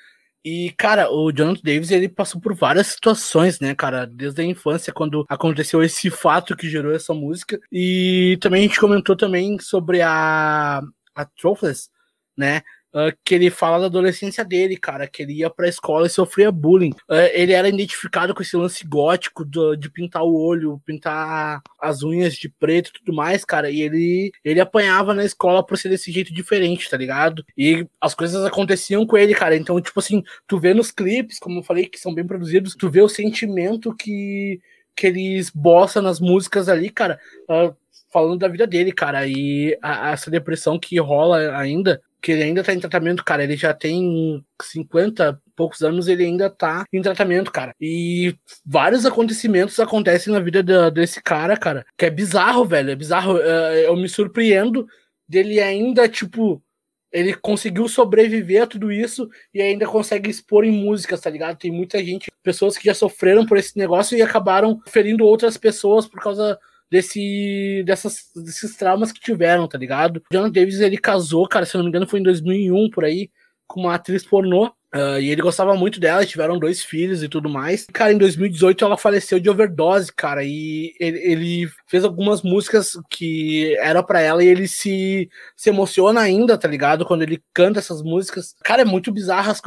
E, 0.45 0.73
cara, 0.79 1.11
o 1.11 1.31
Jonathan 1.33 1.61
Davis, 1.63 1.91
ele 1.91 2.09
passou 2.09 2.41
por 2.41 2.55
várias 2.55 2.87
situações, 2.89 3.61
né, 3.61 3.75
cara? 3.75 4.07
Desde 4.07 4.41
a 4.41 4.45
infância, 4.45 4.93
quando 4.93 5.25
aconteceu 5.29 5.83
esse 5.83 6.11
fato 6.11 6.57
que 6.57 6.71
gerou 6.71 6.95
essa 6.95 7.13
música. 7.13 7.59
E 7.71 8.39
também 8.41 8.65
a 8.65 8.67
gente 8.67 8.81
comentou 8.81 9.17
também 9.17 9.59
sobre 9.59 10.01
a, 10.01 10.81
a 11.15 11.25
Trophless, 11.25 11.91
né? 12.37 12.63
Uh, 12.95 13.13
que 13.23 13.35
ele 13.35 13.51
fala 13.51 13.81
da 13.81 13.87
adolescência 13.87 14.43
dele, 14.43 14.75
cara, 14.77 15.07
que 15.07 15.23
ele 15.23 15.35
ia 15.35 15.51
pra 15.51 15.69
escola 15.69 16.07
e 16.07 16.11
sofria 16.11 16.51
bullying. 16.51 16.93
Uh, 17.09 17.29
ele 17.35 17.53
era 17.53 17.69
identificado 17.69 18.35
com 18.35 18.41
esse 18.41 18.57
lance 18.57 18.87
gótico 18.87 19.45
do, 19.45 19.77
de 19.77 19.91
pintar 19.91 20.23
o 20.23 20.35
olho, 20.35 20.81
pintar 20.87 21.61
as 21.79 22.03
unhas 22.03 22.35
de 22.35 22.49
preto 22.49 22.89
e 22.89 22.93
tudo 22.95 23.15
mais, 23.15 23.45
cara, 23.45 23.71
e 23.71 23.83
ele, 23.83 24.33
ele 24.43 24.61
apanhava 24.61 25.13
na 25.13 25.25
escola 25.25 25.65
por 25.65 25.77
ser 25.77 25.91
desse 25.91 26.11
jeito 26.11 26.33
diferente, 26.33 26.89
tá 26.89 26.97
ligado? 26.97 27.45
E 27.57 27.87
as 28.01 28.15
coisas 28.15 28.43
aconteciam 28.45 29.07
com 29.07 29.19
ele, 29.19 29.35
cara. 29.35 29.55
Então, 29.55 29.81
tipo 29.81 30.01
assim, 30.01 30.23
tu 30.47 30.59
vê 30.59 30.73
nos 30.73 30.91
clipes, 30.91 31.39
como 31.39 31.59
eu 31.59 31.63
falei, 31.63 31.87
que 31.87 32.01
são 32.01 32.15
bem 32.15 32.27
produzidos, 32.27 32.75
tu 32.75 32.91
vê 32.91 33.03
o 33.03 33.09
sentimento 33.09 33.95
que, 33.95 34.61
que 34.97 35.07
eles 35.07 35.51
bossam 35.51 36.03
nas 36.03 36.21
músicas 36.21 36.69
ali, 36.69 36.89
cara. 36.89 37.21
Uh, 37.51 37.77
falando 38.11 38.39
da 38.39 38.49
vida 38.49 38.67
dele, 38.67 38.93
cara, 38.93 39.27
e 39.27 39.77
a, 39.83 40.13
essa 40.13 40.31
depressão 40.31 40.79
que 40.79 40.99
rola 40.99 41.57
ainda, 41.57 42.01
que 42.21 42.33
ele 42.33 42.43
ainda 42.43 42.65
tá 42.65 42.73
em 42.73 42.81
tratamento, 42.81 43.25
cara. 43.25 43.43
Ele 43.45 43.57
já 43.57 43.73
tem 43.73 44.45
50 44.61 45.41
poucos 45.55 45.83
anos, 45.83 46.09
ele 46.09 46.25
ainda 46.25 46.51
tá 46.51 46.85
em 46.93 47.03
tratamento, 47.03 47.53
cara. 47.53 47.75
E 47.81 48.35
vários 48.65 49.07
acontecimentos 49.07 49.79
acontecem 49.79 50.33
na 50.33 50.41
vida 50.41 50.63
da, 50.63 50.91
desse 50.91 51.23
cara, 51.23 51.57
cara, 51.57 51.85
que 51.97 52.07
é 52.07 52.11
bizarro, 52.11 52.65
velho. 52.65 52.91
É 52.91 52.97
bizarro. 52.97 53.39
É, 53.39 53.87
eu 53.87 53.97
me 53.97 54.09
surpreendo 54.09 54.87
dele 55.29 55.61
ainda, 55.61 56.09
tipo. 56.09 56.63
Ele 57.11 57.33
conseguiu 57.33 57.89
sobreviver 57.89 58.65
a 58.65 58.67
tudo 58.67 58.93
isso 58.93 59.31
e 59.55 59.63
ainda 59.63 59.87
consegue 59.87 60.29
expor 60.29 60.63
em 60.63 60.71
músicas, 60.71 61.23
tá 61.23 61.31
ligado? 61.31 61.57
Tem 61.57 61.71
muita 61.71 62.05
gente, 62.05 62.31
pessoas 62.43 62.77
que 62.77 62.85
já 62.85 62.93
sofreram 62.93 63.47
por 63.47 63.57
esse 63.57 63.79
negócio 63.79 64.17
e 64.17 64.21
acabaram 64.21 64.79
ferindo 64.87 65.25
outras 65.25 65.57
pessoas 65.57 66.07
por 66.07 66.21
causa 66.21 66.59
desse, 66.91 67.83
dessas, 67.87 68.25
desses 68.35 68.77
traumas 68.77 69.13
que 69.13 69.21
tiveram, 69.21 69.69
tá 69.69 69.79
ligado? 69.79 70.23
John 70.33 70.51
Davis, 70.51 70.81
ele 70.81 70.99
casou, 70.99 71.49
cara, 71.49 71.67
se 71.67 71.77
eu 71.77 71.79
não 71.79 71.85
me 71.85 71.91
engano, 71.91 72.07
foi 72.07 72.21
em 72.21 72.25
2001, 72.25 72.91
por 72.91 73.05
aí, 73.05 73.31
com 73.67 73.81
uma 73.83 73.95
atriz 73.95 74.25
pornô. 74.25 74.73
Uh, 74.95 75.21
e 75.21 75.29
ele 75.29 75.43
gostava 75.43 75.75
muito 75.75 76.01
dela, 76.01 76.25
tiveram 76.25 76.59
dois 76.59 76.83
filhos 76.83 77.23
e 77.23 77.29
tudo 77.29 77.47
mais. 77.47 77.87
Cara, 77.93 78.11
em 78.11 78.17
2018 78.17 78.83
ela 78.83 78.97
faleceu 78.97 79.39
de 79.39 79.51
overdose, 79.51 80.11
cara. 80.11 80.43
E 80.43 80.95
ele, 80.99 81.19
ele 81.19 81.71
fez 81.87 82.05
algumas 82.05 82.41
músicas 82.41 82.93
que 83.11 83.77
era 83.81 84.03
para 84.03 84.21
ela 84.21 84.43
e 84.43 84.47
ele 84.47 84.67
se, 84.67 85.29
se 85.55 85.69
emociona 85.69 86.23
ainda, 86.23 86.57
tá 86.57 86.67
ligado? 86.67 87.05
Quando 87.05 87.21
ele 87.21 87.43
canta 87.53 87.81
essas 87.81 88.03
músicas. 88.03 88.55
Cara, 88.65 88.81
é 88.81 88.85
muito 88.87 89.13
bizarro 89.13 89.51
as, 89.51 89.61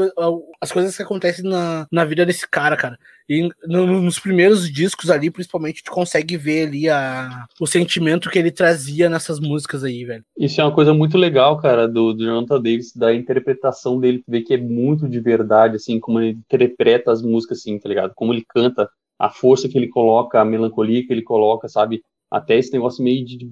as 0.59 0.71
coisas 0.71 0.97
que 0.97 1.03
acontecem 1.03 1.47
na, 1.47 1.85
na 1.91 2.03
vida 2.03 2.25
desse 2.25 2.49
cara, 2.49 2.75
cara. 2.75 2.97
E 3.31 3.49
no, 3.65 4.01
nos 4.01 4.19
primeiros 4.19 4.69
discos 4.69 5.09
ali, 5.09 5.31
principalmente, 5.31 5.81
tu 5.81 5.89
consegue 5.89 6.35
ver 6.35 6.67
ali 6.67 6.89
a, 6.89 7.45
o 7.61 7.65
sentimento 7.65 8.29
que 8.29 8.37
ele 8.37 8.51
trazia 8.51 9.09
nessas 9.09 9.39
músicas 9.39 9.85
aí, 9.85 10.03
velho. 10.03 10.25
Isso 10.37 10.59
é 10.59 10.65
uma 10.65 10.75
coisa 10.75 10.93
muito 10.93 11.17
legal, 11.17 11.57
cara, 11.57 11.87
do, 11.87 12.11
do 12.11 12.25
Jonathan 12.25 12.61
Davis, 12.61 12.93
da 12.93 13.15
interpretação 13.15 13.97
dele, 14.01 14.17
tu 14.17 14.29
vê 14.29 14.41
que 14.41 14.55
é 14.55 14.57
muito 14.57 15.07
de 15.07 15.21
verdade, 15.21 15.77
assim, 15.77 15.97
como 15.97 16.19
ele 16.19 16.31
interpreta 16.31 17.09
as 17.09 17.21
músicas, 17.21 17.59
assim, 17.59 17.79
tá 17.79 17.87
ligado? 17.87 18.11
Como 18.15 18.33
ele 18.33 18.43
canta, 18.49 18.89
a 19.17 19.29
força 19.29 19.69
que 19.69 19.77
ele 19.77 19.87
coloca, 19.87 20.41
a 20.41 20.43
melancolia 20.43 21.07
que 21.07 21.13
ele 21.13 21.21
coloca, 21.21 21.69
sabe? 21.69 22.03
Até 22.29 22.57
esse 22.57 22.73
negócio 22.73 23.01
meio 23.01 23.23
de, 23.23 23.49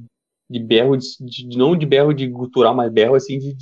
de 0.50 0.60
berro, 0.60 0.98
de, 0.98 1.08
de, 1.22 1.58
não 1.58 1.74
de 1.74 1.86
berro 1.86 2.14
de 2.14 2.28
gutural, 2.28 2.76
mas 2.76 2.92
berro, 2.92 3.16
assim, 3.16 3.40
de, 3.40 3.56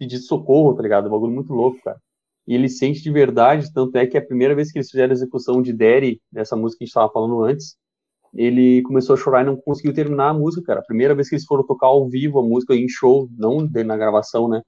de 0.00 0.18
socorro, 0.18 0.72
tá 0.72 0.84
ligado? 0.84 1.08
Um 1.08 1.10
bagulho 1.10 1.34
muito 1.34 1.52
louco, 1.52 1.82
cara 1.82 1.98
e 2.46 2.54
ele 2.54 2.68
sente 2.68 3.02
de 3.02 3.10
verdade, 3.10 3.72
tanto 3.72 3.96
é 3.96 4.06
que 4.06 4.18
a 4.18 4.24
primeira 4.24 4.54
vez 4.54 4.70
que 4.70 4.78
eles 4.78 4.90
fizeram 4.90 5.10
a 5.10 5.14
execução 5.14 5.62
de 5.62 5.72
Derry, 5.72 6.20
dessa 6.30 6.54
música 6.56 6.78
que 6.78 6.84
a 6.84 6.86
gente 6.86 6.90
estava 6.90 7.12
falando 7.12 7.42
antes, 7.42 7.76
ele 8.34 8.82
começou 8.82 9.14
a 9.14 9.16
chorar 9.16 9.42
e 9.42 9.46
não 9.46 9.56
conseguiu 9.56 9.94
terminar 9.94 10.30
a 10.30 10.34
música, 10.34 10.66
cara. 10.66 10.80
A 10.80 10.84
primeira 10.84 11.14
vez 11.14 11.28
que 11.28 11.36
eles 11.36 11.46
foram 11.46 11.64
tocar 11.64 11.86
ao 11.86 12.08
vivo 12.08 12.38
a 12.38 12.42
música 12.42 12.74
em 12.74 12.88
show, 12.88 13.28
não 13.36 13.68
na 13.84 13.96
gravação, 13.96 14.48
né? 14.48 14.62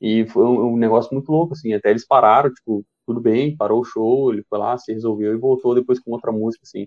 E 0.00 0.26
foi 0.26 0.44
um, 0.44 0.72
um, 0.72 0.76
negócio 0.76 1.12
muito 1.12 1.30
louco, 1.30 1.52
assim, 1.52 1.74
até 1.74 1.90
eles 1.90 2.06
pararam, 2.06 2.52
tipo, 2.52 2.84
tudo 3.06 3.20
bem, 3.20 3.56
parou 3.56 3.80
o 3.80 3.84
show, 3.84 4.32
ele 4.32 4.42
foi 4.48 4.58
lá, 4.58 4.76
se 4.78 4.92
resolveu 4.92 5.34
e 5.34 5.38
voltou 5.38 5.74
depois 5.74 6.00
com 6.00 6.12
outra 6.12 6.32
música, 6.32 6.62
assim. 6.64 6.86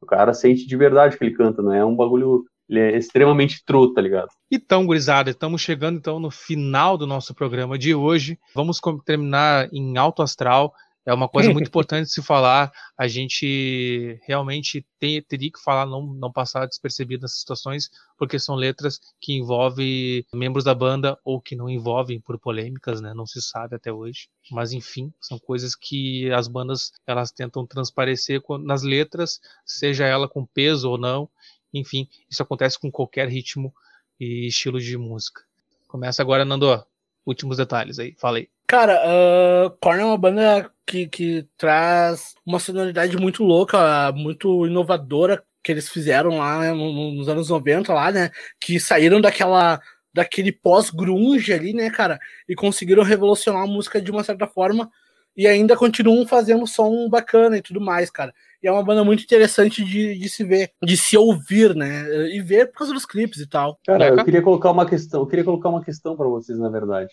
O 0.00 0.06
cara 0.06 0.34
sente 0.34 0.66
de 0.66 0.76
verdade 0.76 1.16
que 1.16 1.24
ele 1.24 1.34
canta, 1.34 1.62
não 1.62 1.72
é 1.72 1.84
um 1.84 1.94
bagulho 1.94 2.44
ele 2.68 2.80
é 2.80 2.96
extremamente 2.96 3.64
true, 3.64 3.92
tá 3.94 4.00
ligado? 4.00 4.28
Então, 4.50 4.84
gurizada, 4.84 5.30
estamos 5.30 5.62
chegando 5.62 5.96
então 5.96 6.20
no 6.20 6.30
final 6.30 6.98
do 6.98 7.06
nosso 7.06 7.34
programa 7.34 7.78
de 7.78 7.94
hoje. 7.94 8.38
Vamos 8.54 8.78
terminar 9.04 9.68
em 9.72 9.96
alto 9.96 10.22
astral. 10.22 10.74
É 11.06 11.14
uma 11.14 11.26
coisa 11.26 11.50
muito 11.50 11.68
importante 11.68 12.10
se 12.10 12.22
falar. 12.22 12.70
A 12.98 13.08
gente 13.08 14.20
realmente 14.26 14.86
tem, 15.00 15.22
teria 15.22 15.50
que 15.50 15.62
falar, 15.62 15.86
não, 15.86 16.02
não 16.02 16.30
passar 16.30 16.66
despercebido 16.66 17.22
nessas 17.22 17.40
situações, 17.40 17.88
porque 18.18 18.38
são 18.38 18.54
letras 18.54 19.00
que 19.18 19.32
envolvem 19.32 20.22
membros 20.34 20.64
da 20.64 20.74
banda 20.74 21.18
ou 21.24 21.40
que 21.40 21.56
não 21.56 21.70
envolvem 21.70 22.20
por 22.20 22.38
polêmicas, 22.38 23.00
né? 23.00 23.14
Não 23.14 23.24
se 23.24 23.40
sabe 23.40 23.76
até 23.76 23.90
hoje. 23.90 24.28
Mas 24.50 24.72
enfim, 24.72 25.10
são 25.18 25.38
coisas 25.38 25.74
que 25.74 26.30
as 26.32 26.46
bandas 26.46 26.92
elas 27.06 27.32
tentam 27.32 27.66
transparecer 27.66 28.42
nas 28.60 28.82
letras, 28.82 29.40
seja 29.64 30.04
ela 30.04 30.28
com 30.28 30.44
peso 30.44 30.90
ou 30.90 30.98
não. 30.98 31.30
Enfim, 31.72 32.08
isso 32.30 32.42
acontece 32.42 32.78
com 32.78 32.90
qualquer 32.90 33.28
ritmo 33.28 33.74
e 34.18 34.46
estilo 34.46 34.80
de 34.80 34.96
música. 34.96 35.42
Começa 35.86 36.22
agora, 36.22 36.44
Nando. 36.44 36.84
Últimos 37.26 37.58
detalhes 37.58 37.98
aí, 37.98 38.14
falei. 38.16 38.48
Cara, 38.66 39.02
uh, 39.04 39.70
Korn 39.80 40.00
é 40.00 40.04
uma 40.04 40.16
banda 40.16 40.70
que, 40.86 41.06
que 41.06 41.46
traz 41.58 42.34
uma 42.44 42.58
sonoridade 42.58 43.18
muito 43.18 43.44
louca, 43.44 44.10
muito 44.12 44.66
inovadora 44.66 45.44
que 45.62 45.72
eles 45.72 45.90
fizeram 45.90 46.38
lá 46.38 46.60
né, 46.60 46.72
nos 46.72 47.28
anos 47.28 47.50
90 47.50 47.92
lá, 47.92 48.10
né? 48.10 48.30
Que 48.58 48.80
saíram 48.80 49.20
daquela 49.20 49.80
daquele 50.12 50.50
pós-grunge 50.50 51.52
ali, 51.52 51.72
né, 51.72 51.90
cara? 51.90 52.18
E 52.48 52.54
conseguiram 52.54 53.02
revolucionar 53.02 53.62
a 53.62 53.66
música 53.66 54.00
de 54.00 54.10
uma 54.10 54.24
certa 54.24 54.46
forma 54.46 54.90
e 55.38 55.46
ainda 55.46 55.76
continuam 55.76 56.26
fazendo 56.26 56.66
som 56.66 57.08
bacana 57.08 57.56
e 57.56 57.62
tudo 57.62 57.80
mais, 57.80 58.10
cara. 58.10 58.34
E 58.60 58.66
é 58.66 58.72
uma 58.72 58.82
banda 58.82 59.04
muito 59.04 59.22
interessante 59.22 59.84
de, 59.84 60.18
de 60.18 60.28
se 60.28 60.42
ver, 60.42 60.72
de 60.82 60.96
se 60.96 61.16
ouvir, 61.16 61.76
né? 61.76 62.28
E 62.34 62.42
ver 62.42 62.66
por 62.66 62.78
causa 62.78 62.92
dos 62.92 63.06
clipes 63.06 63.38
e 63.38 63.48
tal. 63.48 63.78
Cara, 63.86 64.08
eu 64.08 64.24
queria 64.24 64.42
colocar 64.42 64.72
uma 64.72 64.84
questão, 64.84 65.20
eu 65.20 65.26
queria 65.28 65.44
colocar 65.44 65.68
uma 65.68 65.84
questão 65.84 66.16
para 66.16 66.26
vocês, 66.26 66.58
na 66.58 66.68
verdade. 66.68 67.10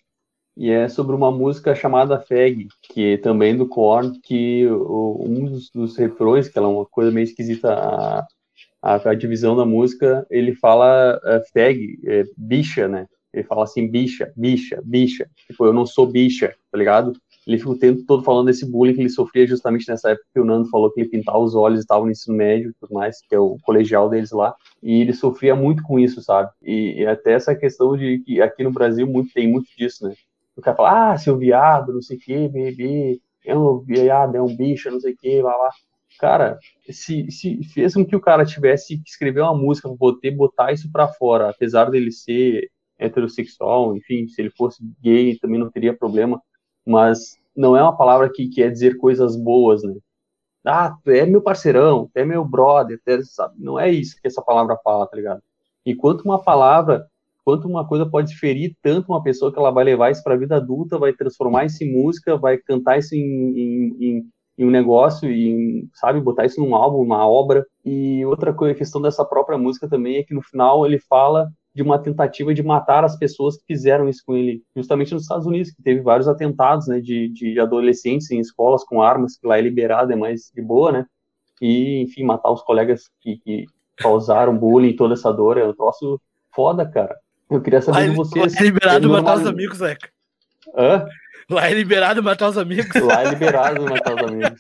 E 0.58 0.72
é 0.72 0.88
sobre 0.88 1.16
uma 1.16 1.32
música 1.32 1.76
chamada 1.76 2.20
Fag, 2.20 2.68
que 2.82 3.14
é 3.14 3.18
também 3.18 3.56
do 3.56 3.68
Korn, 3.68 4.20
que 4.24 4.66
o, 4.68 5.24
um 5.24 5.46
dos, 5.46 5.70
dos, 5.70 5.96
refrões, 5.96 6.48
que 6.48 6.58
ela 6.58 6.68
é 6.68 6.72
uma 6.72 6.86
coisa 6.86 7.12
meio 7.12 7.26
esquisita, 7.26 7.74
a, 7.74 8.26
a, 8.82 9.10
a 9.10 9.14
divisão 9.14 9.56
da 9.56 9.66
música, 9.66 10.26
ele 10.32 10.56
fala 10.56 11.20
uh, 11.24 11.42
Fag, 11.54 12.00
é, 12.06 12.24
bicha, 12.36 12.88
né? 12.88 13.06
Ele 13.36 13.44
fala 13.44 13.66
assim, 13.66 13.86
bicha, 13.86 14.32
bicha, 14.36 14.82
bicha. 14.84 15.30
Tipo, 15.46 15.66
eu 15.66 15.74
não 15.74 15.86
sou 15.86 16.08
bicha, 16.08 16.56
tá 16.72 16.78
ligado? 16.78 17.14
Ele 17.46 17.58
ficou 17.58 17.74
o 17.74 17.78
tempo 17.78 18.04
todo 18.06 18.24
falando 18.24 18.48
desse 18.48 18.70
bullying 18.70 18.94
que 18.94 19.02
ele 19.02 19.10
sofria 19.10 19.46
justamente 19.46 19.88
nessa 19.88 20.12
época 20.12 20.26
que 20.34 20.40
o 20.40 20.46
Nando 20.46 20.70
falou 20.70 20.92
que 20.92 21.02
ele 21.02 21.10
pintava 21.10 21.38
os 21.38 21.54
olhos 21.54 21.80
e 21.80 21.82
estava 21.82 22.04
no 22.04 22.12
ensino 22.12 22.36
médio 22.36 22.72
e 22.72 22.74
tudo 22.74 22.94
mais, 22.94 23.22
que 23.22 23.36
é 23.36 23.40
o 23.40 23.58
colegial 23.62 24.10
deles 24.10 24.32
lá, 24.32 24.56
e 24.82 25.02
ele 25.02 25.14
sofria 25.14 25.56
muito 25.56 25.84
com 25.84 26.00
isso, 26.00 26.22
sabe? 26.22 26.50
E, 26.62 27.02
e 27.02 27.06
até 27.06 27.34
essa 27.34 27.56
questão 27.56 27.96
de 27.96 28.20
que 28.20 28.42
aqui 28.42 28.64
no 28.64 28.72
Brasil 28.72 29.06
muito, 29.06 29.32
tem 29.34 29.48
muito 29.48 29.68
disso, 29.78 30.08
né? 30.08 30.16
O 30.56 30.62
cara 30.62 30.78
fala, 30.78 31.12
ah, 31.12 31.18
seu 31.18 31.38
viado, 31.38 31.94
não 31.94 32.02
sei 32.02 32.18
o 32.18 32.20
que, 32.20 32.48
bebê, 32.48 33.20
é 33.46 33.56
um 33.56 33.80
viado, 33.80 34.36
é 34.36 34.42
um 34.42 34.56
bicho, 34.56 34.90
não 34.90 35.00
sei 35.00 35.14
o 35.14 35.18
que, 35.18 35.42
lá, 35.42 35.56
lá. 35.56 35.70
Cara, 36.20 36.58
se, 36.90 37.30
se 37.30 37.64
fez 37.74 37.94
com 37.94 38.06
que 38.06 38.16
o 38.16 38.22
cara 38.22 38.46
tivesse 38.46 38.98
que 38.98 39.10
escrever 39.10 39.42
uma 39.42 39.56
música 39.56 39.90
para 39.90 39.98
poder 39.98 40.32
botar 40.32 40.72
isso 40.72 40.90
para 40.92 41.08
fora, 41.10 41.50
apesar 41.50 41.90
dele 41.92 42.12
ser 42.12 42.70
heterossexual, 42.98 43.96
enfim, 43.96 44.28
se 44.28 44.42
ele 44.42 44.50
fosse 44.50 44.82
gay 45.02 45.38
também 45.38 45.60
não 45.60 45.70
teria 45.70 45.96
problema, 45.96 46.42
mas 46.86 47.38
não 47.56 47.76
é 47.76 47.82
uma 47.82 47.96
palavra 47.96 48.30
que 48.32 48.50
quer 48.50 48.72
dizer 48.72 48.98
coisas 48.98 49.36
boas, 49.36 49.84
né? 49.84 49.96
Ah, 50.66 50.96
tu 51.04 51.12
é 51.12 51.26
meu 51.26 51.42
parceirão, 51.42 52.10
tu 52.14 52.18
é 52.18 52.26
meu 52.26 52.44
brother, 52.44 53.00
é, 53.06 53.22
sabe? 53.22 53.56
Não 53.60 53.80
é 53.80 53.92
isso 53.92 54.16
que 54.20 54.28
essa 54.28 54.42
palavra 54.42 54.78
fala, 54.84 55.08
tá 55.08 55.16
ligado? 55.16 55.42
E 55.86 55.96
quanto 55.96 56.22
uma 56.26 56.42
palavra, 56.42 57.06
quanto 57.44 57.68
uma 57.68 57.88
coisa 57.88 58.06
pode 58.06 58.36
ferir 58.36 58.76
tanto 58.82 59.12
uma 59.12 59.22
pessoa 59.22 59.54
que 59.54 59.60
ela 59.60 59.72
vai 59.72 59.84
levar 59.84 60.12
isso 60.12 60.24
para 60.24 60.34
a 60.34 60.38
vida 60.38 60.56
adulta, 60.58 60.98
vai 60.98 61.14
transformar 61.14 61.66
isso 61.66 61.84
em 61.84 61.94
música, 61.94 62.36
vai 62.38 62.58
cantar 62.58 62.98
isso 62.98 63.16
em, 63.16 63.20
em, 63.20 63.98
em, 64.00 64.30
em 64.58 64.66
um 64.66 64.72
negócio, 64.72 65.30
e 65.32 65.88
sabe, 65.94 66.20
botar 66.20 66.46
isso 66.46 66.60
num 66.60 66.76
álbum, 66.76 67.04
uma 67.04 67.28
obra. 67.28 67.66
E 67.86 68.26
outra 68.26 68.52
coisa, 68.54 68.74
a 68.74 68.78
questão 68.78 69.02
dessa 69.02 69.24
própria 69.24 69.58
música 69.58 69.88
também 69.88 70.18
é 70.18 70.24
que 70.24 70.34
no 70.34 70.42
final 70.42 70.86
ele 70.86 71.00
fala 71.00 71.48
de 71.76 71.84
uma 71.84 72.00
tentativa 72.00 72.54
de 72.54 72.64
matar 72.64 73.04
as 73.04 73.18
pessoas 73.18 73.58
que 73.58 73.66
fizeram 73.68 74.08
isso 74.08 74.24
com 74.26 74.34
ele, 74.34 74.64
justamente 74.74 75.14
nos 75.14 75.24
Estados 75.24 75.46
Unidos, 75.46 75.72
que 75.72 75.84
teve 75.84 76.00
vários 76.00 76.28
atentados, 76.28 76.88
né, 76.88 77.02
de, 77.02 77.28
de 77.28 77.60
adolescentes 77.60 78.32
em 78.32 78.40
escolas 78.40 78.86
com 78.86 79.02
armas, 79.02 79.38
que 79.38 79.46
lá 79.46 79.58
é 79.58 79.62
liberado, 79.62 80.14
é 80.14 80.16
mais 80.16 80.50
de 80.56 80.62
boa, 80.62 80.92
né, 80.94 81.06
e, 81.62 82.02
enfim, 82.02 82.24
matar 82.24 82.50
os 82.50 82.62
colegas 82.62 83.10
que, 83.20 83.38
que 83.38 83.66
causaram 83.98 84.58
bullying 84.58 84.90
e 84.90 84.96
toda 84.96 85.16
essa 85.16 85.34
dor, 85.34 85.58
é 85.58 85.66
um 85.66 85.74
troço 85.74 86.20
foda, 86.54 86.86
cara. 86.90 87.16
Eu 87.52 87.62
queria 87.62 87.82
saber 87.82 88.10
de 88.10 88.16
vocês... 88.16 88.56
É 88.56 88.64
liberado 88.64 89.10
matar 89.10 89.38
os 89.38 89.46
amigos, 89.46 89.78
Zeca. 89.78 90.10
Hã? 90.76 91.06
Lá 91.50 91.70
é 91.70 91.74
liberado 91.74 92.24
matar 92.24 92.50
os 92.50 92.58
amigos. 92.58 93.02
Lá 93.02 93.24
é 93.24 93.30
liberado 93.30 93.84
matar 93.84 94.16
os 94.16 94.32
amigos. 94.32 94.60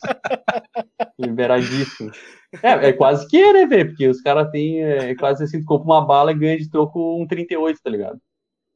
Liberadíssimo. 1.18 2.12
É, 2.62 2.90
é 2.90 2.94
quase 2.94 3.28
que, 3.28 3.54
né, 3.54 3.66
velho? 3.66 3.90
Porque 3.90 4.08
os 4.08 4.22
caras 4.22 4.50
têm. 4.52 4.84
É, 4.84 5.16
quase 5.16 5.44
assim, 5.44 5.60
tu 5.60 5.66
compra 5.66 5.86
uma 5.86 6.06
bala 6.06 6.32
e 6.32 6.36
ganha 6.36 6.58
de 6.58 6.70
troco 6.70 7.22
um 7.22 7.28
38, 7.28 7.80
tá 7.84 7.90
ligado? 7.90 8.20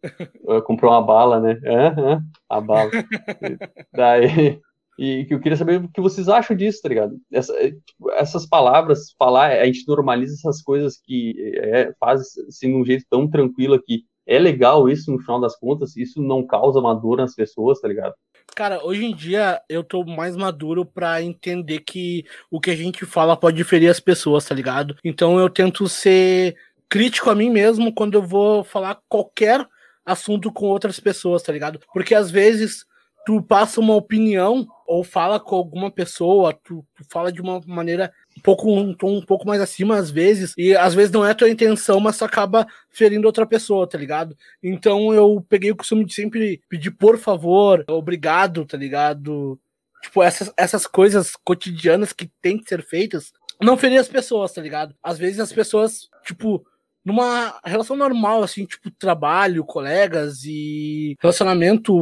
Comprou 0.66 0.92
uma 0.92 1.02
bala, 1.02 1.40
né? 1.40 1.60
A 2.50 2.62
bala. 2.62 2.92
Daí. 3.94 4.60
E 5.02 5.24
que 5.24 5.34
eu 5.34 5.40
queria 5.40 5.56
saber 5.56 5.82
o 5.82 5.88
que 5.88 6.02
vocês 6.02 6.28
acham 6.28 6.58
disso, 6.58 6.82
tá 6.82 6.90
ligado? 6.90 7.16
Essa, 7.32 7.54
tipo, 7.72 8.12
essas 8.12 8.46
palavras, 8.46 9.16
falar, 9.18 9.52
a 9.52 9.66
gente 9.66 9.88
normaliza 9.88 10.34
essas 10.34 10.62
coisas 10.62 11.00
que 11.02 11.36
é, 11.56 11.94
faz 11.98 12.22
assim, 12.50 12.68
de 12.68 12.76
um 12.76 12.84
jeito 12.84 13.06
tão 13.10 13.26
tranquilo 13.26 13.82
que 13.82 14.04
é 14.28 14.38
legal 14.38 14.90
isso 14.90 15.10
no 15.10 15.20
final 15.20 15.40
das 15.40 15.58
contas, 15.58 15.96
isso 15.96 16.22
não 16.22 16.46
causa 16.46 16.80
uma 16.80 16.94
dor 16.94 17.18
nas 17.18 17.34
pessoas, 17.34 17.80
tá 17.80 17.88
ligado? 17.88 18.14
Cara, 18.56 18.84
hoje 18.84 19.06
em 19.06 19.16
dia 19.16 19.62
eu 19.70 19.84
tô 19.84 20.04
mais 20.04 20.36
maduro 20.36 20.86
para 20.86 21.22
entender 21.22 21.80
que 21.80 22.26
o 22.52 22.60
que 22.60 22.72
a 22.72 22.76
gente 22.76 23.06
fala 23.06 23.38
pode 23.38 23.58
diferir 23.58 23.90
as 23.90 24.00
pessoas, 24.00 24.46
tá 24.46 24.54
ligado? 24.54 24.96
Então 25.04 25.40
eu 25.40 25.50
tento 25.50 25.88
ser 25.88 26.56
crítico 26.90 27.30
a 27.30 27.36
mim 27.36 27.50
mesmo 27.50 27.94
quando 27.94 28.16
eu 28.16 28.22
vou 28.22 28.64
falar 28.64 29.00
qualquer 29.08 29.66
assunto 30.06 30.52
com 30.52 30.66
outras 30.66 31.00
pessoas, 31.00 31.44
tá 31.44 31.54
ligado? 31.54 31.80
Porque 31.94 32.16
às 32.16 32.32
vezes 32.32 32.86
tu 33.26 33.42
passa 33.42 33.80
uma 33.80 33.96
opinião 33.96 34.68
ou 34.88 35.04
fala 35.04 35.40
com 35.40 35.56
alguma 35.56 35.92
pessoa, 35.92 36.52
tu, 36.52 36.84
tu, 36.96 37.04
fala 37.12 37.32
de 37.32 37.40
uma 37.40 37.62
maneira 37.68 38.12
um 38.40 38.42
pouco, 38.42 38.74
um 38.74 38.94
tom 38.94 39.18
um 39.18 39.22
pouco 39.22 39.46
mais 39.46 39.62
acima 39.62 39.98
às 39.98 40.10
vezes, 40.10 40.54
e 40.58 40.76
às 40.76 40.94
vezes 40.94 41.12
não 41.12 41.26
é 41.26 41.34
tua 41.34 41.50
intenção, 41.50 42.00
mas 42.00 42.18
tu 42.18 42.24
acaba 42.24 42.66
ferindo 42.90 43.28
outra 43.28 43.46
pessoa, 43.46 43.88
tá 43.88 43.98
ligado? 43.98 44.36
Então 44.64 45.14
eu 45.14 45.46
peguei 45.48 45.72
o 45.72 45.76
costume 45.76 46.06
de 46.06 46.14
sempre 46.14 46.62
pedir 46.70 46.92
por 46.92 47.18
favor, 47.18 47.84
obrigado, 47.90 48.66
tá 48.66 48.78
ligado? 48.78 49.60
Tipo, 50.02 50.24
essas, 50.24 50.52
essas 50.56 50.88
coisas 50.88 51.34
cotidianas 51.44 52.14
que 52.14 52.32
tem 52.42 52.58
que 52.58 52.70
ser 52.70 52.82
feitas, 52.82 53.34
não 53.62 53.78
ferir 53.78 54.00
as 54.00 54.08
pessoas, 54.08 54.54
tá 54.54 54.62
ligado? 54.62 54.96
Às 55.04 55.18
vezes 55.18 55.42
as 55.42 55.52
pessoas, 55.52 56.10
tipo, 56.24 56.66
numa 57.10 57.60
relação 57.66 57.96
normal, 57.96 58.44
assim, 58.44 58.66
tipo 58.66 58.90
trabalho, 58.92 59.66
colegas 59.66 60.44
e 60.46 61.18
relacionamento 61.20 61.94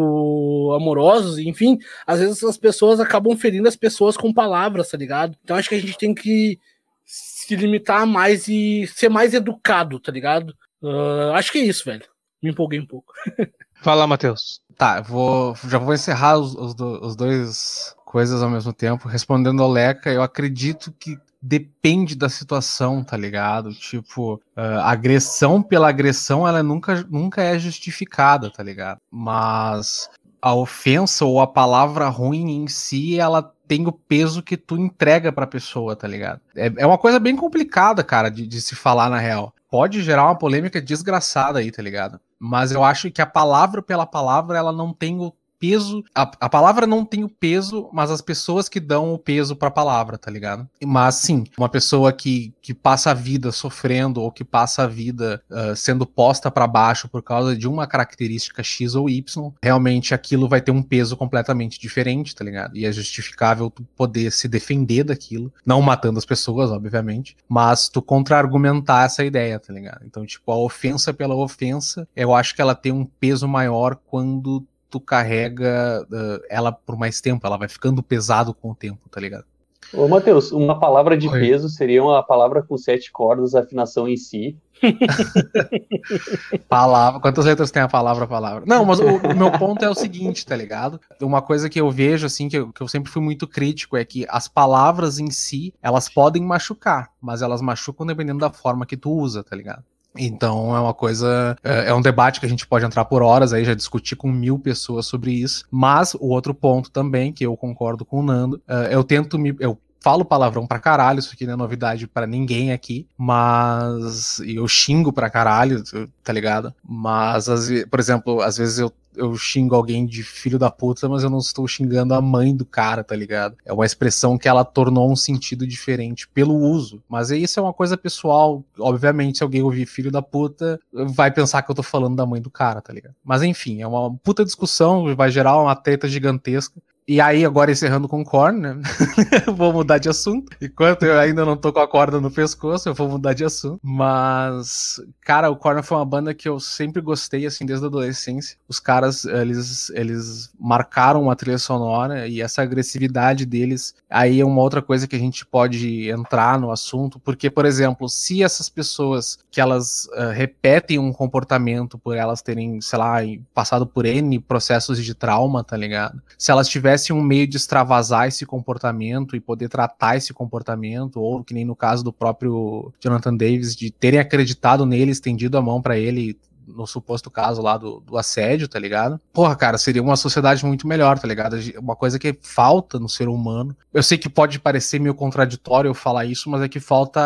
amorosos, 0.74 1.40
enfim, 1.40 1.80
às 2.06 2.20
vezes 2.20 2.44
as 2.44 2.58
pessoas 2.58 3.00
acabam 3.00 3.36
ferindo 3.36 3.68
as 3.68 3.76
pessoas 3.76 4.16
com 4.16 4.34
palavras, 4.34 4.90
tá 4.90 4.98
ligado? 4.98 5.36
Então 5.44 5.58
acho 5.58 5.70
que 5.70 5.76
a 5.76 5.82
gente 5.82 5.98
tem 5.98 6.14
que 6.14 6.60
se 7.06 7.56
limitar 7.56 8.06
mais 8.06 8.48
e 8.48 8.86
ser 8.88 9.10
mais 9.10 9.34
educado, 9.34 10.00
tá 10.00 10.12
ligado? 10.12 10.54
Uh, 10.82 11.32
acho 11.34 11.52
que 11.52 11.58
é 11.60 11.64
isso, 11.64 11.86
velho. 11.86 12.06
Me 12.44 12.52
empolguei 12.52 12.80
um 12.80 12.86
pouco. 12.86 13.14
Fala, 13.82 14.06
Matheus. 14.06 14.62
Tá, 14.78 15.02
vou, 15.02 15.56
já 15.68 15.78
vou 15.78 15.94
encerrar 15.94 16.38
os, 16.38 16.54
os, 16.54 16.76
os 17.02 17.16
dois 17.16 17.96
coisas 18.06 18.44
ao 18.44 18.50
mesmo 18.50 18.74
tempo. 18.74 19.08
Respondendo 19.08 19.64
ao 19.64 19.72
Leca, 19.72 20.12
eu 20.12 20.22
acredito 20.22 20.92
que 20.92 21.18
depende 21.48 22.14
da 22.14 22.28
situação, 22.28 23.04
tá 23.04 23.16
ligado? 23.16 23.74
Tipo, 23.74 24.36
uh, 24.36 24.80
agressão 24.84 25.64
pela 25.64 25.88
agressão, 25.88 26.46
ela 26.46 26.62
nunca, 26.62 27.06
nunca 27.10 27.42
é 27.42 27.58
justificada, 27.58 28.52
tá 28.52 28.62
ligado? 28.62 29.00
Mas 29.10 30.10
a 30.42 30.54
ofensa 30.54 31.24
ou 31.24 31.40
a 31.40 31.48
palavra 31.48 32.10
ruim 32.10 32.64
em 32.64 32.68
si, 32.68 33.18
ela 33.18 33.54
tem 33.66 33.88
o 33.88 33.92
peso 33.92 34.44
que 34.44 34.58
tu 34.58 34.78
entrega 34.78 35.32
pra 35.32 35.48
pessoa, 35.48 35.96
tá 35.96 36.08
ligado? 36.08 36.42
É, 36.56 36.72
é 36.78 36.86
uma 36.86 36.98
coisa 36.98 37.20
bem 37.20 37.36
complicada, 37.36 38.04
cara, 38.04 38.30
de, 38.30 38.46
de 38.46 38.62
se 38.62 38.76
falar 38.76 39.10
na 39.10 39.18
real. 39.18 39.54
Pode 39.70 40.02
gerar 40.04 40.26
uma 40.26 40.38
polêmica 40.38 40.82
desgraçada 40.82 41.60
aí, 41.60 41.72
tá 41.72 41.82
ligado? 41.82 42.20
Mas 42.38 42.72
eu 42.72 42.84
acho 42.84 43.10
que 43.10 43.22
a 43.22 43.26
palavra 43.26 43.82
pela 43.82 44.06
palavra, 44.06 44.58
ela 44.58 44.72
não 44.72 44.94
tem 44.94 45.20
o 45.20 45.34
peso. 45.60 46.04
A, 46.14 46.30
a 46.42 46.50
palavra 46.50 46.88
não 46.88 47.06
tem 47.06 47.24
o 47.24 47.30
peso, 47.30 47.90
mas 47.92 48.12
as 48.12 48.22
pessoas 48.22 48.70
que 48.70 48.80
dão 48.80 49.14
o 49.14 49.20
peso 49.20 49.56
pra 49.56 49.72
palavra, 49.72 50.18
tá 50.18 50.32
ligado? 50.32 50.68
Mas 50.84 51.16
sim, 51.16 51.46
uma 51.58 51.70
pessoa 51.70 52.12
que, 52.14 52.54
que 52.62 52.74
passa 52.74 53.12
a 53.12 53.14
vida 53.14 53.52
sofrendo 53.52 54.22
ou 54.22 54.32
que 54.32 54.44
passa 54.44 54.84
a 54.84 54.88
vida 54.88 55.42
uh, 55.50 55.76
sendo 55.76 56.06
posta 56.06 56.50
para 56.50 56.68
baixo 56.68 57.08
por 57.08 57.22
causa 57.22 57.56
de 57.56 57.68
uma 57.68 57.88
característica 57.88 58.64
X 58.64 58.96
ou 58.96 59.10
Y, 59.10 59.52
realmente 59.62 60.14
aquilo 60.14 60.48
vai 60.48 60.62
ter 60.62 60.72
um 60.72 60.84
peso 60.84 61.16
completamente 61.16 61.80
diferente, 61.80 62.36
tá 62.36 62.44
ligado? 62.44 62.76
E 62.76 62.86
é 62.86 62.92
justificável 62.92 63.70
tu 63.70 63.84
poder 63.96 64.32
se 64.32 64.48
defender 64.48 65.04
daquilo, 65.04 65.54
não 65.66 65.82
matando 65.82 66.20
as 66.20 66.26
pessoas, 66.26 66.72
obviamente, 66.72 67.36
mas 67.48 67.90
tu 67.90 68.02
contra-argumentar 68.02 69.06
essa 69.06 69.24
ideia, 69.24 69.60
tá 69.60 69.74
ligado? 69.74 70.04
Então, 70.06 70.26
tipo, 70.26 70.52
a 70.52 70.58
ofensa 70.58 71.14
pela 71.14 71.36
ofensa, 71.36 72.08
eu 72.16 72.34
acho 72.34 72.56
que 72.56 72.62
ela 72.62 72.76
tem 72.76 72.92
um 72.92 73.06
peso 73.06 73.48
maior 73.48 73.96
quando 74.08 74.66
tu 74.90 75.00
carrega 75.00 76.06
uh, 76.10 76.44
ela 76.50 76.72
por 76.72 76.98
mais 76.98 77.22
tempo, 77.22 77.46
ela 77.46 77.58
vai 77.58 77.68
ficando 77.68 78.02
pesado 78.02 78.54
com 78.54 78.72
o 78.72 78.76
tempo, 78.76 79.10
tá 79.10 79.20
ligado? 79.20 79.46
Ô, 79.94 80.08
Matheus, 80.08 80.52
uma 80.52 80.80
palavra 80.80 81.18
de 81.18 81.30
Oi. 81.30 81.40
peso 81.40 81.70
seria 81.70 82.04
uma 82.04 82.22
palavra 82.22 82.62
com 82.62 82.78
sete 82.78 83.12
cordas, 83.12 83.56
afinação 83.56 84.08
em 84.08 84.18
si. 84.18 84.58
palavra, 86.68 87.22
quantas 87.22 87.46
letras 87.46 87.72
tem 87.72 87.82
a 87.82 87.88
palavra 87.88 88.28
palavra? 88.28 88.64
Não, 88.68 88.84
mas 88.84 89.00
o, 89.00 89.06
o, 89.06 89.36
meu 89.36 89.52
ponto 89.52 89.84
é 89.84 89.90
o 89.90 89.96
seguinte, 89.96 90.46
tá 90.46 90.56
ligado? 90.56 91.00
Uma 91.22 91.42
coisa 91.42 91.70
que 91.70 91.80
eu 91.80 91.90
vejo, 91.90 92.26
assim, 92.26 92.50
que 92.50 92.58
eu, 92.58 92.72
que 92.74 92.82
eu 92.82 92.88
sempre 92.88 93.10
fui 93.10 93.22
muito 93.22 93.48
crítico 93.48 93.96
é 93.96 94.04
que 94.04 94.26
as 94.30 94.48
palavras 94.48 95.20
em 95.20 95.32
si, 95.32 95.74
elas 95.82 96.10
podem 96.10 96.44
machucar, 96.44 97.10
mas 97.22 97.42
elas 97.42 97.62
machucam 97.62 98.06
dependendo 98.06 98.40
da 98.40 98.52
forma 98.52 98.86
que 98.86 98.98
tu 98.98 99.10
usa, 99.12 99.42
tá 99.44 99.56
ligado? 99.56 99.84
Então 100.18 100.76
é 100.76 100.80
uma 100.80 100.94
coisa, 100.94 101.56
é, 101.64 101.90
é, 101.90 101.94
um 101.94 102.02
debate 102.02 102.40
que 102.40 102.46
a 102.46 102.50
gente 102.50 102.66
pode 102.66 102.86
entrar 102.86 103.06
por 103.06 103.22
horas 103.22 103.54
aí, 103.54 103.64
já 103.64 103.74
discutir 103.74 104.16
com 104.16 104.32
mil 104.32 104.60
pessoas 104.60 105.06
sobre 105.06 105.32
isso. 105.32 105.66
Mas 105.72 106.14
o 106.14 106.28
outro 106.28 106.54
ponto 106.54 106.92
também, 106.92 107.32
que 107.32 107.46
eu 107.46 107.56
concordo 107.56 108.06
com 108.06 108.20
o 108.20 108.24
Nando, 108.24 108.62
é, 108.68 108.94
eu 108.94 109.04
tento 109.04 109.38
me. 109.38 109.56
Eu 109.60 109.78
falo 110.08 110.24
palavrão 110.24 110.66
pra 110.66 110.80
caralho, 110.80 111.20
isso 111.20 111.32
aqui 111.34 111.46
não 111.46 111.56
é 111.56 111.58
novidade 111.58 112.08
para 112.08 112.26
ninguém 112.26 112.72
aqui, 112.72 113.06
mas 113.18 114.40
eu 114.40 114.66
xingo 114.66 115.12
pra 115.12 115.30
caralho, 115.30 115.84
tá 116.24 116.32
ligado? 116.32 116.74
Mas, 116.82 117.48
por 117.90 118.00
exemplo, 118.00 118.40
às 118.40 118.58
vezes 118.58 118.80
eu 118.80 118.94
eu 119.18 119.36
xingo 119.36 119.76
alguém 119.76 120.06
de 120.06 120.24
filho 120.24 120.60
da 120.60 120.70
puta, 120.70 121.10
mas 121.10 121.24
eu 121.24 121.30
não 121.30 121.40
estou 121.40 121.68
xingando 121.68 122.14
a 122.14 122.22
mãe 122.22 122.56
do 122.56 122.64
cara, 122.64 123.04
tá 123.04 123.16
ligado? 123.16 123.58
É 123.66 123.74
uma 123.74 123.86
expressão 123.86 124.38
que 124.38 124.48
ela 124.48 124.64
tornou 124.64 125.12
um 125.12 125.16
sentido 125.16 125.66
diferente 125.66 126.28
pelo 126.28 126.56
uso. 126.56 127.02
Mas 127.10 127.32
isso 127.32 127.60
é 127.60 127.64
uma 127.64 127.74
coisa 127.74 127.98
pessoal. 127.98 128.64
Obviamente, 128.78 129.40
se 129.40 129.44
alguém 129.44 129.64
ouvir 129.64 129.88
filho 129.88 130.12
da 130.12 130.22
puta, 130.22 130.80
vai 130.94 131.32
pensar 131.32 131.64
que 131.64 131.72
eu 131.72 131.76
tô 131.76 131.82
falando 131.82 132.16
da 132.16 132.28
mãe 132.28 132.40
do 132.40 132.52
cara, 132.52 132.80
tá 132.80 132.94
ligado? 132.94 133.16
Mas 133.24 133.42
enfim, 133.42 133.82
é 133.82 133.88
uma 133.88 134.16
puta 134.18 134.46
discussão, 134.46 135.16
vai 135.16 135.32
gerar 135.32 135.58
uma 135.58 135.76
treta 135.76 136.08
gigantesca. 136.08 136.80
E 137.10 137.22
aí, 137.22 137.46
agora 137.46 137.72
encerrando 137.72 138.06
com 138.06 138.20
o 138.20 138.26
Korn, 138.26 138.60
né? 138.60 138.82
vou 139.56 139.72
mudar 139.72 139.98
de 139.98 140.10
assunto. 140.10 140.52
Enquanto 140.62 141.04
eu 141.04 141.18
ainda 141.18 141.46
não 141.46 141.56
tô 141.56 141.72
com 141.72 141.80
a 141.80 141.88
corda 141.88 142.20
no 142.20 142.30
pescoço, 142.30 142.90
eu 142.90 142.94
vou 142.94 143.08
mudar 143.08 143.32
de 143.32 143.46
assunto. 143.46 143.80
Mas, 143.82 145.00
cara, 145.22 145.50
o 145.50 145.56
Korn 145.56 145.82
foi 145.82 145.98
uma 145.98 146.06
banda 146.06 146.34
que 146.34 146.50
eu 146.50 146.60
sempre 146.60 147.02
gostei, 147.02 147.46
assim, 147.46 147.66
desde 147.66 147.86
a 147.86 147.88
adolescência. 147.88 148.58
Os 148.68 148.78
caras, 148.78 149.24
eles, 149.24 149.90
eles 149.92 150.52
marcaram 150.60 151.22
uma 151.22 151.34
trilha 151.34 151.58
sonora 151.58 152.28
e 152.28 152.42
essa 152.42 152.62
agressividade 152.62 153.46
deles, 153.46 153.96
aí 154.10 154.42
é 154.42 154.46
uma 154.46 154.62
outra 154.62 154.82
coisa 154.82 155.08
que 155.08 155.16
a 155.16 155.20
gente 155.20 155.46
pode 155.46 156.10
entrar 156.10 156.60
no 156.60 156.72
assunto. 156.72 157.22
Porque, 157.22 157.50
por 157.50 157.66
exemplo, 157.66 158.10
se 158.10 158.44
essas 158.44 158.68
pessoas 158.68 159.40
que 159.50 159.62
elas 159.62 160.10
uh, 160.12 160.34
repetem 160.34 161.00
um 161.00 161.14
comportamento 161.14 161.98
por 161.98 162.18
elas 162.18 162.42
terem, 162.42 162.82
sei 162.82 163.00
lá, 163.00 163.20
passado 163.54 163.88
por 163.88 164.06
N 164.06 164.40
processos 164.42 165.02
de 165.02 165.16
trauma, 165.16 165.64
tá 165.64 165.78
ligado? 165.78 166.22
Se 166.38 166.52
elas 166.52 166.68
tivessem 166.68 166.97
tivesse 166.98 167.14
um 167.14 167.22
meio 167.22 167.48
de 167.48 167.58
extravasar 167.58 168.28
esse 168.28 168.46
comportamento 168.46 169.36
e 169.36 169.40
poder 169.40 169.70
tratar 169.70 170.18
esse 170.18 170.34
comportamento, 170.34 171.22
ou 171.22 171.44
que 171.44 171.54
nem 171.54 171.64
no 171.64 171.76
caso 171.76 172.04
do 172.04 172.12
próprio 172.12 172.92
Jonathan 173.00 173.36
Davis, 173.36 173.76
de 173.76 173.92
terem 173.92 174.20
acreditado 174.20 174.86
nele, 174.86 175.12
estendido 175.12 175.58
a 175.58 175.62
mão 175.62 175.82
para 175.82 175.98
ele 175.98 176.38
no 176.68 176.86
suposto 176.86 177.32
caso 177.32 177.62
lá 177.62 177.78
do, 177.78 178.02
do, 178.02 178.18
assédio, 178.18 178.68
tá 178.68 178.78
ligado? 178.78 179.20
Porra, 179.32 179.56
cara, 179.56 179.78
seria 179.78 180.04
uma 180.04 180.18
sociedade 180.18 180.66
muito 180.66 180.88
melhor, 180.88 181.18
tá 181.18 181.28
ligado? 181.28 181.58
Uma 181.80 181.96
coisa 181.96 182.20
que 182.20 182.38
falta 182.42 183.00
no 183.00 183.08
ser 183.08 183.30
humano. 183.30 183.76
Eu 183.94 184.04
sei 184.04 184.18
que 184.18 184.30
pode 184.30 184.60
parecer 184.60 185.00
meio 185.00 185.16
contraditório 185.16 185.90
eu 185.90 185.94
falar 185.94 186.26
isso, 186.26 186.50
mas 186.50 186.62
é 186.62 186.68
que 186.68 186.80
falta 186.80 187.20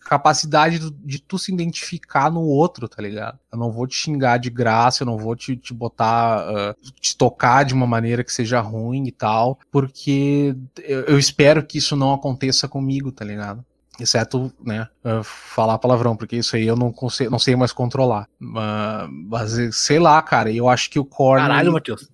capacidade 0.00 0.90
de, 0.90 1.18
tu 1.20 1.38
se 1.38 1.52
identificar 1.52 2.30
no 2.30 2.42
outro, 2.42 2.88
tá 2.88 3.00
ligado? 3.00 3.38
Eu 3.52 3.58
não 3.58 3.70
vou 3.70 3.86
te 3.86 3.94
xingar 3.94 4.38
de 4.38 4.50
graça, 4.50 5.02
eu 5.02 5.06
não 5.06 5.16
vou 5.16 5.36
te, 5.36 5.56
te 5.56 5.72
botar, 5.72 6.46
uh, 6.48 6.90
te 7.00 7.16
tocar 7.16 7.64
de 7.64 7.74
uma 7.74 7.86
maneira 7.86 8.24
que 8.24 8.32
seja 8.32 8.60
ruim 8.60 9.06
e 9.06 9.12
tal, 9.12 9.58
porque 9.70 10.56
eu, 10.82 11.00
eu 11.02 11.18
espero 11.18 11.64
que 11.64 11.78
isso 11.78 11.96
não 11.96 12.12
aconteça 12.12 12.68
comigo, 12.68 13.12
tá 13.12 13.24
ligado? 13.24 13.64
Exceto, 14.00 14.52
né, 14.64 14.88
falar 15.24 15.76
palavrão, 15.78 16.16
porque 16.16 16.36
isso 16.36 16.54
aí 16.54 16.66
eu 16.66 16.76
não, 16.76 16.92
consigo, 16.92 17.30
não 17.30 17.38
sei 17.38 17.56
mais 17.56 17.72
controlar. 17.72 18.28
Mas, 18.38 19.08
mas, 19.10 19.76
sei 19.76 19.98
lá, 19.98 20.22
cara, 20.22 20.52
eu 20.52 20.68
acho 20.68 20.88
que 20.88 20.98
o 20.98 21.04
Korn. 21.04 21.42
Caralho, 21.42 21.72
Matheus. 21.72 22.08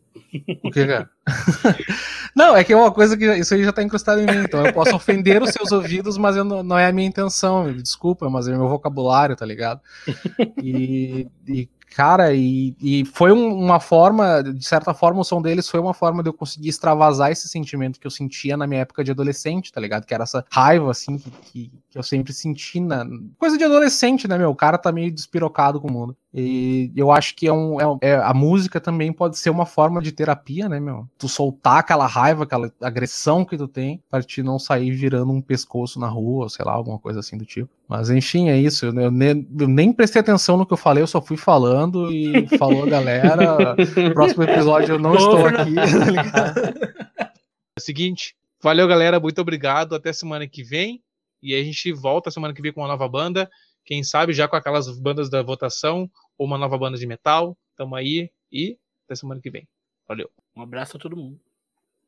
O 0.62 0.70
que, 0.70 0.86
cara? 0.86 1.10
não, 2.34 2.56
é 2.56 2.64
que 2.64 2.72
é 2.72 2.76
uma 2.76 2.90
coisa 2.90 3.16
que 3.16 3.24
isso 3.36 3.54
aí 3.54 3.62
já 3.62 3.72
tá 3.72 3.82
encrustado 3.82 4.20
em 4.20 4.26
mim, 4.26 4.44
então 4.44 4.66
eu 4.66 4.72
posso 4.72 4.94
ofender 4.96 5.42
os 5.42 5.50
seus 5.50 5.70
ouvidos, 5.70 6.18
mas 6.18 6.36
não, 6.36 6.62
não, 6.62 6.78
é 6.78 6.86
a 6.86 6.92
minha 6.92 7.06
intenção. 7.06 7.72
Desculpa, 7.72 8.28
mas 8.28 8.48
é 8.48 8.54
o 8.54 8.58
meu 8.58 8.68
vocabulário, 8.68 9.36
tá 9.36 9.46
ligado? 9.46 9.80
E, 10.62 11.28
e 11.46 11.68
cara, 11.94 12.34
e, 12.34 12.74
e 12.80 13.04
foi 13.04 13.30
um, 13.30 13.54
uma 13.54 13.78
forma, 13.78 14.42
de 14.42 14.64
certa 14.64 14.92
forma, 14.92 15.20
o 15.20 15.24
som 15.24 15.40
deles 15.40 15.68
foi 15.68 15.78
uma 15.78 15.94
forma 15.94 16.24
de 16.24 16.28
eu 16.28 16.32
conseguir 16.32 16.68
extravasar 16.68 17.30
esse 17.30 17.48
sentimento 17.48 18.00
que 18.00 18.06
eu 18.06 18.10
sentia 18.10 18.56
na 18.56 18.66
minha 18.66 18.80
época 18.80 19.04
de 19.04 19.12
adolescente, 19.12 19.70
tá 19.70 19.80
ligado? 19.80 20.04
Que 20.04 20.12
era 20.12 20.24
essa 20.24 20.44
raiva, 20.50 20.90
assim, 20.90 21.18
que, 21.18 21.30
que, 21.30 21.72
que 21.90 21.98
eu 21.98 22.02
sempre 22.02 22.32
senti 22.32 22.80
na. 22.80 23.06
Coisa 23.38 23.56
de 23.56 23.62
adolescente, 23.62 24.26
né, 24.26 24.36
meu? 24.36 24.50
O 24.50 24.56
cara 24.56 24.76
tá 24.76 24.90
meio 24.90 25.10
despirocado 25.12 25.80
com 25.80 25.86
o 25.86 25.92
mundo. 25.92 26.16
E 26.36 26.90
eu 26.96 27.12
acho 27.12 27.36
que 27.36 27.46
é 27.46 27.52
um, 27.52 27.80
é, 27.80 28.10
é, 28.10 28.14
a 28.16 28.34
música 28.34 28.80
também 28.80 29.12
pode 29.12 29.38
ser 29.38 29.50
uma 29.50 29.64
forma 29.64 30.02
de 30.02 30.10
terapia, 30.10 30.68
né, 30.68 30.80
meu? 30.80 31.08
Tu 31.16 31.28
soltar 31.28 31.78
aquela 31.78 32.08
raiva, 32.08 32.42
aquela 32.42 32.72
agressão 32.80 33.44
que 33.44 33.56
tu 33.56 33.68
tem, 33.68 34.02
para 34.10 34.20
te 34.20 34.42
não 34.42 34.58
sair 34.58 34.90
virando 34.90 35.32
um 35.32 35.40
pescoço 35.40 36.00
na 36.00 36.08
rua, 36.08 36.48
sei 36.48 36.64
lá, 36.64 36.72
alguma 36.72 36.98
coisa 36.98 37.20
assim 37.20 37.38
do 37.38 37.46
tipo. 37.46 37.70
Mas 37.88 38.10
enfim, 38.10 38.48
é 38.48 38.58
isso. 38.58 38.86
Eu 38.86 39.12
nem, 39.12 39.48
eu 39.60 39.68
nem 39.68 39.92
prestei 39.92 40.20
atenção 40.20 40.56
no 40.56 40.66
que 40.66 40.72
eu 40.72 40.76
falei, 40.76 41.04
eu 41.04 41.06
só 41.06 41.22
fui 41.22 41.36
falando 41.36 42.10
e 42.10 42.48
falou 42.58 42.82
a 42.82 42.90
galera. 42.90 43.76
Próximo 44.12 44.42
episódio 44.42 44.96
eu 44.96 44.98
não 44.98 45.14
estou 45.14 45.46
aqui. 45.46 45.74
Tá 47.14 47.32
é 47.76 47.80
o 47.80 47.82
seguinte, 47.82 48.36
valeu 48.62 48.86
galera, 48.88 49.20
muito 49.20 49.40
obrigado. 49.40 49.94
Até 49.94 50.12
semana 50.12 50.48
que 50.48 50.64
vem. 50.64 51.00
E 51.40 51.54
a 51.54 51.62
gente 51.62 51.92
volta 51.92 52.30
semana 52.30 52.54
que 52.54 52.62
vem 52.62 52.72
com 52.72 52.80
uma 52.80 52.88
nova 52.88 53.08
banda. 53.08 53.48
Quem 53.84 54.02
sabe 54.02 54.32
já 54.32 54.48
com 54.48 54.56
aquelas 54.56 54.98
bandas 54.98 55.28
da 55.28 55.42
votação 55.42 56.10
uma 56.38 56.58
nova 56.58 56.78
banda 56.78 56.98
de 56.98 57.06
metal. 57.06 57.56
Tamo 57.76 57.94
aí 57.96 58.30
e 58.50 58.78
até 59.04 59.14
semana 59.14 59.40
que 59.40 59.50
vem. 59.50 59.68
Valeu. 60.06 60.30
Um 60.56 60.62
abraço 60.62 60.96
a 60.96 61.00
todo 61.00 61.16
mundo. 61.16 61.40